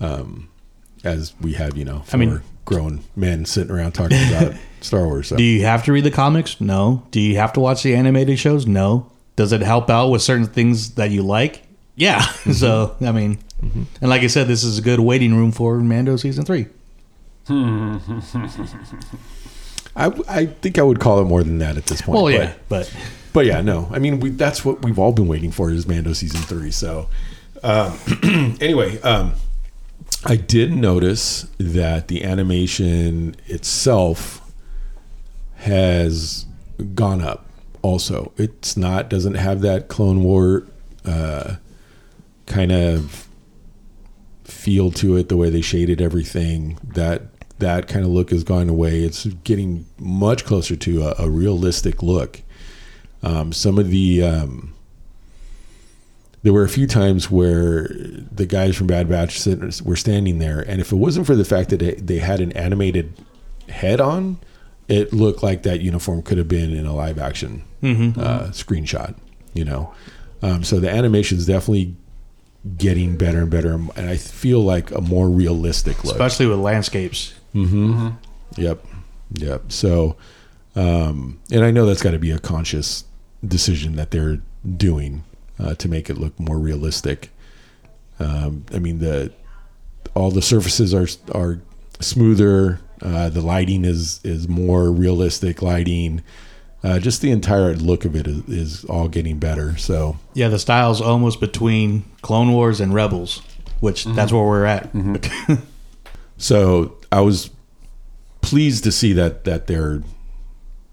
As 0.00 1.34
we 1.40 1.52
have, 1.54 1.76
you 1.76 1.84
know, 1.84 2.02
I 2.12 2.16
mean- 2.16 2.40
grown 2.66 3.00
men 3.16 3.44
sitting 3.46 3.72
around 3.72 3.92
talking 3.92 4.18
about 4.28 4.54
Star 4.80 5.04
Wars. 5.06 5.28
So. 5.28 5.36
Do 5.36 5.42
you 5.42 5.64
have 5.64 5.84
to 5.84 5.92
read 5.92 6.04
the 6.04 6.10
comics? 6.10 6.60
No. 6.60 7.02
Do 7.10 7.20
you 7.20 7.36
have 7.36 7.52
to 7.54 7.60
watch 7.60 7.82
the 7.82 7.94
animated 7.96 8.38
shows? 8.38 8.66
No. 8.66 9.10
Does 9.34 9.52
it 9.52 9.60
help 9.62 9.90
out 9.90 10.08
with 10.10 10.22
certain 10.22 10.46
things 10.46 10.94
that 10.94 11.10
you 11.10 11.22
like? 11.22 11.62
Yeah. 11.96 12.20
so 12.52 12.94
I 13.00 13.10
mean, 13.12 13.38
and 13.62 14.08
like 14.08 14.22
I 14.22 14.28
said, 14.28 14.46
this 14.46 14.62
is 14.62 14.78
a 14.78 14.82
good 14.82 15.00
waiting 15.00 15.34
room 15.34 15.50
for 15.52 15.76
Mando 15.78 16.16
season 16.16 16.44
three. 16.44 16.66
I, 19.96 20.12
I 20.28 20.46
think 20.46 20.78
I 20.78 20.82
would 20.82 21.00
call 21.00 21.20
it 21.20 21.24
more 21.24 21.42
than 21.42 21.58
that 21.58 21.76
at 21.76 21.86
this 21.86 22.02
point. 22.02 22.14
Well, 22.14 22.24
but- 22.24 22.32
yeah, 22.34 22.52
but 22.68 22.94
But 23.32 23.46
yeah, 23.46 23.60
no. 23.60 23.88
I 23.92 23.98
mean, 23.98 24.20
we, 24.20 24.30
that's 24.30 24.64
what 24.64 24.82
we've 24.84 24.98
all 24.98 25.12
been 25.12 25.26
waiting 25.28 25.50
for 25.50 25.70
is 25.70 25.86
Mando 25.86 26.12
season 26.12 26.40
three. 26.42 26.70
So, 26.70 27.08
um, 27.62 27.96
anyway, 28.60 29.00
um, 29.02 29.32
I 30.24 30.36
did 30.36 30.72
notice 30.72 31.46
that 31.58 32.08
the 32.08 32.24
animation 32.24 33.36
itself 33.46 34.52
has 35.56 36.46
gone 36.94 37.22
up. 37.22 37.46
Also, 37.82 38.32
it's 38.36 38.76
not 38.76 39.08
doesn't 39.08 39.34
have 39.34 39.62
that 39.62 39.88
Clone 39.88 40.22
War 40.22 40.66
uh, 41.06 41.56
kind 42.46 42.70
of 42.72 43.26
feel 44.44 44.90
to 44.92 45.16
it. 45.16 45.30
The 45.30 45.36
way 45.38 45.48
they 45.48 45.62
shaded 45.62 46.02
everything 46.02 46.78
that 46.82 47.22
that 47.58 47.88
kind 47.88 48.04
of 48.04 48.10
look 48.10 48.30
has 48.30 48.44
gone 48.44 48.68
away. 48.68 49.02
It's 49.02 49.24
getting 49.24 49.86
much 49.98 50.44
closer 50.44 50.76
to 50.76 51.02
a, 51.02 51.14
a 51.24 51.30
realistic 51.30 52.02
look. 52.02 52.42
Um, 53.22 53.52
some 53.52 53.78
of 53.78 53.88
the 53.88 54.22
um, 54.22 54.74
there 56.42 56.52
were 56.52 56.64
a 56.64 56.68
few 56.68 56.86
times 56.86 57.30
where 57.30 57.88
the 57.88 58.46
guys 58.46 58.76
from 58.76 58.86
Bad 58.86 59.08
Batch 59.08 59.46
were 59.82 59.96
standing 59.96 60.38
there, 60.38 60.60
and 60.60 60.80
if 60.80 60.92
it 60.92 60.96
wasn't 60.96 61.26
for 61.26 61.36
the 61.36 61.44
fact 61.44 61.70
that 61.70 61.78
they, 61.78 61.94
they 61.94 62.18
had 62.18 62.40
an 62.40 62.52
animated 62.52 63.12
head 63.68 64.00
on, 64.00 64.38
it 64.88 65.12
looked 65.12 65.42
like 65.42 65.62
that 65.64 65.80
uniform 65.80 66.22
could 66.22 66.38
have 66.38 66.48
been 66.48 66.72
in 66.74 66.86
a 66.86 66.94
live 66.94 67.18
action 67.18 67.62
uh, 67.82 68.48
screenshot. 68.52 69.14
You 69.54 69.64
know, 69.64 69.92
um, 70.42 70.64
so 70.64 70.80
the 70.80 70.90
animation 70.90 71.38
is 71.38 71.46
definitely 71.46 71.94
getting 72.76 73.16
better 73.16 73.40
and 73.40 73.50
better, 73.50 73.72
and 73.74 73.90
I 74.08 74.16
feel 74.16 74.60
like 74.60 74.90
a 74.92 75.00
more 75.00 75.28
realistic 75.28 76.04
look. 76.04 76.14
especially 76.14 76.46
with 76.46 76.58
landscapes. 76.58 77.34
Yep. 78.56 78.84
Yep. 79.34 79.72
So, 79.72 80.16
um, 80.74 81.38
and 81.50 81.64
I 81.64 81.70
know 81.70 81.86
that's 81.86 82.02
got 82.02 82.12
to 82.12 82.18
be 82.18 82.30
a 82.30 82.38
conscious 82.38 83.04
decision 83.46 83.96
that 83.96 84.10
they're 84.10 84.40
doing 84.76 85.24
uh, 85.60 85.74
to 85.74 85.88
make 85.88 86.08
it 86.10 86.18
look 86.18 86.38
more 86.38 86.58
realistic. 86.58 87.30
Um, 88.18 88.64
I 88.72 88.78
mean, 88.78 88.98
the 88.98 89.32
all 90.14 90.30
the 90.30 90.42
surfaces 90.42 90.94
are 90.94 91.06
are 91.34 91.60
smoother. 92.00 92.80
Uh, 93.02 93.28
the 93.28 93.40
lighting 93.40 93.84
is 93.84 94.20
is 94.24 94.48
more 94.48 94.90
realistic 94.90 95.62
lighting. 95.62 96.22
Uh, 96.82 96.98
just 96.98 97.20
the 97.20 97.30
entire 97.30 97.74
look 97.74 98.06
of 98.06 98.16
it 98.16 98.26
is, 98.26 98.48
is 98.48 98.84
all 98.86 99.06
getting 99.06 99.38
better. 99.38 99.76
So, 99.76 100.16
Yeah, 100.32 100.48
the 100.48 100.58
style's 100.58 101.02
almost 101.02 101.38
between 101.38 102.04
Clone 102.22 102.52
Wars 102.52 102.80
and 102.80 102.94
Rebels, 102.94 103.42
which 103.80 104.04
that's 104.06 104.32
where 104.32 104.42
we're 104.44 104.64
at. 104.64 104.90
So 106.38 106.96
I 107.12 107.20
was 107.20 107.50
pleased 108.40 108.82
to 108.84 108.92
see 108.92 109.12
that 109.12 109.44
that 109.44 109.66
they're, 109.66 110.02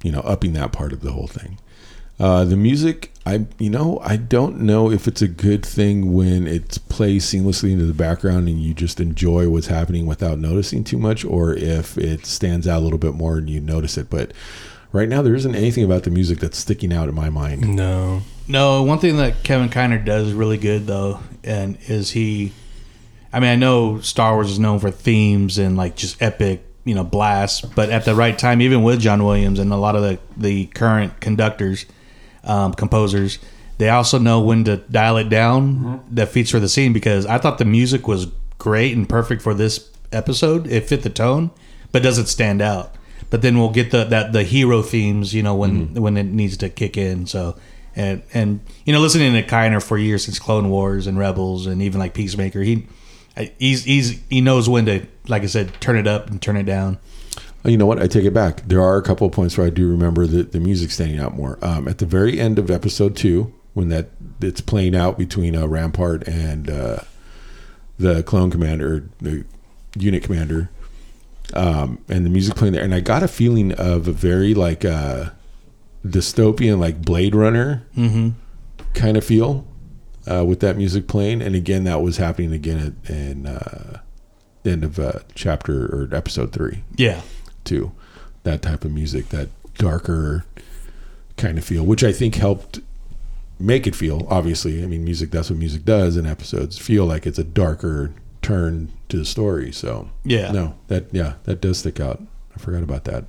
you 0.03 0.11
know, 0.11 0.19
upping 0.19 0.53
that 0.53 0.73
part 0.73 0.91
of 0.91 0.99
the 0.99 1.13
whole 1.13 1.27
thing. 1.27 1.57
Uh, 2.19 2.43
the 2.43 2.57
music, 2.57 3.13
I 3.27 3.45
you 3.59 3.69
know, 3.69 3.99
I 4.01 4.15
don't 4.15 4.61
know 4.61 4.89
if 4.89 5.05
it's 5.05 5.21
a 5.21 5.27
good 5.27 5.65
thing 5.65 6.13
when 6.13 6.47
it 6.47 6.79
plays 6.87 7.25
seamlessly 7.25 7.73
into 7.73 7.85
the 7.85 7.93
background 7.93 8.47
and 8.47 8.61
you 8.61 8.73
just 8.73 9.01
enjoy 9.01 9.49
what's 9.49 9.67
happening 9.67 10.05
without 10.05 10.39
noticing 10.39 10.85
too 10.85 10.97
much, 10.97 11.25
or 11.25 11.53
if 11.53 11.97
it 11.97 12.25
stands 12.25 12.69
out 12.69 12.79
a 12.79 12.85
little 12.85 12.97
bit 12.97 13.15
more 13.15 13.37
and 13.37 13.49
you 13.49 13.59
notice 13.59 13.97
it. 13.97 14.09
But 14.09 14.31
right 14.93 15.09
now, 15.09 15.21
there 15.21 15.35
isn't 15.35 15.55
anything 15.55 15.83
about 15.83 16.03
the 16.03 16.09
music 16.09 16.39
that's 16.39 16.57
sticking 16.57 16.93
out 16.93 17.09
in 17.09 17.15
my 17.15 17.29
mind. 17.29 17.75
No. 17.75 18.21
No, 18.47 18.83
one 18.83 18.99
thing 18.99 19.17
that 19.17 19.43
Kevin 19.43 19.67
Kiner 19.67 20.03
does 20.03 20.31
really 20.31 20.57
good 20.57 20.87
though, 20.87 21.19
and 21.43 21.77
is 21.87 22.11
he. 22.11 22.53
I 23.33 23.41
mean, 23.41 23.49
I 23.49 23.55
know 23.57 23.99
Star 23.99 24.35
Wars 24.35 24.49
is 24.49 24.57
known 24.57 24.79
for 24.79 24.89
themes 24.89 25.57
and 25.57 25.75
like 25.75 25.97
just 25.97 26.21
epic, 26.21 26.63
you 26.85 26.95
know, 26.95 27.03
blasts, 27.03 27.59
but 27.59 27.89
at 27.89 28.05
the 28.05 28.15
right 28.15 28.39
time, 28.39 28.61
even 28.61 28.83
with 28.83 29.01
John 29.01 29.25
Williams 29.25 29.59
and 29.59 29.73
a 29.73 29.75
lot 29.75 29.97
of 29.97 30.01
the 30.01 30.17
the 30.37 30.67
current 30.67 31.19
conductors, 31.19 31.85
um, 32.47 32.73
composers, 32.73 33.39
they 33.77 33.89
also 33.89 34.17
know 34.17 34.41
when 34.41 34.63
to 34.63 34.77
dial 34.77 35.17
it 35.17 35.29
down 35.29 36.03
that 36.11 36.29
fits 36.29 36.49
for 36.49 36.59
the 36.59 36.69
scene. 36.69 36.93
Because 36.93 37.25
I 37.25 37.37
thought 37.37 37.57
the 37.59 37.65
music 37.65 38.07
was 38.07 38.27
great 38.57 38.95
and 38.95 39.07
perfect 39.07 39.41
for 39.41 39.53
this 39.53 39.91
episode. 40.11 40.67
It 40.67 40.87
fit 40.87 41.03
the 41.03 41.09
tone, 41.09 41.51
but 41.91 42.01
doesn't 42.01 42.27
stand 42.27 42.61
out. 42.61 42.95
But 43.29 43.41
then 43.41 43.59
we'll 43.59 43.71
get 43.71 43.91
the 43.91 44.05
that 44.05 44.31
the 44.31 44.43
hero 44.43 44.81
themes, 44.81 45.33
you 45.33 45.43
know, 45.43 45.55
when 45.55 45.93
when 45.95 46.17
it 46.17 46.25
needs 46.25 46.57
to 46.57 46.69
kick 46.69 46.97
in. 46.97 47.27
So 47.27 47.57
and 47.95 48.23
and 48.33 48.61
you 48.85 48.93
know, 48.93 48.99
listening 48.99 49.33
to 49.33 49.43
Kiner 49.43 49.83
for 49.83 49.97
years 49.97 50.23
since 50.23 50.39
Clone 50.39 50.69
Wars 50.69 51.07
and 51.07 51.17
Rebels 51.17 51.67
and 51.67 51.81
even 51.81 51.99
like 51.99 52.13
Peacemaker, 52.13 52.61
he 52.61 52.87
he's 53.59 53.83
he's 53.83 54.21
he 54.29 54.39
knows 54.39 54.69
when 54.69 54.85
to 54.85 55.05
like 55.27 55.43
I 55.43 55.47
said, 55.47 55.79
turn 55.81 55.97
it 55.97 56.07
up 56.07 56.29
and 56.29 56.41
turn 56.41 56.55
it 56.57 56.63
down. 56.63 56.99
You 57.67 57.77
know 57.77 57.85
what? 57.85 58.01
I 58.01 58.07
take 58.07 58.23
it 58.23 58.33
back. 58.33 58.61
There 58.67 58.81
are 58.81 58.97
a 58.97 59.03
couple 59.03 59.27
of 59.27 59.33
points 59.33 59.57
where 59.57 59.67
I 59.67 59.69
do 59.69 59.89
remember 59.89 60.25
the, 60.25 60.43
the 60.43 60.59
music 60.59 60.89
standing 60.89 61.19
out 61.19 61.35
more. 61.35 61.59
Um, 61.61 61.87
at 61.87 61.97
the 61.97 62.05
very 62.05 62.39
end 62.39 62.57
of 62.57 62.71
episode 62.71 63.15
two, 63.17 63.53
when 63.73 63.89
that 63.89 64.07
it's 64.41 64.61
playing 64.61 64.95
out 64.95 65.17
between 65.17 65.55
uh, 65.55 65.67
Rampart 65.67 66.25
and 66.27 66.69
uh, 66.69 66.99
the 67.99 68.23
clone 68.23 68.49
commander, 68.49 69.09
the 69.19 69.43
unit 69.97 70.23
commander, 70.23 70.69
um, 71.53 71.99
and 72.07 72.25
the 72.25 72.29
music 72.29 72.55
playing 72.55 72.73
there, 72.73 72.83
and 72.83 72.95
I 72.95 73.01
got 73.01 73.21
a 73.21 73.27
feeling 73.27 73.73
of 73.73 74.07
a 74.07 74.11
very 74.13 74.53
like 74.53 74.85
uh, 74.85 75.31
dystopian, 76.05 76.79
like 76.79 77.01
Blade 77.01 77.35
Runner 77.35 77.85
kind 78.93 79.17
of 79.17 79.23
feel 79.23 79.65
uh, 80.25 80.45
with 80.45 80.59
that 80.61 80.77
music 80.77 81.07
playing. 81.07 81.41
And 81.41 81.53
again, 81.55 81.83
that 81.83 82.01
was 82.01 82.17
happening 82.17 82.53
again 82.53 82.95
at 83.05 83.11
in 83.11 83.45
uh, 83.45 83.99
the 84.63 84.71
end 84.71 84.83
of 84.83 84.99
uh, 84.99 85.19
chapter 85.35 85.85
or 85.85 86.09
episode 86.13 86.51
three 86.53 86.83
Yeah. 86.95 87.21
Too. 87.67 87.91
That 88.43 88.61
type 88.63 88.83
of 88.85 88.91
music, 88.91 89.29
that 89.29 89.49
darker 89.77 90.45
kind 91.35 91.57
of 91.59 91.63
feel, 91.65 91.83
which 91.85 92.03
I 92.03 92.11
think 92.11 92.35
helped 92.35 92.79
make 93.59 93.85
it 93.85 93.95
feel. 93.95 94.25
Obviously, 94.29 94.81
I 94.81 94.87
mean, 94.87 95.03
music. 95.03 95.29
That's 95.31 95.49
what 95.51 95.59
music 95.59 95.85
does 95.85 96.17
in 96.17 96.25
episodes. 96.25 96.77
Feel 96.79 97.05
like 97.05 97.27
it's 97.27 97.37
a 97.39 97.43
darker 97.43 98.11
turn 98.41 98.91
to 99.09 99.17
the 99.17 99.25
story. 99.25 99.71
So 99.71 100.09
Yeah. 100.23 100.51
no, 100.51 100.75
that 100.87 101.05
yeah, 101.13 101.33
that 101.43 101.61
does 101.61 101.79
stick 101.79 101.99
out. 101.99 102.21
I 102.55 102.59
forgot 102.59 102.81
about 102.83 103.03
that. 103.03 103.25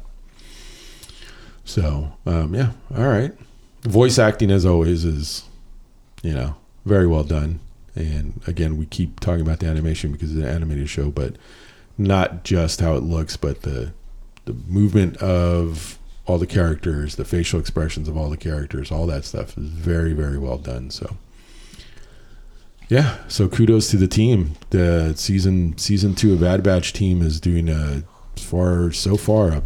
So 1.65 2.12
um, 2.27 2.55
yeah, 2.55 2.73
all 2.97 3.09
right. 3.09 3.32
Voice 3.82 4.19
acting, 4.19 4.51
as 4.51 4.65
always, 4.65 5.05
is 5.05 5.44
you 6.23 6.32
know 6.35 6.56
very 6.85 7.06
well 7.06 7.24
done. 7.24 7.60
And 7.94 8.40
again, 8.47 8.77
we 8.77 8.86
keep 8.86 9.19
talking 9.20 9.40
about 9.40 9.59
the 9.60 9.66
animation 9.66 10.12
because 10.12 10.31
it's 10.35 10.40
an 10.44 10.48
animated 10.48 10.89
show, 10.89 11.10
but 11.10 11.35
not 11.97 12.44
just 12.44 12.81
how 12.81 12.94
it 12.94 13.02
looks, 13.02 13.36
but 13.36 13.62
the 13.62 13.93
the 14.48 14.54
movement 14.66 15.18
of 15.18 15.98
all 16.26 16.38
the 16.38 16.46
characters, 16.46 17.16
the 17.16 17.24
facial 17.24 17.60
expressions 17.60 18.08
of 18.08 18.16
all 18.16 18.30
the 18.30 18.36
characters, 18.36 18.90
all 18.90 19.06
that 19.06 19.24
stuff 19.24 19.56
is 19.58 19.68
very, 19.68 20.14
very 20.14 20.38
well 20.38 20.56
done. 20.56 20.90
So, 20.90 21.16
yeah. 22.88 23.18
So 23.28 23.46
kudos 23.46 23.90
to 23.90 23.98
the 23.98 24.08
team. 24.08 24.54
The 24.70 25.12
season 25.16 25.76
season 25.76 26.14
two 26.14 26.32
of 26.32 26.40
Bad 26.40 26.62
Batch 26.62 26.94
team 26.94 27.20
is 27.20 27.40
doing 27.40 27.68
a 27.68 28.02
far 28.36 28.90
so 28.90 29.16
far 29.18 29.48
a 29.48 29.62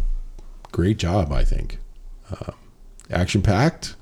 great 0.71 0.97
job. 0.97 1.31
I 1.31 1.45
think. 1.45 1.79
Um, 2.29 2.55
action 3.09 3.41
packed. 3.41 3.95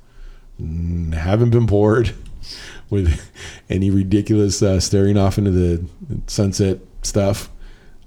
Haven't 0.59 1.51
been 1.51 1.67
bored 1.67 2.13
with 2.89 3.31
any 3.69 3.91
ridiculous 3.91 4.61
uh, 4.63 4.79
staring 4.79 5.17
off 5.17 5.37
into 5.37 5.51
the 5.51 5.85
sunset 6.25 6.79
stuff. 7.03 7.49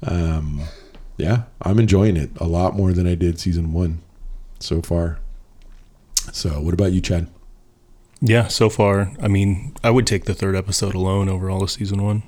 Um, 0.02 0.62
yeah, 1.16 1.44
I'm 1.62 1.78
enjoying 1.78 2.16
it 2.16 2.30
a 2.38 2.46
lot 2.46 2.74
more 2.74 2.92
than 2.92 3.06
I 3.06 3.14
did 3.14 3.38
season 3.38 3.72
one 3.72 4.02
so 4.58 4.82
far. 4.82 5.18
So, 6.32 6.60
what 6.60 6.74
about 6.74 6.92
you, 6.92 7.00
Chad? 7.00 7.28
Yeah, 8.20 8.48
so 8.48 8.70
far, 8.70 9.12
I 9.20 9.28
mean, 9.28 9.74
I 9.84 9.90
would 9.90 10.06
take 10.06 10.24
the 10.24 10.34
third 10.34 10.56
episode 10.56 10.94
alone 10.94 11.28
over 11.28 11.50
all 11.50 11.62
of 11.62 11.70
season 11.70 12.02
one. 12.02 12.22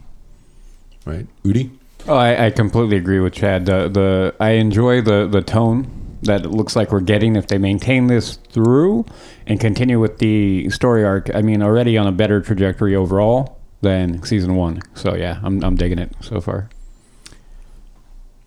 Right, 1.04 1.26
Udi? 1.44 1.70
Oh, 2.06 2.16
I, 2.16 2.46
I 2.46 2.50
completely 2.50 2.96
agree 2.96 3.20
with 3.20 3.32
Chad. 3.32 3.66
The 3.66 3.88
the 3.88 4.34
I 4.38 4.50
enjoy 4.50 5.00
the 5.00 5.26
the 5.26 5.40
tone 5.40 6.18
that 6.22 6.44
it 6.44 6.50
looks 6.50 6.76
like 6.76 6.92
we're 6.92 7.00
getting 7.00 7.36
if 7.36 7.46
they 7.48 7.58
maintain 7.58 8.06
this 8.08 8.36
through 8.36 9.06
and 9.46 9.60
continue 9.60 9.98
with 10.00 10.18
the 10.18 10.68
story 10.70 11.04
arc. 11.04 11.34
I 11.34 11.42
mean, 11.42 11.62
already 11.62 11.96
on 11.96 12.06
a 12.06 12.12
better 12.12 12.40
trajectory 12.40 12.94
overall 12.94 13.58
than 13.80 14.22
season 14.22 14.54
one. 14.54 14.80
So 14.94 15.14
yeah, 15.14 15.40
I'm 15.42 15.64
I'm 15.64 15.76
digging 15.76 15.98
it 15.98 16.12
so 16.20 16.40
far. 16.40 16.68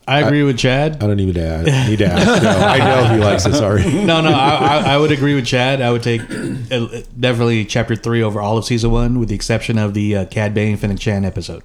I 0.10 0.19
agree 0.22 0.44
with 0.44 0.57
Chad. 0.57 1.03
I 1.03 1.07
don't 1.07 1.18
need 1.18 1.36
to 1.36 1.41
ask. 1.41 1.90
Need 1.90 1.99
to 1.99 2.06
ask. 2.07 2.44
No, 2.44 2.49
I 2.49 2.77
know 2.80 3.14
he 3.15 3.19
likes 3.19 3.44
this 3.45 3.61
already. 3.61 4.03
No, 4.06 4.22
no, 4.22 4.31
I, 4.31 4.56
I, 4.56 4.94
I 4.94 4.98
would 4.98 5.11
agree 5.11 5.36
with 5.36 5.45
Chad. 5.45 5.81
I 5.81 5.91
would 5.91 6.03
take 6.03 6.22
uh, 6.22 7.02
definitely 7.19 7.65
chapter 7.65 7.95
three 7.95 8.22
over 8.23 8.41
all 8.41 8.57
of 8.57 8.65
season 8.65 8.91
one, 8.91 9.19
with 9.19 9.30
the 9.30 9.36
exception 9.36 9.77
of 9.77 9.94
the 9.94 10.15
uh, 10.18 10.26
Cad 10.26 10.53
Bane 10.53 10.77
Fennec 10.77 10.99
Shand 10.99 11.26
episode. 11.26 11.64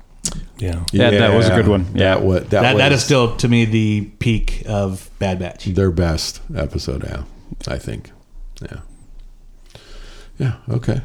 Yeah. 0.59 0.85
Yeah, 0.93 1.11
that 1.11 1.35
was 1.35 1.49
a 1.49 1.55
good 1.57 1.69
one. 1.69 1.87
Yeah. 1.95 2.15
That, 2.17 2.23
what, 2.23 2.51
that, 2.51 2.63
That, 2.63 2.75
was 2.75 2.81
that 2.81 2.93
is 2.93 3.05
still 3.05 3.37
to 3.37 3.49
me 3.49 3.65
the 3.65 4.03
peak 4.19 4.63
of 4.67 5.11
Bad 5.19 5.39
Batch. 5.39 5.65
their 5.67 5.91
best 5.91 6.41
episode. 6.55 7.05
Yeah, 7.05 7.25
I 7.69 7.79
think. 7.79 8.11
Yeah. 8.63 8.81
Yeah. 10.39 10.57
Okay. 10.69 11.01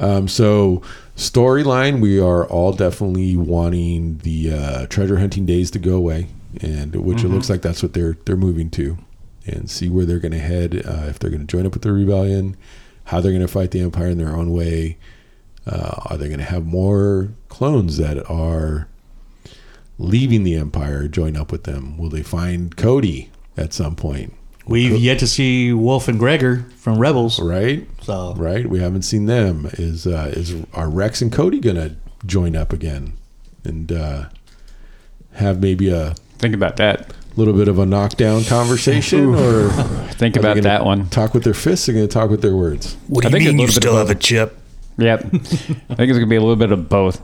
Um, 0.00 0.26
so 0.26 0.82
storyline, 1.16 2.00
we 2.00 2.18
are 2.20 2.44
all 2.46 2.72
definitely 2.72 3.36
wanting 3.36 4.18
the 4.18 4.52
uh, 4.52 4.86
treasure 4.86 5.18
hunting 5.18 5.46
days 5.46 5.70
to 5.72 5.78
go 5.78 5.94
away, 5.96 6.26
and 6.60 6.94
which 6.96 7.24
it 7.24 7.28
looks 7.28 7.48
like 7.50 7.62
that's 7.62 7.82
what 7.82 7.94
they're 7.94 8.16
they're 8.24 8.36
moving 8.36 8.70
to, 8.70 8.98
and 9.46 9.70
see 9.70 9.88
where 9.88 10.04
they're 10.04 10.18
going 10.18 10.32
to 10.32 10.38
head. 10.38 10.82
Uh, 10.86 11.06
if 11.08 11.18
they're 11.18 11.30
going 11.30 11.46
to 11.46 11.46
join 11.46 11.66
up 11.66 11.72
with 11.74 11.82
the 11.82 11.92
rebellion, 11.92 12.56
how 13.04 13.20
they're 13.20 13.32
going 13.32 13.42
to 13.42 13.48
fight 13.48 13.70
the 13.70 13.80
empire 13.80 14.08
in 14.08 14.18
their 14.18 14.34
own 14.34 14.52
way. 14.52 14.98
Uh, 15.64 15.94
are 16.06 16.16
they 16.16 16.26
going 16.26 16.40
to 16.40 16.44
have 16.44 16.66
more 16.66 17.28
clones 17.48 17.96
that 17.96 18.28
are 18.28 18.88
leaving 19.98 20.42
the 20.42 20.56
empire 20.56 21.06
join 21.06 21.36
up 21.36 21.52
with 21.52 21.64
them? 21.64 21.96
Will 21.96 22.08
they 22.08 22.22
find 22.22 22.76
Cody 22.76 23.30
at 23.56 23.72
some 23.72 23.94
point? 23.94 24.34
We've 24.66 24.96
yet 24.98 25.18
to 25.20 25.26
see 25.26 25.72
Wolffe 25.72 26.08
and 26.08 26.18
Gregor 26.18 26.66
from 26.76 26.98
Rebels. 26.98 27.40
Right, 27.40 27.86
So 28.02 28.34
right. 28.34 28.66
We 28.68 28.80
haven't 28.80 29.02
seen 29.02 29.26
them. 29.26 29.68
Is 29.74 30.06
uh, 30.06 30.32
is 30.34 30.54
are 30.72 30.88
Rex 30.88 31.20
and 31.20 31.32
Cody 31.32 31.58
gonna 31.58 31.96
join 32.26 32.54
up 32.54 32.72
again 32.72 33.14
and 33.64 33.90
uh, 33.90 34.28
have 35.34 35.60
maybe 35.60 35.88
a 35.90 36.14
Think 36.42 36.54
about 36.56 36.76
that. 36.76 37.10
A 37.10 37.14
little 37.36 37.54
bit 37.54 37.68
of 37.68 37.78
a 37.78 37.86
knockdown 37.86 38.42
conversation, 38.44 39.34
or 39.34 39.70
Think 40.10 40.36
about 40.36 40.60
that 40.62 40.84
one. 40.84 41.08
Talk 41.08 41.32
with 41.34 41.44
their 41.44 41.54
fists. 41.54 41.86
They're 41.86 41.94
gonna 41.94 42.08
talk 42.08 42.30
with 42.30 42.42
their 42.42 42.54
words. 42.56 42.96
What 43.06 43.24
I 43.24 43.30
do 43.30 43.38
you 43.38 43.44
think 43.44 43.56
mean 43.56 43.66
you 43.66 43.72
still 43.72 43.96
have 43.96 44.10
a 44.10 44.14
chip? 44.14 44.58
Yep. 44.98 45.24
I 45.24 45.28
think 45.28 45.70
it's 45.88 46.12
gonna 46.18 46.26
be 46.26 46.36
a 46.36 46.40
little 46.40 46.56
bit 46.56 46.72
of 46.72 46.88
both. 46.88 47.22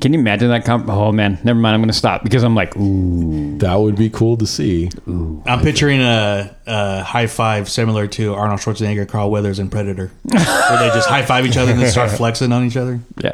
Can 0.00 0.12
you 0.12 0.20
imagine 0.20 0.48
that? 0.50 0.64
Com- 0.64 0.88
oh 0.88 1.10
man, 1.12 1.38
never 1.44 1.58
mind. 1.58 1.74
I'm 1.74 1.82
gonna 1.82 1.92
stop 1.92 2.22
because 2.22 2.42
I'm 2.44 2.54
like, 2.54 2.76
ooh. 2.76 3.58
That 3.58 3.74
would 3.74 3.96
be 3.96 4.08
cool 4.08 4.36
to 4.38 4.46
see. 4.46 4.88
I'm 5.06 5.60
picturing 5.60 6.00
a, 6.00 6.54
a 6.66 7.02
high 7.02 7.26
five 7.26 7.68
similar 7.68 8.06
to 8.06 8.34
Arnold 8.34 8.60
Schwarzenegger, 8.60 9.08
Carl 9.08 9.30
Weathers, 9.30 9.58
and 9.58 9.70
Predator, 9.70 10.10
where 10.22 10.38
they 10.78 10.88
just 10.94 11.08
high 11.08 11.24
five 11.24 11.44
each 11.44 11.56
other 11.56 11.72
and 11.72 11.80
then 11.82 11.90
start 11.90 12.10
flexing 12.16 12.52
on 12.52 12.64
each 12.64 12.76
other. 12.76 13.00
Yeah. 13.18 13.32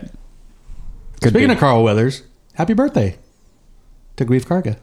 Could 1.21 1.31
Speaking 1.33 1.49
be. 1.49 1.55
of 1.55 1.61
Carl 1.61 1.85
Weathers, 1.85 2.23
happy 2.55 2.73
birthday 2.73 3.17
to 4.17 4.25
Greef 4.25 4.45
Karga. 4.45 4.77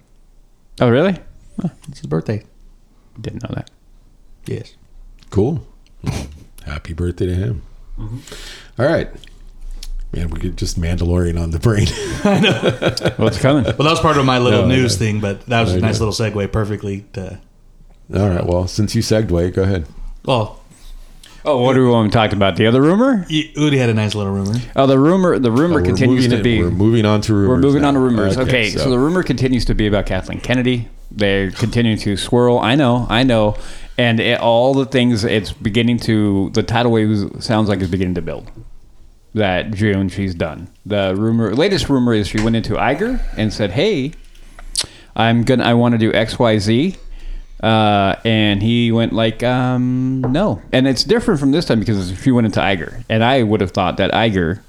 Oh 0.81 0.89
really? 0.89 1.17
It's 1.89 1.99
his 1.99 2.07
birthday. 2.07 2.43
Didn't 3.19 3.43
know 3.43 3.53
that. 3.55 3.69
Yes. 4.45 4.75
Cool. 5.29 5.65
Happy 6.65 6.93
birthday 6.93 7.25
to 7.25 7.33
him. 7.35 7.61
Mm-hmm. 7.97 8.81
All 8.81 8.87
right. 8.87 9.09
Man, 10.13 10.29
we 10.29 10.39
could 10.39 10.55
just 10.57 10.79
Mandalorian 10.79 11.41
on 11.41 11.51
the 11.51 11.59
brain. 11.59 11.87
I 12.23 12.39
know. 12.39 13.13
What's 13.17 13.39
coming? 13.41 13.63
Well, 13.63 13.73
that 13.77 13.89
was 13.91 13.99
part 13.99 14.17
of 14.17 14.25
my 14.25 14.37
little 14.39 14.61
No, 14.61 14.67
news 14.67 14.95
thing, 14.97 15.19
but 15.19 15.45
that 15.47 15.61
was 15.61 15.73
I 15.73 15.77
a 15.77 15.81
nice 15.81 15.99
know. 15.99 16.07
little 16.07 16.25
segue 16.25 16.51
perfectly 16.51 17.01
to. 17.13 17.39
All 18.15 18.29
right. 18.29 18.45
Well, 18.45 18.67
since 18.67 18.95
you 18.95 19.01
segued, 19.01 19.29
go 19.53 19.63
ahead. 19.63 19.85
Well, 20.25 20.61
Oh, 21.49 21.61
what 21.63 21.75
do 21.75 21.83
we 21.85 21.89
want 21.89 22.11
to 22.11 22.15
talk 22.17 22.33
about? 22.33 22.57
The 22.57 22.67
other 22.67 22.81
rumor? 22.81 23.23
Udi 23.29 23.77
had 23.77 23.89
a 23.89 23.93
nice 23.93 24.13
little 24.15 24.33
rumor. 24.33 24.59
Oh, 24.75 24.85
the 24.85 24.99
rumor. 24.99 25.39
The 25.39 25.49
rumor 25.49 25.75
We're 25.75 25.83
continues 25.83 26.25
moving 26.25 26.31
to 26.31 26.37
in- 26.37 26.43
be. 26.43 26.61
We're 26.61 26.69
moving 26.71 27.05
on 27.05 27.21
to 27.21 27.33
rumors. 27.33 27.49
We're 27.49 27.57
moving 27.61 27.81
now. 27.83 27.87
on 27.87 27.93
to 27.93 27.99
rumors. 28.01 28.37
Okay, 28.37 28.69
so. 28.69 28.89
the 28.89 28.99
rumor 28.99 29.23
continues 29.23 29.63
to 29.65 29.73
be 29.73 29.87
about 29.87 30.05
Kathleen 30.05 30.41
Kennedy. 30.41 30.89
They're 31.09 31.51
continuing 31.51 31.97
to 31.99 32.17
swirl. 32.17 32.59
I 32.59 32.75
know, 32.75 33.07
I 33.09 33.23
know, 33.23 33.55
and 33.97 34.19
it, 34.19 34.41
all 34.41 34.73
the 34.73 34.85
things 34.85 35.23
it's 35.23 35.53
beginning 35.53 35.99
to. 35.99 36.49
The 36.49 36.63
tidal 36.63 36.91
wave 36.91 37.31
sounds 37.39 37.69
like 37.69 37.79
it's 37.79 37.89
beginning 37.89 38.15
to 38.15 38.21
build. 38.21 38.51
That 39.33 39.71
June 39.71 40.09
she's 40.09 40.35
done. 40.35 40.67
The 40.85 41.15
rumor, 41.15 41.55
latest 41.55 41.87
rumor 41.89 42.13
is 42.13 42.27
she 42.27 42.41
went 42.41 42.57
into 42.57 42.73
Iger 42.73 43.21
and 43.37 43.53
said, 43.53 43.71
"Hey, 43.71 44.11
I'm 45.15 45.43
gonna. 45.43 45.63
I 45.63 45.75
want 45.75 45.93
to 45.93 45.97
do 45.97 46.11
X, 46.11 46.37
Y, 46.37 46.57
Z." 46.57 46.97
Uh, 47.61 48.15
and 48.23 48.61
he 48.61 48.91
went 48.91 49.13
like, 49.13 49.41
um, 49.43 50.21
no. 50.21 50.61
And 50.71 50.87
it's 50.87 51.03
different 51.03 51.39
from 51.39 51.51
this 51.51 51.65
time 51.65 51.79
because 51.79 52.17
she 52.21 52.31
went 52.31 52.45
into 52.45 52.59
Iger, 52.59 53.03
and 53.09 53.23
I 53.23 53.43
would 53.43 53.61
have 53.61 53.71
thought 53.71 53.97
that 53.97 54.11
Iger 54.11 54.61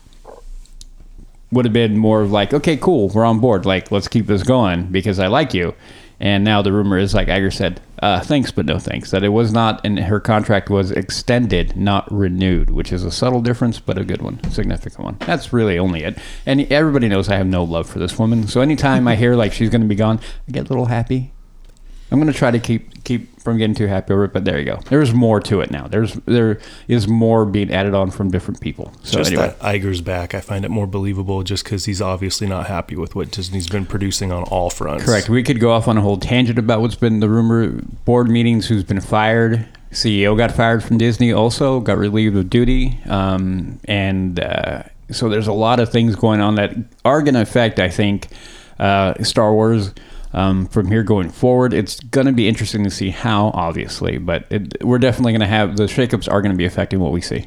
would 1.50 1.64
have 1.64 1.72
been 1.72 1.96
more 1.96 2.22
of 2.22 2.30
like, 2.30 2.52
okay, 2.52 2.76
cool, 2.76 3.08
we're 3.08 3.24
on 3.24 3.40
board. 3.40 3.64
Like, 3.66 3.90
let's 3.90 4.08
keep 4.08 4.26
this 4.26 4.42
going 4.42 4.86
because 4.86 5.18
I 5.18 5.26
like 5.28 5.54
you. 5.54 5.74
And 6.20 6.42
now 6.42 6.62
the 6.62 6.72
rumor 6.72 6.98
is 6.98 7.14
like 7.14 7.28
Iger 7.28 7.52
said, 7.52 7.80
uh, 8.02 8.20
thanks, 8.20 8.50
but 8.50 8.66
no 8.66 8.78
thanks. 8.78 9.12
That 9.12 9.22
it 9.22 9.28
was 9.28 9.52
not, 9.52 9.80
and 9.84 9.98
her 10.00 10.18
contract 10.18 10.68
was 10.68 10.90
extended, 10.90 11.76
not 11.76 12.10
renewed, 12.12 12.70
which 12.70 12.92
is 12.92 13.04
a 13.04 13.10
subtle 13.10 13.40
difference, 13.40 13.78
but 13.78 13.98
a 13.98 14.04
good 14.04 14.20
one, 14.20 14.42
significant 14.50 15.04
one. 15.04 15.16
That's 15.20 15.52
really 15.52 15.78
only 15.78 16.02
it. 16.02 16.18
And 16.44 16.60
everybody 16.72 17.08
knows 17.08 17.28
I 17.28 17.36
have 17.36 17.46
no 17.46 17.62
love 17.62 17.88
for 17.88 18.00
this 18.00 18.18
woman. 18.18 18.48
So 18.48 18.60
anytime 18.60 19.06
I 19.06 19.14
hear 19.14 19.36
like 19.36 19.52
she's 19.52 19.70
going 19.70 19.82
to 19.82 19.88
be 19.88 19.94
gone, 19.94 20.18
I 20.48 20.52
get 20.52 20.66
a 20.66 20.68
little 20.68 20.86
happy. 20.86 21.32
I'm 22.10 22.18
going 22.18 22.32
to 22.32 22.38
try 22.38 22.50
to 22.50 22.58
keep 22.58 23.04
keep 23.04 23.40
from 23.40 23.58
getting 23.58 23.74
too 23.74 23.86
happy 23.86 24.12
over 24.12 24.24
it, 24.24 24.32
but 24.32 24.44
there 24.44 24.58
you 24.58 24.64
go. 24.64 24.76
There's 24.86 25.12
more 25.12 25.40
to 25.40 25.60
it 25.60 25.70
now. 25.70 25.88
There's 25.88 26.14
there 26.26 26.60
is 26.86 27.06
more 27.08 27.44
being 27.44 27.72
added 27.72 27.94
on 27.94 28.10
from 28.10 28.30
different 28.30 28.60
people. 28.60 28.92
So 29.02 29.18
just 29.18 29.30
anyway. 29.30 29.48
that 29.48 29.58
Iger's 29.60 30.00
back, 30.00 30.34
I 30.34 30.40
find 30.40 30.64
it 30.64 30.70
more 30.70 30.86
believable 30.86 31.42
just 31.42 31.64
because 31.64 31.84
he's 31.84 32.00
obviously 32.00 32.46
not 32.46 32.66
happy 32.66 32.96
with 32.96 33.14
what 33.14 33.30
Disney's 33.30 33.68
been 33.68 33.86
producing 33.86 34.32
on 34.32 34.44
all 34.44 34.70
fronts. 34.70 35.04
Correct. 35.04 35.28
We 35.28 35.42
could 35.42 35.60
go 35.60 35.70
off 35.70 35.88
on 35.88 35.98
a 35.98 36.00
whole 36.00 36.18
tangent 36.18 36.58
about 36.58 36.80
what's 36.80 36.94
been 36.94 37.20
the 37.20 37.28
rumor 37.28 37.70
board 38.04 38.28
meetings, 38.28 38.66
who's 38.66 38.84
been 38.84 39.00
fired. 39.00 39.66
CEO 39.90 40.36
got 40.36 40.52
fired 40.52 40.84
from 40.84 40.98
Disney, 40.98 41.32
also 41.32 41.80
got 41.80 41.96
relieved 41.96 42.36
of 42.36 42.50
duty, 42.50 42.98
um, 43.06 43.80
and 43.86 44.38
uh, 44.38 44.82
so 45.10 45.30
there's 45.30 45.46
a 45.46 45.52
lot 45.52 45.80
of 45.80 45.90
things 45.90 46.14
going 46.14 46.40
on 46.40 46.56
that 46.56 46.74
are 47.04 47.22
going 47.22 47.34
to 47.34 47.40
affect, 47.40 47.78
I 47.78 47.88
think, 47.88 48.28
uh, 48.78 49.14
Star 49.22 49.52
Wars. 49.52 49.94
Um, 50.32 50.66
from 50.66 50.88
here 50.88 51.02
going 51.02 51.30
forward, 51.30 51.72
it's 51.72 52.00
going 52.00 52.26
to 52.26 52.32
be 52.32 52.48
interesting 52.48 52.84
to 52.84 52.90
see 52.90 53.10
how, 53.10 53.50
obviously, 53.54 54.18
but 54.18 54.44
it, 54.50 54.84
we're 54.84 54.98
definitely 54.98 55.32
going 55.32 55.40
to 55.40 55.46
have 55.46 55.76
the 55.76 55.84
shakeups 55.84 56.30
are 56.30 56.42
going 56.42 56.52
to 56.52 56.58
be 56.58 56.66
affecting 56.66 57.00
what 57.00 57.12
we 57.12 57.22
see, 57.22 57.46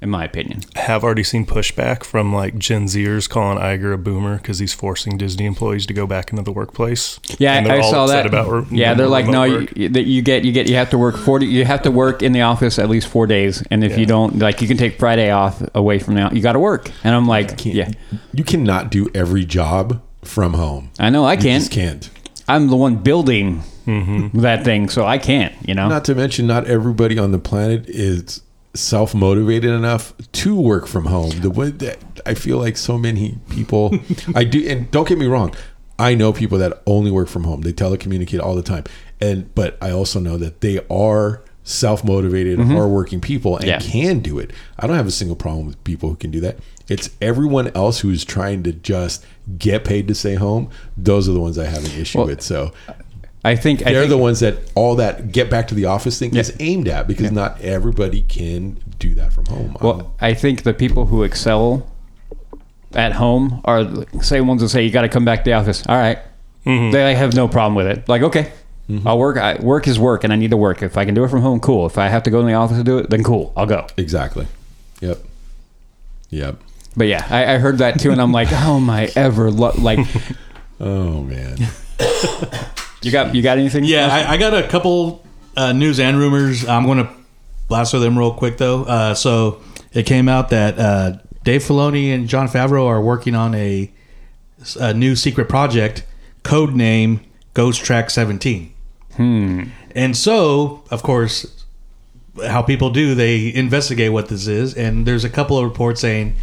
in 0.00 0.08
my 0.08 0.24
opinion. 0.24 0.62
I 0.74 0.80
have 0.80 1.04
already 1.04 1.22
seen 1.22 1.44
pushback 1.44 2.02
from 2.02 2.34
like 2.34 2.56
Gen 2.56 2.86
Zers 2.86 3.28
calling 3.28 3.58
Iger 3.58 3.92
a 3.92 3.98
boomer 3.98 4.38
because 4.38 4.58
he's 4.58 4.72
forcing 4.72 5.18
Disney 5.18 5.44
employees 5.44 5.84
to 5.84 5.92
go 5.92 6.06
back 6.06 6.30
into 6.30 6.42
the 6.42 6.50
workplace. 6.50 7.20
Yeah, 7.38 7.56
And 7.58 7.66
they're 7.66 7.74
I 7.74 7.80
all 7.80 7.90
saw 7.90 8.04
upset 8.04 8.22
that. 8.24 8.26
About 8.28 8.50
re- 8.70 8.78
yeah, 8.78 8.94
they're 8.94 9.06
like, 9.06 9.26
no, 9.26 9.44
you, 9.44 9.68
you- 9.76 9.88
that 9.90 10.04
you 10.06 10.22
get, 10.22 10.44
you 10.46 10.52
get, 10.52 10.70
you 10.70 10.76
have 10.76 10.88
to 10.90 10.98
work 10.98 11.18
forty. 11.18 11.44
You 11.44 11.66
have 11.66 11.82
to 11.82 11.90
work 11.90 12.22
in 12.22 12.32
the 12.32 12.40
office 12.40 12.78
at 12.78 12.88
least 12.88 13.06
four 13.08 13.26
days, 13.26 13.62
and 13.70 13.84
if 13.84 13.98
you 13.98 14.06
don't, 14.06 14.38
like, 14.38 14.62
you 14.62 14.66
can 14.66 14.78
take 14.78 14.98
Friday 14.98 15.30
off 15.30 15.62
away 15.74 15.98
from 15.98 16.14
now. 16.14 16.30
You 16.30 16.40
got 16.40 16.54
to 16.54 16.58
work, 16.58 16.90
and 17.04 17.14
I'm 17.14 17.26
like, 17.28 17.58
Can't- 17.58 17.76
yeah, 17.76 17.90
You 18.32 18.44
cannot 18.44 18.90
do 18.90 19.10
every 19.14 19.44
job 19.44 20.00
from 20.24 20.54
home. 20.54 20.90
I 20.98 21.10
know 21.10 21.24
I 21.24 21.34
You 21.34 21.40
can't. 21.42 21.60
just 21.62 21.72
can't. 21.72 22.10
I'm 22.48 22.68
the 22.68 22.76
one 22.76 22.96
building 22.96 23.62
that 23.86 24.64
thing, 24.64 24.88
so 24.88 25.04
I 25.04 25.18
can't. 25.18 25.54
You 25.66 25.74
know, 25.74 25.88
Not 25.88 26.04
to 26.06 26.14
mention, 26.14 26.46
not 26.46 26.66
everybody 26.66 27.18
on 27.18 27.32
the 27.32 27.38
planet 27.38 27.84
is 27.88 28.42
self 28.74 29.14
motivated 29.14 29.70
enough 29.70 30.14
to 30.32 30.58
work 30.58 30.86
from 30.86 31.06
home. 31.06 31.30
The 31.40 31.50
way 31.50 31.70
that 31.70 31.98
I 32.26 32.34
feel 32.34 32.58
like 32.58 32.76
so 32.76 32.96
many 32.98 33.38
people, 33.50 33.94
I 34.34 34.44
do, 34.44 34.66
and 34.68 34.90
don't 34.90 35.08
get 35.08 35.18
me 35.18 35.26
wrong, 35.26 35.54
I 35.98 36.14
know 36.14 36.32
people 36.32 36.58
that 36.58 36.82
only 36.86 37.10
work 37.10 37.28
from 37.28 37.44
home. 37.44 37.60
They 37.62 37.72
telecommunicate 37.72 38.40
all 38.40 38.54
the 38.54 38.62
time, 38.62 38.84
and 39.20 39.54
but 39.54 39.76
I 39.82 39.90
also 39.90 40.20
know 40.20 40.36
that 40.38 40.60
they 40.62 40.80
are 40.90 41.42
self 41.64 42.02
motivated, 42.04 42.58
hardworking 42.58 43.20
people 43.20 43.56
and 43.56 43.66
Yeah. 43.66 43.78
can 43.78 44.18
do 44.20 44.38
it. 44.38 44.50
I 44.78 44.86
don't 44.86 44.96
have 44.96 45.06
a 45.06 45.12
single 45.12 45.36
problem 45.36 45.66
with 45.66 45.82
people 45.84 46.08
who 46.08 46.16
can 46.16 46.30
do 46.30 46.40
that. 46.40 46.58
It's 46.88 47.10
everyone 47.20 47.70
else 47.74 48.00
who 48.00 48.10
is 48.10 48.24
trying 48.24 48.62
to 48.64 48.72
just 48.72 49.24
get 49.58 49.84
paid 49.84 50.08
to 50.08 50.14
stay 50.14 50.34
home. 50.34 50.68
Those 50.96 51.28
are 51.28 51.32
the 51.32 51.40
ones 51.40 51.58
I 51.58 51.66
have 51.66 51.84
an 51.84 52.00
issue 52.00 52.18
Well, 52.18 52.26
with. 52.26 52.42
So. 52.42 52.72
I 53.44 53.56
think 53.56 53.80
they're 53.80 54.02
think, 54.02 54.10
the 54.10 54.18
ones 54.18 54.38
that 54.40 54.56
all 54.76 54.94
that 54.96 55.32
get 55.32 55.50
back 55.50 55.66
to 55.68 55.74
the 55.74 55.86
office 55.86 56.16
thing 56.18 56.36
is 56.36 56.54
aimed 56.60 56.86
at 56.86 57.08
because 57.08 57.32
not 57.32 57.60
everybody 57.60 58.22
can 58.22 58.78
do 59.00 59.14
that 59.16 59.32
from 59.32 59.46
home. 59.46 59.70
Um, 59.70 59.76
Well, 59.80 60.14
I 60.20 60.32
think 60.34 60.62
the 60.62 60.72
people 60.74 61.06
who 61.06 61.24
excel 61.24 61.84
at 62.94 63.12
home 63.14 63.60
are 63.64 63.82
the 63.82 64.06
same 64.22 64.46
ones 64.46 64.62
that 64.62 64.68
say 64.68 64.84
you 64.84 64.90
got 64.90 65.02
to 65.02 65.08
come 65.08 65.24
back 65.24 65.40
to 65.44 65.50
the 65.50 65.54
office. 65.54 65.82
All 65.88 65.96
right. 65.96 66.18
they 66.64 67.14
have 67.16 67.34
no 67.34 67.48
problem 67.48 67.74
with 67.74 67.86
it. 67.88 68.08
Like, 68.08 68.22
okay, 68.22 68.52
I'll 69.06 69.18
work. 69.18 69.38
I, 69.38 69.54
work 69.54 69.88
is 69.88 69.98
work, 69.98 70.22
and 70.24 70.32
I 70.32 70.36
need 70.36 70.50
to 70.50 70.56
work. 70.56 70.82
If 70.82 70.98
I 70.98 71.04
can 71.06 71.14
do 71.14 71.24
it 71.24 71.28
from 71.28 71.40
home, 71.40 71.60
cool. 71.60 71.86
If 71.86 71.96
I 71.96 72.08
have 72.08 72.24
to 72.24 72.30
go 72.30 72.40
in 72.40 72.46
the 72.46 72.52
office 72.54 72.76
to 72.76 72.84
do 72.84 72.98
it, 72.98 73.08
then 73.08 73.22
cool, 73.24 73.52
I'll 73.56 73.64
go. 73.66 73.86
exactly. 73.96 74.46
Yep. 75.00 75.18
Yep. 76.30 76.56
But 76.96 77.06
yeah, 77.08 77.26
I, 77.30 77.54
I 77.54 77.58
heard 77.58 77.78
that 77.78 77.98
too, 78.00 78.10
and 78.10 78.20
I'm 78.20 78.32
like, 78.32 78.48
oh 78.52 78.78
my 78.80 79.10
ever, 79.16 79.50
lo-. 79.50 79.72
like, 79.78 79.98
Oh 80.80 81.22
man. 81.22 81.56
you 83.02 83.12
got 83.12 83.34
you 83.34 83.40
got 83.42 83.56
anything? 83.58 83.84
Yeah, 83.84 84.08
I, 84.08 84.32
I 84.32 84.36
got 84.36 84.52
a 84.52 84.66
couple 84.68 85.24
uh, 85.56 85.72
news 85.72 86.00
and 86.00 86.18
rumors. 86.18 86.68
I'm 86.68 86.84
going 86.84 86.98
to 86.98 87.08
blast 87.68 87.92
with 87.92 88.02
them 88.02 88.18
real 88.18 88.34
quick 88.34 88.58
though. 88.58 88.82
Uh, 88.82 89.14
so 89.14 89.60
it 89.92 90.04
came 90.06 90.28
out 90.28 90.50
that 90.50 90.78
uh, 90.78 91.12
Dave 91.44 91.62
Filoni 91.62 92.12
and 92.12 92.28
Jon 92.28 92.48
Favreau 92.48 92.86
are 92.86 93.00
working 93.00 93.34
on 93.34 93.54
a, 93.54 93.90
a 94.80 94.92
new 94.92 95.14
secret 95.14 95.48
project, 95.48 96.04
code 96.42 96.74
name 96.74 97.20
Ghost 97.54 97.84
Track 97.84 98.10
17. 98.10 98.71
Hmm. 99.16 99.64
And 99.94 100.16
so, 100.16 100.82
of 100.90 101.02
course, 101.02 101.64
how 102.46 102.62
people 102.62 102.90
do, 102.90 103.14
they 103.14 103.52
investigate 103.54 104.12
what 104.12 104.28
this 104.28 104.46
is, 104.46 104.74
and 104.74 105.06
there's 105.06 105.24
a 105.24 105.30
couple 105.30 105.58
of 105.58 105.64
reports 105.64 106.00
saying 106.00 106.34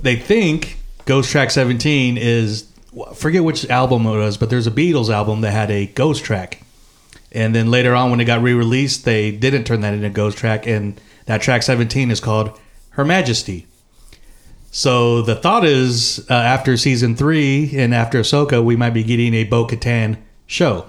they 0.00 0.16
think 0.16 0.78
Ghost 1.04 1.30
Track 1.30 1.50
17 1.50 2.18
is 2.18 2.66
forget 3.14 3.44
which 3.44 3.68
album 3.70 4.06
it 4.06 4.16
was, 4.16 4.36
but 4.36 4.50
there's 4.50 4.66
a 4.66 4.70
Beatles 4.70 5.10
album 5.10 5.42
that 5.42 5.52
had 5.52 5.70
a 5.70 5.86
ghost 5.86 6.24
track. 6.24 6.62
And 7.32 7.54
then 7.54 7.70
later 7.70 7.94
on, 7.94 8.10
when 8.10 8.20
it 8.20 8.24
got 8.24 8.42
re-released, 8.42 9.04
they 9.04 9.30
didn't 9.30 9.64
turn 9.64 9.80
that 9.82 9.94
into 9.94 10.08
a 10.08 10.10
ghost 10.10 10.36
track, 10.36 10.66
and 10.66 11.00
that 11.26 11.40
track 11.40 11.62
17 11.62 12.10
is 12.10 12.18
called 12.18 12.58
Her 12.90 13.04
Majesty. 13.04 13.66
So 14.72 15.22
the 15.22 15.36
thought 15.36 15.64
is, 15.64 16.26
uh, 16.28 16.34
after 16.34 16.76
season 16.76 17.16
three 17.16 17.76
and 17.76 17.94
after 17.94 18.20
Ahsoka, 18.20 18.62
we 18.62 18.76
might 18.76 18.90
be 18.90 19.02
getting 19.02 19.34
a 19.34 19.44
Bo-Katan 19.44 20.18
show. 20.46 20.88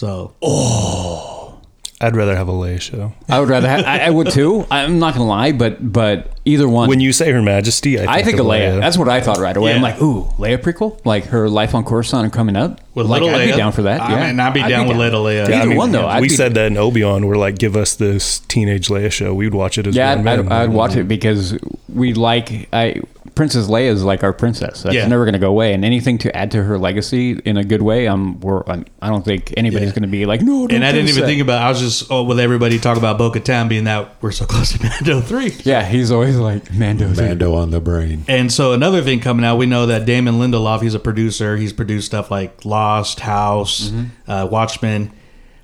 So 0.00 0.32
oh, 0.40 1.60
I'd 2.00 2.16
rather 2.16 2.34
have 2.34 2.48
a 2.48 2.52
Leia 2.52 2.80
show. 2.80 3.12
I 3.28 3.38
would 3.38 3.50
rather. 3.50 3.68
Have, 3.68 3.84
I, 3.84 4.06
I 4.06 4.08
would 4.08 4.30
too. 4.30 4.66
I'm 4.70 4.98
not 4.98 5.12
gonna 5.12 5.26
lie, 5.26 5.52
but 5.52 5.92
but 5.92 6.39
either 6.44 6.68
one. 6.68 6.88
When 6.88 7.00
you 7.00 7.12
say 7.12 7.30
Her 7.32 7.42
Majesty, 7.42 7.96
I 7.96 8.00
think, 8.00 8.10
I 8.10 8.22
think 8.22 8.34
of 8.38 8.46
of 8.46 8.52
Leia. 8.52 8.80
That's 8.80 8.96
what 8.98 9.08
I 9.08 9.20
thought 9.20 9.38
right 9.38 9.56
away. 9.56 9.74
I'm 9.74 9.82
like, 9.82 10.00
ooh, 10.00 10.24
Leia 10.38 10.58
prequel, 10.58 11.00
like 11.04 11.24
her 11.26 11.48
life 11.48 11.74
on 11.74 11.84
Coruscant 11.84 12.24
and 12.24 12.32
coming 12.32 12.56
up. 12.56 12.80
with 12.94 13.06
like, 13.06 13.22
little 13.22 13.36
I'd 13.38 13.48
Leia, 13.48 13.52
be 13.52 13.56
down 13.56 13.72
for 13.72 13.82
that. 13.82 14.00
I 14.00 14.10
yeah, 14.12 14.26
mean, 14.28 14.40
I'd 14.40 14.54
be 14.54 14.62
down 14.62 14.88
with 14.88 14.96
little 14.96 15.24
Leia. 15.24 15.48
Yeah, 15.48 15.62
Either 15.62 15.76
one, 15.76 15.92
though. 15.92 16.06
I'd 16.06 16.20
we 16.20 16.28
be- 16.28 16.34
said 16.34 16.54
that 16.54 16.66
in 16.66 16.76
Obi 16.76 17.04
Wan. 17.04 17.26
We're 17.26 17.36
like, 17.36 17.58
give 17.58 17.76
us 17.76 17.94
this 17.94 18.40
teenage 18.40 18.88
Leia 18.88 19.12
show. 19.12 19.34
We'd 19.34 19.54
watch 19.54 19.78
it 19.78 19.86
as 19.86 19.94
Yeah, 19.96 20.12
I'd. 20.12 20.26
I'd, 20.26 20.48
I'd 20.52 20.70
watch 20.72 20.96
it 20.96 21.06
because 21.08 21.58
we 21.88 22.14
like 22.14 22.68
I 22.72 23.00
Princess 23.34 23.68
Leia 23.68 23.88
is 23.88 24.02
like 24.02 24.22
our 24.22 24.32
princess. 24.32 24.82
That's 24.82 24.94
Yeah. 24.94 25.06
never 25.06 25.24
going 25.24 25.34
to 25.34 25.38
go 25.38 25.48
away. 25.48 25.72
And 25.72 25.84
anything 25.84 26.18
to 26.18 26.36
add 26.36 26.50
to 26.50 26.62
her 26.64 26.76
legacy 26.78 27.32
in 27.44 27.56
a 27.56 27.64
good 27.64 27.80
way, 27.80 28.06
um, 28.08 28.38
we're, 28.40 28.62
I'm, 28.66 28.84
I 29.00 29.08
don't 29.08 29.24
think 29.24 29.54
anybody's 29.56 29.88
Yeah. 29.90 29.94
going 29.94 30.02
to 30.02 30.08
be 30.08 30.26
like, 30.26 30.42
no. 30.42 30.66
Don't 30.66 30.72
And 30.72 30.84
I 30.84 30.92
didn't 30.92 31.08
even 31.08 31.22
that." 31.22 31.26
think 31.26 31.40
about. 31.40 31.62
I 31.62 31.68
was 31.68 31.80
just 31.80 32.10
oh, 32.10 32.24
with 32.24 32.38
everybody 32.40 32.78
talk 32.78 32.98
about 32.98 33.18
Bo-Katan 33.18 33.68
being 33.68 33.84
that 33.84 34.14
we're 34.20 34.32
so 34.32 34.44
close 34.46 34.72
to 34.72 34.82
Mando 34.84 35.20
three. 35.20 35.54
Yeah, 35.64 35.84
he's 35.86 36.10
always 36.10 36.29
like 36.38 36.72
Mando. 36.72 37.08
Mando 37.08 37.54
on 37.54 37.70
the 37.70 37.80
brain. 37.80 38.24
And 38.28 38.52
so 38.52 38.72
another 38.72 39.02
thing 39.02 39.20
coming 39.20 39.44
out, 39.44 39.56
we 39.56 39.66
know 39.66 39.86
that 39.86 40.04
Damon 40.06 40.34
Lindelof, 40.36 40.82
he's 40.82 40.94
a 40.94 40.98
producer. 41.00 41.56
He's 41.56 41.72
produced 41.72 42.06
stuff 42.06 42.30
like 42.30 42.64
Lost, 42.64 43.20
House, 43.20 43.92
uh, 44.28 44.48
Watchmen. 44.50 45.12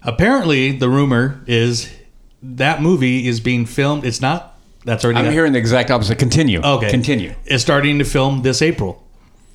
Apparently, 0.03 0.73
the 0.73 0.89
rumor 0.89 1.41
is 1.47 1.93
that 2.43 2.81
movie 2.83 3.27
is 3.27 3.41
being 3.41 3.67
filmed. 3.67 4.05
It's 4.05 4.21
not. 4.21 4.57
That's 4.85 5.05
already. 5.05 5.19
I'm 5.19 5.25
got- 5.27 5.33
hearing 5.33 5.53
the 5.53 5.59
exact 5.59 5.91
opposite. 5.91 6.19
Continue. 6.19 6.61
Okay, 6.63 6.91
Continue. 6.91 7.35
It's 7.45 7.63
starting 7.63 7.99
to 7.99 8.05
film 8.05 8.43
this 8.43 8.63
April, 8.63 9.03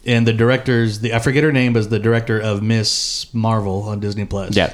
and 0.06 0.28
the 0.28 0.34
director's 0.34 1.00
the 1.00 1.14
I 1.14 1.20
forget 1.20 1.44
her 1.46 1.54
name, 1.54 1.72
but 1.74 1.80
is 1.80 1.88
the 1.90 2.00
director 2.00 2.38
of 2.40 2.62
Miss 2.62 3.34
Marvel 3.34 3.84
on 3.84 4.00
Disney 4.02 4.26
Plus. 4.26 4.56
Yeah. 4.58 4.74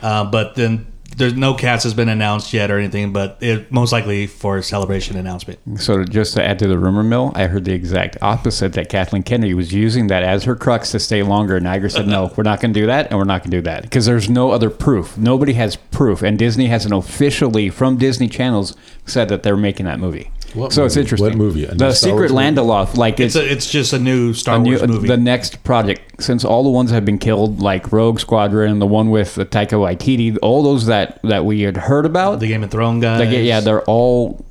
Uh, 0.00 0.24
but 0.24 0.54
then 0.54 0.86
there's 1.16 1.34
no 1.34 1.54
cast 1.54 1.84
has 1.84 1.94
been 1.94 2.08
announced 2.08 2.52
yet 2.52 2.70
or 2.70 2.78
anything, 2.78 3.12
but 3.12 3.38
it 3.40 3.72
most 3.72 3.90
likely 3.90 4.26
for 4.26 4.60
celebration 4.62 5.16
announcement. 5.16 5.58
So 5.80 6.04
just 6.04 6.34
to 6.34 6.44
add 6.44 6.58
to 6.58 6.68
the 6.68 6.78
rumor 6.78 7.02
mill, 7.02 7.32
I 7.34 7.46
heard 7.46 7.64
the 7.64 7.72
exact 7.72 8.18
opposite 8.20 8.74
that 8.74 8.88
Kathleen 8.88 9.22
Kennedy 9.22 9.54
was 9.54 9.72
using 9.72 10.08
that 10.08 10.22
as 10.22 10.44
her 10.44 10.54
crux 10.54 10.92
to 10.92 11.00
stay 11.00 11.22
longer. 11.22 11.56
And 11.56 11.66
Iger 11.66 11.90
said, 11.90 12.06
no, 12.06 12.32
we're 12.36 12.44
not 12.44 12.60
going 12.60 12.74
to 12.74 12.80
do 12.80 12.86
that, 12.86 13.08
and 13.10 13.18
we're 13.18 13.24
not 13.24 13.42
going 13.42 13.50
to 13.50 13.56
do 13.56 13.62
that 13.62 13.82
because 13.82 14.06
there's 14.06 14.28
no 14.28 14.50
other 14.50 14.68
proof. 14.68 15.16
Nobody 15.16 15.54
has 15.54 15.76
proof, 15.76 16.22
and 16.22 16.38
Disney 16.38 16.66
hasn't 16.66 16.94
officially 16.94 17.70
from 17.70 17.96
Disney 17.96 18.28
channels 18.28 18.76
said 19.06 19.28
that 19.30 19.42
they're 19.42 19.56
making 19.56 19.86
that 19.86 19.98
movie. 19.98 20.30
What 20.56 20.72
so 20.72 20.84
it's 20.84 20.96
interesting. 20.96 21.28
What 21.28 21.36
movie? 21.36 21.64
A 21.64 21.74
The 21.74 21.92
Secret 21.92 22.14
Wars 22.14 22.32
movie? 22.32 22.42
Lindelof, 22.44 22.96
like 22.96 23.20
It's 23.20 23.36
it's. 23.36 23.44
a, 23.46 23.52
it's 23.52 23.70
just 23.70 23.92
a 23.92 23.98
new 23.98 24.32
Star 24.32 24.56
a 24.56 24.58
new- 24.58 24.76
Wars 24.78 24.88
movie. 24.88 25.06
the 25.08 25.16
next 25.16 25.62
project, 25.64 26.22
since 26.22 26.44
all 26.44 26.62
the 26.64 26.70
ones 26.70 26.90
have 26.90 27.04
been 27.04 27.18
killed, 27.18 27.60
like 27.60 27.92
Rogue 27.92 28.18
Squadron, 28.20 28.78
the 28.78 28.86
one 28.86 29.10
with 29.10 29.34
the 29.34 29.44
Taika 29.46 29.72
Waititi, 29.72 30.36
all 30.42 30.62
those 30.62 30.86
that 30.86 31.20
that 31.22 31.44
we 31.44 31.60
had 31.62 31.76
heard 31.76 32.06
about, 32.06 32.40
the 32.40 32.48
Game 32.48 32.64
of 32.64 32.70
Thrones 32.70 33.02
guys. 33.02 33.20
like, 33.20 33.30
yeah, 33.30 33.60
they're 33.60 33.82
all, 33.82 34.44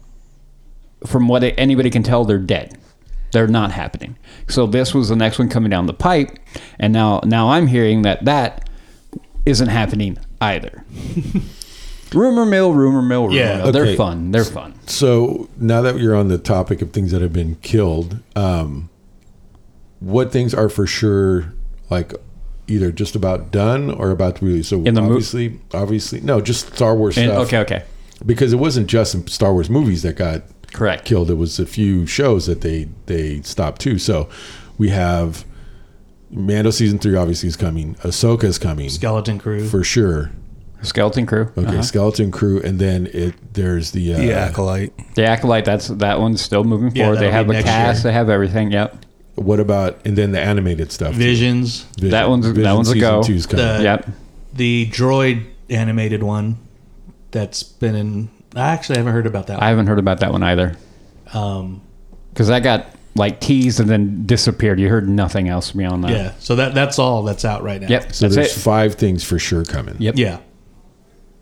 from 1.06 1.28
what 1.28 1.44
anybody 1.44 1.90
can 1.90 2.04
tell, 2.04 2.24
they're 2.24 2.38
dead. 2.38 2.78
They're 3.32 3.48
not 3.48 3.72
happening. 3.72 4.16
So 4.48 4.66
this 4.68 4.94
was 4.94 5.10
the 5.10 5.16
next 5.16 5.40
one 5.40 5.50
coming 5.50 5.70
down 5.70 5.88
the 5.88 5.94
pipe, 5.94 6.38
and 6.80 6.94
now 6.94 7.20
now 7.26 7.50
I'm 7.50 7.68
hearing 7.68 8.04
that 8.04 8.24
that 8.26 8.70
isn't 9.46 9.68
happening 9.70 10.18
either. 10.40 10.86
rumor 12.14 12.46
mill, 12.46 12.74
rumor 12.74 13.02
mill, 13.02 13.28
rumor 13.28 13.36
Yeah, 13.40 13.58
mill. 13.58 13.68
okay. 13.68 13.72
They're 13.72 13.96
fun. 13.96 14.32
They're 14.32 14.46
fun. 14.46 14.74
So 14.88 15.50
now 15.58 15.82
that 15.82 16.00
you're 16.00 16.16
on 16.16 16.28
the 16.28 16.38
topic 16.38 16.82
of 16.82 16.92
things 16.92 17.12
that 17.12 17.22
have 17.22 17.34
been 17.34 17.56
killed, 17.62 18.20
um, 18.36 18.90
what 20.00 20.32
things 20.32 20.54
are 20.54 20.70
for 20.70 20.86
sure 20.86 21.54
like 21.90 22.14
either 22.68 22.92
just 22.92 23.16
about 23.16 23.52
done 23.52 23.90
or 23.92 24.12
about 24.12 24.36
to 24.38 24.42
be 24.42 24.48
released? 24.48 24.70
So 24.70 24.78
In 24.84 24.94
the 24.94 25.02
mo- 25.02 25.08
obviously, 25.08 25.60
obviously, 25.74 26.22
no, 26.22 26.42
just 26.42 26.74
Star 26.76 26.96
Wars 26.96 27.18
And, 27.18 27.32
stuff. 27.32 27.48
okay, 27.48 27.58
okay, 27.60 27.84
because 28.26 28.54
it 28.54 28.58
wasn't 28.58 28.88
just 28.88 29.30
Star 29.30 29.54
Wars 29.54 29.70
movies 29.70 30.02
that 30.04 30.16
got 30.16 30.44
correct. 30.74 31.06
killed. 31.06 31.30
It 31.30 31.36
was 31.36 31.60
a 31.60 31.66
few 31.66 32.06
shows 32.06 32.46
that 32.48 32.62
they 32.62 32.88
they 33.08 33.42
stopped 33.42 33.82
too. 33.82 33.98
So 34.00 34.30
we 34.78 34.90
have 34.90 35.46
Mando 36.32 36.70
season 36.72 36.98
three 37.00 37.16
obviously 37.16 37.48
is 37.50 37.56
coming. 37.56 37.96
Ahsoka 38.04 38.44
is 38.46 38.58
coming 38.58 38.90
Skeleton 38.90 39.40
Crew. 39.40 39.68
for 39.68 39.84
sure. 39.84 40.32
Skeleton 40.82 41.26
Crew. 41.26 41.52
Okay, 41.58 41.68
Uh-huh. 41.68 41.82
Skeleton 41.82 42.32
Crew, 42.32 42.62
and 42.62 42.78
then 42.80 43.08
it 43.14 43.34
there's 43.54 43.92
the 43.92 44.14
uh, 44.14 44.18
the 44.18 44.34
acolyte. 44.34 44.94
The 45.16 45.26
acolyte. 45.26 45.66
That's 45.66 45.88
that 45.88 46.20
one's 46.20 46.42
still 46.42 46.64
moving 46.64 46.96
Yeah, 46.96 47.06
forward. 47.06 47.20
they 47.20 47.32
have 47.32 47.50
a 47.50 47.64
cast. 47.64 48.04
year. 48.04 48.12
They 48.12 48.14
have 48.14 48.30
everything. 48.30 48.72
Yep. 48.72 49.06
What 49.36 49.60
about 49.60 50.00
and 50.06 50.16
then 50.18 50.32
the 50.32 50.40
animated 50.40 50.92
stuff? 50.92 51.14
too. 51.14 51.18
Visions. 51.20 51.84
Vision. 51.96 52.12
That 52.12 52.30
one's- 52.30 52.52
that 52.54 52.74
one's 52.74 52.90
a 52.92 53.00
go. 53.00 53.24
two's 53.24 53.46
coming. 53.46 53.66
The- 53.66 53.84
yep. 53.84 54.10
The 54.54 54.88
droid 54.92 55.44
animated 55.70 56.24
one 56.24 56.58
that's 57.32 57.64
been 57.64 57.96
in. 57.96 58.30
I 58.56 58.70
actually 58.72 58.98
haven't 59.00 59.12
heard 59.14 59.26
about 59.28 59.48
that. 59.48 59.62
I 59.62 59.68
haven't 59.70 59.88
heard 59.88 60.00
about 60.00 60.22
that 60.22 60.32
one 60.32 60.44
either. 60.44 60.78
Um, 61.34 61.82
Because 62.34 62.48
that 62.48 62.64
got 62.64 62.88
like 63.16 63.40
teased 63.42 63.80
and 63.82 63.90
then 63.90 64.26
disappeared. 64.26 64.80
You 64.80 64.88
heard 64.90 65.10
nothing 65.10 65.50
else 65.50 65.72
beyond 65.72 66.04
that. 66.06 66.12
yeah. 66.12 66.32
So 66.40 66.56
that 66.56 66.74
that's 66.74 67.00
all 67.00 67.24
that's 67.24 67.44
out 67.44 67.64
right 67.64 67.82
now. 67.82 67.88
Yep. 67.90 68.14
so 68.14 68.26
that's 68.26 68.36
there's 68.36 68.58
it. 68.58 68.60
five 68.62 68.96
things 68.96 69.24
for 69.24 69.38
sure 69.40 69.66
coming. 69.66 69.96
Yep. 70.00 70.16
Yeah. 70.18 70.38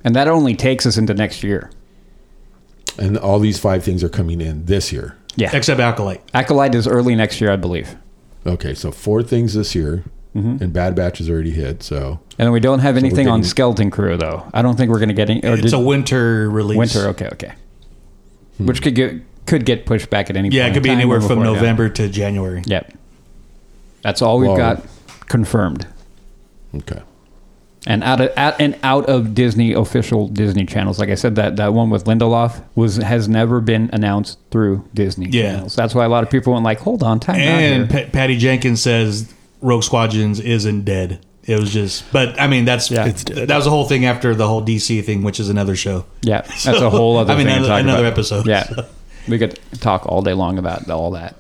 And 0.04 0.16
that 0.16 0.28
only 0.28 0.56
takes 0.56 0.86
us 0.86 0.98
into 0.98 1.14
next 1.14 1.44
year. 1.44 1.70
and 3.00 3.18
all 3.18 3.40
these 3.40 3.58
five 3.60 3.84
things 3.84 4.04
are 4.04 4.10
coming 4.10 4.40
in 4.40 4.66
this 4.66 4.92
year. 4.92 5.16
Yeah. 5.36 5.50
Except 5.56 5.80
Acolyte. 5.80 6.22
Acolyte 6.34 6.76
is 6.76 6.88
early 6.88 7.16
next 7.16 7.42
year, 7.42 7.52
I 7.52 7.56
believe. 7.56 7.96
Okay, 8.46 8.76
so 8.76 8.92
four 8.92 9.24
things 9.24 9.54
this 9.56 9.74
year, 9.76 10.04
Mm-hmm. 10.36 10.64
and 10.64 10.74
Bad 10.74 10.96
Batch 10.96 11.22
is 11.22 11.30
already 11.30 11.52
hit. 11.52 11.84
So 11.84 12.20
And 12.40 12.52
we 12.52 12.60
don't 12.60 12.80
have 12.80 12.98
anything 12.98 13.28
on 13.28 13.40
getting- 13.42 13.50
Skeleton 13.50 13.92
Crew 13.92 14.18
though. 14.18 14.48
I 14.54 14.62
don't 14.64 14.76
think 14.76 14.90
we're 14.92 14.98
going 15.00 15.10
to 15.10 15.14
get 15.16 15.30
any. 15.30 15.44
Or 15.44 15.54
It's 15.54 15.62
did- 15.62 15.74
a 15.74 15.80
winter 15.80 16.50
release. 16.50 16.78
winter. 16.78 17.08
Okay. 17.10 17.28
Okay. 17.34 17.54
Which 18.58 18.82
could 18.82 18.96
get 18.96 19.14
could 19.46 19.64
get 19.66 19.86
pushed 19.86 20.10
back 20.10 20.30
at 20.32 20.36
any. 20.36 20.50
Yeah, 20.50 20.64
point 20.64 20.72
it 20.72 20.74
could 20.76 20.84
be 20.84 20.90
time 20.90 20.98
anywhere 21.00 21.20
from 21.22 21.40
before, 21.40 21.46
yeah. 21.46 21.54
November 21.54 21.90
to 21.90 22.10
January. 22.10 22.64
Yep. 22.66 22.94
That's 24.02 24.22
all 24.24 24.40
we've 24.40 24.48
Well- 24.50 24.58
got 24.58 24.84
confirmed. 25.30 25.86
okay, 26.76 27.02
And 27.86 28.02
out 28.04 28.22
of 28.22 28.32
out 28.38 28.62
and 28.62 28.78
out 28.82 29.08
of 29.08 29.34
Disney 29.36 29.74
official 29.74 30.30
Disney 30.30 30.66
channels, 30.66 31.00
like 31.00 31.10
I 31.10 31.16
said, 31.16 31.36
that, 31.36 31.58
that 31.58 31.74
one 31.74 31.90
with 31.90 32.06
Lindelof 32.06 32.62
was 32.76 32.96
has 32.98 33.28
never 33.28 33.60
been 33.60 33.90
announced 33.92 34.40
through 34.52 34.86
Disney 34.94 35.28
Yeah. 35.30 35.52
channels. 35.54 35.76
That's 35.76 35.94
why 35.94 36.06
a 36.06 36.10
lot 36.10 36.24
of 36.24 36.30
people 36.30 36.54
went 36.54 36.64
like, 36.64 36.80
"Hold 36.80 37.04
on, 37.04 37.20
time 37.20 37.36
And 37.42 37.92
here." 37.92 38.06
Pa- 38.06 38.10
Patty 38.12 38.38
Jenkins 38.38 38.82
says 38.82 39.34
Rogue 39.62 39.84
Squadrons 39.84 40.40
isn't 40.40 40.86
dead. 40.86 41.20
It 41.46 41.60
was 41.60 41.74
just, 41.74 42.10
but 42.14 42.40
I 42.40 42.48
mean, 42.48 42.64
that's 42.64 42.90
Yeah. 42.90 43.06
It's 43.06 43.26
dead. 43.26 43.50
that 43.50 43.56
was 43.58 43.66
the 43.66 43.72
whole 43.72 43.84
thing 43.84 44.06
after 44.06 44.34
the 44.34 44.48
whole 44.48 44.62
DC 44.62 45.02
thing, 45.04 45.24
which 45.24 45.42
is 45.42 45.50
another 45.50 45.76
show. 45.76 46.06
Yeah, 46.22 46.42
that's 46.44 46.66
a 46.66 46.90
whole 46.90 47.18
other. 47.18 47.34
I 47.34 47.36
mean, 47.38 47.48
thing 47.48 47.58
another- 47.66 47.74
another 47.82 48.06
episode, 48.06 48.48
Yeah, 48.48 48.64
so. 48.64 48.86
we 49.28 49.38
could 49.38 49.60
talk 49.82 50.06
all 50.06 50.22
day 50.22 50.34
long 50.34 50.58
about 50.58 50.90
all 50.90 51.12
that. 51.12 51.36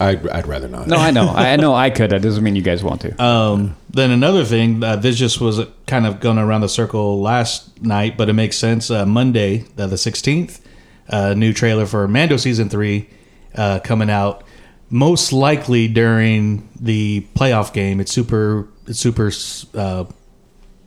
I'd, 0.00 0.28
I'd 0.28 0.46
rather 0.46 0.68
not. 0.68 0.86
No, 0.86 0.96
I 0.96 1.10
know. 1.10 1.28
I 1.28 1.52
I 1.52 1.56
know 1.56 1.74
I 1.74 1.90
could. 1.90 2.10
That 2.10 2.22
doesn't 2.22 2.42
mean 2.44 2.54
you 2.56 2.62
guys 2.62 2.82
want 2.84 3.00
to. 3.02 3.22
Um, 3.22 3.76
then 3.90 4.10
another 4.10 4.44
thing, 4.44 4.82
uh, 4.82 4.96
this 4.96 5.16
just 5.16 5.40
was 5.40 5.60
kind 5.86 6.06
of 6.06 6.20
going 6.20 6.38
around 6.38 6.60
the 6.60 6.68
circle 6.68 7.20
last 7.20 7.82
night, 7.82 8.16
but 8.16 8.28
it 8.28 8.34
makes 8.34 8.56
sense. 8.56 8.90
Uh, 8.90 9.04
Monday, 9.06 9.64
uh, 9.76 9.86
the 9.86 9.98
sixteenth, 9.98 10.64
uh, 11.08 11.34
new 11.34 11.52
trailer 11.52 11.86
for 11.86 12.06
Mando 12.06 12.36
season 12.36 12.68
three 12.68 13.08
uh, 13.54 13.80
coming 13.80 14.10
out. 14.10 14.44
Most 14.90 15.32
likely 15.32 15.88
during 15.88 16.68
the 16.80 17.26
playoff 17.34 17.72
game. 17.72 18.00
It's 18.00 18.12
super. 18.12 18.68
It's 18.86 18.98
super. 19.00 19.30
Uh, 19.74 20.04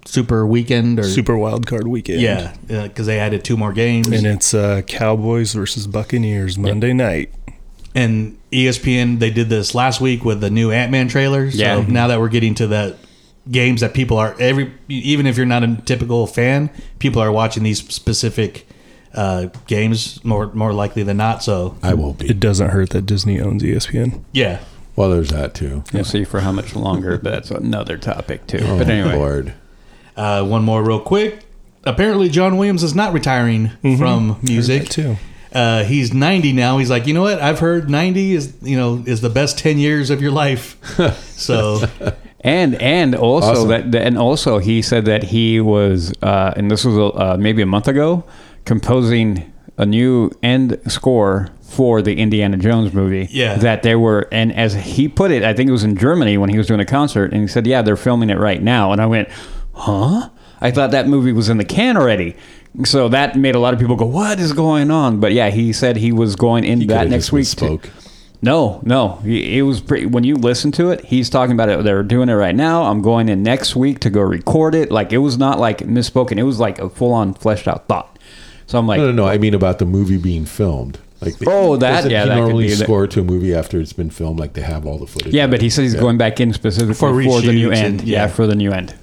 super 0.05 0.47
weekend 0.47 0.99
or 0.99 1.03
Super 1.03 1.37
Wild 1.37 1.67
Card 1.67 1.87
Weekend. 1.87 2.21
yeah, 2.21 2.55
because 2.67 3.05
they 3.05 3.19
added 3.19 3.43
two 3.45 3.55
more 3.55 3.71
games. 3.71 4.07
And 4.07 4.25
it's 4.25 4.53
uh, 4.53 4.81
Cowboys 4.87 5.53
versus 5.53 5.85
Buccaneers 5.85 6.57
Monday 6.57 6.91
night. 6.93 7.31
and 7.93 8.37
ESPN 8.51 9.19
they 9.19 9.29
did 9.31 9.49
this 9.49 9.73
last 9.73 10.01
week 10.01 10.25
with 10.25 10.41
the 10.41 10.49
new 10.49 10.71
Ant 10.71 10.91
Man 10.91 11.07
trailer. 11.07 11.49
So 11.51 11.57
Yeah. 11.57 11.85
now 11.87 12.07
that 12.07 12.19
we're 12.19 12.29
getting 12.29 12.53
to 12.55 12.67
that 12.67 12.97
games 13.49 13.81
that 13.81 13.93
people 13.93 14.17
are 14.17 14.35
every 14.39 14.71
even 14.89 15.25
if 15.25 15.37
you're 15.37 15.45
not 15.45 15.63
a 15.63 15.77
typical 15.85 16.27
fan, 16.27 16.69
people 16.99 17.21
are 17.21 17.31
watching 17.31 17.63
these 17.63 17.79
specific 17.91 18.67
uh, 19.13 19.47
games 19.67 20.23
more 20.23 20.51
more 20.53 20.73
likely 20.73 21.03
than 21.03 21.17
not. 21.17 21.43
So 21.43 21.75
I 21.83 21.93
won't 21.93 22.19
be. 22.19 22.29
It 22.29 22.39
doesn't 22.39 22.69
hurt 22.69 22.91
that 22.91 23.05
Disney 23.05 23.39
owns 23.41 23.63
ESPN. 23.63 24.23
yeah, 24.31 24.59
Well, 24.95 25.09
there's 25.09 25.29
that 25.29 25.53
too. 25.53 25.83
We'll 25.93 26.03
see 26.05 26.23
for 26.23 26.41
how 26.41 26.51
much 26.51 26.75
longer, 26.75 27.17
but 27.17 27.31
that's 27.33 27.51
another 27.51 27.97
topic 27.97 28.47
too. 28.47 28.59
Oh, 28.63 28.77
but 28.77 28.89
anyway, 28.89 29.15
Lord. 29.15 29.53
uh, 30.17 30.43
one 30.45 30.63
more 30.63 30.83
real 30.83 30.99
quick. 30.99 31.39
Apparently, 31.83 32.29
John 32.29 32.57
Williams 32.57 32.83
is 32.83 32.93
not 32.93 33.11
retiring 33.11 33.71
from 33.97 34.37
music. 34.43 34.83
That 34.83 34.91
too. 34.91 35.17
Uh, 35.53 35.83
he's 35.83 36.13
90 36.13 36.53
now. 36.53 36.77
He's 36.77 36.89
like, 36.89 37.07
you 37.07 37.13
know 37.13 37.23
what? 37.23 37.41
I've 37.41 37.59
heard 37.59 37.89
90 37.89 38.33
is 38.33 38.53
you 38.61 38.77
know 38.77 39.03
is 39.05 39.21
the 39.21 39.29
best 39.29 39.57
10 39.57 39.77
years 39.77 40.09
of 40.09 40.21
your 40.21 40.31
life. 40.31 40.77
so 41.35 41.83
and 42.39 42.75
and 42.81 43.15
also 43.15 43.47
Awesome. 43.51 43.67
that 43.69 43.91
that- 43.91 44.01
and 44.07 44.17
also 44.17 44.59
he 44.59 44.81
said 44.81 45.05
that 45.05 45.23
he 45.23 45.59
was 45.59 46.13
uh, 46.21 46.53
and 46.55 46.71
this 46.71 46.85
was 46.85 47.13
uh, 47.15 47.37
maybe 47.39 47.61
a 47.61 47.65
month 47.65 47.87
ago 47.87 48.23
composing 48.65 49.51
a 49.77 49.85
new 49.85 50.29
end 50.41 50.79
score 50.87 51.49
for 51.61 52.01
the 52.01 52.15
Indiana 52.15 52.57
Jones 52.57 52.93
movie. 52.93 53.27
Yeah. 53.31 53.55
that 53.57 53.83
they 53.83 53.95
were 53.95 54.27
and 54.31 54.53
as 54.53 54.73
he 54.73 55.07
put 55.07 55.31
it, 55.31 55.43
I 55.43 55.53
think 55.53 55.67
it 55.69 55.71
was 55.71 55.83
in 55.83 55.95
Germany 55.97 56.37
when 56.37 56.49
he 56.49 56.57
was 56.57 56.67
doing 56.67 56.79
a 56.79 56.85
concert, 56.85 57.31
and 57.33 57.41
he 57.41 57.47
said, 57.47 57.65
"Yeah, 57.67 57.81
they're 57.81 57.95
filming 57.97 58.29
it 58.29 58.37
right 58.37 58.61
now." 58.61 58.91
And 58.91 59.01
I 59.01 59.05
went, 59.05 59.29
"Huh." 59.73 60.29
I 60.63 60.69
thought 60.69 60.91
that 60.91 61.07
movie 61.07 61.31
was 61.31 61.49
in 61.49 61.57
the 61.57 61.65
can 61.65 61.97
already. 61.97 62.35
So 62.85 63.09
that 63.09 63.35
made 63.35 63.55
a 63.55 63.59
lot 63.59 63.73
of 63.73 63.79
people 63.79 63.95
go, 63.95 64.05
"What 64.05 64.39
is 64.39 64.53
going 64.53 64.91
on?" 64.91 65.19
But 65.19 65.33
yeah, 65.33 65.49
he 65.49 65.73
said 65.73 65.97
he 65.97 66.11
was 66.11 66.35
going 66.35 66.63
in 66.63 66.87
that 66.87 67.09
next 67.09 67.31
week. 67.31 67.45
misspoke. 67.45 67.81
To, 67.83 67.89
no, 68.41 68.79
no, 68.83 69.19
He- 69.23 69.57
it 69.59 69.63
was 69.63 69.81
pretty. 69.81 70.05
When 70.05 70.23
you 70.23 70.35
listen 70.35 70.71
to 70.73 70.89
it, 70.89 71.05
he's 71.05 71.29
talking 71.29 71.53
about 71.53 71.69
it. 71.69 71.83
They're 71.83 72.01
doing 72.01 72.29
it 72.29 72.33
right 72.33 72.55
now. 72.55 72.83
I'm 72.83 73.01
going 73.01 73.29
in 73.29 73.43
next 73.43 73.75
week 73.75 73.99
to 73.99 74.09
go 74.09 74.21
record 74.21 74.73
it. 74.73 74.89
Like 74.91 75.11
it 75.13 75.19
was 75.19 75.37
not 75.37 75.59
like 75.59 75.79
misspoken. 75.79 76.37
It 76.37 76.43
was 76.43 76.59
like 76.59 76.79
a 76.79 76.89
full 76.89 77.13
on 77.13 77.33
fleshed 77.33 77.67
out 77.67 77.87
thought. 77.87 78.17
So 78.67 78.79
I'm 78.79 78.87
like, 78.87 78.99
No, 78.99 79.07
no, 79.07 79.11
no. 79.11 79.27
I 79.27 79.37
mean 79.37 79.53
about 79.53 79.79
the 79.79 79.85
movie 79.85 80.17
being 80.17 80.45
filmed. 80.45 80.97
Like, 81.19 81.37
the, 81.37 81.45
Oh, 81.51 81.75
that- 81.77 82.09
yeah, 82.09 82.23
He 82.23 82.29
that 82.29 82.35
could 82.35 82.41
normally 82.41 82.63
be 82.67 82.69
the- 82.73 82.83
score 82.85 83.05
to 83.05 83.19
a 83.19 83.23
movie 83.23 83.53
after 83.53 83.79
it's 83.79 83.93
been 83.93 84.09
filmed. 84.09 84.39
Like 84.39 84.53
they 84.53 84.61
have 84.61 84.87
all 84.87 84.97
the 84.97 85.05
footage. 85.05 85.33
yeah, 85.33 85.45
but 85.45 85.61
he 85.61 85.69
said 85.69 85.83
he's 85.83 85.93
going 85.93 86.17
back 86.17 86.39
in 86.39 86.51
specifically 86.53 86.95
For 86.95 87.09
for, 87.23 87.41
the 87.41 87.51
new 87.53 87.69
reshoots 87.69 87.75
end. 87.75 88.01
yeah. 88.03 88.21
yeah. 88.23 88.27
for 88.27 88.47
the 88.47 88.55
new 88.55 88.71
end. 88.71 88.95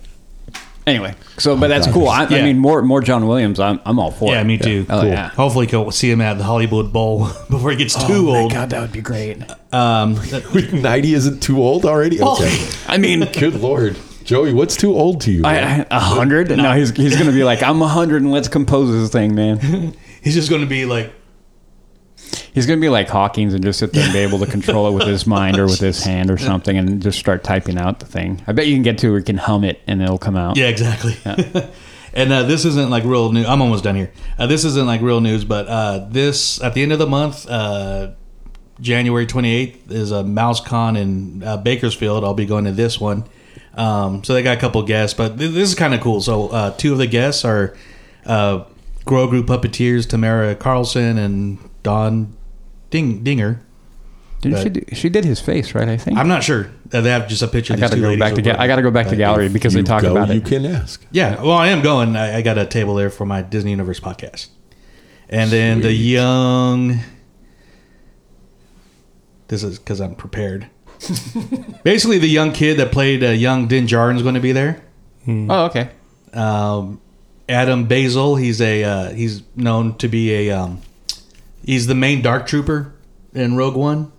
Anyway, 0.88 1.14
so 1.38 1.56
but 1.56 1.68
that's 1.68 1.86
God. 1.86 1.92
cool. 1.94 2.08
I, 2.08 2.24
I 2.24 2.28
Yeah. 2.28 2.44
mean, 2.44 2.58
more 2.58 2.82
more 2.82 3.00
John 3.00 3.26
Williams. 3.26 3.60
I'm 3.60 3.78
I'm 3.84 3.98
all 3.98 4.10
for. 4.10 4.30
It. 4.30 4.32
Yeah, 4.32 4.40
it. 4.40 4.44
me 4.44 4.58
too. 4.58 4.86
Oh, 4.88 5.04
yeah. 5.04 5.28
Hopefully, 5.30 5.68
we'll 5.70 5.90
see 5.90 6.10
him 6.10 6.20
at 6.20 6.38
the 6.38 6.44
Hollywood 6.44 6.92
Bowl 6.92 7.26
before 7.50 7.70
he 7.70 7.76
gets 7.76 7.94
too 8.06 8.28
Oh 8.28 8.32
my 8.32 8.38
old. 8.40 8.52
God, 8.52 8.70
that 8.70 8.80
would 8.80 8.92
be 8.92 9.00
great. 9.02 9.38
Um, 9.72 10.18
ninety 10.72 11.14
isn't 11.14 11.40
too 11.42 11.58
old 11.62 11.84
already. 11.84 12.20
Okay. 12.20 12.66
I 12.86 12.98
mean, 12.98 13.20
Good 13.38 13.54
lord, 13.60 13.96
Joey, 14.24 14.52
what's 14.52 14.76
too 14.76 14.94
old 14.94 15.20
to 15.22 15.32
you? 15.32 15.42
man? 15.42 15.86
I- 15.90 15.94
I- 15.94 15.96
a 15.98 16.00
hundred? 16.00 16.56
No, 16.56 16.72
he's 16.72 16.90
he's 16.96 17.16
gonna 17.16 17.32
be 17.32 17.44
like, 17.44 17.62
I'm 17.62 17.80
a 17.82 17.88
hundred 17.88 18.22
and 18.22 18.32
let's 18.32 18.48
compose 18.48 18.90
this 18.90 19.10
thing, 19.10 19.34
man. 19.34 19.94
he's 20.22 20.34
just 20.34 20.48
going 20.50 20.62
to 20.62 20.66
be 20.68 20.84
like, 20.84 21.12
He's 22.52 22.66
gonna 22.66 22.80
be 22.80 22.88
like 22.88 23.08
Hawkins 23.08 23.54
and 23.54 23.62
just 23.62 23.78
sit 23.78 23.92
there 23.92 24.04
and 24.04 24.12
be 24.12 24.18
able 24.18 24.38
to 24.40 24.46
control 24.46 24.88
it 24.88 24.92
with 24.92 25.06
his 25.06 25.26
mind 25.26 25.58
or 25.58 25.66
with 25.66 25.80
his 25.80 26.02
hand 26.02 26.30
or 26.30 26.38
something, 26.38 26.76
and 26.76 27.00
just 27.02 27.18
start 27.18 27.44
typing 27.44 27.78
out 27.78 28.00
the 28.00 28.06
thing. 28.06 28.42
I 28.46 28.52
bet 28.52 28.66
you 28.66 28.74
can 28.74 28.82
get 28.82 28.98
to 28.98 29.10
where 29.10 29.18
you 29.18 29.24
can 29.24 29.36
hum 29.36 29.64
it 29.64 29.80
and 29.86 30.02
it'll 30.02 30.18
come 30.18 30.36
out. 30.36 30.56
yeah, 30.56 30.66
exactly. 30.66 31.16
and 32.14 32.32
uh, 32.32 32.42
this 32.44 32.64
isn't 32.64 32.90
like 32.90 33.04
real 33.04 33.32
news. 33.32 33.46
I'm 33.46 33.62
almost 33.62 33.84
done 33.84 33.96
here. 33.96 34.12
Uh, 34.38 34.46
this 34.46 34.64
isn't 34.64 34.86
like 34.86 35.00
real 35.00 35.20
news, 35.20 35.44
but 35.44 35.66
uh, 35.68 36.06
this 36.10 36.60
at 36.62 36.74
the 36.74 36.82
end 36.82 36.92
of 36.92 36.98
the 36.98 37.06
month, 37.06 37.48
uh, 37.48 38.12
January 38.80 39.26
28th 39.26 39.90
is 39.90 40.10
a 40.10 40.22
Mouse 40.22 40.60
Con 40.60 40.96
in 40.96 41.42
uh, 41.42 41.56
Bakersfield. 41.56 42.24
I'll 42.24 42.34
be 42.34 42.46
going 42.46 42.64
to 42.64 42.72
this 42.72 43.00
one. 43.00 43.24
Um, 43.74 44.24
so 44.24 44.34
they 44.34 44.42
got 44.42 44.56
a 44.56 44.60
couple 44.60 44.82
guests, 44.82 45.16
but 45.16 45.38
th- 45.38 45.52
this 45.52 45.68
is 45.68 45.74
kind 45.74 45.94
of 45.94 46.00
cool. 46.00 46.20
So 46.20 46.48
uh, 46.48 46.70
two 46.76 46.92
of 46.92 46.98
the 46.98 47.06
guests 47.06 47.44
are 47.44 47.76
uh, 48.26 48.64
Grogu 49.04 49.42
puppeteers 49.42 50.08
Tamara 50.08 50.54
Carlson 50.54 51.16
and 51.18 51.58
Don 51.88 52.36
Ding 52.90 53.24
Dinger. 53.24 53.62
Didn't 54.42 54.62
she? 54.62 54.68
Do, 54.68 54.94
she 54.94 55.08
did 55.08 55.24
his 55.24 55.40
face, 55.40 55.74
right? 55.74 55.88
I 55.88 55.96
think. 55.96 56.18
I'm 56.18 56.28
not 56.28 56.44
sure. 56.44 56.70
Uh, 56.92 57.00
they 57.00 57.08
have 57.08 57.26
just 57.28 57.40
a 57.40 57.48
picture. 57.48 57.72
I 57.72 57.76
of 57.76 57.80
these 57.80 57.90
gotta 57.90 58.02
go 58.02 58.18
back 58.18 58.30
to. 58.32 58.36
with 58.36 58.44
Ga- 58.44 58.56
I 58.62 58.66
gotta 58.66 58.82
go 58.82 58.90
back 58.90 59.08
to 59.08 59.16
gallery 59.16 59.48
because 59.48 59.72
they 59.72 59.80
You 59.80 59.86
talk 59.86 60.02
go, 60.02 60.12
about 60.12 60.28
it. 60.28 60.34
You 60.34 60.42
can 60.42 60.66
ask. 60.66 61.02
Yeah, 61.10 61.40
well, 61.42 61.52
I 61.56 61.68
am 61.68 61.80
going. 61.80 62.14
I, 62.14 62.36
I 62.36 62.42
got 62.42 62.58
a 62.58 62.66
table 62.66 62.94
there 62.94 63.08
for 63.08 63.24
my 63.24 63.40
Disney 63.40 63.70
Universe 63.70 64.00
podcast, 64.00 64.48
and 65.30 65.50
then 65.50 65.80
the 65.80 65.92
young. 65.92 67.00
This 69.48 69.62
is 69.62 69.78
because 69.78 69.98
I'm 69.98 70.14
prepared. 70.14 70.68
Basically, 71.84 72.18
the 72.18 72.28
young 72.28 72.52
kid 72.52 72.76
that 72.80 72.92
played 72.92 73.24
uh, 73.24 73.28
young 73.28 73.66
Din 73.66 73.86
Djarin 73.86 74.16
is 74.16 74.22
going 74.22 74.34
to 74.34 74.40
be 74.42 74.52
there. 74.52 74.82
Oh, 75.26 75.64
okay. 75.66 75.88
Um, 76.34 77.00
Adam 77.48 77.86
Basil. 77.88 78.36
He's 78.36 78.60
a 78.60 78.84
uh, 78.84 79.10
he's 79.14 79.42
known 79.56 79.96
to 79.98 80.08
be 80.08 80.34
a 80.34 80.50
um, 80.52 80.82
he's 81.64 81.86
the 81.86 81.94
main 81.94 82.22
Dark 82.22 82.46
Trooper 82.46 82.92
in 83.34 83.56
Rogue 83.56 83.76
One. 83.76 84.12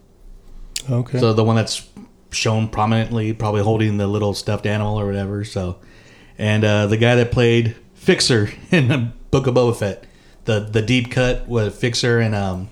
Okay. 0.90 1.20
So 1.20 1.34
the 1.34 1.44
one 1.44 1.56
that's 1.56 1.88
shown 2.32 2.68
prominently, 2.68 3.34
probably 3.34 3.62
holding 3.64 3.98
the 3.98 4.08
little 4.08 4.34
stuffed 4.34 4.66
animal 4.66 5.00
or 5.00 5.06
whatever. 5.06 5.44
So, 5.44 5.78
and 6.38 6.64
uh, 6.64 6.88
the 6.88 6.98
guy 6.98 7.16
that 7.16 7.32
played 7.32 7.76
Fixer 7.96 8.50
in 8.72 8.88
the 8.88 9.12
Book 9.32 9.46
of 9.48 9.56
Boba 9.56 9.76
Fett, 9.76 10.06
the 10.46 10.60
the 10.62 10.82
deep 10.82 11.12
cut 11.12 11.48
with 11.48 11.76
Fixer 11.76 12.20
and 12.20 12.34
um, 12.34 12.70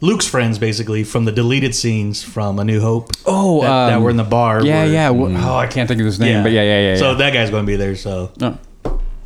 Luke's 0.00 0.26
friends, 0.26 0.58
basically 0.58 1.04
from 1.04 1.24
the 1.24 1.32
deleted 1.32 1.74
scenes 1.74 2.22
from 2.22 2.58
A 2.58 2.64
New 2.64 2.80
Hope. 2.80 3.10
Oh, 3.26 3.60
that, 3.62 3.86
that 3.88 3.96
um, 3.96 4.02
were 4.02 4.10
in 4.10 4.16
the 4.16 4.24
bar. 4.24 4.64
Yeah, 4.64 4.84
where- 4.84 4.92
yeah. 4.92 5.08
wh- 5.40 5.46
Oh, 5.46 5.56
I 5.56 5.66
can't 5.66 5.88
think 5.88 6.00
of 6.00 6.06
his 6.06 6.18
name, 6.20 6.42
but 6.42 6.52
yeah, 6.52 6.62
yeah, 6.62 6.90
yeah. 6.90 6.96
So 6.96 7.12
yeah. 7.12 7.18
that 7.18 7.32
guy's 7.32 7.50
going 7.50 7.64
to 7.64 7.66
be 7.66 7.76
there. 7.76 7.94
So 7.96 8.32
Oh. 8.40 8.58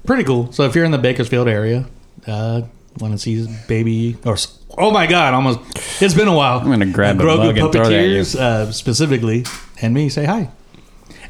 pretty 0.04 0.24
cool. 0.24 0.52
So 0.52 0.64
if 0.64 0.74
you're 0.74 0.84
in 0.84 0.90
the 0.90 0.98
Bakersfield 0.98 1.48
area, 1.48 1.86
uh, 2.26 2.62
want 3.00 3.12
to 3.12 3.18
see 3.18 3.34
his 3.36 3.46
baby 3.66 4.16
or 4.24 4.36
oh 4.76 4.90
my 4.90 5.06
god, 5.06 5.34
almost 5.34 5.60
it's 6.02 6.14
been 6.14 6.28
a 6.28 6.34
while. 6.34 6.58
I'm 6.58 6.68
gonna 6.68 6.86
grab 6.86 7.20
a 7.20 7.24
Grogu 7.24 7.38
mug 7.38 7.58
and 7.58 7.72
throw 7.72 7.82
it 7.82 7.92
at 7.92 8.08
you. 8.08 8.20
puppeteers 8.20 8.36
uh, 8.38 8.72
specifically, 8.72 9.44
and 9.82 9.94
me 9.94 10.08
say 10.08 10.24
hi. 10.24 10.50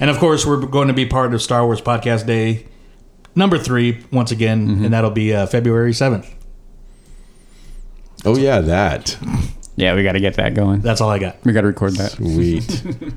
And 0.01 0.11
of 0.11 0.19
course, 0.19 0.47
we're 0.47 0.65
going 0.65 0.89
to 0.89 0.95
be 0.95 1.07
part 1.07 1.35
of 1.35 1.43
Star 1.43 1.65
Wars 1.67 1.81
Podcast 1.81 2.27
Day 2.27 2.67
number 3.35 3.59
three 3.59 4.05
once 4.13 4.31
again, 4.31 4.69
Mm-hmm. 4.69 4.85
and 4.85 4.95
that'll 4.95 5.11
be 5.11 5.35
uh, 5.35 5.47
February 5.47 5.93
seventh. 5.93 6.33
Oh 8.25 8.37
yeah, 8.37 8.61
that 8.61 9.17
yeah, 9.77 9.95
we 9.95 10.03
got 10.03 10.13
to 10.13 10.21
get 10.21 10.35
that 10.35 10.55
going. 10.55 10.81
That's 10.81 11.01
all 11.01 11.11
I 11.11 11.19
got. 11.19 11.45
We 11.45 11.53
got 11.53 11.63
to 11.63 11.67
record 11.69 11.95
that. 11.97 12.13
sweet. 12.13 12.85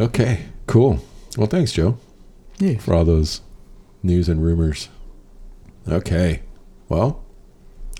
okay, 0.00 0.44
cool. 0.66 1.00
Well, 1.36 1.46
thanks, 1.46 1.72
Joe, 1.72 1.98
Yeah. 2.58 2.78
for 2.78 2.94
all 2.94 3.04
those 3.04 3.40
news 4.02 4.28
and 4.28 4.42
rumors. 4.42 4.88
Okay, 5.88 6.42
well, 6.88 7.24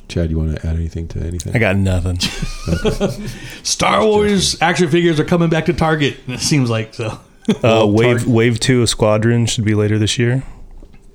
Chad, 0.08 0.30
you 0.30 0.38
want 0.38 0.56
to 0.58 0.66
add 0.66 0.76
anything 0.76 1.06
to 1.08 1.20
anything? 1.20 1.54
I 1.54 1.58
got 1.58 1.76
nothing. 1.76 2.18
Star 3.62 4.04
Wars 4.04 4.60
action 4.62 4.88
figures 4.90 5.20
are 5.20 5.24
coming 5.24 5.48
back 5.50 5.66
to 5.66 5.72
Target. 5.74 6.16
It 6.26 6.40
seems 6.40 6.70
like 6.70 6.94
so. 6.94 7.18
Uh, 7.64 7.86
wave 7.88 8.24
Tar- 8.24 8.28
Wave 8.30 8.60
Two 8.60 8.82
of 8.82 8.90
Squadron 8.90 9.46
should 9.46 9.64
be 9.64 9.74
later 9.74 9.98
this 9.98 10.18
year. 10.18 10.42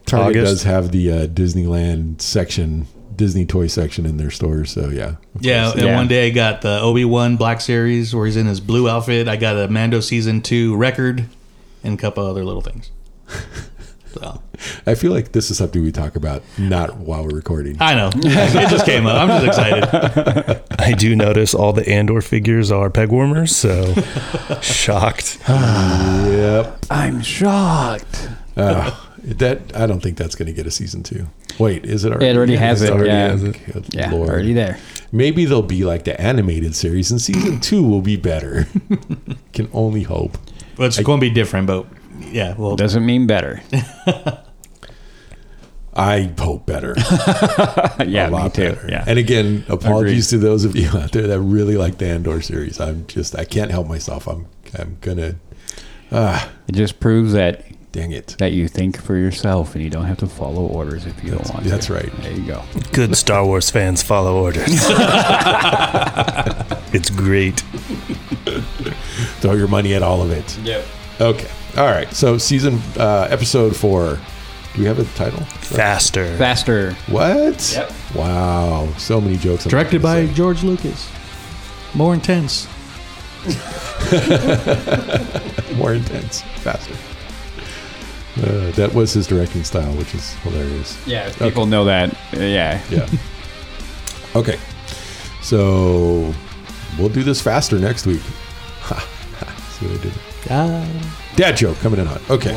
Target 0.08 0.42
August. 0.42 0.52
does 0.52 0.64
have 0.64 0.92
the 0.92 1.12
uh, 1.12 1.28
Disneyland 1.28 2.22
section, 2.22 2.88
Disney 3.16 3.46
toy 3.46 3.68
section 3.68 4.08
in 4.08 4.18
their 4.18 4.32
stores. 4.32 4.72
So 4.72 4.90
yeah, 4.90 5.18
Yeah, 5.40 5.72
and 5.74 5.82
Yeah. 5.82 5.96
one 5.96 6.08
day 6.08 6.26
I 6.26 6.30
got 6.32 6.62
the 6.64 6.80
Obi 6.82 7.06
Wan 7.06 7.38
Black 7.38 7.62
Series 7.62 8.16
where 8.16 8.26
he's 8.26 8.36
in 8.36 8.48
his 8.48 8.60
blue 8.60 8.90
outfit. 8.90 9.28
I 9.28 9.36
got 9.36 9.58
a 9.58 9.68
Mando 9.68 10.00
season 10.00 10.42
two 10.42 10.76
record, 10.76 11.26
and 11.84 11.94
a 12.00 12.02
couple 12.02 12.26
other 12.26 12.44
little 12.44 12.62
things. 12.62 12.90
So 14.14 14.42
I 14.86 14.96
feel 14.96 15.12
like 15.12 15.32
this 15.32 15.50
is 15.52 15.58
something 15.58 15.82
we 15.84 15.92
talk 15.92 16.16
about 16.16 16.44
not 16.58 16.98
while 16.98 17.24
we're 17.24 17.36
recording. 17.36 17.78
I 17.80 17.96
know 17.96 18.12
it 18.14 18.70
just 18.70 18.86
came 18.86 19.06
up. 19.08 19.18
I'm 19.18 19.28
just 19.44 19.48
excited. 19.60 20.64
I 20.80 20.92
do 20.94 21.16
notice 21.16 21.54
all 21.56 21.74
the 21.74 21.88
Andor 21.90 22.22
figures 22.22 22.72
are 22.72 22.90
peg 22.90 23.10
warmers, 23.10 23.56
so 23.56 23.94
shocked. 24.62 25.40
Yep. 26.34 26.86
I'm 26.90 27.22
shocked. 27.22 28.30
Uh, 28.58 28.96
that 29.24 29.76
I 29.76 29.86
don't 29.88 30.02
think 30.02 30.18
that's 30.18 30.36
going 30.36 30.48
to 30.48 30.54
get 30.54 30.68
a 30.68 30.72
season 30.72 31.04
two. 31.04 31.28
Wait, 31.60 31.86
is 31.86 32.04
it 32.06 32.12
already? 32.12 32.28
It 32.28 32.36
already 32.38 32.56
has 32.58 32.82
It 32.82 32.90
it. 32.90 32.92
already 32.92 33.10
yeah, 33.10 33.28
has 33.30 33.44
it? 33.44 33.60
Good 33.72 33.94
yeah, 33.94 34.12
Lord. 34.12 34.30
already 34.30 34.54
there. 34.54 34.78
Maybe 35.12 35.46
they'll 35.46 35.62
be 35.62 35.86
like 35.86 36.04
the 36.04 36.20
animated 36.20 36.76
series, 36.76 37.12
and 37.12 37.22
season 37.22 37.60
two 37.60 37.84
will 37.84 38.02
be 38.02 38.16
better. 38.18 38.68
Can 39.54 39.70
only 39.74 40.04
hope. 40.04 40.38
Well, 40.78 40.88
it's 40.88 41.00
going 41.00 41.20
to 41.20 41.26
be 41.26 41.30
different, 41.34 41.68
but 41.68 41.86
yeah, 42.32 42.56
well, 42.58 42.76
Doesn't 42.76 43.06
mean 43.06 43.28
better. 43.28 43.62
I 45.96 46.32
hope 46.40 46.66
better. 46.66 46.96
yeah, 48.04 48.26
a 48.26 48.28
me 48.28 48.30
lot 48.32 48.56
too. 48.56 48.74
better. 48.74 48.88
Yeah. 48.90 49.04
And 49.06 49.20
again, 49.20 49.64
apologies 49.70 50.28
to 50.30 50.40
those 50.40 50.66
of 50.66 50.76
you 50.76 50.90
out 50.90 51.12
there 51.12 51.28
that 51.28 51.40
really 51.40 51.78
like 51.78 52.00
the 52.00 52.08
Andor 52.08 52.42
series. 52.42 52.80
I'm 52.80 53.06
just 53.06 53.38
I 53.38 53.46
can't 53.46 53.70
help 53.70 53.88
myself. 53.88 54.28
I'm 54.28 54.48
I'm 54.78 54.98
gonna 55.02 55.36
ah 56.12 56.50
it 56.68 56.72
just 56.74 57.00
proves 57.00 57.34
that 57.34 57.64
dang 57.92 58.12
it. 58.12 58.36
that 58.40 58.54
you 58.54 58.68
think 58.68 59.00
for 59.00 59.16
yourself 59.16 59.76
and 59.76 59.84
you 59.84 59.90
don't 59.92 60.06
have 60.06 60.18
to 60.18 60.26
follow 60.26 60.66
orders 60.66 61.06
if 61.06 61.24
you 61.24 61.30
That's- 61.30 61.50
don't 61.50 61.58
want 61.60 61.68
that's 61.70 61.86
to. 61.86 61.94
right. 61.94 62.12
There 62.24 62.32
you 62.34 62.48
go. 62.48 62.64
Good 62.92 63.16
Star 63.16 63.46
Wars 63.46 63.70
fans 63.70 64.02
follow 64.02 64.42
orders. 64.42 64.64
it's 66.92 67.12
great. 67.12 67.60
Throw 69.42 69.54
your 69.54 69.68
money 69.68 69.94
at 69.94 70.02
all 70.02 70.24
of 70.24 70.32
it. 70.32 70.58
Yep. 70.64 70.84
Okay. 71.24 71.50
All 71.78 71.86
right. 71.86 72.12
So 72.14 72.38
season 72.38 72.80
uh 72.98 73.28
episode 73.30 73.76
four. 73.76 74.20
Do 74.74 74.82
we 74.82 74.86
have 74.88 75.00
a 75.00 75.06
title? 75.16 75.40
Faster. 75.62 76.36
Faster. 76.38 76.94
What? 77.08 77.74
Yep. 77.74 77.92
Wow. 78.16 78.92
So 78.98 79.22
many 79.22 79.38
jokes. 79.38 79.66
I'm 79.66 79.70
directed 79.70 80.02
not 80.02 80.10
by 80.10 80.16
gonna 80.22 80.28
say. 80.28 80.34
George 80.34 80.64
Lucas. 80.64 81.10
More 81.94 82.14
intense. 82.14 82.68
more 85.76 85.94
intense, 85.94 86.42
faster. 86.62 86.96
Uh, 88.42 88.72
that 88.72 88.92
was 88.94 89.14
his 89.14 89.28
directing 89.28 89.64
style, 89.64 89.92
which 89.94 90.16
is 90.16 90.34
hilarious. 90.36 90.98
Yeah, 91.06 91.32
people 91.34 91.66
know 91.66 91.86
that. 91.86 92.14
Uh, 92.34 92.40
yeah. 92.40 92.82
Yeah. 92.90 93.08
okay. 94.36 94.58
So 95.42 96.34
we'll 96.98 97.10
do 97.10 97.22
this 97.24 97.42
faster 97.42 97.78
next 97.80 98.08
week. 98.08 98.22
Ha, 98.82 98.96
ha, 99.40 99.56
See 99.78 99.88
what 99.88 100.00
I 100.00 100.04
did? 100.04 100.33
Dad 101.36 101.58
joke 101.58 101.78
coming 101.80 102.00
in 102.00 102.06
hot. 102.06 102.22
Okay. 102.30 102.52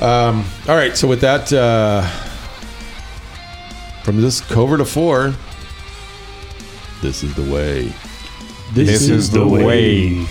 Um, 0.00 0.44
all 0.68 0.76
right. 0.76 0.96
So 0.96 1.08
with 1.08 1.20
that, 1.22 1.52
uh, 1.52 2.02
from 4.04 4.20
this 4.20 4.40
cover 4.40 4.76
to 4.78 4.84
four, 4.84 5.34
this 7.02 7.22
is 7.22 7.34
the 7.34 7.50
way. 7.52 7.92
This 8.72 9.08
is 9.08 9.30
the 9.30 9.46
way. 9.46 10.26